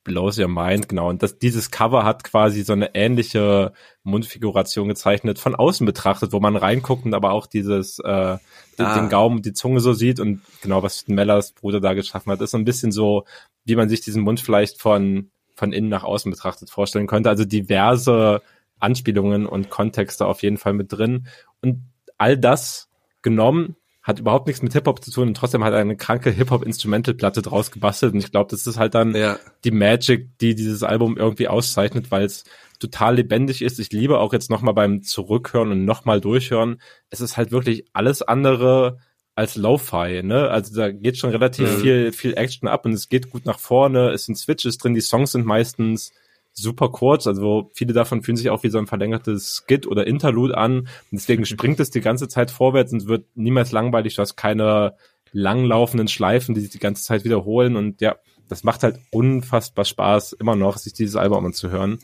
Blows 0.05 0.39
Your 0.39 0.49
Mind, 0.49 0.89
genau. 0.89 1.09
Und 1.09 1.23
das, 1.23 1.39
dieses 1.39 1.71
Cover 1.71 2.05
hat 2.05 2.25
quasi 2.25 2.63
so 2.63 2.75
eine 2.75 2.95
ähnliche 2.95 3.73
Mundfiguration 4.03 4.87
gezeichnet, 4.89 5.39
von 5.39 5.55
außen 5.55 5.87
betrachtet, 5.87 6.33
wo 6.33 6.41
man 6.41 6.57
reinguckt 6.57 7.07
und 7.07 7.15
aber 7.15 7.33
auch 7.33 7.47
dieses, 7.47 7.99
äh, 8.01 8.09
ah. 8.09 8.41
den 8.77 9.09
Gaumen, 9.09 9.41
die 9.43 9.55
Zunge 9.55 9.81
so 9.81 9.95
sieht 9.95 10.21
und 10.21 10.43
genau, 10.63 10.83
was 10.83 11.09
Mellers 11.09 11.53
Bruder 11.53 11.81
da 11.81 11.95
geschaffen 11.95 12.31
hat, 12.31 12.41
ist 12.43 12.51
so 12.51 12.59
ein 12.59 12.67
bisschen 12.67 12.93
so, 12.93 13.25
wie 13.65 13.77
man 13.77 13.89
sich 13.89 14.03
diesen 14.03 14.23
Mund 14.23 14.41
vielleicht 14.41 14.81
von, 14.81 15.31
von 15.55 15.73
innen 15.73 15.89
nach 15.89 16.05
außen 16.05 16.31
betrachtet 16.31 16.71
vorstellen 16.71 17.07
könnte. 17.07 17.31
Also 17.31 17.47
diverse 17.47 18.43
Anspielungen 18.79 19.47
und 19.47 19.71
Kontexte 19.71 20.27
auf 20.27 20.43
jeden 20.43 20.59
Fall 20.59 20.75
mit 20.75 20.93
drin. 20.93 21.27
Und 21.63 21.83
all 22.19 22.37
das 22.37 22.91
genommen 23.23 23.77
hat 24.05 24.19
überhaupt 24.19 24.47
nichts 24.47 24.63
mit 24.63 24.75
Hip-Hop 24.75 25.03
zu 25.03 25.11
tun 25.11 25.29
und 25.29 25.37
trotzdem 25.37 25.65
hat 25.65 25.73
er 25.73 25.81
eine 25.81 25.97
kranke 25.97 26.31
Hip-Hop-Instrumental-Platte 26.31 27.41
draus 27.41 27.71
gebastelt 27.71 28.13
und 28.13 28.19
ich 28.19 28.31
glaube, 28.31 28.51
das 28.51 28.67
ist 28.67 28.79
halt 28.79 28.95
dann 28.95 29.17
ja. 29.17 29.39
die 29.65 29.71
Magic, 29.71 30.39
die 30.39 30.55
dieses 30.55 30.83
Album 30.83 31.17
irgendwie 31.17 31.49
auszeichnet, 31.49 32.11
weil 32.11 32.25
es 32.25 32.45
total 32.79 33.17
lebendig 33.17 33.63
ist. 33.63 33.81
Ich 33.81 33.91
liebe 33.93 34.19
auch 34.19 34.35
jetzt 34.35 34.51
nochmal 34.51 34.75
beim 34.75 35.03
Zurückhören 35.03 35.73
und 35.73 35.87
nochmal 35.87 36.21
durchhören. 36.21 36.83
Es 37.09 37.23
ist 37.23 37.39
halt 37.39 37.51
wirklich 37.51 37.87
alles 37.95 38.21
andere 38.21 38.99
als 39.35 39.57
Lo-Fi, 39.57 40.23
ne? 40.23 40.51
Also 40.51 40.77
da 40.77 40.93
geht 40.93 41.17
schon 41.17 41.31
relativ 41.31 41.79
mhm. 41.79 41.81
viel, 41.81 42.13
viel 42.13 42.35
Action 42.35 42.69
ab 42.69 42.85
und 42.85 42.93
es 42.93 43.09
geht 43.09 43.31
gut 43.31 43.47
nach 43.47 43.59
vorne. 43.59 44.11
Es 44.11 44.27
sind 44.27 44.37
Switches 44.37 44.77
drin, 44.77 44.95
die 44.95 45.01
Songs 45.01 45.33
sind 45.33 45.47
meistens 45.47 46.13
super 46.55 46.89
kurz, 46.91 47.27
also 47.27 47.71
viele 47.75 47.93
davon 47.93 48.23
fühlen 48.23 48.37
sich 48.37 48.51
auch 48.51 48.63
wie 48.63 48.71
so 48.71 48.79
ein 48.79 48.87
verlängertes 48.87 49.65
Skit 49.67 49.87
oder 49.87 50.07
Interlude 50.07 50.57
an 50.57 50.81
und 50.81 50.89
deswegen 51.13 51.45
springt 51.45 51.81
es 51.81 51.91
die 51.91 52.01
ganze 52.01 52.29
Zeit 52.29 52.51
vorwärts 52.51 52.93
und 52.93 53.07
wird 53.07 53.27
niemals 53.35 53.73
langweilig, 53.73 54.15
du 54.15 54.23
hast 54.23 54.37
keine 54.37 54.95
langlaufenden 55.33 56.09
Schleifen, 56.09 56.55
die 56.55 56.61
sich 56.61 56.71
die 56.71 56.79
ganze 56.79 57.03
Zeit 57.03 57.25
wiederholen 57.25 57.77
und 57.77 58.01
ja, 58.01 58.17
das 58.49 58.63
macht 58.63 58.83
halt 58.83 59.01
unfassbar 59.11 59.85
Spaß, 59.85 60.35
immer 60.35 60.55
noch, 60.55 60.77
sich 60.77 60.93
dieses 60.93 61.17
Album 61.17 61.47
anzuhören. 61.47 61.99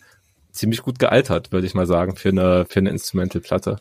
Ziemlich 0.52 0.82
gut 0.82 0.98
gealtert, 0.98 1.52
würde 1.52 1.66
ich 1.66 1.74
mal 1.74 1.86
sagen, 1.86 2.16
für 2.16 2.30
eine, 2.30 2.66
für 2.68 2.80
eine 2.80 2.90
Instrumental-Platte. 2.90 3.80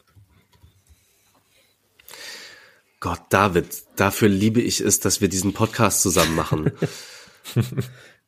Gott, 3.00 3.22
David, 3.30 3.68
dafür 3.96 4.28
liebe 4.28 4.62
ich 4.62 4.82
es, 4.82 5.00
dass 5.00 5.22
wir 5.22 5.30
diesen 5.30 5.54
Podcast 5.54 6.02
zusammen 6.02 6.36
machen. 6.36 6.72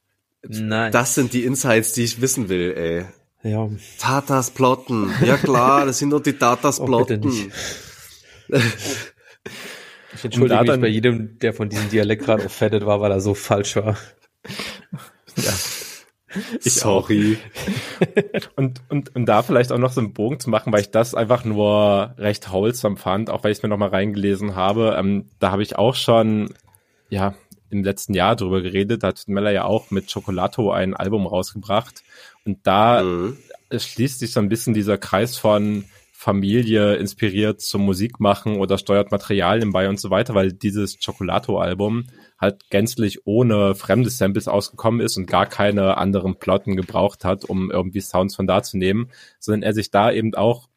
Nein. 0.47 0.91
Das 0.91 1.15
sind 1.15 1.33
die 1.33 1.45
Insights, 1.45 1.93
die 1.93 2.03
ich 2.03 2.21
wissen 2.21 2.49
will, 2.49 2.73
ey. 2.75 3.05
Ja. 3.43 3.69
Tatas 3.97 4.51
plotten. 4.51 5.11
Ja 5.25 5.37
klar, 5.37 5.85
das 5.85 5.99
sind 5.99 6.11
doch 6.11 6.19
die 6.19 6.33
Tatas 6.33 6.79
oh, 6.79 6.85
plotten. 6.85 7.21
Oh, 7.25 8.55
ich 10.13 10.23
entschuldige 10.23 10.61
mich 10.61 10.81
bei 10.81 10.87
jedem, 10.87 11.39
der 11.39 11.53
von 11.53 11.69
diesem 11.69 11.89
Dialekt 11.89 12.25
gerade 12.25 12.45
offended 12.45 12.85
war, 12.85 13.01
weil 13.01 13.11
er 13.11 13.21
so 13.21 13.33
falsch 13.33 13.75
war. 13.75 13.97
Ja. 15.37 15.53
Ich 16.63 16.75
Sorry. 16.75 17.37
und, 18.55 18.81
und, 18.89 19.13
und 19.15 19.25
da 19.25 19.43
vielleicht 19.43 19.71
auch 19.71 19.77
noch 19.77 19.91
so 19.91 19.99
einen 19.99 20.13
Bogen 20.13 20.39
zu 20.39 20.49
machen, 20.49 20.71
weil 20.71 20.79
ich 20.79 20.91
das 20.91 21.13
einfach 21.13 21.43
nur 21.43 22.15
recht 22.17 22.51
wholesome 22.51 22.95
fand, 22.95 23.29
auch 23.29 23.43
weil 23.43 23.51
ich 23.51 23.57
es 23.57 23.63
mir 23.63 23.69
nochmal 23.69 23.89
reingelesen 23.89 24.55
habe. 24.55 24.95
Ähm, 24.97 25.25
da 25.39 25.51
habe 25.51 25.63
ich 25.63 25.75
auch 25.75 25.95
schon, 25.95 26.53
ja, 27.09 27.33
im 27.71 27.83
letzten 27.83 28.13
Jahr 28.13 28.35
drüber 28.35 28.61
geredet, 28.61 29.03
da 29.03 29.07
hat 29.07 29.27
Meller 29.27 29.51
ja 29.51 29.65
auch 29.65 29.91
mit 29.91 30.11
Chocolato 30.11 30.71
ein 30.71 30.93
Album 30.93 31.27
rausgebracht. 31.27 32.03
Und 32.45 32.59
da 32.67 33.03
mhm. 33.03 33.37
schließt 33.75 34.19
sich 34.19 34.33
so 34.33 34.39
ein 34.39 34.49
bisschen 34.49 34.73
dieser 34.73 34.97
Kreis 34.97 35.37
von 35.37 35.85
Familie 36.21 36.97
inspiriert 36.97 37.61
zum 37.61 37.83
Musik 37.83 38.19
machen 38.19 38.57
oder 38.57 38.77
steuert 38.77 39.11
Materialien 39.11 39.71
bei 39.71 39.89
und 39.89 39.99
so 39.99 40.11
weiter, 40.11 40.35
weil 40.35 40.53
dieses 40.53 40.99
Chocolato-Album 41.03 42.05
halt 42.39 42.69
gänzlich 42.69 43.25
ohne 43.25 43.73
fremde 43.73 44.11
Samples 44.11 44.47
ausgekommen 44.47 45.01
ist 45.01 45.17
und 45.17 45.25
gar 45.25 45.47
keine 45.47 45.97
anderen 45.97 46.37
Plotten 46.37 46.75
gebraucht 46.75 47.25
hat, 47.25 47.43
um 47.45 47.71
irgendwie 47.71 48.01
Sounds 48.01 48.35
von 48.35 48.45
da 48.45 48.61
zu 48.61 48.77
nehmen, 48.77 49.09
sondern 49.39 49.63
er 49.63 49.73
sich 49.73 49.89
da 49.89 50.11
eben 50.11 50.35
auch 50.35 50.69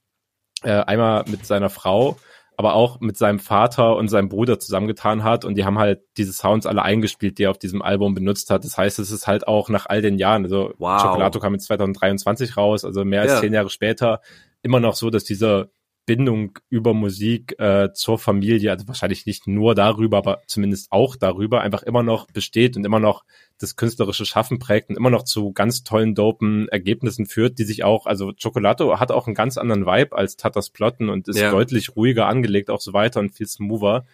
äh, 0.63 0.71
einmal 0.71 1.25
mit 1.29 1.45
seiner 1.45 1.69
Frau 1.69 2.17
aber 2.57 2.75
auch 2.75 3.01
mit 3.01 3.17
seinem 3.17 3.39
Vater 3.39 3.97
und 3.97 4.09
seinem 4.09 4.29
Bruder 4.29 4.59
zusammengetan 4.59 5.25
hat 5.25 5.45
und 5.45 5.57
die 5.57 5.65
haben 5.65 5.79
halt 5.79 6.01
diese 6.17 6.33
Sounds 6.33 6.67
alle 6.67 6.83
eingespielt, 6.83 7.39
die 7.39 7.45
er 7.45 7.51
auf 7.51 7.59
diesem 7.59 7.83
Album 7.83 8.15
benutzt 8.15 8.51
hat. 8.51 8.65
Das 8.65 8.79
heißt, 8.79 8.99
es 8.99 9.11
ist 9.11 9.27
halt 9.27 9.47
auch 9.49 9.69
nach 9.69 9.87
all 9.87 10.03
den 10.03 10.19
Jahren, 10.19 10.45
also 10.45 10.73
Wow. 10.79 11.03
Chocolato 11.03 11.41
kam 11.41 11.53
jetzt 11.55 11.67
2023 11.67 12.57
raus, 12.57 12.85
also 12.85 13.05
mehr 13.05 13.23
als 13.23 13.33
Ja. 13.33 13.41
zehn 13.41 13.53
Jahre 13.53 13.71
später, 13.71 14.21
immer 14.63 14.81
noch 14.81 14.95
so, 14.95 15.11
dass 15.11 15.25
diese 15.25 15.71
Bindung 16.07 16.59
über 16.69 16.93
Musik 16.93 17.59
äh, 17.59 17.93
zur 17.95 18.19
Familie, 18.19 18.71
also 18.71 18.87
wahrscheinlich 18.89 19.27
nicht 19.27 19.47
nur 19.47 19.75
darüber, 19.75 20.19
aber 20.19 20.43
zumindest 20.47 20.93
auch 20.93 21.17
darüber, 21.17 21.63
einfach 21.63 21.83
immer 21.83 22.03
noch 22.03 22.27
besteht 22.27 22.77
und 22.77 22.85
immer 22.85 23.01
noch 23.01 23.25
das 23.59 23.77
künstlerische 23.77 24.27
Schaffen 24.27 24.59
prägt 24.59 24.91
und 24.91 24.97
immer 24.97 25.11
noch 25.11 25.23
zu 25.25 25.53
ganz 25.53 25.83
tollen, 25.83 26.15
dopen 26.15 26.69
Ergebnissen 26.69 27.27
führt, 27.27 27.59
die 27.59 27.65
sich 27.65 27.85
auch, 27.85 28.07
also 28.07 28.33
Chocolato 28.41 29.01
hat 29.01 29.13
auch 29.13 29.27
einen 29.27 29.35
ganz 29.35 29.57
anderen 29.57 29.87
Vibe 29.87 30.17
als 30.17 30.37
Tatas 30.37 30.71
Plotten 30.71 31.09
und 31.09 31.29
ist 31.29 31.39
Ja. 31.39 31.51
deutlich 31.51 31.97
ruhiger 31.97 32.27
angelegt, 32.27 32.71
auch 32.71 32.81
so 32.81 32.93
weiter 32.93 33.21
und 33.21 33.31
viel 33.31 33.47
smoother. 33.47 34.05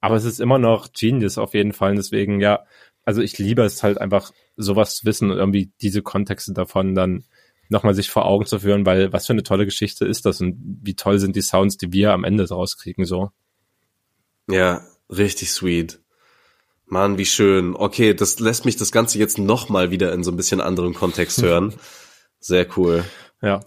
Aber 0.00 0.16
es 0.16 0.24
ist 0.24 0.40
immer 0.40 0.58
noch 0.58 0.92
Genius 0.92 1.38
auf 1.38 1.54
jeden 1.54 1.72
Fall. 1.72 1.90
Und 1.90 1.96
deswegen, 1.98 2.40
ja, 2.40 2.64
also 3.04 3.22
ich 3.22 3.38
liebe 3.38 3.62
es 3.62 3.82
halt 3.82 3.98
einfach, 4.00 4.32
sowas 4.56 4.96
zu 4.96 5.06
wissen 5.06 5.30
und 5.30 5.38
irgendwie 5.38 5.70
diese 5.80 6.02
Kontexte 6.02 6.52
davon 6.52 6.94
dann 6.94 7.24
nochmal 7.70 7.94
sich 7.94 8.10
vor 8.10 8.26
Augen 8.26 8.46
zu 8.46 8.58
führen, 8.58 8.84
weil 8.84 9.12
was 9.12 9.26
für 9.26 9.32
eine 9.32 9.42
tolle 9.42 9.64
Geschichte 9.64 10.04
ist 10.04 10.26
das 10.26 10.40
und 10.40 10.56
wie 10.82 10.94
toll 10.94 11.18
sind 11.18 11.36
die 11.36 11.42
Sounds, 11.42 11.76
die 11.76 11.92
wir 11.92 12.12
am 12.12 12.24
Ende 12.24 12.48
rauskriegen, 12.48 13.04
so. 13.04 13.30
Ja, 14.48 14.82
richtig 15.08 15.52
sweet. 15.52 16.00
Mann, 16.86 17.18
wie 17.18 17.26
schön. 17.26 17.76
Okay, 17.76 18.14
das 18.14 18.40
lässt 18.40 18.64
mich 18.64 18.76
das 18.76 18.90
Ganze 18.90 19.18
jetzt 19.18 19.38
noch 19.38 19.68
mal 19.68 19.92
wieder 19.92 20.12
in 20.12 20.24
so 20.24 20.32
ein 20.32 20.36
bisschen 20.36 20.60
anderen 20.60 20.92
Kontext 20.92 21.40
hören. 21.42 21.72
Sehr 22.40 22.66
cool. 22.76 23.04
Ja. 23.40 23.60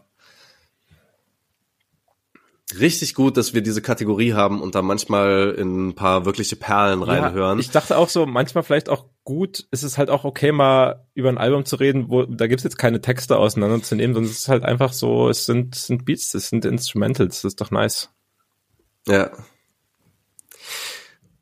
Richtig 2.80 3.14
gut, 3.14 3.38
dass 3.38 3.54
wir 3.54 3.62
diese 3.62 3.82
Kategorie 3.82 4.34
haben 4.34 4.62
und 4.62 4.76
da 4.76 4.82
manchmal 4.82 5.56
in 5.58 5.90
ein 5.90 5.96
paar 5.96 6.26
wirkliche 6.26 6.56
Perlen 6.56 7.04
reinhören. 7.04 7.60
Ja, 7.60 7.62
ich 7.62 7.70
dachte 7.70 7.98
auch 7.98 8.10
so, 8.10 8.26
manchmal 8.26 8.64
vielleicht 8.64 8.90
auch 8.90 9.06
gut, 9.24 9.68
ist 9.72 9.84
es 9.84 9.98
halt 9.98 10.10
auch 10.10 10.24
okay, 10.26 10.52
mal 10.52 11.06
über 11.14 11.30
ein 11.30 11.38
Album 11.38 11.66
zu 11.66 11.78
reden, 11.78 12.10
wo 12.10 12.24
da 12.24 12.48
gibt's 12.48 12.64
jetzt 12.64 12.78
keine 12.78 13.02
Texte 13.02 13.38
auseinanderzunehmen, 13.38 14.14
sondern 14.14 14.32
es 14.32 14.40
ist 14.40 14.50
halt 14.50 14.64
einfach 14.64 14.94
so, 14.94 15.30
es 15.30 15.46
sind, 15.46 15.76
es 15.76 15.88
sind 15.88 16.06
Beats, 16.06 16.34
es 16.34 16.50
sind 16.50 16.66
Instrumentals, 16.66 17.42
das 17.42 17.54
ist 17.54 17.62
doch 17.62 17.72
nice. 17.72 18.10
Ja. 19.08 19.32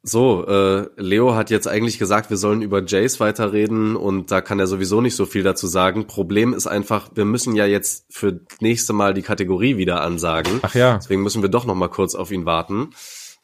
So, 0.03 0.47
äh, 0.47 0.89
Leo 0.97 1.35
hat 1.35 1.51
jetzt 1.51 1.67
eigentlich 1.67 1.99
gesagt, 1.99 2.31
wir 2.31 2.37
sollen 2.37 2.63
über 2.63 2.83
Jace 2.83 3.19
weiterreden 3.19 3.95
und 3.95 4.31
da 4.31 4.41
kann 4.41 4.59
er 4.59 4.65
sowieso 4.65 4.99
nicht 4.99 5.15
so 5.15 5.27
viel 5.27 5.43
dazu 5.43 5.67
sagen. 5.67 6.07
Problem 6.07 6.55
ist 6.55 6.65
einfach, 6.65 7.11
wir 7.13 7.25
müssen 7.25 7.55
ja 7.55 7.67
jetzt 7.67 8.05
für 8.09 8.41
nächste 8.61 8.93
Mal 8.93 9.13
die 9.13 9.21
Kategorie 9.21 9.77
wieder 9.77 10.01
ansagen. 10.01 10.59
Ach 10.63 10.73
ja, 10.73 10.95
Deswegen 10.95 11.21
müssen 11.21 11.43
wir 11.43 11.49
doch 11.49 11.65
noch 11.65 11.75
mal 11.75 11.87
kurz 11.87 12.15
auf 12.15 12.31
ihn 12.31 12.45
warten 12.45 12.89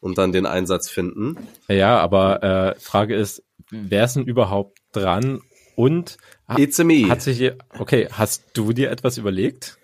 und 0.07 0.17
dann 0.17 0.31
den 0.31 0.45
Einsatz 0.45 0.89
finden. 0.89 1.35
ja, 1.67 1.97
aber 1.99 2.43
äh, 2.43 2.79
Frage 2.79 3.15
ist, 3.15 3.43
wer 3.69 4.05
ist 4.05 4.15
denn 4.15 4.23
überhaupt 4.23 4.79
dran 4.93 5.41
und 5.75 6.17
It's 6.57 6.77
me. 6.79 7.09
hat 7.09 7.21
sich, 7.21 7.51
okay, 7.77 8.07
hast 8.11 8.45
du 8.53 8.71
dir 8.71 8.89
etwas 8.89 9.17
überlegt? 9.17 9.77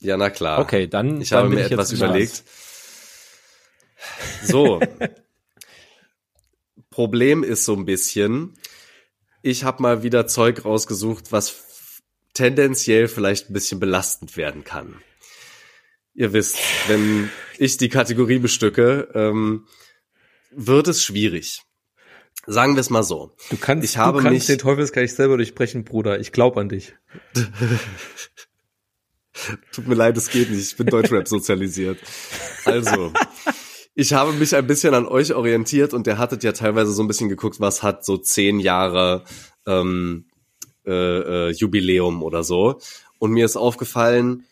ja, 0.00 0.18
na 0.18 0.28
klar. 0.28 0.60
Okay, 0.60 0.86
dann 0.86 1.22
Ich 1.22 1.30
dann 1.30 1.44
habe 1.44 1.54
mir 1.54 1.62
jetzt 1.62 1.72
etwas 1.72 1.90
überlegt. 1.90 2.44
So. 4.44 4.78
Problem 6.90 7.42
ist 7.42 7.64
so 7.64 7.74
ein 7.74 7.84
bisschen, 7.86 8.54
ich 9.42 9.64
habe 9.64 9.82
mal 9.82 10.02
wieder 10.02 10.26
Zeug 10.26 10.64
rausgesucht, 10.64 11.32
was 11.32 12.02
tendenziell 12.34 13.08
vielleicht 13.08 13.50
ein 13.50 13.54
bisschen 13.54 13.80
belastend 13.80 14.36
werden 14.36 14.64
kann. 14.64 15.00
Ihr 16.14 16.32
wisst, 16.32 16.58
wenn 16.88 17.30
ich 17.58 17.76
die 17.76 17.88
Kategorie 17.88 18.38
bestücke, 18.38 19.08
ähm, 19.14 19.66
wird 20.50 20.88
es 20.88 21.02
schwierig. 21.02 21.62
Sagen 22.46 22.74
wir 22.76 22.80
es 22.80 22.90
mal 22.90 23.02
so. 23.02 23.34
Du 23.50 23.56
kannst, 23.56 23.84
Ich 23.84 23.96
habe 23.98 24.18
du 24.18 24.24
kannst 24.24 24.32
mich- 24.32 24.46
den 24.46 24.58
Teufelsgeist 24.58 25.16
selber 25.16 25.36
durchbrechen, 25.36 25.84
Bruder. 25.84 26.20
Ich 26.20 26.30
glaub 26.32 26.56
an 26.56 26.68
dich. 26.68 26.94
Tut 29.72 29.86
mir 29.86 29.94
leid, 29.94 30.16
es 30.16 30.30
geht 30.30 30.50
nicht. 30.50 30.62
Ich 30.72 30.76
bin 30.76 30.86
Deutschrap 30.86 31.28
sozialisiert. 31.28 31.98
Also, 32.64 33.12
ich 33.94 34.12
habe 34.14 34.32
mich 34.32 34.54
ein 34.56 34.66
bisschen 34.66 34.94
an 34.94 35.06
euch 35.06 35.34
orientiert 35.34 35.92
und 35.92 36.06
der 36.06 36.16
hattet 36.18 36.42
ja 36.42 36.52
teilweise 36.52 36.92
so 36.92 37.02
ein 37.02 37.08
bisschen 37.08 37.28
geguckt, 37.28 37.60
was 37.60 37.82
hat 37.82 38.04
so 38.04 38.16
zehn 38.16 38.60
Jahre 38.60 39.24
ähm, 39.66 40.26
äh, 40.86 40.90
äh, 41.48 41.50
Jubiläum 41.50 42.22
oder 42.22 42.44
so. 42.44 42.80
Und 43.18 43.32
mir 43.32 43.44
ist 43.44 43.56
aufgefallen, 43.56 44.46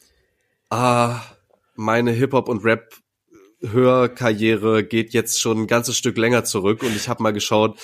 ah, 0.68 1.20
meine 1.74 2.12
Hip-Hop 2.12 2.48
und 2.48 2.64
Rap 2.64 2.94
Hörkarriere 3.60 4.84
geht 4.84 5.12
jetzt 5.12 5.40
schon 5.40 5.62
ein 5.62 5.66
ganzes 5.66 5.96
Stück 5.96 6.18
länger 6.18 6.44
zurück 6.44 6.82
und 6.82 6.94
ich 6.94 7.08
habe 7.08 7.22
mal 7.22 7.32
geschaut, 7.32 7.78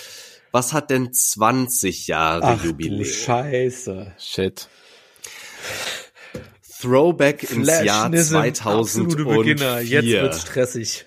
was 0.53 0.73
hat 0.73 0.91
denn 0.91 1.13
20 1.13 2.07
Jahre 2.09 2.45
Ach 2.45 2.61
du 2.61 2.69
Jubiläum? 2.69 3.05
Scheiße. 3.05 4.15
Shit. 4.19 4.69
Throwback 6.81 7.51
ins 7.51 7.69
Jahr 7.69 8.09
Flashnism, 8.09 8.35
2004. 8.35 8.73
absolute 8.79 9.25
Beginner. 9.25 9.81
Jetzt 9.81 10.07
wird's 10.07 10.41
stressig. 10.43 11.05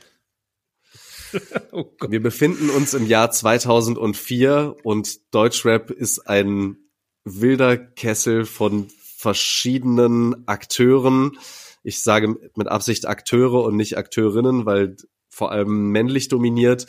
oh. 1.72 1.86
Wir 2.08 2.22
befinden 2.22 2.70
uns 2.70 2.94
im 2.94 3.08
Jahr 3.08 3.32
2004 3.32 4.76
und 4.84 5.34
Deutschrap 5.34 5.90
ist 5.90 6.28
ein 6.28 6.78
wilder 7.24 7.78
Kessel 7.78 8.46
von 8.46 8.90
verschiedenen 9.18 10.48
Akteuren. 10.48 11.38
Ich 11.84 12.02
sage 12.02 12.36
mit 12.56 12.68
Absicht 12.68 13.08
Akteure 13.08 13.64
und 13.64 13.76
nicht 13.76 13.98
Akteurinnen, 13.98 14.66
weil 14.66 14.96
vor 15.30 15.52
allem 15.52 15.92
männlich 15.92 16.30
dominiert. 16.30 16.88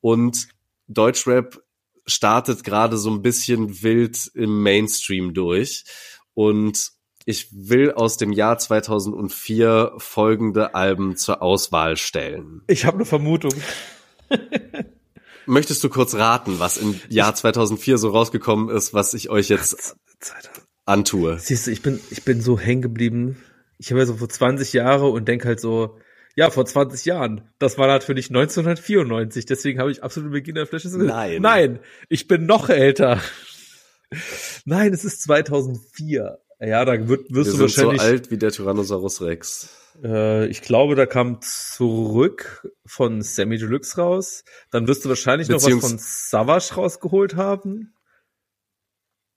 Und 0.00 0.48
Deutschrap 0.88 1.62
startet 2.06 2.62
gerade 2.62 2.96
so 2.96 3.10
ein 3.10 3.22
bisschen 3.22 3.82
wild 3.82 4.30
im 4.34 4.62
Mainstream 4.62 5.34
durch. 5.34 5.84
Und 6.34 6.92
ich 7.24 7.48
will 7.50 7.92
aus 7.92 8.16
dem 8.16 8.32
Jahr 8.32 8.56
2004 8.58 9.94
folgende 9.98 10.74
Alben 10.74 11.16
zur 11.16 11.42
Auswahl 11.42 11.96
stellen. 11.96 12.62
Ich 12.68 12.84
habe 12.84 12.98
eine 12.98 13.04
Vermutung. 13.04 13.52
Möchtest 15.46 15.82
du 15.82 15.88
kurz 15.88 16.14
raten, 16.14 16.58
was 16.58 16.76
im 16.76 17.00
Jahr 17.08 17.34
2004 17.34 17.98
so 17.98 18.10
rausgekommen 18.10 18.68
ist, 18.68 18.94
was 18.94 19.14
ich 19.14 19.30
euch 19.30 19.48
jetzt 19.48 19.96
antue? 20.84 21.38
Siehst 21.38 21.66
du, 21.66 21.72
ich 21.72 21.82
bin, 21.82 22.00
ich 22.10 22.24
bin 22.24 22.40
so 22.40 22.58
hängen 22.58 22.82
geblieben. 22.82 23.36
Ich 23.78 23.90
habe 23.90 24.00
ja 24.00 24.06
so 24.06 24.16
vor 24.16 24.28
20 24.28 24.72
Jahre 24.72 25.08
und 25.08 25.28
denk 25.28 25.44
halt 25.44 25.60
so, 25.60 25.98
ja, 26.34 26.50
vor 26.50 26.66
20 26.66 27.04
Jahren. 27.04 27.50
Das 27.58 27.78
war 27.78 27.86
natürlich 27.86 28.28
1994. 28.30 29.46
Deswegen 29.46 29.78
habe 29.80 29.90
ich 29.90 30.02
absolute 30.02 30.32
Beginnerflashes. 30.32 30.92
Nein. 30.94 31.40
Nein, 31.42 31.80
ich 32.08 32.28
bin 32.28 32.46
noch 32.46 32.68
älter. 32.68 33.20
Nein, 34.64 34.92
es 34.92 35.04
ist 35.04 35.22
2004. 35.22 36.38
Ja, 36.60 36.84
da 36.84 37.08
wird, 37.08 37.28
Wir 37.28 37.36
wirst 37.36 37.52
du 37.52 37.56
sind 37.56 37.68
so 37.70 37.82
wahrscheinlich. 37.82 38.00
alt 38.02 38.30
wie 38.30 38.38
der 38.38 38.50
Tyrannosaurus 38.50 39.20
Rex. 39.22 39.68
Äh, 40.02 40.46
ich 40.46 40.62
glaube, 40.62 40.94
da 40.94 41.04
kam 41.06 41.40
zurück 41.42 42.66
von 42.86 43.20
Sammy 43.22 43.58
Deluxe 43.58 44.00
raus. 44.00 44.44
Dann 44.70 44.86
wirst 44.88 45.04
du 45.04 45.08
wahrscheinlich 45.10 45.48
noch 45.48 45.56
was 45.56 45.64
Beziehungs- 45.66 45.80
von 45.80 45.98
Savage 45.98 46.74
rausgeholt 46.74 47.36
haben. 47.36 47.94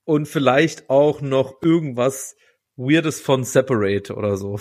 Und 0.05 0.27
vielleicht 0.27 0.89
auch 0.89 1.21
noch 1.21 1.61
irgendwas 1.61 2.35
Weirdes 2.79 3.19
von 3.19 3.43
Separate 3.43 4.15
oder 4.15 4.37
so. 4.37 4.57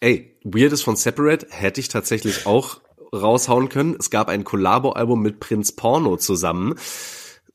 Ey, 0.00 0.40
Weirdes 0.42 0.82
von 0.82 0.96
Separate 0.96 1.46
hätte 1.50 1.78
ich 1.80 1.88
tatsächlich 1.88 2.46
auch 2.46 2.80
raushauen 3.14 3.68
können. 3.68 3.96
Es 3.98 4.10
gab 4.10 4.28
ein 4.28 4.42
Collabo-Album 4.42 5.22
mit 5.22 5.38
Prinz 5.38 5.70
Porno 5.72 6.16
zusammen. 6.16 6.74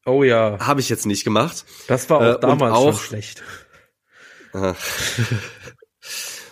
Oh 0.06 0.24
ja, 0.24 0.58
Habe 0.66 0.80
ich 0.80 0.88
jetzt 0.88 1.06
nicht 1.06 1.26
gemacht. 1.26 1.66
das 1.88 2.10
war 2.10 2.18
auch 2.20 2.36
Äh, 2.38 2.40
damals 2.40 2.74
auch- 2.74 2.94
schon 2.94 3.08
schlecht. 3.08 3.44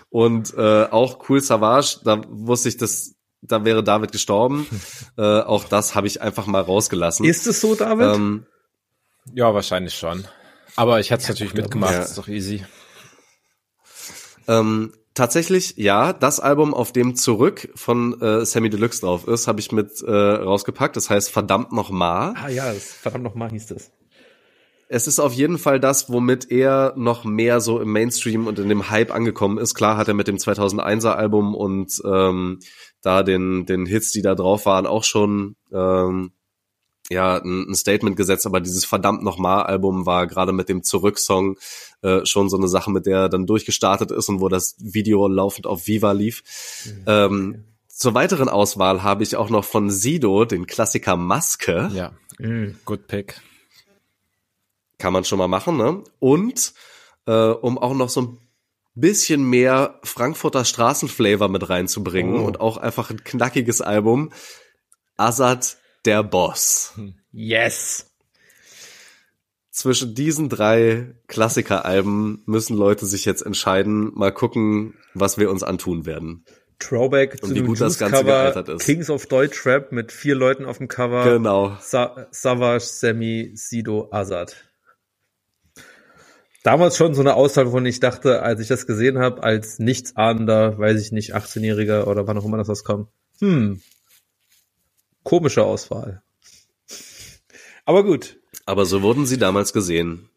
Und 0.09 0.53
äh, 0.57 0.83
auch 0.85 1.27
Cool 1.29 1.41
Savage, 1.41 1.99
da 2.03 2.21
wusste 2.27 2.69
ich, 2.69 2.77
dass 2.77 3.15
da 3.41 3.63
wäre 3.63 3.83
David 3.83 4.11
gestorben. 4.11 4.67
äh, 5.17 5.21
auch 5.41 5.63
das 5.65 5.95
habe 5.95 6.07
ich 6.07 6.21
einfach 6.21 6.47
mal 6.47 6.61
rausgelassen. 6.61 7.25
Ist 7.25 7.47
es 7.47 7.61
so, 7.61 7.75
David? 7.75 8.15
ähm, 8.15 8.45
Ja, 9.33 9.53
wahrscheinlich 9.53 9.93
schon. 9.95 10.27
Aber 10.75 10.99
ich 10.99 11.11
hätte 11.11 11.23
es 11.23 11.29
natürlich 11.29 11.53
gut, 11.53 11.63
mitgemacht, 11.63 11.93
ja. 11.93 12.01
ist 12.01 12.17
doch 12.17 12.27
easy. 12.27 12.65
Ähm, 14.47 14.93
tatsächlich, 15.13 15.75
ja, 15.77 16.13
das 16.13 16.39
Album, 16.39 16.73
auf 16.73 16.91
dem 16.91 17.15
zurück 17.15 17.69
von 17.75 18.19
äh, 18.21 18.45
Sammy 18.45 18.69
Deluxe 18.69 19.01
drauf 19.01 19.27
ist, 19.27 19.47
habe 19.47 19.59
ich 19.59 19.71
mit 19.71 20.01
äh, 20.01 20.11
rausgepackt. 20.11 20.95
Das 20.95 21.09
heißt 21.09 21.31
verdammt 21.31 21.71
noch 21.71 21.89
mal. 21.89 22.33
ah 22.35 22.49
ja, 22.49 22.71
das, 22.73 22.83
verdammt 22.83 23.23
nochmal 23.23 23.49
hieß 23.51 23.67
das. 23.67 23.91
Es 24.87 25.07
ist 25.07 25.19
auf 25.19 25.33
jeden 25.33 25.57
Fall 25.57 25.79
das, 25.79 26.11
womit 26.11 26.51
er 26.51 26.93
noch 26.95 27.23
mehr 27.23 27.59
so 27.59 27.79
im 27.79 27.91
Mainstream 27.91 28.45
und 28.45 28.59
in 28.59 28.69
dem 28.69 28.91
Hype 28.91 29.11
angekommen 29.11 29.57
ist. 29.57 29.73
Klar 29.73 29.97
hat 29.97 30.07
er 30.07 30.13
mit 30.13 30.27
dem 30.27 30.37
2001er 30.37 31.13
Album 31.13 31.55
und 31.55 31.99
ähm, 32.05 32.59
da 33.01 33.23
den 33.23 33.65
den 33.65 33.87
Hits, 33.87 34.11
die 34.11 34.21
da 34.21 34.35
drauf 34.35 34.67
waren, 34.67 34.85
auch 34.85 35.03
schon 35.03 35.55
ähm, 35.73 36.33
ja 37.09 37.37
ein, 37.37 37.73
Statement 37.75 38.15
gesetzt. 38.17 38.45
Aber 38.45 38.61
dieses 38.61 38.85
verdammt 38.85 39.23
noch 39.23 39.37
mal 39.37 39.63
Album 39.63 40.05
war 40.05 40.27
gerade 40.27 40.51
mit 40.53 40.69
dem 40.69 40.83
Zurück-Song 40.83 41.57
äh, 42.01 42.25
schon 42.25 42.49
so 42.49 42.57
eine 42.57 42.67
Sache, 42.67 42.91
mit 42.91 43.05
der 43.05 43.17
er 43.19 43.29
dann 43.29 43.45
durchgestartet 43.45 44.11
ist 44.11 44.29
und 44.29 44.41
wo 44.41 44.49
das 44.49 44.75
Video 44.79 45.27
laufend 45.27 45.67
auf 45.67 45.87
Viva 45.87 46.11
lief. 46.11 46.43
Ähm, 47.07 47.63
zur 47.87 48.13
weiteren 48.13 48.49
Auswahl 48.49 49.03
habe 49.03 49.23
ich 49.23 49.35
auch 49.37 49.49
noch 49.49 49.63
von 49.63 49.89
Sido 49.89 50.45
den 50.45 50.65
Klassiker 50.67 51.15
Maske. 51.15 51.89
Ja, 51.93 52.11
Mhm. 52.39 52.77
good 52.83 53.07
pick. 53.07 53.39
Kann 54.97 55.13
man 55.13 55.23
schon 55.23 55.37
mal 55.39 55.47
machen, 55.47 55.77
ne? 55.77 56.03
Und 56.19 56.73
äh, 57.27 57.31
um 57.49 57.77
auch 57.77 57.93
noch 57.93 58.09
so 58.09 58.21
ein 58.21 58.37
bisschen 58.93 59.43
mehr 59.49 59.99
Frankfurter 60.03 60.63
Straßenflavor 60.65 61.47
mit 61.49 61.69
reinzubringen 61.69 62.39
Oh. 62.41 62.45
und 62.45 62.59
auch 62.59 62.77
einfach 62.77 63.09
ein 63.09 63.23
knackiges 63.23 63.81
Album, 63.81 64.31
Azad 65.17 65.77
der 66.05 66.23
Boss. 66.23 66.93
Yes. 67.31 68.11
Zwischen 69.71 70.15
diesen 70.15 70.47
drei 70.47 71.15
Klassikeralben 71.27 72.43
müssen 72.45 72.77
Leute 72.77 73.05
sich 73.05 73.25
jetzt 73.25 73.41
entscheiden, 73.41 74.11
mal 74.15 74.31
gucken, 74.31 74.93
was 75.13 75.37
wir 75.37 75.51
uns 75.51 75.63
antun 75.63 76.05
werden. 76.05 76.45
Throwback 76.79 77.39
Und 77.41 77.49
zu 77.49 77.53
dem 77.53 77.67
gut 77.67 77.81
das 77.81 77.97
Ganze 77.97 78.17
Juice-Cover, 78.17 78.51
gealtert 78.51 78.69
ist. 78.69 78.85
Kings 78.85 79.09
of 79.09 79.25
Deutschrap 79.27 79.91
mit 79.91 80.11
vier 80.11 80.35
Leuten 80.35 80.65
auf 80.65 80.77
dem 80.77 80.87
Cover. 80.87 81.23
Genau. 81.25 81.77
Sa 81.81 82.27
Savage, 82.31 82.85
Sammy, 82.85 83.51
Sido, 83.55 84.09
Azad. 84.11 84.55
Damals 86.63 86.97
schon 86.97 87.13
so 87.13 87.21
eine 87.21 87.35
Auswahl, 87.35 87.67
wovon 87.67 87.85
ich 87.85 87.99
dachte, 87.99 88.41
als 88.41 88.59
ich 88.59 88.67
das 88.67 88.87
gesehen 88.87 89.19
habe, 89.19 89.43
als 89.43 89.77
nichtsahnender, 89.77 90.77
weiß 90.79 90.99
ich 90.99 91.11
nicht, 91.11 91.35
18-Jähriger 91.35 92.05
oder 92.05 92.27
wann 92.27 92.37
auch 92.37 92.45
immer 92.45 92.57
das 92.57 92.69
rauskam. 92.69 93.03
Hm. 93.39 93.81
Komische 95.25 95.63
Auswahl. 95.65 96.21
Aber 97.83 98.03
gut, 98.05 98.39
Aber 98.65 98.85
so 98.85 99.01
wurden 99.01 99.25
sie 99.25 99.37
damals 99.37 99.73
gesehen. 99.73 100.29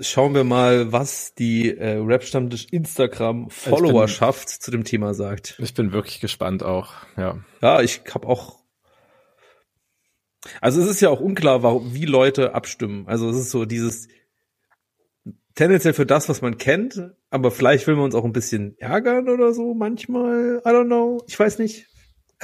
schauen 0.00 0.34
wir 0.34 0.44
mal, 0.44 0.90
was 0.92 1.34
die 1.34 1.70
äh, 1.76 1.98
Rap-Stammtisch 1.98 2.66
Instagram-Followerschaft 2.72 4.48
zu 4.48 4.70
dem 4.70 4.84
Thema 4.84 5.14
sagt. 5.14 5.56
Ich 5.62 5.74
bin 5.74 5.92
wirklich 5.92 6.20
gespannt 6.20 6.62
auch, 6.62 6.92
ja. 7.16 7.38
Ja, 7.62 7.80
ich 7.80 8.02
habe 8.12 8.26
auch. 8.26 8.58
Also 10.60 10.80
es 10.82 10.88
ist 10.88 11.00
ja 11.00 11.08
auch 11.10 11.20
unklar, 11.20 11.62
warum, 11.62 11.94
wie 11.94 12.04
Leute 12.04 12.54
abstimmen. 12.54 13.06
Also 13.08 13.30
es 13.30 13.36
ist 13.36 13.50
so 13.50 13.64
dieses 13.64 14.08
tendenziell 15.54 15.94
für 15.94 16.04
das, 16.06 16.28
was 16.28 16.42
man 16.42 16.58
kennt, 16.58 17.12
aber 17.30 17.50
vielleicht 17.50 17.86
will 17.86 17.94
man 17.94 18.06
uns 18.06 18.14
auch 18.14 18.24
ein 18.24 18.32
bisschen 18.32 18.76
ärgern 18.78 19.28
oder 19.28 19.52
so 19.54 19.72
manchmal. 19.74 20.60
I 20.64 20.68
don't 20.68 20.86
know. 20.86 21.22
Ich 21.28 21.38
weiß 21.38 21.58
nicht. 21.58 21.86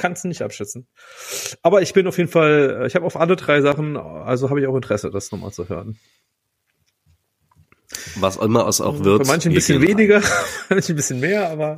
Kannst 0.01 0.25
nicht 0.25 0.41
abschätzen. 0.41 0.87
Aber 1.61 1.83
ich 1.83 1.93
bin 1.93 2.07
auf 2.07 2.17
jeden 2.17 2.31
Fall, 2.31 2.85
ich 2.87 2.95
habe 2.95 3.05
auf 3.05 3.15
alle 3.15 3.35
drei 3.35 3.61
Sachen, 3.61 3.97
also 3.97 4.49
habe 4.49 4.59
ich 4.59 4.65
auch 4.65 4.75
Interesse, 4.75 5.11
das 5.11 5.31
nochmal 5.31 5.51
zu 5.51 5.69
hören. 5.69 5.99
Was 8.15 8.37
immer 8.37 8.67
es 8.67 8.81
auch 8.81 9.03
wird. 9.03 9.21
Bei 9.21 9.27
manchen 9.27 9.49
ein 9.49 9.53
wir 9.53 9.59
bisschen 9.59 9.79
weniger, 9.83 10.21
bei 10.69 10.75
manchen 10.75 10.93
ein 10.93 10.95
bisschen 10.95 11.19
mehr, 11.19 11.51
aber 11.51 11.77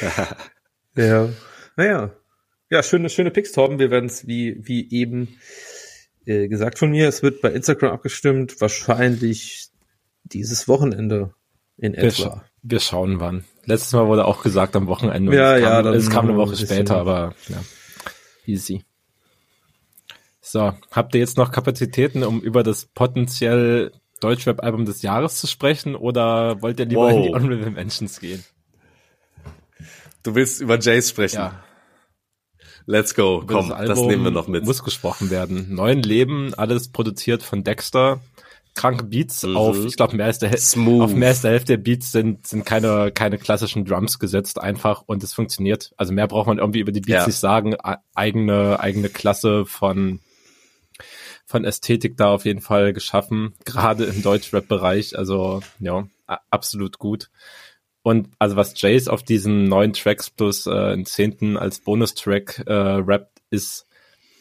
ja. 0.96 1.28
Naja. 1.76 2.10
Ja, 2.70 2.82
schöne, 2.82 3.10
schöne 3.10 3.30
Picks, 3.30 3.52
Torben. 3.52 3.78
Wir 3.78 3.90
werden 3.90 4.06
es 4.06 4.26
wie, 4.26 4.56
wie 4.66 4.90
eben 4.90 5.36
äh, 6.24 6.48
gesagt 6.48 6.78
von 6.78 6.90
mir, 6.90 7.06
es 7.06 7.22
wird 7.22 7.42
bei 7.42 7.50
Instagram 7.52 7.92
abgestimmt, 7.92 8.62
wahrscheinlich 8.62 9.68
dieses 10.24 10.68
Wochenende 10.68 11.34
in 11.76 11.92
Wir, 11.92 12.04
etwa. 12.04 12.10
scha 12.10 12.44
wir 12.62 12.80
schauen 12.80 13.20
wann. 13.20 13.44
Letztes 13.68 13.92
Mal 13.92 14.06
wurde 14.06 14.24
auch 14.24 14.42
gesagt 14.42 14.74
am 14.76 14.86
Wochenende. 14.86 15.36
Ja, 15.36 15.56
es 15.56 15.62
kam, 15.62 15.84
ja, 15.84 15.92
Es 15.92 16.10
kam 16.10 16.24
eine 16.28 16.36
Woche 16.38 16.52
ein 16.52 16.56
später, 16.56 16.96
aber 16.96 17.34
ja, 17.48 17.58
easy. 18.46 18.82
So, 20.40 20.72
habt 20.90 21.14
ihr 21.14 21.20
jetzt 21.20 21.36
noch 21.36 21.52
Kapazitäten, 21.52 22.24
um 22.24 22.40
über 22.40 22.62
das 22.62 22.86
potenziell 22.86 23.92
Deutschrap-Album 24.20 24.86
des 24.86 25.02
Jahres 25.02 25.36
zu 25.36 25.46
sprechen 25.46 25.94
oder 25.94 26.62
wollt 26.62 26.80
ihr 26.80 26.86
lieber 26.86 27.02
Wow. 27.02 27.12
in 27.16 27.22
die 27.24 27.34
Honorable 27.34 27.70
Mentions 27.70 28.18
gehen? 28.20 28.42
Du 30.22 30.34
willst 30.34 30.62
über 30.62 30.78
Jace 30.78 31.10
sprechen. 31.10 31.36
Ja, 31.36 31.62
Let's 32.86 33.14
go. 33.14 33.42
über 33.42 33.52
Komm, 33.60 33.68
das, 33.68 34.00
nehmen 34.00 34.24
wir 34.24 34.30
noch 34.30 34.48
mit. 34.48 34.64
Muss 34.64 34.82
gesprochen 34.82 35.28
werden. 35.28 35.74
Neun 35.74 36.02
Leben, 36.02 36.54
alles 36.54 36.88
produziert 36.90 37.42
von 37.42 37.62
Dexter. 37.64 38.20
Kranke 38.78 39.04
Beats 39.04 39.42
Mhm. 39.42 39.56
auf, 39.56 39.84
ich 39.84 39.96
glaube, 39.96 40.16
mehr 40.16 40.26
als 40.26 40.38
der 40.38 40.56
Smooth. 40.56 41.02
auf 41.02 41.14
mehr 41.14 41.28
als 41.30 41.42
der 41.42 41.50
Hälfte 41.50 41.76
der 41.76 41.82
Beats 41.82 42.12
sind, 42.12 42.46
sind 42.46 42.64
keine, 42.64 43.10
keine 43.12 43.36
klassischen 43.38 43.84
Drums 43.84 44.18
gesetzt, 44.18 44.60
einfach 44.60 45.02
und 45.06 45.22
es 45.22 45.34
funktioniert. 45.34 45.92
Also 45.96 46.12
mehr 46.12 46.28
braucht 46.28 46.46
man 46.46 46.58
irgendwie 46.58 46.80
über 46.80 46.92
die 46.92 47.00
Beats 47.00 47.20
Ja. 47.22 47.26
nicht 47.26 47.36
sagen. 47.38 47.76
Eigene, 48.14 48.78
eigene 48.80 49.08
Klasse 49.08 49.66
von, 49.66 50.20
von 51.46 51.64
Ästhetik 51.64 52.16
da 52.16 52.32
auf 52.34 52.44
jeden 52.44 52.60
Fall 52.60 52.92
geschaffen, 52.92 53.54
gerade 53.64 54.04
im 54.04 54.22
Deutschrap-Bereich. 54.22 55.18
Also, 55.18 55.60
ja, 55.80 56.06
absolut 56.50 56.98
gut. 56.98 57.30
Und 58.02 58.28
also 58.38 58.54
was 58.56 58.80
Jace 58.80 59.08
auf 59.08 59.22
diesen 59.22 59.64
neuen 59.64 59.92
Tracks 59.92 60.30
plus 60.30 60.66
äh, 60.66 60.70
einen 60.70 61.04
zehnten 61.04 61.56
als 61.56 61.80
Bonustrack 61.80 62.62
äh, 62.66 62.72
rappt, 62.72 63.40
ist 63.50 63.86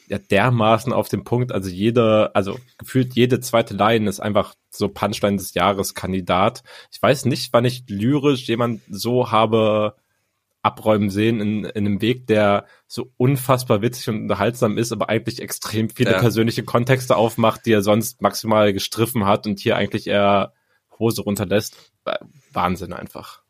ja 0.08 0.18
dermaßen 0.18 0.94
auf 0.94 1.10
dem 1.10 1.24
Punkt. 1.24 1.52
Also 1.52 1.70
jede, 1.70 2.32
also 2.34 2.58
gefühlt 2.78 3.14
jede 3.16 3.40
zweite 3.40 3.74
Line 3.74 4.10
ist 4.10 4.20
einfach 4.20 4.56
so 4.70 4.88
Punchline 4.90 5.38
des 5.38 5.54
Jahres 5.54 5.94
Kandidat. 5.94 6.64
Ich 6.92 7.02
weiß 7.02 7.26
nicht, 7.26 7.52
wann 7.54 7.66
ich 7.66 7.84
lyrisch 7.88 8.48
jemand 8.48 8.82
so 8.90 9.32
habe 9.32 9.96
abräumen 10.64 11.10
sehen 11.10 11.40
in, 11.40 11.64
in 11.66 11.86
einem 11.86 12.02
Weg, 12.02 12.28
der 12.28 12.66
so 12.88 13.12
unfassbar 13.16 13.82
witzig 13.82 14.10
und 14.10 14.24
unterhaltsam 14.24 14.78
ist, 14.78 14.92
aber 14.92 15.08
eigentlich 15.08 15.42
extrem 15.42 15.90
viele 15.90 16.12
Ja. 16.12 16.20
persönliche 16.20 16.64
Kontexte 16.64 17.16
aufmacht, 17.16 17.66
die 17.66 17.72
er 17.72 17.82
sonst 17.82 18.22
maximal 18.22 18.74
gestriffen 18.74 19.26
hat 19.26 19.46
und 19.48 19.60
hier 19.60 19.78
eigentlich 19.78 20.08
eher 20.08 20.54
Hose 21.00 21.22
runterlässt. 21.22 21.78
Wahnsinn 22.52 22.92
einfach. 22.92 23.44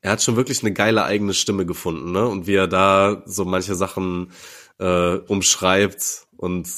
er 0.00 0.12
hat 0.12 0.22
schon 0.22 0.36
wirklich 0.36 0.62
eine 0.62 0.72
geile 0.72 1.04
eigene 1.04 1.32
Stimme 1.34 1.64
gefunden, 1.66 2.12
ne? 2.12 2.26
Und 2.26 2.46
wie 2.48 2.54
er 2.56 2.66
da 2.68 3.22
so 3.24 3.44
manche 3.44 3.74
Sachen 3.76 4.32
äh, 4.78 5.16
umschreibt 5.16 6.26
und 6.36 6.68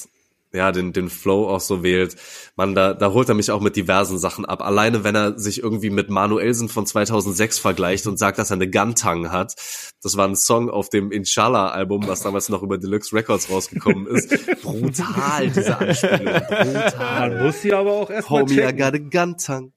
ja, 0.54 0.70
den, 0.70 0.92
den 0.92 1.10
Flow 1.10 1.48
auch 1.48 1.60
so 1.60 1.82
wählt. 1.82 2.14
Man, 2.54 2.76
da, 2.76 2.94
da 2.94 3.12
holt 3.12 3.28
er 3.28 3.34
mich 3.34 3.50
auch 3.50 3.60
mit 3.60 3.74
diversen 3.74 4.18
Sachen 4.18 4.44
ab. 4.44 4.62
Alleine, 4.62 5.02
wenn 5.02 5.16
er 5.16 5.36
sich 5.36 5.60
irgendwie 5.60 5.90
mit 5.90 6.10
Manuelsen 6.10 6.68
von 6.68 6.86
2006 6.86 7.58
vergleicht 7.58 8.06
und 8.06 8.18
sagt, 8.20 8.38
dass 8.38 8.50
er 8.52 8.54
eine 8.54 8.70
Gantang 8.70 9.32
hat. 9.32 9.56
Das 10.00 10.16
war 10.16 10.28
ein 10.28 10.36
Song 10.36 10.70
auf 10.70 10.88
dem 10.90 11.10
Inshallah-Album, 11.10 12.06
was 12.06 12.20
damals 12.20 12.48
noch 12.50 12.62
über 12.62 12.78
Deluxe 12.78 13.14
Records 13.16 13.50
rausgekommen 13.50 14.06
ist. 14.06 14.30
Brutal, 14.62 15.50
diese 15.50 15.76
Anspielung. 15.76 16.20
Brutal. 16.20 17.30
Man 17.30 17.46
muss 17.46 17.60
sie 17.60 17.72
aber 17.72 17.92
auch 17.92 18.10
erstmal 18.10 18.42
Homie, 18.42 18.52
I 18.52 18.56
checken. 18.56 18.78
got 18.78 18.94
a 18.94 18.98
Gantang. 19.10 19.72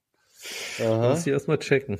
Man 0.78 1.09
muss 1.09 1.24
sie 1.24 1.32
erstmal 1.32 1.57
checken. 1.57 1.98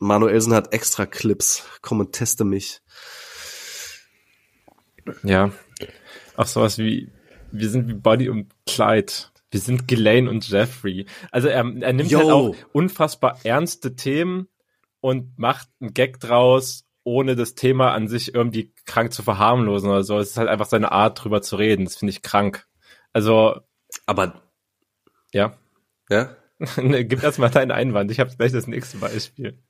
Manuelsen 0.00 0.52
hat 0.54 0.72
extra 0.72 1.06
Clips. 1.06 1.62
Komm 1.82 2.00
und 2.00 2.12
teste 2.12 2.44
mich. 2.44 2.80
Ja. 5.22 5.52
Auch 6.36 6.46
sowas 6.46 6.78
wie, 6.78 7.10
wir 7.50 7.68
sind 7.68 7.88
wie 7.88 7.94
Buddy 7.94 8.28
und 8.28 8.52
Clyde. 8.66 9.12
Wir 9.50 9.60
sind 9.60 9.88
Ghislaine 9.88 10.28
und 10.28 10.48
Jeffrey. 10.48 11.06
Also 11.30 11.48
er, 11.48 11.58
er 11.58 11.92
nimmt 11.92 12.10
Yo. 12.10 12.18
halt 12.18 12.30
auch 12.30 12.56
unfassbar 12.72 13.38
ernste 13.44 13.94
Themen 13.94 14.48
und 15.00 15.38
macht 15.38 15.68
einen 15.80 15.94
Gag 15.94 16.18
draus, 16.20 16.84
ohne 17.04 17.36
das 17.36 17.54
Thema 17.54 17.92
an 17.92 18.08
sich 18.08 18.34
irgendwie 18.34 18.74
krank 18.84 19.12
zu 19.12 19.22
verharmlosen 19.22 19.88
oder 19.88 20.02
so. 20.02 20.18
Es 20.18 20.30
ist 20.30 20.36
halt 20.36 20.48
einfach 20.48 20.66
seine 20.66 20.90
Art, 20.90 21.22
drüber 21.22 21.40
zu 21.42 21.56
reden. 21.56 21.84
Das 21.84 21.96
finde 21.96 22.10
ich 22.10 22.22
krank. 22.22 22.66
Also, 23.12 23.60
Aber, 24.06 24.42
ja. 25.32 25.56
ja? 26.10 26.36
Gib 26.76 27.22
erstmal 27.22 27.50
deinen 27.50 27.70
Einwand. 27.70 28.10
Ich 28.10 28.18
habe 28.18 28.34
gleich 28.36 28.52
das 28.52 28.66
nächste 28.66 28.98
Beispiel. 28.98 29.62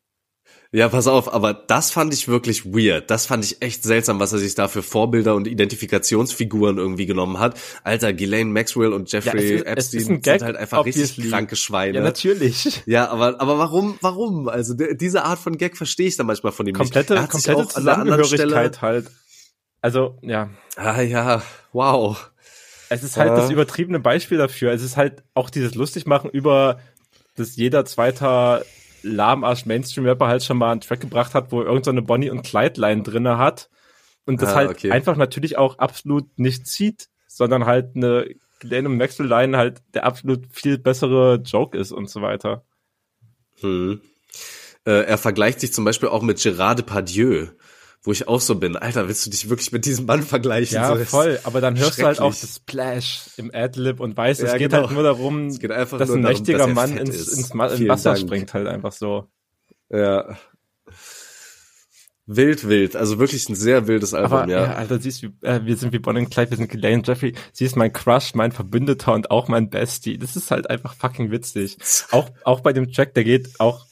Ja, 0.73 0.89
pass 0.89 1.07
auf, 1.07 1.33
aber 1.33 1.55
das 1.55 1.91
fand 1.93 2.13
ich 2.13 2.27
wirklich 2.29 2.67
weird. 2.67 3.11
Das 3.11 3.25
fand 3.25 3.45
ich 3.45 3.63
echt 3.63 3.83
seltsam, 3.85 4.19
was 4.21 4.33
er 4.33 4.39
sich 4.41 4.55
da 4.57 4.69
für 4.69 4.83
Vorbilder 4.83 5.35
und 5.35 5.47
Identifikationsfiguren 5.47 6.77
irgendwie 6.79 7.07
genommen 7.07 7.39
hat. 7.39 7.59
Alter, 7.85 8.13
Ghislaine 8.13 8.51
Maxwell 8.51 8.93
und 8.93 9.11
Jeffrey 9.11 9.59
Ja, 9.59 9.63
ist- 9.63 9.67
Epstein 9.95 10.21
Gag, 10.21 10.41
sind 10.41 10.43
halt 10.43 10.57
einfach 10.57 10.85
richtig 10.85 11.31
kranke 11.31 11.57
Schweine. 11.57 11.99
Ja, 11.99 12.05
natürlich. 12.05 12.83
Ja, 12.87 13.09
aber, 13.09 13.41
aber 13.41 13.59
warum, 13.59 13.97
warum? 14.03 14.49
Also 14.49 14.75
diese 14.75 15.25
Art 15.25 15.39
von 15.39 15.57
Gag 15.57 15.77
verstehe 15.77 16.09
ich 16.09 16.17
dann 16.17 16.27
manchmal 16.27 16.53
von 16.53 16.67
ihm 16.67 16.75
Komplette, 16.75 17.15
nicht. 17.15 17.31
Komplette 17.31 17.59
auch 17.63 17.67
Zusammengehörigkeit 17.67 18.83
halt. 18.83 19.07
Also, 19.81 20.19
ja. 20.23 20.51
Ah 20.77 21.01
ja, 21.01 21.43
wow. 21.73 22.31
Es 22.89 23.03
ist 23.03 23.17
halt 23.17 23.31
Ja. 23.31 23.37
das 23.37 23.51
übertriebene 23.51 24.01
Beispiel 24.01 24.39
dafür. 24.39 24.73
Es 24.73 24.83
ist 24.83 24.97
halt 24.97 25.23
auch 25.35 25.49
dieses 25.49 25.75
Lustigmachen 25.75 26.29
über, 26.31 26.81
dass 27.37 27.57
jeder 27.57 27.85
zweiter 27.85 28.65
lahmarsch 29.07 29.67
Mainstream-Rapper 29.67 30.27
halt 30.27 30.45
schon 30.45 30.59
mal 30.59 30.73
einen 30.73 30.81
Track 30.81 31.01
gebracht 31.01 31.35
hat, 31.35 31.53
wo 31.53 31.61
irgendeine 31.61 31.85
so 31.85 31.91
eine 31.91 32.03
Bonnie 32.03 32.31
und 32.31 32.43
Clyde-Line 32.43 33.03
drinne 33.03 33.39
hat. 33.39 33.71
Und 34.27 34.43
das 34.43 34.51
Ah, 34.51 34.57
halt 34.57 34.71
okay. 34.71 34.91
einfach 34.91 35.17
natürlich 35.17 35.57
auch 35.57 35.79
absolut 35.79 36.39
nicht 36.39 36.67
zieht, 36.67 37.09
sondern 37.29 37.67
halt 37.67 37.95
eine 37.95 38.29
Glenn 38.59 38.87
und 38.87 38.97
Maxwell-Line 38.97 39.57
halt 39.57 39.83
der 39.95 40.05
absolut 40.05 40.47
viel 40.51 40.79
bessere 40.79 41.37
Joke 41.37 41.79
ist 41.79 41.93
und 41.93 42.11
so 42.11 42.23
weiter. 42.23 42.65
Hm. 43.61 44.01
Äh, 44.85 45.05
er 45.05 45.19
vergleicht 45.19 45.61
sich 45.61 45.73
zum 45.73 45.85
Beispiel 45.85 46.09
auch 46.09 46.23
mit 46.23 46.41
Gerard 46.43 46.79
Depardieu, 46.79 47.49
wo 48.07 48.13
ich 48.13 48.29
auch 48.29 48.41
so 48.41 48.55
bin. 48.55 48.77
Alter, 48.77 49.09
willst 49.09 49.27
du 49.27 49.31
dich 49.31 49.51
wirklich 49.51 49.73
mit 49.73 49.85
diesem 49.85 50.07
Mann 50.07 50.23
vergleichen? 50.23 50.77
Ja, 50.77 50.97
so, 50.97 51.05
voll. 51.05 51.39
Aber 51.45 51.61
dann 51.61 51.77
hörst 51.79 51.99
du 51.99 52.05
halt 52.05 52.21
auch 52.21 52.35
das 52.35 52.57
Splash 52.57 53.31
im 53.37 53.51
Adlib 53.53 54.01
und 54.01 54.17
weißt, 54.17 54.41
Ja, 54.41 54.47
es 54.47 54.53
geht 54.55 54.71
genau. 54.71 54.85
halt 54.85 54.93
nur 54.93 55.03
darum, 55.03 55.49
dass 55.51 55.59
nur 55.61 55.77
ein 55.77 55.99
darum, 55.99 56.23
mächtiger 56.23 56.59
dass 56.59 56.69
Mann 56.75 56.97
ins, 56.97 57.29
ins, 57.29 57.53
Ma- 57.53 57.69
Vielen 57.69 57.89
Wasser 57.89 58.15
Dank. 58.15 58.21
springt 58.27 58.55
halt 58.55 58.69
einfach 58.69 58.93
so. 58.93 59.29
Ja. 59.91 60.37
Wild, 62.29 62.69
wild. 62.69 62.97
Also 62.97 63.19
wirklich 63.21 63.49
ein 63.49 63.55
sehr 63.55 63.87
wildes 63.87 64.13
Album, 64.13 64.33
Aber, 64.39 64.51
ja. 64.51 64.65
ja, 64.65 64.75
Alter, 64.75 64.99
siehst 64.99 65.23
du, 65.23 65.29
äh, 65.43 65.61
wir 65.65 65.77
sind 65.77 65.93
wie 65.93 66.01
Bonnie 66.01 66.21
und 66.21 66.31
Clyde, 66.31 66.51
wir 66.51 66.57
sind 66.57 66.69
Ghislaine 66.71 67.03
Jeffrey. 67.05 67.35
Sie 67.53 67.65
ist 67.65 67.77
mein 67.77 67.93
Crush, 67.93 68.35
mein 68.35 68.51
Verbündeter 68.51 69.13
und 69.15 69.31
auch 69.31 69.47
mein 69.47 69.71
Bestie. 69.71 70.19
Das 70.19 70.35
ist 70.35 70.51
halt 70.51 70.69
einfach 70.69 70.95
fucking 70.95 71.31
witzig. 71.31 71.77
Auch, 72.11 72.29
auch 72.45 72.61
bei 72.61 72.73
dem 72.73 72.91
Track, 72.93 73.15
der 73.15 73.23
geht 73.25 73.61
auch 73.61 73.87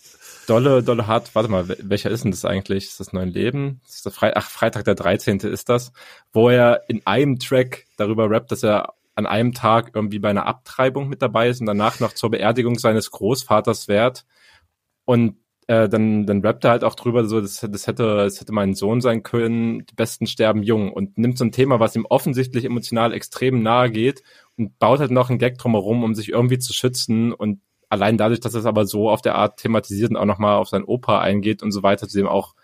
dolle, 0.46 0.82
dolle 0.82 1.06
hart. 1.06 1.34
Warte 1.34 1.50
mal, 1.50 1.68
welcher 1.68 2.10
ist 2.10 2.24
denn 2.24 2.30
das 2.30 2.44
eigentlich? 2.44 2.84
Ist 2.84 3.00
das 3.00 3.12
Neuen 3.12 3.30
Leben? 3.30 3.80
Das 4.02 4.14
Fre 4.14 4.36
Ach, 4.36 4.50
Freitag 4.50 4.84
der 4.84 4.94
13. 4.94 5.38
ist 5.40 5.68
das, 5.68 5.92
wo 6.32 6.48
er 6.48 6.82
in 6.88 7.06
einem 7.06 7.38
Track 7.38 7.86
darüber 7.96 8.30
rappt, 8.30 8.52
dass 8.52 8.62
er 8.62 8.94
an 9.14 9.26
einem 9.26 9.52
Tag 9.52 9.92
irgendwie 9.94 10.18
bei 10.18 10.30
einer 10.30 10.46
Abtreibung 10.46 11.08
mit 11.08 11.22
dabei 11.22 11.48
ist 11.48 11.60
und 11.60 11.66
danach 11.66 12.00
noch 12.00 12.12
zur 12.12 12.30
Beerdigung 12.30 12.78
seines 12.78 13.10
Großvaters 13.10 13.88
wert. 13.88 14.24
Und 15.04 15.36
äh, 15.66 15.88
dann, 15.88 16.26
dann 16.26 16.40
rappt 16.42 16.64
er 16.64 16.72
halt 16.72 16.84
auch 16.84 16.94
drüber, 16.94 17.24
so, 17.24 17.40
das, 17.40 17.60
das 17.60 17.86
hätte, 17.86 18.16
das 18.16 18.40
hätte 18.40 18.52
mein 18.52 18.74
Sohn 18.74 19.00
sein 19.00 19.22
können, 19.22 19.86
die 19.86 19.94
Besten 19.94 20.26
sterben 20.26 20.62
jung 20.62 20.92
und 20.92 21.16
nimmt 21.16 21.38
so 21.38 21.44
ein 21.44 21.52
Thema, 21.52 21.80
was 21.80 21.96
ihm 21.96 22.06
offensichtlich 22.06 22.64
emotional 22.64 23.12
extrem 23.12 23.62
nahe 23.62 23.90
geht 23.90 24.22
und 24.56 24.78
baut 24.78 25.00
halt 25.00 25.10
noch 25.10 25.30
einen 25.30 25.38
Gag 25.38 25.58
drumherum, 25.58 26.04
um 26.04 26.14
sich 26.14 26.30
irgendwie 26.30 26.58
zu 26.58 26.72
schützen 26.74 27.32
und 27.32 27.60
allein 27.94 28.18
dadurch, 28.18 28.40
dass 28.40 28.54
er 28.54 28.60
es 28.60 28.66
aber 28.66 28.86
so 28.86 29.08
auf 29.10 29.22
der 29.22 29.34
Art 29.36 29.58
thematisiert 29.58 30.10
und 30.10 30.16
auch 30.16 30.24
nochmal 30.24 30.56
auf 30.56 30.68
sein 30.68 30.84
Opa 30.84 31.20
eingeht 31.20 31.62
und 31.62 31.72
so 31.72 31.82
weiter, 31.82 32.08
zu 32.08 32.18
dem 32.18 32.26
auch 32.28 32.54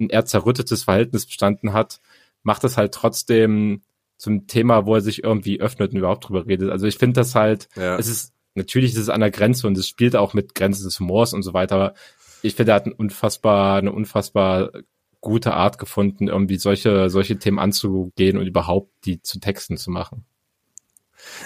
ein 0.00 0.08
eher 0.10 0.24
zerrüttetes 0.24 0.84
Verhältnis 0.84 1.26
bestanden 1.26 1.72
hat, 1.72 2.00
macht 2.42 2.64
es 2.64 2.76
halt 2.76 2.92
trotzdem 2.92 3.82
zum 4.16 4.46
Thema, 4.46 4.86
wo 4.86 4.94
er 4.94 5.00
sich 5.00 5.22
irgendwie 5.22 5.60
öffnet 5.60 5.92
und 5.92 5.98
überhaupt 5.98 6.28
drüber 6.28 6.46
redet. 6.46 6.70
Also 6.70 6.86
ich 6.86 6.98
finde 6.98 7.20
das 7.20 7.34
halt, 7.34 7.68
Ja. 7.76 7.96
es 7.96 8.08
ist, 8.08 8.32
natürlich 8.54 8.92
ist 8.92 8.98
es 8.98 9.08
an 9.08 9.20
der 9.20 9.30
Grenze 9.30 9.66
und 9.66 9.78
es 9.78 9.86
spielt 9.86 10.16
auch 10.16 10.34
mit 10.34 10.54
Grenzen 10.54 10.84
des 10.84 10.98
Humors 10.98 11.32
und 11.34 11.42
so 11.42 11.54
weiter, 11.54 11.76
aber 11.76 11.94
ich 12.42 12.54
finde, 12.54 12.72
er 12.72 12.76
hat 12.76 12.86
ein 12.86 12.92
unfassbar, 12.92 13.78
eine 13.78 13.92
unfassbar 13.92 14.70
gute 15.20 15.54
Art 15.54 15.78
gefunden, 15.78 16.28
irgendwie 16.28 16.58
solche, 16.58 17.10
solche 17.10 17.38
Themen 17.38 17.58
anzugehen 17.58 18.36
und 18.36 18.46
überhaupt 18.46 18.92
die 19.04 19.20
zu 19.22 19.40
Texten 19.40 19.76
zu 19.76 19.90
machen. 19.90 20.24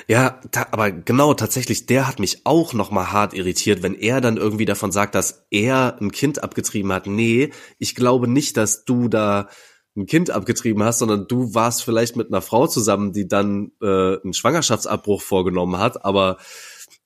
Ja, 0.07 0.40
aber 0.70 0.93
genau, 0.93 1.35
tatsächlich, 1.35 1.86
der 1.86 2.07
hat 2.09 2.19
mich 2.19 2.43
auch 2.44 2.73
nochmal 2.73 3.12
hart 3.12 3.35
irritiert, 3.35 3.82
wenn 3.82 3.94
er 3.94 4.20
dann 4.20 4.36
irgendwie 4.36 4.65
davon 4.65 4.93
sagt, 4.93 5.15
dass 5.15 5.47
er 5.51 5.99
ein 6.01 6.12
Kind 6.12 6.43
abgetrieben 6.43 6.93
hat. 6.93 7.07
Nee, 7.07 7.51
ich 7.78 7.94
glaube 7.94 8.28
nicht, 8.28 8.57
dass 8.57 8.85
du 8.85 9.09
da 9.09 9.49
ein 9.97 10.07
Kind 10.07 10.31
abgetrieben 10.31 10.82
hast, 10.82 11.01
sondern 11.01 11.27
du 11.28 11.55
warst 11.55 11.85
vielleicht 11.85 12.16
mit 12.16 12.28
einer 12.28 12.40
Frau 12.40 12.66
zusammen, 12.66 13.12
die 13.12 13.28
dann 13.28 13.73
äh, 13.82 14.16
einen 14.23 14.32
Schwangerschaftsabbruch 14.32 15.20
vorgenommen 15.20 15.78
hat, 15.78 16.05
aber 16.05 16.39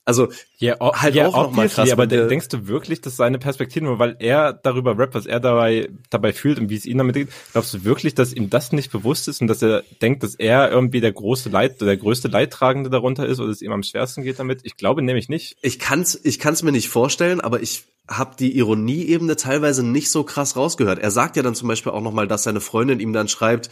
also 0.06 0.28
Ja, 0.58 0.76
o- 0.80 0.94
Halt 0.94 1.14
ja, 1.14 1.26
auch 1.28 1.34
noch 1.42 1.50
mal 1.52 1.68
krass, 1.68 1.90
aber 1.90 2.06
der- 2.06 2.28
denkst 2.28 2.48
du 2.48 2.66
wirklich, 2.66 3.02
dass 3.02 3.16
seine 3.16 3.38
Perspektive, 3.38 3.84
nur 3.84 3.98
weil 3.98 4.16
er 4.20 4.54
darüber 4.54 4.96
rappt, 4.98 5.14
was 5.14 5.26
er 5.26 5.38
dabei, 5.40 5.90
dabei 6.08 6.32
fühlt 6.32 6.58
und 6.58 6.70
wie 6.70 6.76
es 6.76 6.86
ihn 6.86 6.96
damit 6.96 7.14
geht, 7.16 7.28
glaubst 7.52 7.74
du 7.74 7.84
wirklich, 7.84 8.14
dass 8.14 8.32
ihm 8.32 8.48
das 8.48 8.72
nicht 8.72 8.90
bewusst 8.90 9.28
ist 9.28 9.42
und 9.42 9.48
dass 9.48 9.60
er 9.60 9.82
denkt, 10.00 10.22
dass 10.22 10.34
er 10.34 10.70
irgendwie 10.70 11.00
der 11.02 11.12
große 11.12 11.50
Leid, 11.50 11.80
der 11.82 11.96
größte 11.98 12.28
Leidtragende 12.28 12.88
darunter 12.88 13.26
ist 13.26 13.38
oder 13.40 13.50
es 13.50 13.60
ihm 13.60 13.72
am 13.72 13.82
schwersten 13.82 14.22
geht 14.22 14.38
damit? 14.38 14.60
Ich 14.62 14.76
glaube 14.78 15.02
nämlich 15.02 15.28
nicht. 15.28 15.56
ich 15.60 15.78
kann's, 15.78 16.18
ich 16.22 16.38
kann's 16.38 16.62
mir 16.62 16.72
nicht 16.72 16.88
vorstellen, 16.88 17.42
aber 17.42 17.60
ich 17.60 17.84
habe 18.08 18.36
die 18.38 18.56
Ironieebene 18.56 19.34
teilweise 19.34 19.84
nicht 19.84 20.10
so 20.12 20.22
krass 20.22 20.54
rausgehört. 20.56 21.00
Er 21.00 21.10
sagt 21.10 21.36
ja 21.36 21.42
dann 21.42 21.56
zum 21.56 21.66
Beispiel 21.68 21.90
auch 21.92 22.00
nochmal, 22.00 22.28
dass 22.28 22.44
seine 22.44 22.60
Freundin 22.60 23.00
ihm 23.00 23.12
dann 23.12 23.26
schreibt, 23.28 23.68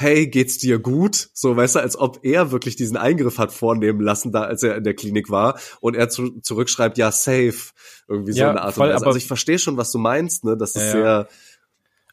hey, 0.00 0.28
geht's 0.28 0.58
dir 0.58 0.78
gut? 0.78 1.28
So, 1.34 1.56
weißt 1.56 1.74
du, 1.74 1.80
als 1.80 1.98
ob 1.98 2.20
er 2.22 2.52
wirklich 2.52 2.76
diesen 2.76 2.96
Eingriff 2.96 3.38
hat 3.38 3.52
vornehmen 3.52 4.00
lassen, 4.00 4.30
da 4.32 4.42
als 4.42 4.62
er 4.62 4.76
in 4.76 4.84
der 4.84 4.94
Klinik 4.94 5.28
war 5.28 5.58
und 5.80 5.96
er 5.96 6.08
zu, 6.08 6.40
zurückschreibt, 6.40 6.96
ja, 6.98 7.10
safe. 7.10 7.72
Irgendwie 8.06 8.32
so 8.32 8.38
Ja, 8.40 8.50
eine 8.50 8.62
Art 8.62 8.74
voll, 8.74 8.86
und 8.88 8.94
Weise. 8.94 9.02
aber- 9.02 9.06
Also 9.08 9.18
ich 9.18 9.26
verstehe 9.26 9.58
schon, 9.58 9.76
was 9.76 9.90
du 9.90 9.98
meinst, 9.98 10.44
ne? 10.44 10.56
Das 10.56 10.70
ist 10.76 10.82
Ja, 10.84 10.90
sehr, 10.92 11.28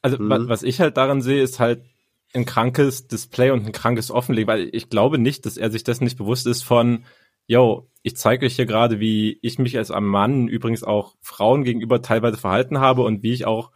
Also 0.02 0.18
wa- 0.20 0.48
was 0.48 0.64
ich 0.64 0.82
halt 0.82 0.98
daran 0.98 1.22
sehe, 1.22 1.42
ist 1.44 1.60
halt 1.60 1.84
ein 2.34 2.46
krankes 2.46 3.08
Display 3.08 3.52
und 3.52 3.66
ein 3.66 3.72
krankes 3.72 4.12
Offenlegen, 4.12 4.48
weil 4.48 4.70
ich 4.74 4.90
glaube 4.90 5.18
nicht, 5.18 5.46
dass 5.46 5.56
er 5.58 5.72
sich 5.72 5.84
dessen 5.84 6.04
nicht 6.04 6.18
bewusst 6.18 6.48
ist 6.48 6.64
von, 6.64 7.06
yo, 7.48 7.88
ich 8.02 8.18
zeige 8.18 8.46
euch 8.48 8.56
hier 8.56 8.66
gerade, 8.66 9.00
wie 9.00 9.38
ich 9.42 9.58
mich 9.60 9.78
als 9.78 9.92
ein 9.92 10.04
Mann 10.04 10.48
übrigens 10.48 10.84
auch 10.84 11.16
Frauen 11.22 11.64
gegenüber 11.64 12.02
teilweise 12.02 12.38
verhalten 12.38 12.80
habe 12.80 13.04
und 13.04 13.24
wie 13.24 13.32
ich 13.34 13.46
auch 13.46 13.72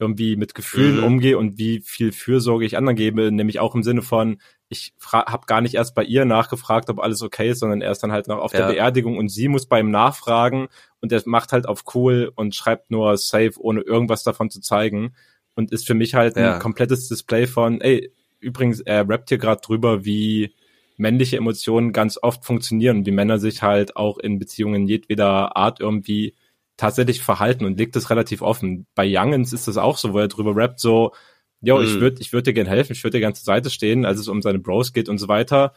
irgendwie 0.00 0.36
mit 0.36 0.54
Gefühlen 0.54 0.96
Mhm. 0.96 1.04
umgehe 1.04 1.38
und 1.38 1.58
wie 1.58 1.80
viel 1.80 2.10
Fürsorge 2.12 2.64
ich 2.64 2.76
anderen 2.76 2.96
gebe, 2.96 3.30
nämlich 3.30 3.60
auch 3.60 3.74
im 3.74 3.82
Sinne 3.82 4.02
von, 4.02 4.40
ich 4.68 4.94
habe 5.12 5.46
gar 5.46 5.60
nicht 5.60 5.74
erst 5.74 5.94
bei 5.94 6.02
ihr 6.04 6.24
nachgefragt, 6.24 6.88
ob 6.90 7.00
alles 7.00 7.22
okay 7.22 7.50
ist, 7.50 7.60
sondern 7.60 7.80
erst 7.82 8.02
dann 8.02 8.12
halt 8.12 8.26
noch 8.28 8.38
auf 8.38 8.52
Ja. 8.52 8.60
der 8.60 8.72
Beerdigung 8.74 9.18
und 9.18 9.28
sie 9.28 9.48
muss 9.48 9.66
bei 9.66 9.80
ihm 9.80 9.90
nachfragen 9.90 10.68
und 11.00 11.12
er 11.12 11.22
macht 11.26 11.52
halt 11.52 11.66
auf 11.68 11.84
cool 11.94 12.32
und 12.34 12.54
schreibt 12.54 12.90
nur 12.90 13.16
safe, 13.18 13.52
ohne 13.58 13.82
irgendwas 13.82 14.22
davon 14.22 14.48
zu 14.50 14.60
zeigen 14.60 15.14
und 15.54 15.70
ist 15.72 15.86
für 15.86 15.94
mich 15.94 16.14
halt 16.14 16.36
ein 16.36 16.42
Ja. 16.42 16.58
komplettes 16.58 17.08
Display 17.08 17.46
von, 17.46 17.80
ey, 17.80 18.10
übrigens, 18.38 18.80
er 18.80 19.06
rappt 19.08 19.28
hier 19.28 19.38
gerade 19.38 19.60
drüber, 19.60 20.04
wie 20.04 20.54
männliche 20.96 21.36
Emotionen 21.36 21.92
ganz 21.92 22.18
oft 22.22 22.44
funktionieren, 22.44 23.04
wie 23.06 23.10
Männer 23.10 23.38
sich 23.38 23.62
halt 23.62 23.96
auch 23.96 24.18
in 24.18 24.38
Beziehungen 24.38 24.86
jedweder 24.86 25.56
Art 25.56 25.80
irgendwie 25.80 26.34
tatsächlich 26.80 27.22
verhalten 27.22 27.64
und 27.66 27.78
legt 27.78 27.96
es 27.96 28.10
relativ 28.10 28.42
offen. 28.42 28.86
Bei 28.94 29.06
Youngens 29.06 29.52
ist 29.52 29.68
das 29.68 29.76
auch 29.76 29.98
so, 29.98 30.12
wo 30.14 30.18
er 30.18 30.28
drüber 30.28 30.56
rappt, 30.56 30.80
so, 30.80 31.12
yo, 31.60 31.80
ich 31.80 31.96
Mhm. 31.96 32.00
würde 32.00 32.20
ich 32.22 32.32
würd 32.32 32.46
dir 32.46 32.54
gerne 32.54 32.70
helfen, 32.70 32.92
ich 32.92 33.04
würde 33.04 33.18
dir 33.18 33.20
gerne 33.20 33.34
zur 33.34 33.44
Seite 33.44 33.70
stehen, 33.70 34.04
als 34.06 34.18
es 34.20 34.28
um 34.28 34.42
seine 34.42 34.58
Bros 34.58 34.92
geht 34.92 35.08
und 35.08 35.18
so 35.18 35.28
weiter. 35.28 35.72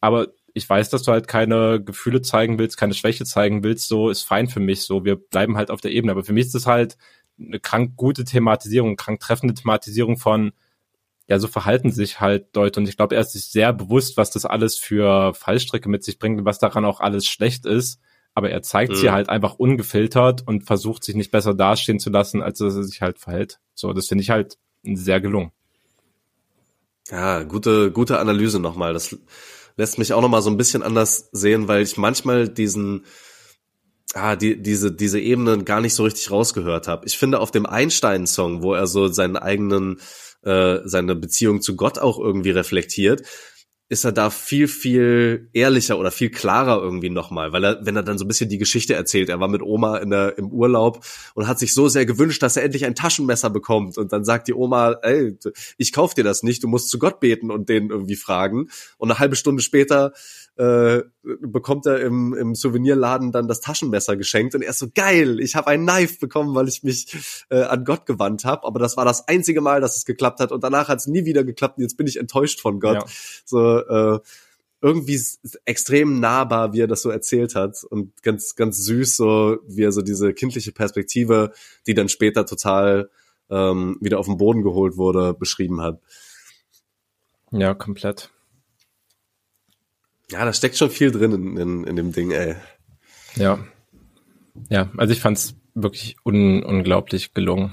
Aber 0.00 0.28
ich 0.54 0.68
weiß, 0.68 0.90
dass 0.90 1.02
du 1.02 1.12
halt 1.12 1.26
keine 1.28 1.82
Gefühle 1.82 2.22
zeigen 2.22 2.58
willst, 2.58 2.76
keine 2.76 2.94
Schwäche 2.94 3.24
zeigen 3.24 3.64
willst, 3.64 3.88
so 3.88 4.10
ist 4.10 4.22
fein 4.22 4.48
für 4.48 4.60
mich, 4.60 4.82
so, 4.82 5.04
wir 5.04 5.16
bleiben 5.16 5.56
halt 5.56 5.70
auf 5.70 5.80
der 5.80 5.92
Ebene. 5.92 6.12
Aber 6.12 6.24
für 6.24 6.32
mich 6.32 6.46
ist 6.46 6.54
das 6.54 6.66
halt 6.66 6.96
eine 7.38 7.58
krank 7.60 7.96
gute 7.96 8.24
Thematisierung, 8.24 8.96
krank 8.96 9.20
treffende 9.20 9.54
Thematisierung 9.54 10.16
von, 10.18 10.52
ja, 11.28 11.38
so 11.38 11.48
verhalten 11.48 11.90
sich 11.90 12.20
halt 12.20 12.54
Leute. 12.56 12.80
Und 12.80 12.88
ich 12.88 12.96
glaube, 12.96 13.14
er 13.16 13.22
ist 13.22 13.32
sich 13.32 13.46
sehr 13.46 13.72
bewusst, 13.72 14.16
was 14.16 14.30
das 14.30 14.44
alles 14.44 14.76
für 14.78 15.34
Fallstricke 15.34 15.88
mit 15.88 16.04
sich 16.04 16.18
bringt 16.18 16.38
und 16.40 16.44
was 16.46 16.58
daran 16.58 16.84
auch 16.84 17.00
alles 17.00 17.26
schlecht 17.26 17.66
ist. 17.66 18.00
Aber 18.34 18.50
er 18.50 18.62
zeigt 18.62 18.92
Mhm. 18.92 18.96
sie 18.96 19.10
halt 19.10 19.28
einfach 19.28 19.54
ungefiltert 19.54 20.42
und 20.46 20.64
versucht 20.64 21.04
sich 21.04 21.14
nicht 21.14 21.30
besser 21.30 21.54
dastehen 21.54 22.00
zu 22.00 22.10
lassen, 22.10 22.42
als 22.42 22.58
dass 22.58 22.74
er 22.74 22.82
sich 22.84 23.00
halt 23.00 23.18
verhält. 23.18 23.60
So, 23.74 23.92
das 23.92 24.08
finde 24.08 24.22
ich 24.22 24.30
halt 24.30 24.58
sehr 24.82 25.20
gelungen. 25.20 25.52
ja, 27.10 27.42
gute, 27.42 27.90
gute 27.92 28.18
Analyse 28.18 28.60
nochmal. 28.60 28.92
Das 28.92 29.16
lässt 29.76 29.98
mich 29.98 30.12
auch 30.12 30.22
nochmal 30.22 30.42
so 30.42 30.50
ein 30.50 30.56
bisschen 30.56 30.82
anders 30.82 31.28
sehen, 31.32 31.68
weil 31.68 31.82
ich 31.82 31.96
manchmal 31.96 32.48
diesen, 32.48 33.04
ah, 34.14 34.36
die, 34.36 34.60
diese, 34.60 34.92
diese 34.92 35.20
Ebene 35.20 35.62
gar 35.64 35.80
nicht 35.80 35.94
so 35.94 36.04
richtig 36.04 36.30
rausgehört 36.30 36.88
habe. 36.88 37.06
Ich 37.06 37.18
finde 37.18 37.40
auf 37.40 37.50
dem 37.50 37.66
Einstein-Song, 37.66 38.62
wo 38.62 38.74
er 38.74 38.86
so 38.86 39.08
seinen 39.08 39.36
eigenen, 39.36 40.00
äh, 40.42 40.78
seine 40.84 41.14
Beziehung 41.14 41.60
zu 41.60 41.76
Gott 41.76 41.98
auch 41.98 42.18
irgendwie 42.18 42.50
reflektiert, 42.50 43.22
ist 43.88 44.04
er 44.04 44.12
da 44.12 44.30
viel, 44.30 44.66
viel 44.66 45.50
ehrlicher 45.52 45.98
oder 45.98 46.10
viel 46.10 46.30
klarer 46.30 46.82
irgendwie 46.82 47.10
nochmal, 47.10 47.52
weil 47.52 47.64
er, 47.64 47.84
wenn 47.84 47.96
er 47.96 48.02
dann 48.02 48.16
so 48.16 48.24
ein 48.24 48.28
bisschen 48.28 48.48
die 48.48 48.56
Geschichte 48.56 48.94
erzählt, 48.94 49.28
er 49.28 49.40
war 49.40 49.48
mit 49.48 49.60
Oma 49.60 49.98
in 49.98 50.08
der, 50.08 50.38
im 50.38 50.50
Urlaub 50.50 51.04
und 51.34 51.46
hat 51.46 51.58
sich 51.58 51.74
so 51.74 51.88
sehr 51.88 52.06
gewünscht, 52.06 52.42
dass 52.42 52.56
er 52.56 52.64
endlich 52.64 52.86
ein 52.86 52.94
Taschenmesser 52.94 53.50
bekommt 53.50 53.98
und 53.98 54.10
dann 54.12 54.24
sagt 54.24 54.48
die 54.48 54.54
Oma, 54.54 54.96
ey, 55.02 55.36
ich 55.76 55.92
kauf 55.92 56.14
dir 56.14 56.24
das 56.24 56.42
nicht, 56.42 56.62
du 56.62 56.68
musst 56.68 56.88
zu 56.88 56.98
Gott 56.98 57.20
beten 57.20 57.50
und 57.50 57.68
den 57.68 57.90
irgendwie 57.90 58.16
fragen 58.16 58.68
und 58.96 59.10
eine 59.10 59.18
halbe 59.18 59.36
Stunde 59.36 59.62
später 59.62 60.12
äh, 60.56 61.02
bekommt 61.40 61.84
er 61.84 62.00
im, 62.00 62.32
im 62.32 62.54
Souvenirladen 62.54 63.32
dann 63.32 63.48
das 63.48 63.60
Taschenmesser 63.60 64.16
geschenkt 64.16 64.54
und 64.54 64.62
er 64.62 64.70
ist 64.70 64.78
so 64.78 64.86
geil, 64.94 65.40
ich 65.40 65.56
habe 65.56 65.66
ein 65.66 65.82
Knife 65.86 66.18
bekommen, 66.20 66.54
weil 66.54 66.68
ich 66.68 66.82
mich 66.84 67.14
äh, 67.50 67.62
an 67.62 67.84
Gott 67.84 68.06
gewandt 68.06 68.44
habe, 68.44 68.66
aber 68.66 68.78
das 68.78 68.96
war 68.96 69.04
das 69.04 69.28
einzige 69.28 69.60
Mal, 69.60 69.82
dass 69.82 69.96
es 69.96 70.06
geklappt 70.06 70.40
hat 70.40 70.52
und 70.52 70.64
danach 70.64 70.88
hat 70.88 71.00
es 71.00 71.06
nie 71.06 71.26
wieder 71.26 71.44
geklappt 71.44 71.76
und 71.76 71.82
jetzt 71.82 71.96
bin 71.98 72.06
ich 72.06 72.18
enttäuscht 72.18 72.60
von 72.60 72.80
Gott. 72.80 72.94
Ja. 72.94 73.04
So 73.44 73.73
äh, 73.78 74.28
irgendwie 74.80 75.20
extrem 75.64 76.20
nahbar, 76.20 76.74
wie 76.74 76.80
er 76.80 76.86
das 76.86 77.02
so 77.02 77.10
erzählt 77.10 77.54
hat 77.54 77.84
und 77.84 78.22
ganz 78.22 78.54
ganz 78.54 78.84
süß 78.84 79.16
so, 79.16 79.58
wie 79.66 79.82
er 79.82 79.92
so 79.92 80.02
diese 80.02 80.34
kindliche 80.34 80.72
Perspektive, 80.72 81.52
die 81.86 81.94
dann 81.94 82.10
später 82.10 82.44
total 82.44 83.08
ähm, 83.50 83.96
wieder 84.00 84.18
auf 84.18 84.26
den 84.26 84.36
Boden 84.36 84.62
geholt 84.62 84.96
wurde, 84.96 85.32
beschrieben 85.32 85.80
hat. 85.80 86.00
Ja, 87.50 87.72
komplett. 87.72 88.30
Ja, 90.30 90.44
da 90.44 90.52
steckt 90.52 90.76
schon 90.76 90.90
viel 90.90 91.10
drin 91.10 91.32
in, 91.32 91.56
in, 91.56 91.84
in 91.84 91.96
dem 91.96 92.12
Ding, 92.12 92.30
ey. 92.32 92.56
Ja. 93.36 93.64
Ja, 94.68 94.90
also 94.96 95.12
ich 95.12 95.20
fand's 95.20 95.54
wirklich 95.74 96.16
un 96.24 96.62
unglaublich 96.62 97.34
gelungen, 97.34 97.72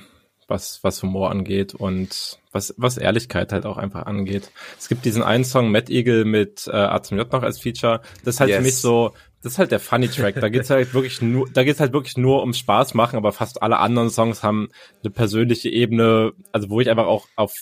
was, 0.52 0.84
was 0.84 1.02
Humor 1.02 1.32
angeht 1.32 1.74
und 1.74 2.38
was, 2.52 2.76
was 2.78 2.98
Ehrlichkeit 2.98 3.52
halt 3.52 3.66
auch 3.66 3.78
einfach 3.78 4.06
angeht. 4.06 4.52
Es 4.78 4.88
gibt 4.90 5.06
diesen 5.06 5.24
einen 5.24 5.44
Song, 5.44 5.72
Mad 5.72 5.92
Eagle 5.92 6.26
mit 6.26 6.68
äh, 6.68 6.76
A 6.76 7.02
zum 7.02 7.18
J 7.18 7.32
noch 7.32 7.42
als 7.42 7.60
Feature. 7.60 8.02
Das 8.24 8.36
ist 8.36 8.40
halt 8.40 8.52
für 8.52 8.58
Yes. 8.58 8.66
mich 8.66 8.78
so, 8.78 9.14
das 9.42 9.54
ist 9.54 9.58
halt 9.58 9.72
der 9.72 9.80
Funny 9.80 10.08
Track. 10.10 10.36
Da 10.36 10.50
geht's 10.50 10.70
halt 10.70 10.94
wirklich 10.94 11.22
nur, 11.22 11.50
da 11.52 11.64
geht's 11.64 11.80
halt 11.80 11.94
wirklich 11.94 12.18
nur 12.18 12.44
um 12.44 12.54
Spaß 12.54 12.94
machen, 12.94 13.16
aber 13.16 13.32
fast 13.32 13.64
alle 13.64 13.80
anderen 13.80 14.12
Songs 14.12 14.44
haben 14.44 14.70
eine 15.04 15.12
persönliche 15.12 15.70
Ebene, 15.70 16.34
also 16.52 16.70
wo 16.70 16.80
ich 16.82 16.90
einfach 16.90 17.08
auch 17.08 17.26
auf 17.36 17.54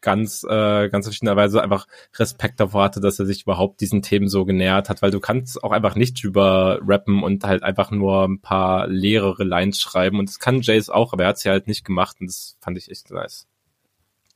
ganz, 0.00 0.44
äh, 0.44 0.88
ganz 0.88 1.06
verschiedener 1.06 1.36
Weise 1.36 1.62
einfach 1.62 1.86
Respekt 2.16 2.60
davor 2.60 2.84
hatte, 2.84 3.00
dass 3.00 3.18
er 3.18 3.26
sich 3.26 3.42
überhaupt 3.42 3.80
diesen 3.80 4.02
Themen 4.02 4.28
so 4.28 4.44
genähert 4.44 4.88
hat, 4.88 5.02
weil 5.02 5.10
du 5.10 5.20
kannst 5.20 5.62
auch 5.62 5.72
einfach 5.72 5.94
nicht 5.94 6.22
drüber 6.22 6.80
rappen 6.86 7.22
und 7.22 7.44
halt 7.44 7.62
einfach 7.62 7.90
nur 7.90 8.24
ein 8.24 8.40
paar 8.40 8.86
leere 8.86 9.44
Lines 9.44 9.80
schreiben 9.80 10.18
und 10.18 10.28
das 10.28 10.38
kann 10.38 10.62
Jace 10.62 10.90
auch, 10.90 11.12
aber 11.12 11.24
er 11.24 11.30
hat's 11.30 11.44
ja 11.44 11.52
halt 11.52 11.66
nicht 11.66 11.84
gemacht 11.84 12.16
und 12.20 12.28
das 12.28 12.56
fand 12.60 12.78
ich 12.78 12.90
echt 12.90 13.10
nice. 13.10 13.46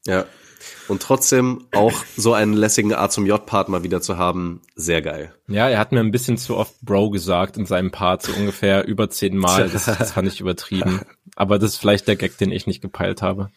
Ja. 0.07 0.27
Und 0.89 1.03
trotzdem 1.03 1.67
auch 1.73 1.93
so 2.17 2.35
einen 2.35 2.55
lässigen 2.55 2.95
A 2.95 3.09
zum 3.09 3.27
J-Part 3.27 3.69
mal 3.69 3.83
wieder 3.83 4.01
zu 4.01 4.17
haben, 4.17 4.63
sehr 4.75 5.03
geil. 5.03 5.35
Ja, 5.47 5.69
er 5.69 5.79
hat 5.79 5.93
mir 5.93 6.01
ein 6.01 6.11
bisschen 6.11 6.39
zu 6.39 6.57
oft 6.57 6.81
Bro 6.83 7.11
gesagt 7.11 7.57
in 7.57 7.67
seinem 7.67 7.91
Part, 7.91 8.23
so 8.23 8.33
ungefähr 8.33 8.87
über 8.87 9.11
zehn 9.11 9.37
Mal. 9.37 9.69
Das, 9.69 9.85
das 9.99 10.13
fand 10.13 10.29
ich 10.29 10.41
übertrieben. 10.41 11.03
Aber 11.37 11.59
das 11.59 11.73
ist 11.73 11.77
vielleicht 11.79 12.07
der 12.09 12.17
Gag, 12.17 12.39
den 12.39 12.53
ich 12.53 12.67
nicht 12.67 12.81
gepeilt 12.81 13.23
habe. 13.23 13.51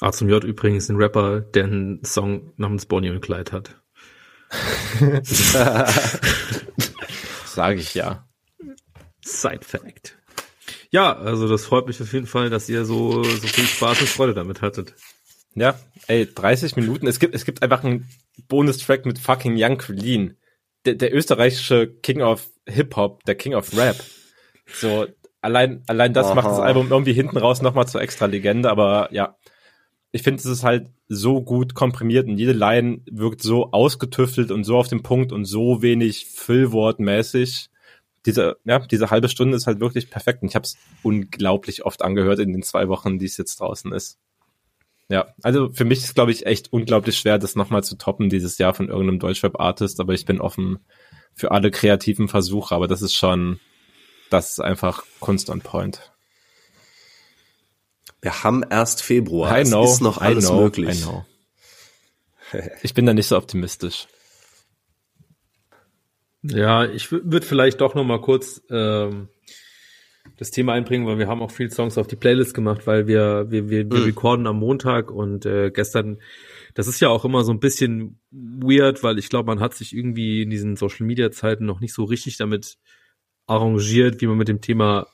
A 0.00 0.12
zum 0.12 0.28
J 0.28 0.44
übrigens 0.44 0.88
ein 0.88 0.96
Rapper, 0.96 1.40
der 1.40 1.64
einen 1.64 2.04
Song 2.04 2.52
namens 2.56 2.86
Bonnie 2.86 3.10
und 3.10 3.20
Clyde 3.20 3.52
hat. 3.52 3.80
Sage 7.46 7.80
ich 7.80 7.94
ja. 7.94 8.26
Side 9.24 9.60
Fact. 9.62 10.16
Ja, 10.90 11.14
also 11.16 11.48
das 11.48 11.66
freut 11.66 11.86
mich 11.86 12.00
auf 12.00 12.12
jeden 12.12 12.26
Fall, 12.26 12.48
dass 12.48 12.68
ihr 12.68 12.84
so, 12.84 13.22
so 13.24 13.46
viel 13.46 13.66
Spaß 13.66 14.00
und 14.00 14.08
Freude 14.08 14.34
damit 14.34 14.62
hattet. 14.62 14.94
Ja, 15.54 15.78
ey, 16.06 16.26
30 16.32 16.76
Minuten. 16.76 17.06
Es 17.06 17.18
gibt, 17.18 17.34
es 17.34 17.44
gibt 17.44 17.62
einfach 17.62 17.84
einen 17.84 18.08
Bonustrack 18.46 19.04
mit 19.04 19.18
fucking 19.18 19.54
Young 19.56 19.78
Krillin. 19.78 20.36
Der, 20.86 20.94
der 20.94 21.12
österreichische 21.14 21.88
King 21.88 22.22
of 22.22 22.48
Hip-Hop, 22.66 23.24
der 23.24 23.34
King 23.34 23.54
of 23.54 23.76
Rap. 23.76 23.96
So, 24.66 25.06
allein, 25.42 25.82
allein 25.88 26.14
das 26.14 26.28
Aha. 26.28 26.34
macht 26.36 26.48
das 26.48 26.60
Album 26.60 26.90
irgendwie 26.90 27.12
hinten 27.12 27.36
raus 27.36 27.60
nochmal 27.60 27.88
zur 27.88 28.00
extra 28.00 28.26
Legende, 28.26 28.70
aber 28.70 29.08
ja. 29.12 29.36
Ich 30.10 30.22
finde, 30.22 30.40
es 30.40 30.46
ist 30.46 30.64
halt 30.64 30.88
so 31.08 31.42
gut 31.42 31.74
komprimiert 31.74 32.28
und 32.28 32.38
jede 32.38 32.52
Line 32.52 33.00
wirkt 33.10 33.42
so 33.42 33.72
ausgetüftelt 33.72 34.50
und 34.50 34.64
so 34.64 34.76
auf 34.78 34.88
den 34.88 35.02
Punkt 35.02 35.32
und 35.32 35.44
so 35.44 35.82
wenig 35.82 36.26
Füllwortmäßig 36.26 37.70
diese, 38.26 38.58
ja, 38.64 38.78
diese 38.80 39.10
halbe 39.10 39.28
Stunde 39.28 39.56
ist 39.56 39.66
halt 39.66 39.80
wirklich 39.80 40.10
perfekt. 40.10 40.42
Und 40.42 40.48
ich 40.48 40.54
habe 40.54 40.64
es 40.64 40.76
unglaublich 41.02 41.84
oft 41.84 42.02
angehört 42.02 42.38
in 42.38 42.52
den 42.52 42.62
zwei 42.62 42.88
Wochen, 42.88 43.18
die 43.18 43.26
es 43.26 43.36
jetzt 43.36 43.60
draußen 43.60 43.92
ist. 43.92 44.18
Ja, 45.08 45.28
also 45.42 45.70
für 45.72 45.86
mich 45.86 46.00
ist, 46.00 46.14
glaube 46.14 46.32
ich, 46.32 46.44
echt 46.44 46.70
unglaublich 46.70 47.16
schwer, 47.16 47.38
das 47.38 47.56
nochmal 47.56 47.82
zu 47.82 47.96
toppen 47.96 48.28
dieses 48.28 48.58
Jahr 48.58 48.74
von 48.74 48.88
irgendeinem 48.88 49.20
Deutschrap-Artist, 49.20 50.00
aber 50.00 50.12
ich 50.12 50.26
bin 50.26 50.40
offen 50.40 50.80
für 51.34 51.50
alle 51.50 51.70
kreativen 51.70 52.28
Versuche, 52.28 52.74
aber 52.74 52.88
das 52.88 53.00
ist 53.00 53.14
schon, 53.14 53.58
das 54.28 54.50
ist 54.50 54.60
einfach 54.60 55.04
Kunst 55.20 55.48
on 55.48 55.60
Point. 55.62 56.12
Wir 58.20 58.42
haben 58.42 58.64
erst 58.68 59.02
Februar. 59.02 59.60
I 59.60 59.64
know, 59.64 59.84
es 59.84 59.92
ist 59.92 60.00
noch 60.00 60.18
alles 60.18 60.44
I 60.44 60.48
know, 60.48 60.62
möglich. 60.62 61.00
I 61.00 61.02
know. 61.02 61.24
Ich 62.82 62.94
bin 62.94 63.04
da 63.04 63.12
nicht 63.12 63.26
so 63.26 63.36
optimistisch. 63.36 64.06
Ja, 66.42 66.86
ich 66.86 67.12
würde 67.12 67.42
vielleicht 67.42 67.80
doch 67.82 67.94
noch 67.94 68.04
mal 68.04 68.20
kurz 68.20 68.62
ähm, 68.70 69.28
das 70.36 70.50
Thema 70.50 70.72
einbringen, 70.72 71.06
weil 71.06 71.18
wir 71.18 71.26
haben 71.26 71.42
auch 71.42 71.50
viel 71.50 71.70
Songs 71.70 71.98
auf 71.98 72.06
die 72.06 72.16
Playlist 72.16 72.54
gemacht, 72.54 72.86
weil 72.86 73.06
wir 73.06 73.50
wir 73.50 73.68
wir, 73.68 73.90
wir 73.90 73.98
mhm. 73.98 74.04
recorden 74.04 74.46
am 74.46 74.58
Montag 74.58 75.10
und 75.10 75.46
äh, 75.46 75.70
gestern. 75.70 76.20
Das 76.74 76.86
ist 76.86 77.00
ja 77.00 77.08
auch 77.08 77.24
immer 77.24 77.42
so 77.42 77.52
ein 77.52 77.60
bisschen 77.60 78.20
weird, 78.30 79.02
weil 79.02 79.18
ich 79.18 79.30
glaube, 79.30 79.46
man 79.48 79.58
hat 79.58 79.74
sich 79.74 79.96
irgendwie 79.96 80.42
in 80.42 80.50
diesen 80.50 80.76
Social 80.76 81.06
Media 81.06 81.30
Zeiten 81.32 81.64
noch 81.66 81.80
nicht 81.80 81.92
so 81.92 82.04
richtig 82.04 82.36
damit 82.36 82.78
arrangiert, 83.46 84.20
wie 84.20 84.26
man 84.26 84.36
mit 84.36 84.46
dem 84.46 84.60
Thema, 84.60 85.08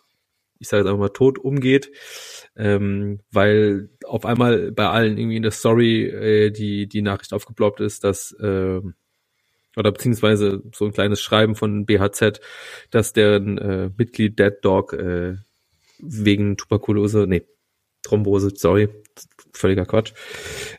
ich 0.65 0.69
sage 0.69 0.83
jetzt 0.83 0.89
einfach 0.89 0.99
mal, 0.99 1.09
tot 1.11 1.39
umgeht, 1.39 1.91
ähm, 2.57 3.21
weil 3.31 3.91
auf 4.05 4.25
einmal 4.25 4.73
bei 4.73 4.89
allen 4.89 5.19
irgendwie 5.19 5.37
in 5.37 5.43
der 5.43 5.53
Story 5.53 6.07
äh, 6.07 6.51
die 6.51 6.89
die 6.89 7.03
Nachricht 7.03 7.33
aufgeploppt 7.33 7.81
ist, 7.81 8.03
dass 8.05 8.33
äh, 8.33 8.81
oder 9.77 9.93
beziehungsweise 9.93 10.63
so 10.73 10.87
ein 10.87 10.93
kleines 10.93 11.21
Schreiben 11.21 11.55
von 11.55 11.85
BHZ, 11.85 12.41
dass 12.91 13.13
deren 13.13 13.59
äh, 13.59 13.91
Mitglied 13.97 14.39
Dead 14.39 14.55
Dog 14.63 14.93
äh, 14.93 15.37
wegen 15.99 16.57
Tuberkulose, 16.57 17.27
nee, 17.29 17.47
Thrombose, 18.03 18.53
sorry, 18.55 18.89
völliger 19.53 19.87
Quatsch, 19.87 20.13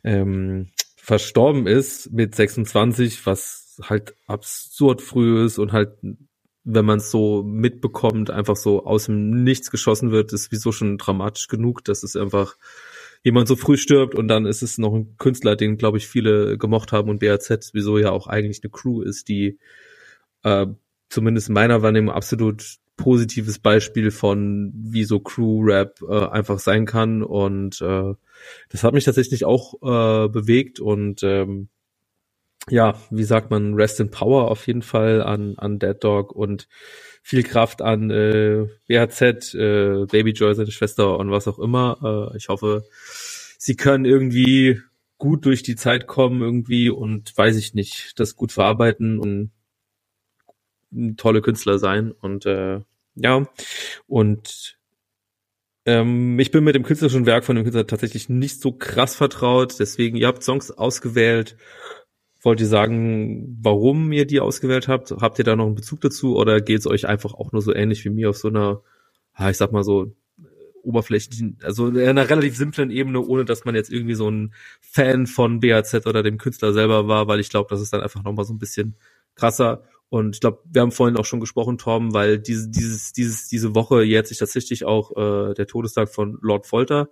ähm, 0.03 0.71
verstorben 0.95 1.67
ist 1.67 2.11
mit 2.11 2.35
26, 2.35 3.25
was 3.25 3.79
halt 3.83 4.15
absurd 4.27 5.01
früh 5.01 5.43
ist 5.45 5.57
und 5.57 5.71
halt, 5.71 5.97
wenn 6.65 6.85
man 6.85 6.97
es 6.97 7.11
so 7.11 7.43
mitbekommt, 7.43 8.31
einfach 8.31 8.55
so 8.55 8.85
aus 8.85 9.05
dem 9.05 9.43
Nichts 9.43 9.69
geschossen 9.69 10.11
wird, 10.11 10.33
ist 10.33 10.51
wieso 10.51 10.71
schon 10.71 10.97
dramatisch 10.97 11.47
genug. 11.47 11.83
Das 11.85 12.03
ist 12.03 12.17
einfach 12.17 12.57
jemand 13.23 13.47
so 13.47 13.55
früh 13.55 13.77
stirbt 13.77 14.15
und 14.15 14.27
dann 14.27 14.45
ist 14.45 14.63
es 14.63 14.77
noch 14.77 14.93
ein 14.93 15.15
Künstler, 15.17 15.55
den, 15.55 15.77
glaube 15.77 15.97
ich, 15.97 16.07
viele 16.07 16.57
gemocht 16.57 16.91
haben 16.91 17.09
und 17.09 17.19
BAZ 17.19 17.71
wieso 17.73 17.97
ja 17.97 18.11
auch 18.11 18.27
eigentlich 18.27 18.61
eine 18.63 18.71
Crew 18.71 19.01
ist, 19.01 19.29
die 19.29 19.59
äh, 20.43 20.67
zumindest 21.09 21.49
meiner 21.49 21.81
Wahrnehmung 21.83 22.13
absolut 22.13 22.77
positives 22.97 23.59
Beispiel 23.59 24.09
von 24.09 24.71
wie 24.75 25.03
so 25.03 25.19
Crew-Rap 25.19 26.01
äh, 26.07 26.27
einfach 26.27 26.59
sein 26.59 26.85
kann 26.85 27.23
und 27.23 27.81
äh, 27.81 28.13
das 28.69 28.83
hat 28.83 28.93
mich 28.93 29.03
tatsächlich 29.03 29.45
auch 29.45 29.73
äh, 29.81 30.29
bewegt 30.29 30.79
und 30.79 31.21
ähm, 31.23 31.69
ja, 32.69 32.99
wie 33.09 33.23
sagt 33.23 33.51
man, 33.51 33.75
Rest 33.75 33.99
in 33.99 34.09
Power 34.09 34.49
auf 34.49 34.65
jeden 34.67 34.81
Fall 34.81 35.21
an, 35.21 35.55
an 35.57 35.79
Dead 35.79 35.95
Dog 36.03 36.31
und 36.31 36.67
viel 37.21 37.43
Kraft 37.43 37.81
an 37.81 38.09
äh, 38.11 38.67
BHZ, 38.87 39.53
äh, 39.55 40.05
Baby 40.05 40.31
Joy, 40.31 40.53
seine 40.55 40.71
Schwester 40.71 41.17
und 41.17 41.31
was 41.31 41.47
auch 41.47 41.59
immer. 41.59 42.31
Äh, 42.33 42.37
ich 42.37 42.49
hoffe, 42.49 42.85
sie 43.57 43.75
können 43.75 44.05
irgendwie 44.05 44.81
gut 45.17 45.45
durch 45.45 45.63
die 45.63 45.75
Zeit 45.75 46.07
kommen 46.07 46.41
irgendwie 46.41 46.89
und 46.89 47.35
weiß 47.37 47.55
ich 47.57 47.73
nicht, 47.73 48.19
das 48.19 48.35
gut 48.35 48.51
verarbeiten 48.51 49.19
und 49.19 49.51
tolle 51.17 51.41
Künstler 51.41 51.79
sein 51.79 52.11
und 52.11 52.45
äh, 52.45 52.81
ja 53.15 53.47
und 54.07 54.77
ähm, 55.85 56.39
ich 56.39 56.51
bin 56.51 56.63
mit 56.63 56.75
dem 56.75 56.83
künstlerischen 56.83 57.25
Werk 57.25 57.43
von 57.43 57.55
dem 57.55 57.63
Künstler 57.63 57.87
tatsächlich 57.87 58.29
nicht 58.29 58.61
so 58.61 58.71
krass 58.71 59.15
vertraut, 59.15 59.79
deswegen 59.79 60.15
ihr 60.15 60.27
habt 60.27 60.43
Songs 60.43 60.71
ausgewählt 60.71 61.57
Wollt 62.45 62.59
ihr 62.59 62.67
sagen, 62.67 63.57
warum 63.59 64.11
ihr 64.11 64.27
die 64.27 64.39
ausgewählt 64.39 64.87
habt? 64.87 65.09
Habt 65.09 65.39
ihr 65.39 65.43
da 65.43 65.55
noch 65.55 65.65
einen 65.65 65.73
Bezug 65.73 66.01
dazu 66.01 66.37
oder 66.37 66.61
geht 66.61 66.77
es 66.77 66.85
euch 66.85 67.07
einfach 67.07 67.33
auch 67.33 67.51
nur 67.51 67.63
so 67.63 67.73
ähnlich 67.73 68.05
wie 68.05 68.11
mir 68.11 68.29
auf 68.29 68.37
so 68.37 68.49
einer, 68.49 68.83
ich 69.49 69.57
sag 69.57 69.71
mal 69.71 69.83
so, 69.83 70.15
oberflächlichen, 70.83 71.57
also 71.63 71.87
in 71.87 72.07
einer 72.07 72.29
relativ 72.29 72.55
simplen 72.55 72.91
Ebene, 72.91 73.19
ohne 73.19 73.45
dass 73.45 73.65
man 73.65 73.73
jetzt 73.73 73.91
irgendwie 73.91 74.13
so 74.13 74.29
ein 74.29 74.53
Fan 74.79 75.25
von 75.25 75.59
BAZ 75.59 76.05
oder 76.05 76.21
dem 76.21 76.37
Künstler 76.37 76.71
selber 76.71 77.07
war, 77.07 77.27
weil 77.27 77.39
ich 77.39 77.49
glaube, 77.49 77.67
das 77.71 77.81
ist 77.81 77.91
dann 77.93 78.01
einfach 78.01 78.23
nochmal 78.23 78.45
so 78.45 78.53
ein 78.53 78.59
bisschen 78.59 78.95
krasser. 79.33 79.81
Und 80.09 80.35
ich 80.35 80.39
glaube, 80.39 80.59
wir 80.65 80.83
haben 80.83 80.91
vorhin 80.91 81.17
auch 81.17 81.25
schon 81.25 81.39
gesprochen, 81.39 81.79
Torben, 81.79 82.13
weil 82.13 82.37
diese, 82.37 82.69
dieses, 82.69 83.11
dieses, 83.11 83.47
diese 83.47 83.73
Woche 83.73 84.03
jährt 84.03 84.27
sich 84.27 84.37
tatsächlich 84.37 84.85
auch 84.85 85.17
äh, 85.17 85.55
der 85.55 85.65
Todestag 85.65 86.09
von 86.09 86.37
Lord 86.43 86.67
Folter 86.67 87.09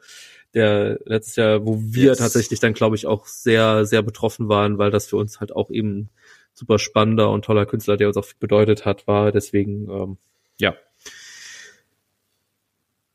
der 0.53 0.99
letztes 1.05 1.35
Jahr, 1.35 1.65
wo 1.65 1.79
wir 1.79 2.09
yes. 2.09 2.17
tatsächlich 2.19 2.59
dann, 2.59 2.73
glaube 2.73 2.95
ich, 2.95 3.07
auch 3.07 3.25
sehr, 3.25 3.85
sehr 3.85 4.01
betroffen 4.01 4.49
waren, 4.49 4.77
weil 4.77 4.91
das 4.91 5.07
für 5.07 5.17
uns 5.17 5.39
halt 5.39 5.55
auch 5.55 5.69
eben 5.69 6.09
super 6.53 6.79
spannender 6.79 7.31
und 7.31 7.45
toller 7.45 7.65
Künstler, 7.65 7.97
der 7.97 8.07
uns 8.07 8.17
auch 8.17 8.27
bedeutet 8.39 8.85
hat, 8.85 9.07
war. 9.07 9.31
Deswegen, 9.31 9.89
ähm, 9.89 10.17
ja. 10.59 10.75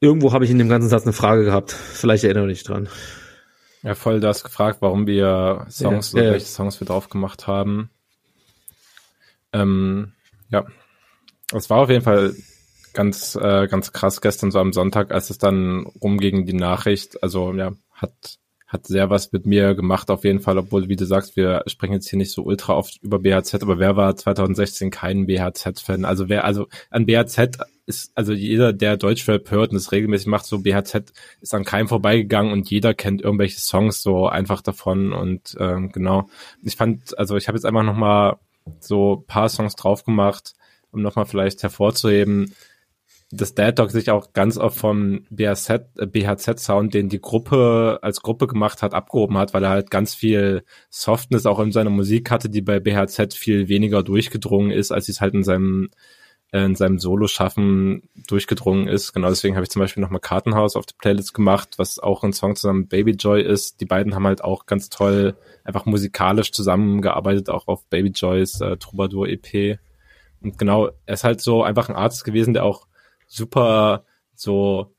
Irgendwo 0.00 0.32
habe 0.32 0.44
ich 0.44 0.50
in 0.50 0.58
dem 0.58 0.68
ganzen 0.68 0.88
Satz 0.88 1.04
eine 1.04 1.12
Frage 1.12 1.44
gehabt. 1.44 1.72
Vielleicht 1.72 2.24
erinnere 2.24 2.50
ich 2.50 2.64
dran. 2.64 2.88
Ja, 3.82 3.94
voll, 3.94 4.20
du 4.20 4.26
hast 4.26 4.42
gefragt, 4.42 4.78
warum 4.80 5.06
wir 5.06 5.66
Songs, 5.70 6.12
ja, 6.12 6.22
ja, 6.22 6.30
welche 6.32 6.46
Songs 6.46 6.80
wir 6.80 6.86
drauf 6.86 7.08
gemacht 7.08 7.46
haben. 7.46 7.90
Ähm, 9.52 10.12
ja. 10.50 10.66
Es 11.52 11.70
war 11.70 11.78
auf 11.78 11.90
jeden 11.90 12.02
Fall 12.02 12.34
ganz, 12.92 13.36
äh, 13.36 13.66
ganz 13.68 13.92
krass 13.92 14.20
gestern 14.20 14.50
so 14.50 14.58
am 14.58 14.72
Sonntag, 14.72 15.12
als 15.12 15.30
es 15.30 15.38
dann 15.38 15.86
rumging, 16.02 16.46
die 16.46 16.54
Nachricht. 16.54 17.22
Also 17.22 17.52
ja, 17.54 17.72
hat, 17.92 18.38
hat 18.66 18.86
sehr 18.86 19.08
was 19.08 19.32
mit 19.32 19.46
mir 19.46 19.74
gemacht 19.74 20.10
auf 20.10 20.24
jeden 20.24 20.40
Fall, 20.40 20.58
obwohl, 20.58 20.88
wie 20.88 20.96
du 20.96 21.06
sagst, 21.06 21.36
wir 21.36 21.62
sprechen 21.66 21.94
jetzt 21.94 22.08
hier 22.08 22.18
nicht 22.18 22.32
so 22.32 22.42
ultra 22.42 22.74
oft 22.74 23.02
über 23.02 23.18
BHZ, 23.18 23.62
aber 23.62 23.78
wer 23.78 23.96
war 23.96 24.14
2016 24.14 24.90
kein 24.90 25.26
BHZ-Fan? 25.26 26.04
Also 26.04 26.28
wer, 26.28 26.44
also 26.44 26.66
an 26.90 27.06
BHZ 27.06 27.58
ist, 27.86 28.12
also 28.14 28.34
jeder, 28.34 28.74
der 28.74 28.98
Deutschrap 28.98 29.50
hört 29.50 29.70
und 29.70 29.76
es 29.76 29.90
regelmäßig 29.90 30.26
macht, 30.26 30.44
so 30.44 30.58
BHZ 30.58 31.12
ist 31.40 31.54
an 31.54 31.64
keinem 31.64 31.88
vorbeigegangen 31.88 32.52
und 32.52 32.68
jeder 32.70 32.92
kennt 32.92 33.22
irgendwelche 33.22 33.58
Songs 33.58 34.02
so 34.02 34.26
einfach 34.28 34.60
davon 34.60 35.14
und 35.14 35.56
ähm, 35.58 35.90
genau. 35.90 36.28
Ich 36.62 36.76
fand, 36.76 37.18
also 37.18 37.36
ich 37.38 37.48
habe 37.48 37.56
jetzt 37.56 37.64
einfach 37.64 37.84
nochmal 37.84 38.36
so 38.80 39.24
paar 39.26 39.48
Songs 39.48 39.76
drauf 39.76 40.04
gemacht, 40.04 40.52
um 40.90 41.00
nochmal 41.00 41.24
vielleicht 41.24 41.62
hervorzuheben, 41.62 42.54
dass 43.30 43.54
Dad 43.54 43.78
sich 43.90 44.10
auch 44.10 44.32
ganz 44.32 44.56
oft 44.56 44.78
vom 44.78 45.26
BHZ, 45.30 45.70
äh, 45.98 46.06
BHZ-Sound, 46.06 46.94
den 46.94 47.08
die 47.08 47.20
Gruppe 47.20 47.98
als 48.02 48.22
Gruppe 48.22 48.46
gemacht 48.46 48.82
hat, 48.82 48.94
abgehoben 48.94 49.36
hat, 49.36 49.52
weil 49.52 49.64
er 49.64 49.70
halt 49.70 49.90
ganz 49.90 50.14
viel 50.14 50.64
Softness 50.88 51.44
auch 51.44 51.60
in 51.60 51.72
seiner 51.72 51.90
Musik 51.90 52.30
hatte, 52.30 52.48
die 52.48 52.62
bei 52.62 52.80
BHZ 52.80 53.34
viel 53.34 53.68
weniger 53.68 54.02
durchgedrungen 54.02 54.70
ist, 54.70 54.92
als 54.92 55.08
es 55.08 55.20
halt 55.20 55.34
in 55.34 55.44
seinem 55.44 55.90
äh, 56.52 56.64
in 56.64 56.74
seinem 56.74 56.98
Solo-Schaffen 56.98 58.08
durchgedrungen 58.26 58.88
ist. 58.88 59.12
Genau 59.12 59.28
deswegen 59.28 59.56
habe 59.56 59.64
ich 59.64 59.70
zum 59.70 59.80
Beispiel 59.80 60.02
nochmal 60.02 60.20
Kartenhaus 60.20 60.76
auf 60.76 60.86
die 60.86 60.94
Playlist 60.98 61.34
gemacht, 61.34 61.74
was 61.76 61.98
auch 61.98 62.24
ein 62.24 62.32
Song 62.32 62.56
zusammen 62.56 62.88
Baby 62.88 63.12
Joy 63.12 63.42
ist. 63.42 63.82
Die 63.82 63.86
beiden 63.86 64.14
haben 64.14 64.26
halt 64.26 64.42
auch 64.42 64.64
ganz 64.64 64.88
toll 64.88 65.36
einfach 65.64 65.84
musikalisch 65.84 66.52
zusammengearbeitet, 66.52 67.50
auch 67.50 67.68
auf 67.68 67.84
Baby 67.86 68.10
Joys 68.10 68.62
äh, 68.62 68.78
Troubadour 68.78 69.28
EP. 69.28 69.78
Und 70.40 70.58
genau, 70.58 70.88
er 71.04 71.14
ist 71.14 71.24
halt 71.24 71.42
so 71.42 71.62
einfach 71.62 71.90
ein 71.90 71.96
Artist 71.96 72.24
gewesen, 72.24 72.54
der 72.54 72.64
auch 72.64 72.87
super 73.28 74.04
so 74.34 74.94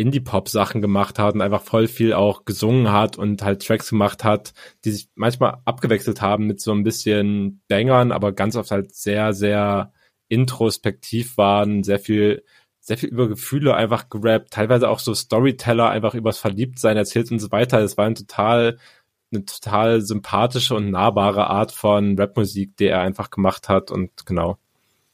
Indie-Pop-Sachen 0.00 0.80
gemacht 0.80 1.18
hat 1.18 1.34
und 1.34 1.42
einfach 1.42 1.62
voll 1.62 1.86
viel 1.86 2.14
auch 2.14 2.44
gesungen 2.46 2.90
hat 2.90 3.18
und 3.18 3.42
halt 3.42 3.64
Tracks 3.64 3.90
gemacht 3.90 4.24
hat, 4.24 4.54
die 4.84 4.90
sich 4.92 5.08
manchmal 5.14 5.58
abgewechselt 5.66 6.22
haben 6.22 6.46
mit 6.46 6.60
so 6.60 6.72
ein 6.72 6.84
bisschen 6.84 7.62
Bangern, 7.68 8.10
aber 8.10 8.32
ganz 8.32 8.56
oft 8.56 8.70
halt 8.70 8.94
sehr, 8.94 9.34
sehr 9.34 9.92
introspektiv 10.28 11.36
waren, 11.36 11.82
sehr 11.82 11.98
viel, 11.98 12.44
sehr 12.80 12.96
viel 12.96 13.10
über 13.10 13.28
Gefühle 13.28 13.74
einfach 13.74 14.08
gerappt, 14.08 14.52
teilweise 14.52 14.88
auch 14.88 15.00
so 15.00 15.14
Storyteller 15.14 15.90
einfach 15.90 16.14
übers 16.14 16.38
Verliebtsein 16.38 16.96
erzählt 16.96 17.30
und 17.30 17.38
so 17.38 17.52
weiter. 17.52 17.80
Es 17.80 17.98
war 17.98 18.06
ein 18.06 18.14
total, 18.14 18.78
eine 19.32 19.44
total 19.44 20.00
sympathische 20.00 20.74
und 20.74 20.90
nahbare 20.90 21.48
Art 21.48 21.72
von 21.72 22.18
Rapmusik, 22.18 22.76
die 22.78 22.86
er 22.86 23.00
einfach 23.00 23.30
gemacht 23.30 23.68
hat 23.68 23.90
und 23.90 24.26
genau. 24.26 24.58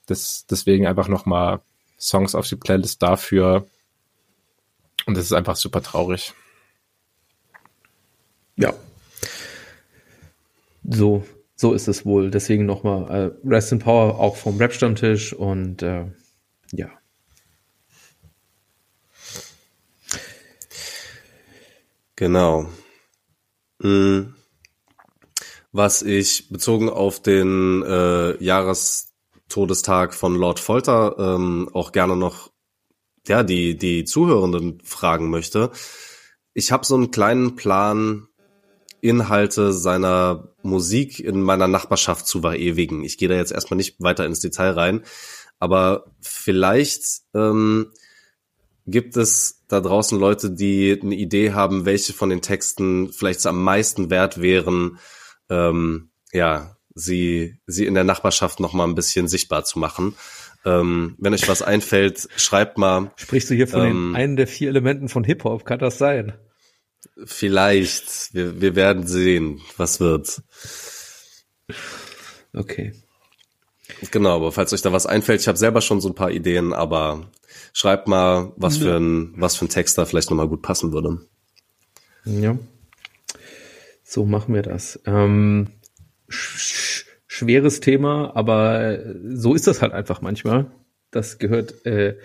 Das, 0.06 0.46
deswegen 0.46 0.86
einfach 0.86 1.08
nochmal 1.08 1.60
Songs 1.98 2.34
auf 2.34 2.48
die 2.48 2.56
Playlist 2.56 3.02
dafür, 3.02 3.66
und 5.06 5.16
das 5.16 5.24
ist 5.24 5.32
einfach 5.32 5.56
super 5.56 5.82
traurig. 5.82 6.34
Ja. 8.56 8.74
So, 10.82 11.24
so 11.54 11.72
ist 11.72 11.88
es 11.88 12.04
wohl. 12.04 12.30
Deswegen 12.30 12.66
nochmal 12.66 13.32
äh, 13.44 13.48
Rest 13.48 13.72
in 13.72 13.78
Power 13.78 14.18
auch 14.18 14.36
vom 14.36 14.56
Rap-Stammtisch 14.58 15.32
und 15.32 15.82
äh, 15.82 16.06
ja. 16.72 16.90
Genau. 22.16 22.68
Hm. 23.80 24.34
Was 25.70 26.02
ich 26.02 26.48
bezogen 26.48 26.88
auf 26.88 27.20
den 27.20 27.82
äh, 27.82 28.42
Jahrestodestag 29.46 30.14
von 30.14 30.34
Lord 30.34 30.60
Folter 30.60 31.16
ähm, 31.18 31.70
auch 31.72 31.92
gerne 31.92 32.16
noch 32.16 32.50
ja, 33.26 33.42
die, 33.42 33.76
die 33.76 34.04
Zuhörenden 34.04 34.80
fragen 34.84 35.30
möchte. 35.30 35.70
Ich 36.52 36.72
habe 36.72 36.86
so 36.86 36.94
einen 36.94 37.10
kleinen 37.10 37.56
Plan, 37.56 38.28
Inhalte 39.00 39.72
seiner 39.72 40.52
Musik 40.62 41.20
in 41.20 41.42
meiner 41.42 41.68
Nachbarschaft 41.68 42.26
zu 42.26 42.40
verewigen. 42.40 43.04
Ich 43.04 43.18
gehe 43.18 43.28
da 43.28 43.34
jetzt 43.34 43.52
erstmal 43.52 43.76
nicht 43.76 44.00
weiter 44.00 44.24
ins 44.26 44.40
Detail 44.40 44.70
rein, 44.70 45.02
aber 45.58 46.06
vielleicht 46.20 47.22
ähm, 47.34 47.92
gibt 48.86 49.16
es 49.16 49.64
da 49.68 49.80
draußen 49.80 50.18
Leute, 50.18 50.50
die 50.50 50.98
eine 51.00 51.14
Idee 51.14 51.52
haben, 51.52 51.84
welche 51.84 52.12
von 52.14 52.30
den 52.30 52.42
Texten 52.42 53.12
vielleicht 53.12 53.46
am 53.46 53.62
meisten 53.62 54.10
wert 54.10 54.40
wären, 54.40 54.98
ähm, 55.50 56.10
ja, 56.32 56.75
sie, 56.96 57.60
sie 57.66 57.86
in 57.86 57.94
der 57.94 58.02
Nachbarschaft 58.02 58.58
noch 58.58 58.72
mal 58.72 58.84
ein 58.84 58.96
bisschen 58.96 59.28
sichtbar 59.28 59.64
zu 59.64 59.78
machen. 59.78 60.16
Ähm, 60.64 61.14
wenn 61.18 61.32
euch 61.34 61.46
was 61.46 61.62
einfällt, 61.62 62.28
schreibt 62.36 62.78
mal. 62.78 63.12
Sprichst 63.14 63.50
du 63.50 63.54
hier 63.54 63.68
von 63.68 63.82
ähm, 63.82 63.86
den, 63.86 64.16
einen 64.16 64.36
der 64.36 64.48
vier 64.48 64.70
Elementen 64.70 65.08
von 65.08 65.22
Hip-Hop? 65.22 65.64
Kann 65.64 65.78
das 65.78 65.98
sein? 65.98 66.32
Vielleicht. 67.24 68.34
Wir, 68.34 68.60
wir 68.60 68.74
werden 68.74 69.06
sehen, 69.06 69.60
was 69.76 70.00
wird. 70.00 70.42
Okay. 72.52 72.92
Genau, 74.10 74.36
aber 74.36 74.50
falls 74.50 74.72
euch 74.72 74.82
da 74.82 74.92
was 74.92 75.06
einfällt, 75.06 75.40
ich 75.40 75.48
habe 75.48 75.58
selber 75.58 75.80
schon 75.80 76.00
so 76.00 76.08
ein 76.08 76.14
paar 76.14 76.30
Ideen, 76.30 76.72
aber 76.72 77.30
schreibt 77.72 78.08
mal, 78.08 78.52
was 78.56 78.78
für 78.78 78.96
ein, 78.96 79.34
was 79.36 79.56
für 79.56 79.66
ein 79.66 79.68
Text 79.68 79.96
da 79.96 80.04
vielleicht 80.04 80.30
nochmal 80.30 80.48
gut 80.48 80.62
passen 80.62 80.92
würde. 80.92 81.20
Ja. 82.24 82.58
So 84.02 84.24
machen 84.24 84.54
wir 84.54 84.62
das. 84.62 85.00
Ähm, 85.06 85.68
schweres 87.36 87.80
Thema, 87.80 88.34
aber 88.34 88.98
so 89.28 89.54
ist 89.54 89.66
das 89.66 89.82
halt 89.82 89.92
einfach 89.92 90.22
manchmal. 90.22 90.70
Das 91.10 91.38
gehört, 91.38 91.84
äh, 91.84 92.16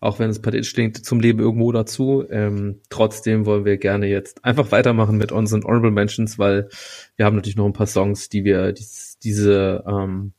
auch 0.00 0.18
wenn 0.18 0.30
es 0.30 0.40
pathetisch 0.40 0.74
klingt, 0.74 1.04
zum 1.04 1.20
Leben 1.20 1.40
irgendwo 1.40 1.72
dazu. 1.72 2.24
Ähm, 2.30 2.80
trotzdem 2.90 3.46
wollen 3.46 3.64
wir 3.64 3.78
gerne 3.78 4.06
jetzt 4.06 4.44
einfach 4.44 4.70
weitermachen 4.70 5.16
mit 5.16 5.32
unseren 5.32 5.64
Honorable 5.64 5.90
Mentions, 5.90 6.38
weil 6.38 6.68
wir 7.16 7.24
haben 7.24 7.36
natürlich 7.36 7.56
noch 7.56 7.66
ein 7.66 7.72
paar 7.72 7.86
Songs, 7.86 8.28
die 8.28 8.44
wir 8.44 8.72
dies, 8.72 9.18
diese 9.22 9.84
ähm, 9.88 10.32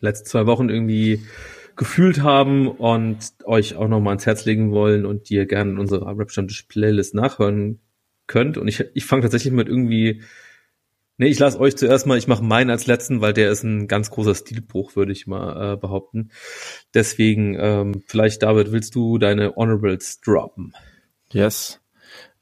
letzten 0.00 0.26
zwei 0.26 0.46
Wochen 0.46 0.68
irgendwie 0.68 1.22
gefühlt 1.76 2.22
haben 2.22 2.68
und 2.68 3.18
euch 3.44 3.76
auch 3.76 3.88
noch 3.88 4.00
mal 4.00 4.10
ans 4.10 4.26
Herz 4.26 4.44
legen 4.44 4.72
wollen 4.72 5.06
und 5.06 5.28
die 5.28 5.34
ihr 5.34 5.46
gerne 5.46 5.72
in 5.72 5.78
unserer 5.78 6.18
Rap 6.18 6.30
Playlist 6.68 7.14
nachhören 7.14 7.80
könnt. 8.26 8.58
Und 8.58 8.68
ich, 8.68 8.84
ich 8.94 9.04
fange 9.04 9.22
tatsächlich 9.22 9.52
mit 9.52 9.68
irgendwie 9.68 10.22
Nee, 11.20 11.26
ich 11.26 11.38
lasse 11.38 11.60
euch 11.60 11.76
zuerst 11.76 12.06
mal, 12.06 12.16
ich 12.16 12.28
mache 12.28 12.42
meinen 12.42 12.70
als 12.70 12.86
letzten, 12.86 13.20
weil 13.20 13.34
der 13.34 13.50
ist 13.50 13.62
ein 13.62 13.88
ganz 13.88 14.10
großer 14.10 14.34
Stilbruch, 14.34 14.96
würde 14.96 15.12
ich 15.12 15.26
mal 15.26 15.74
äh, 15.74 15.76
behaupten. 15.76 16.30
Deswegen, 16.94 17.58
ähm, 17.60 18.02
vielleicht, 18.06 18.42
David, 18.42 18.72
willst 18.72 18.94
du 18.94 19.18
deine 19.18 19.54
Honorables 19.54 20.22
droppen? 20.22 20.72
Yes. 21.30 21.82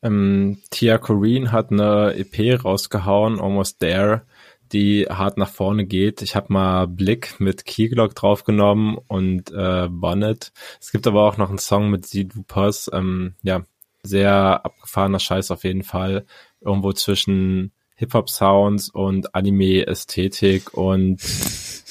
Ähm, 0.00 0.62
Tia 0.70 0.98
Coreen 0.98 1.50
hat 1.50 1.72
eine 1.72 2.14
EP 2.14 2.64
rausgehauen, 2.64 3.40
Almost 3.40 3.80
There, 3.80 4.22
die 4.70 5.06
hart 5.10 5.38
nach 5.38 5.50
vorne 5.50 5.84
geht. 5.84 6.22
Ich 6.22 6.36
habe 6.36 6.52
mal 6.52 6.86
Blick 6.86 7.40
mit 7.40 7.66
Keyglock 7.66 8.14
draufgenommen 8.14 8.96
und 9.08 9.50
äh, 9.50 9.88
Bonnet. 9.90 10.52
Es 10.80 10.92
gibt 10.92 11.08
aber 11.08 11.24
auch 11.26 11.36
noch 11.36 11.48
einen 11.48 11.58
Song 11.58 11.90
mit 11.90 12.06
Sidupos. 12.06 12.88
Ähm, 12.92 13.34
ja, 13.42 13.64
sehr 14.04 14.64
abgefahrener 14.64 15.18
Scheiß 15.18 15.50
auf 15.50 15.64
jeden 15.64 15.82
Fall. 15.82 16.26
Irgendwo 16.60 16.92
zwischen 16.92 17.72
Hip-Hop-Sounds 17.98 18.90
und 18.90 19.34
Anime-Ästhetik 19.34 20.74
und 20.74 21.20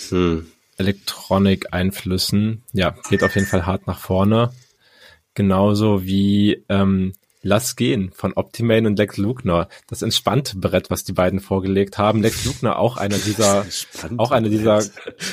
hm. 0.09 0.47
Elektronik-Einflüssen. 0.77 2.63
Ja, 2.71 2.95
geht 3.09 3.23
auf 3.23 3.35
jeden 3.35 3.47
Fall 3.47 3.65
hart 3.65 3.87
nach 3.87 3.99
vorne. 3.99 4.51
Genauso 5.33 6.03
wie 6.05 6.63
ähm, 6.69 7.13
Lass 7.43 7.75
gehen 7.75 8.11
von 8.13 8.33
Optimane 8.33 8.87
und 8.87 8.97
Lex 8.97 9.17
Lugner. 9.17 9.69
Das 9.87 10.01
entspannte 10.01 10.57
Brett, 10.57 10.89
was 10.89 11.03
die 11.03 11.13
beiden 11.13 11.39
vorgelegt 11.39 11.97
haben. 11.97 12.21
Lex 12.21 12.45
Lugner 12.45 12.79
auch 12.79 12.97
einer 12.97 13.17
dieser, 13.17 13.65
auch 14.17 14.31
einer 14.31 14.49
dieser 14.49 14.83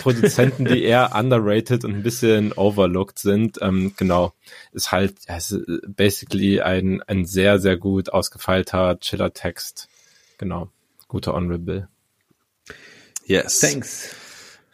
Produzenten, 0.03 0.65
die 0.65 0.83
eher 0.83 1.13
underrated 1.15 1.85
und 1.85 1.95
ein 1.95 2.03
bisschen 2.03 2.53
overlooked 2.53 3.19
sind. 3.19 3.59
Ähm, 3.63 3.95
genau. 3.97 4.33
Ist 4.73 4.93
halt, 4.93 5.15
ist 5.27 5.57
basically 5.87 6.61
ein, 6.61 7.03
ein 7.03 7.25
sehr, 7.25 7.59
sehr 7.59 7.77
gut 7.77 8.11
ausgefeilter 8.11 8.99
Chiller-Text. 9.01 9.89
Genau. 10.45 10.69
Guter 11.09 11.33
Honorable. 11.33 11.89
Yes. 13.25 13.61
Thanks. 13.61 14.15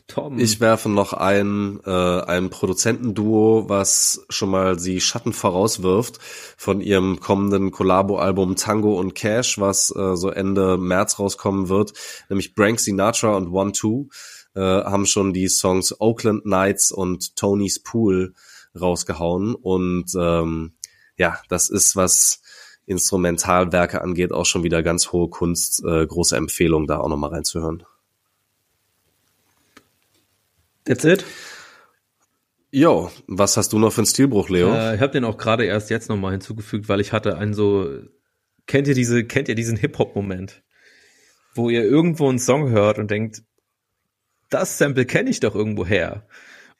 Tom. 0.08 0.40
Ich 0.40 0.58
werfe 0.58 0.88
noch 0.88 1.12
ein, 1.12 1.78
äh, 1.86 2.22
ein 2.22 2.50
Produzentenduo, 2.50 3.68
was 3.68 4.26
schon 4.30 4.50
mal 4.50 4.80
sie 4.80 5.00
Schatten 5.00 5.32
vorauswirft 5.32 6.18
von 6.56 6.80
ihrem 6.80 7.20
kommenden 7.20 7.70
Collabo-Album 7.70 8.56
Tango 8.56 8.98
und 8.98 9.14
Cash, 9.14 9.60
was 9.60 9.94
äh, 9.94 10.16
so 10.16 10.30
Ende 10.30 10.76
März 10.76 11.20
rauskommen 11.20 11.68
wird, 11.68 11.92
nämlich 12.28 12.56
Brank 12.56 12.80
Sinatra 12.80 13.36
und 13.36 13.52
One 13.52 13.70
Two 13.70 14.08
äh, 14.56 14.60
haben 14.60 15.06
schon 15.06 15.32
die 15.32 15.46
Songs 15.46 15.94
Oakland 16.00 16.46
Nights 16.46 16.90
und 16.90 17.36
Tony's 17.36 17.80
Pool 17.80 18.34
rausgehauen 18.74 19.54
und 19.54 20.06
ähm, 20.18 20.72
ja, 21.16 21.38
das 21.48 21.70
ist 21.70 21.94
was 21.94 22.40
Instrumentalwerke 22.90 24.02
angeht, 24.02 24.32
auch 24.32 24.46
schon 24.46 24.64
wieder 24.64 24.82
ganz 24.82 25.12
hohe 25.12 25.28
Kunst. 25.28 25.84
Äh, 25.84 26.06
große 26.06 26.36
Empfehlung, 26.36 26.86
da 26.86 26.98
auch 26.98 27.08
nochmal 27.08 27.30
reinzuhören. 27.30 27.84
That's 30.84 31.04
it? 31.04 31.24
Jo, 32.72 33.10
was 33.26 33.56
hast 33.56 33.72
du 33.72 33.78
noch 33.78 33.92
für 33.92 34.00
einen 34.00 34.06
Stilbruch, 34.06 34.48
Leo? 34.48 34.72
Äh, 34.72 34.96
ich 34.96 35.00
habe 35.00 35.12
den 35.12 35.24
auch 35.24 35.38
gerade 35.38 35.64
erst 35.64 35.90
jetzt 35.90 36.08
nochmal 36.08 36.32
hinzugefügt, 36.32 36.88
weil 36.88 37.00
ich 37.00 37.12
hatte 37.12 37.36
einen 37.36 37.54
so, 37.54 37.88
kennt 38.66 38.88
ihr 38.88 38.94
diese, 38.94 39.24
kennt 39.24 39.48
ihr 39.48 39.54
diesen 39.54 39.76
Hip-Hop-Moment, 39.76 40.62
wo 41.54 41.70
ihr 41.70 41.82
irgendwo 41.82 42.28
einen 42.28 42.38
Song 42.38 42.70
hört 42.70 42.98
und 42.98 43.10
denkt, 43.10 43.42
das 44.50 44.78
Sample 44.78 45.04
kenne 45.04 45.30
ich 45.30 45.40
doch 45.40 45.54
irgendwo 45.54 45.86
her. 45.86 46.26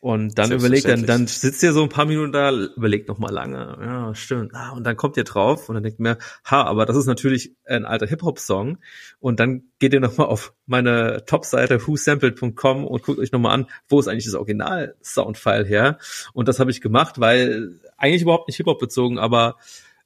Und 0.01 0.39
dann 0.39 0.51
überlegt, 0.51 0.89
dann, 0.89 1.05
dann 1.05 1.27
sitzt 1.27 1.63
ihr 1.63 1.75
so 1.75 1.83
ein 1.83 1.91
paar 1.91 2.07
Minuten 2.07 2.33
da, 2.33 2.51
überlegt 2.51 3.09
noch 3.09 3.19
mal 3.19 3.31
lange, 3.31 3.77
ja, 3.83 4.15
stimmt. 4.15 4.55
Ah, 4.55 4.71
und 4.71 4.85
dann 4.85 4.97
kommt 4.97 5.19
ihr 5.19 5.25
drauf 5.25 5.69
und 5.69 5.75
dann 5.75 5.83
denkt 5.83 6.01
mir, 6.01 6.17
ha, 6.47 6.63
aber 6.63 6.87
das 6.87 6.97
ist 6.97 7.05
natürlich 7.05 7.55
ein 7.67 7.85
alter 7.85 8.07
Hip-Hop-Song. 8.07 8.79
Und 9.19 9.41
dann 9.41 9.65
geht 9.79 9.93
ihr 9.93 10.01
noch 10.01 10.17
mal 10.17 10.25
auf 10.25 10.55
meine 10.65 11.25
Top-Seite 11.27 11.87
whosampled.com 11.87 12.87
und 12.87 13.03
guckt 13.03 13.19
euch 13.19 13.31
noch 13.31 13.41
mal 13.41 13.53
an, 13.53 13.67
wo 13.89 14.01
ist 14.01 14.09
eigentlich 14.09 14.25
das 14.25 14.35
Original-Soundfile 14.37 15.67
her. 15.67 15.99
Und 16.33 16.49
das 16.49 16.61
habe 16.61 16.71
ich 16.71 16.81
gemacht, 16.81 17.21
weil 17.21 17.79
eigentlich 17.99 18.23
überhaupt 18.23 18.49
nicht 18.49 18.57
Hip-Hop 18.57 18.79
bezogen, 18.79 19.19
aber 19.19 19.57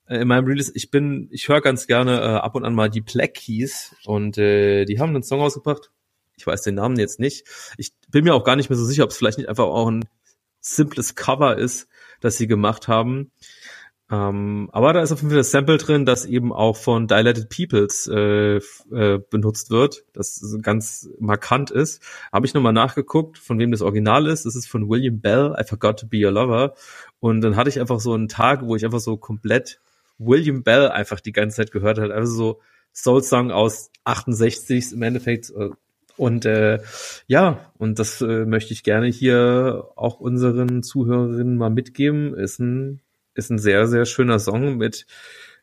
äh, 0.06 0.22
in 0.22 0.28
meinem 0.28 0.46
Release, 0.46 0.72
ich 0.74 0.90
bin, 0.90 1.28
ich 1.30 1.48
höre 1.48 1.60
ganz 1.60 1.86
gerne 1.86 2.20
äh, 2.20 2.24
ab 2.24 2.56
und 2.56 2.64
an 2.64 2.74
mal 2.74 2.90
die 2.90 3.00
Black 3.00 3.34
Keys 3.34 3.94
und 4.04 4.38
äh, 4.38 4.86
die 4.86 4.98
haben 4.98 5.10
einen 5.10 5.22
Song 5.22 5.40
ausgebracht, 5.40 5.92
ich 6.36 6.46
weiß 6.46 6.62
den 6.62 6.74
Namen 6.74 6.98
jetzt 6.98 7.20
nicht. 7.20 7.46
Ich 7.78 7.92
bin 8.08 8.24
mir 8.24 8.34
auch 8.34 8.44
gar 8.44 8.56
nicht 8.56 8.70
mehr 8.70 8.78
so 8.78 8.84
sicher, 8.84 9.04
ob 9.04 9.10
es 9.10 9.16
vielleicht 9.16 9.38
nicht 9.38 9.48
einfach 9.48 9.64
auch 9.64 9.88
ein 9.88 10.04
simples 10.60 11.14
Cover 11.14 11.56
ist, 11.56 11.88
das 12.20 12.36
sie 12.36 12.46
gemacht 12.46 12.88
haben. 12.88 13.30
Ähm, 14.10 14.68
aber 14.72 14.92
da 14.92 15.02
ist 15.02 15.12
auf 15.12 15.20
jeden 15.20 15.30
Fall 15.30 15.38
das 15.38 15.50
Sample 15.50 15.78
drin, 15.78 16.04
das 16.04 16.26
eben 16.26 16.52
auch 16.52 16.76
von 16.76 17.06
Dilated 17.08 17.48
Peoples 17.48 18.06
äh, 18.06 18.56
äh, 18.56 19.18
benutzt 19.30 19.70
wird, 19.70 20.04
das 20.12 20.58
ganz 20.60 21.08
markant 21.18 21.70
ist. 21.70 22.02
Habe 22.30 22.46
ich 22.46 22.52
nochmal 22.52 22.74
nachgeguckt, 22.74 23.38
von 23.38 23.58
wem 23.58 23.70
das 23.70 23.80
Original 23.80 24.26
ist. 24.26 24.44
Das 24.44 24.56
ist 24.56 24.68
von 24.68 24.88
William 24.90 25.20
Bell, 25.20 25.56
I 25.58 25.64
Forgot 25.64 26.00
to 26.00 26.06
Be 26.06 26.24
Your 26.24 26.32
Lover. 26.32 26.74
Und 27.18 27.40
dann 27.40 27.56
hatte 27.56 27.70
ich 27.70 27.80
einfach 27.80 27.98
so 27.98 28.12
einen 28.12 28.28
Tag, 28.28 28.62
wo 28.62 28.76
ich 28.76 28.84
einfach 28.84 29.00
so 29.00 29.16
komplett 29.16 29.80
William 30.18 30.62
Bell 30.62 30.90
einfach 30.90 31.20
die 31.20 31.32
ganze 31.32 31.56
Zeit 31.56 31.72
gehört 31.72 31.98
habe. 31.98 32.14
Also 32.14 32.34
so 32.34 32.60
Soul 32.92 33.22
Song 33.22 33.50
aus 33.50 33.90
68 34.04 34.92
im 34.92 35.02
Endeffekt. 35.02 35.50
Und 36.16 36.44
äh, 36.44 36.80
ja, 37.26 37.72
und 37.78 37.98
das 37.98 38.20
äh, 38.20 38.44
möchte 38.44 38.72
ich 38.72 38.84
gerne 38.84 39.06
hier 39.08 39.88
auch 39.96 40.20
unseren 40.20 40.82
Zuhörerinnen 40.82 41.56
mal 41.56 41.70
mitgeben. 41.70 42.34
Ist 42.34 42.60
ein 42.60 43.00
ist 43.34 43.50
ein 43.50 43.58
sehr, 43.58 43.86
sehr 43.86 44.06
schöner 44.06 44.38
Song 44.38 44.76
mit 44.76 45.06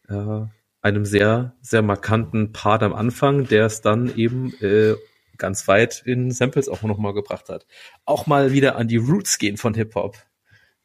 äh, 0.09 0.41
einem 0.81 1.05
sehr, 1.05 1.55
sehr 1.61 1.81
markanten 1.81 2.51
Part 2.51 2.83
am 2.83 2.93
Anfang, 2.93 3.47
der 3.47 3.65
es 3.65 3.81
dann 3.81 4.13
eben 4.15 4.53
äh, 4.61 4.95
ganz 5.37 5.67
weit 5.67 6.03
in 6.05 6.31
Samples 6.31 6.69
auch 6.69 6.81
nochmal 6.83 7.13
gebracht 7.13 7.49
hat. 7.49 7.65
Auch 8.05 8.27
mal 8.27 8.51
wieder 8.51 8.75
an 8.75 8.87
die 8.87 8.97
Roots 8.97 9.37
gehen 9.37 9.57
von 9.57 9.73
Hip-Hop. 9.73 10.17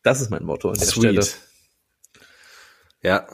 Das 0.03 0.21
ist 0.21 0.31
mein 0.31 0.45
Motto 0.45 0.69
an 0.69 0.77
der 0.79 0.87
Sweet. 0.87 1.25
Stelle. 1.25 1.27
Ja. 3.03 3.27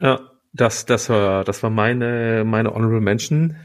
Ja, 0.00 0.30
das, 0.52 0.86
das 0.86 1.08
war, 1.08 1.44
das 1.44 1.62
war 1.62 1.70
meine, 1.70 2.44
meine 2.44 2.72
Honorable 2.74 3.00
Mention 3.00 3.56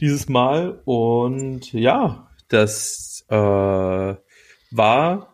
dieses 0.00 0.28
Mal. 0.28 0.80
Und 0.84 1.72
ja, 1.72 2.30
das 2.48 3.24
äh, 3.28 3.34
war 3.34 5.30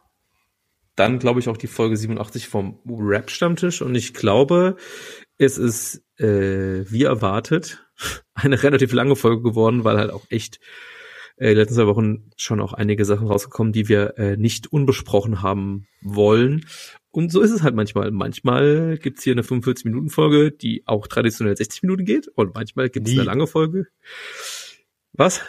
dann 0.97 1.19
glaube 1.19 1.41
ich 1.41 1.49
auch 1.49 1.59
die 1.59 1.69
Folge 1.69 1.97
87 1.97 2.49
vom 2.49 2.81
Rap-Stammtisch 2.87 3.83
und 3.83 3.95
ich 3.95 4.15
glaube, 4.15 4.77
es 5.39 5.59
ist 5.59 6.03
äh, 6.19 6.91
wie 6.91 7.05
erwartet 7.05 7.87
eine 8.35 8.63
relativ 8.63 8.93
lange 8.93 9.15
Folge 9.15 9.43
geworden, 9.43 9.85
weil 9.85 9.99
halt 9.99 10.11
auch 10.11 10.25
echt 10.31 10.59
äh, 11.37 11.53
letzten 11.53 11.75
zwei 11.75 11.87
Wochen 11.87 12.31
schon 12.37 12.61
auch 12.61 12.73
einige 12.73 13.05
Sachen 13.05 13.29
rausgekommen, 13.29 13.75
die 13.75 13.89
wir 13.89 14.19
äh, 14.19 14.37
nicht 14.39 14.73
unbesprochen 14.73 15.43
haben 15.43 15.87
wollen. 16.01 16.65
Und 17.17 17.33
so 17.33 17.41
ist 17.41 17.51
es 17.51 17.63
halt 17.63 17.75
manchmal. 17.75 18.11
Manchmal 18.11 18.99
gibt's 18.99 19.23
hier 19.23 19.33
eine 19.33 19.41
45-Minuten-Folge, 19.41 20.53
die 20.53 20.83
auch 20.85 21.07
traditionell 21.07 21.57
60 21.57 21.83
Minuten 21.83 22.05
geht 22.05 22.29
und 22.29 22.55
manchmal 22.55 22.91
gibt's 22.91 23.11
eine 23.11 23.23
lange 23.23 23.47
Folge. 23.47 23.87
Was? 25.15 25.41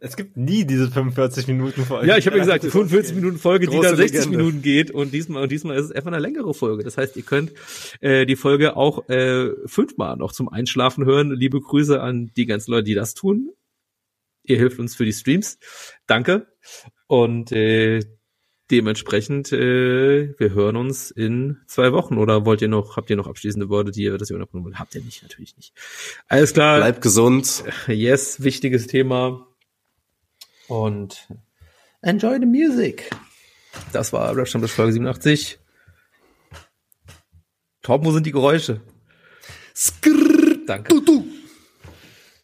Es 0.00 0.16
gibt 0.16 0.38
nie 0.38 0.64
diese 0.64 0.90
45 0.90 1.46
Minuten 1.48 1.84
Folge. 1.84 2.06
Ja, 2.08 2.16
ich 2.16 2.24
habe 2.26 2.38
ja 2.38 2.44
gesagt, 2.44 2.64
45 2.64 3.16
Minuten 3.16 3.36
Folge, 3.36 3.66
die 3.66 3.78
dann 3.78 3.96
60 3.96 4.18
Legende. 4.18 4.38
Minuten 4.38 4.62
geht 4.62 4.92
und 4.92 5.12
diesmal 5.12 5.42
und 5.42 5.52
diesmal 5.52 5.76
ist 5.76 5.84
es 5.84 5.92
einfach 5.92 6.10
eine 6.10 6.20
längere 6.20 6.54
Folge. 6.54 6.84
Das 6.84 6.96
heißt, 6.96 7.16
ihr 7.18 7.22
könnt 7.22 7.52
äh, 8.00 8.24
die 8.24 8.36
Folge 8.36 8.74
auch 8.74 9.06
äh, 9.10 9.50
fünfmal 9.66 10.16
noch 10.16 10.32
zum 10.32 10.48
Einschlafen 10.48 11.04
hören. 11.04 11.32
Liebe 11.32 11.60
Grüße 11.60 12.00
an 12.00 12.30
die 12.34 12.46
ganzen 12.46 12.70
Leute, 12.70 12.84
die 12.84 12.94
das 12.94 13.12
tun. 13.12 13.50
Ihr 14.42 14.56
hilft 14.56 14.78
uns 14.78 14.96
für 14.96 15.04
die 15.04 15.12
Streams. 15.12 15.58
Danke. 16.06 16.46
Und 17.08 17.52
äh, 17.52 18.00
dementsprechend, 18.70 19.52
äh, 19.52 20.38
wir 20.38 20.50
hören 20.54 20.76
uns 20.76 21.10
in 21.10 21.58
zwei 21.66 21.92
Wochen. 21.92 22.18
Oder 22.18 22.44
wollt 22.46 22.62
ihr 22.62 22.68
noch, 22.68 22.96
habt 22.96 23.10
ihr 23.10 23.16
noch 23.16 23.26
abschließende 23.26 23.68
Worte, 23.68 23.90
die 23.90 24.02
ihr 24.04 24.18
das 24.18 24.30
ihr 24.30 24.36
unterbringen 24.36 24.64
wollt? 24.64 24.78
Habt 24.78 24.94
ihr 24.94 25.02
nicht, 25.02 25.22
natürlich 25.22 25.56
nicht. 25.56 25.74
Alles 26.28 26.52
klar. 26.52 26.78
Bleibt 26.78 27.02
gesund. 27.02 27.64
Yes, 27.88 28.42
wichtiges 28.42 28.86
Thema. 28.86 29.46
Und 30.68 31.28
enjoy 32.02 32.38
the 32.40 32.46
music. 32.46 33.10
Das 33.92 34.12
war 34.12 34.36
Rap 34.36 34.48
Stammtisch 34.48 34.72
Folge 34.72 34.92
87. 34.92 35.58
Torben, 37.82 38.06
wo 38.06 38.12
sind 38.12 38.24
die 38.24 38.32
Geräusche? 38.32 38.80
Skrrr, 39.74 40.56
Danke. 40.66 40.88
Du, 40.88 41.00
du. 41.00 41.23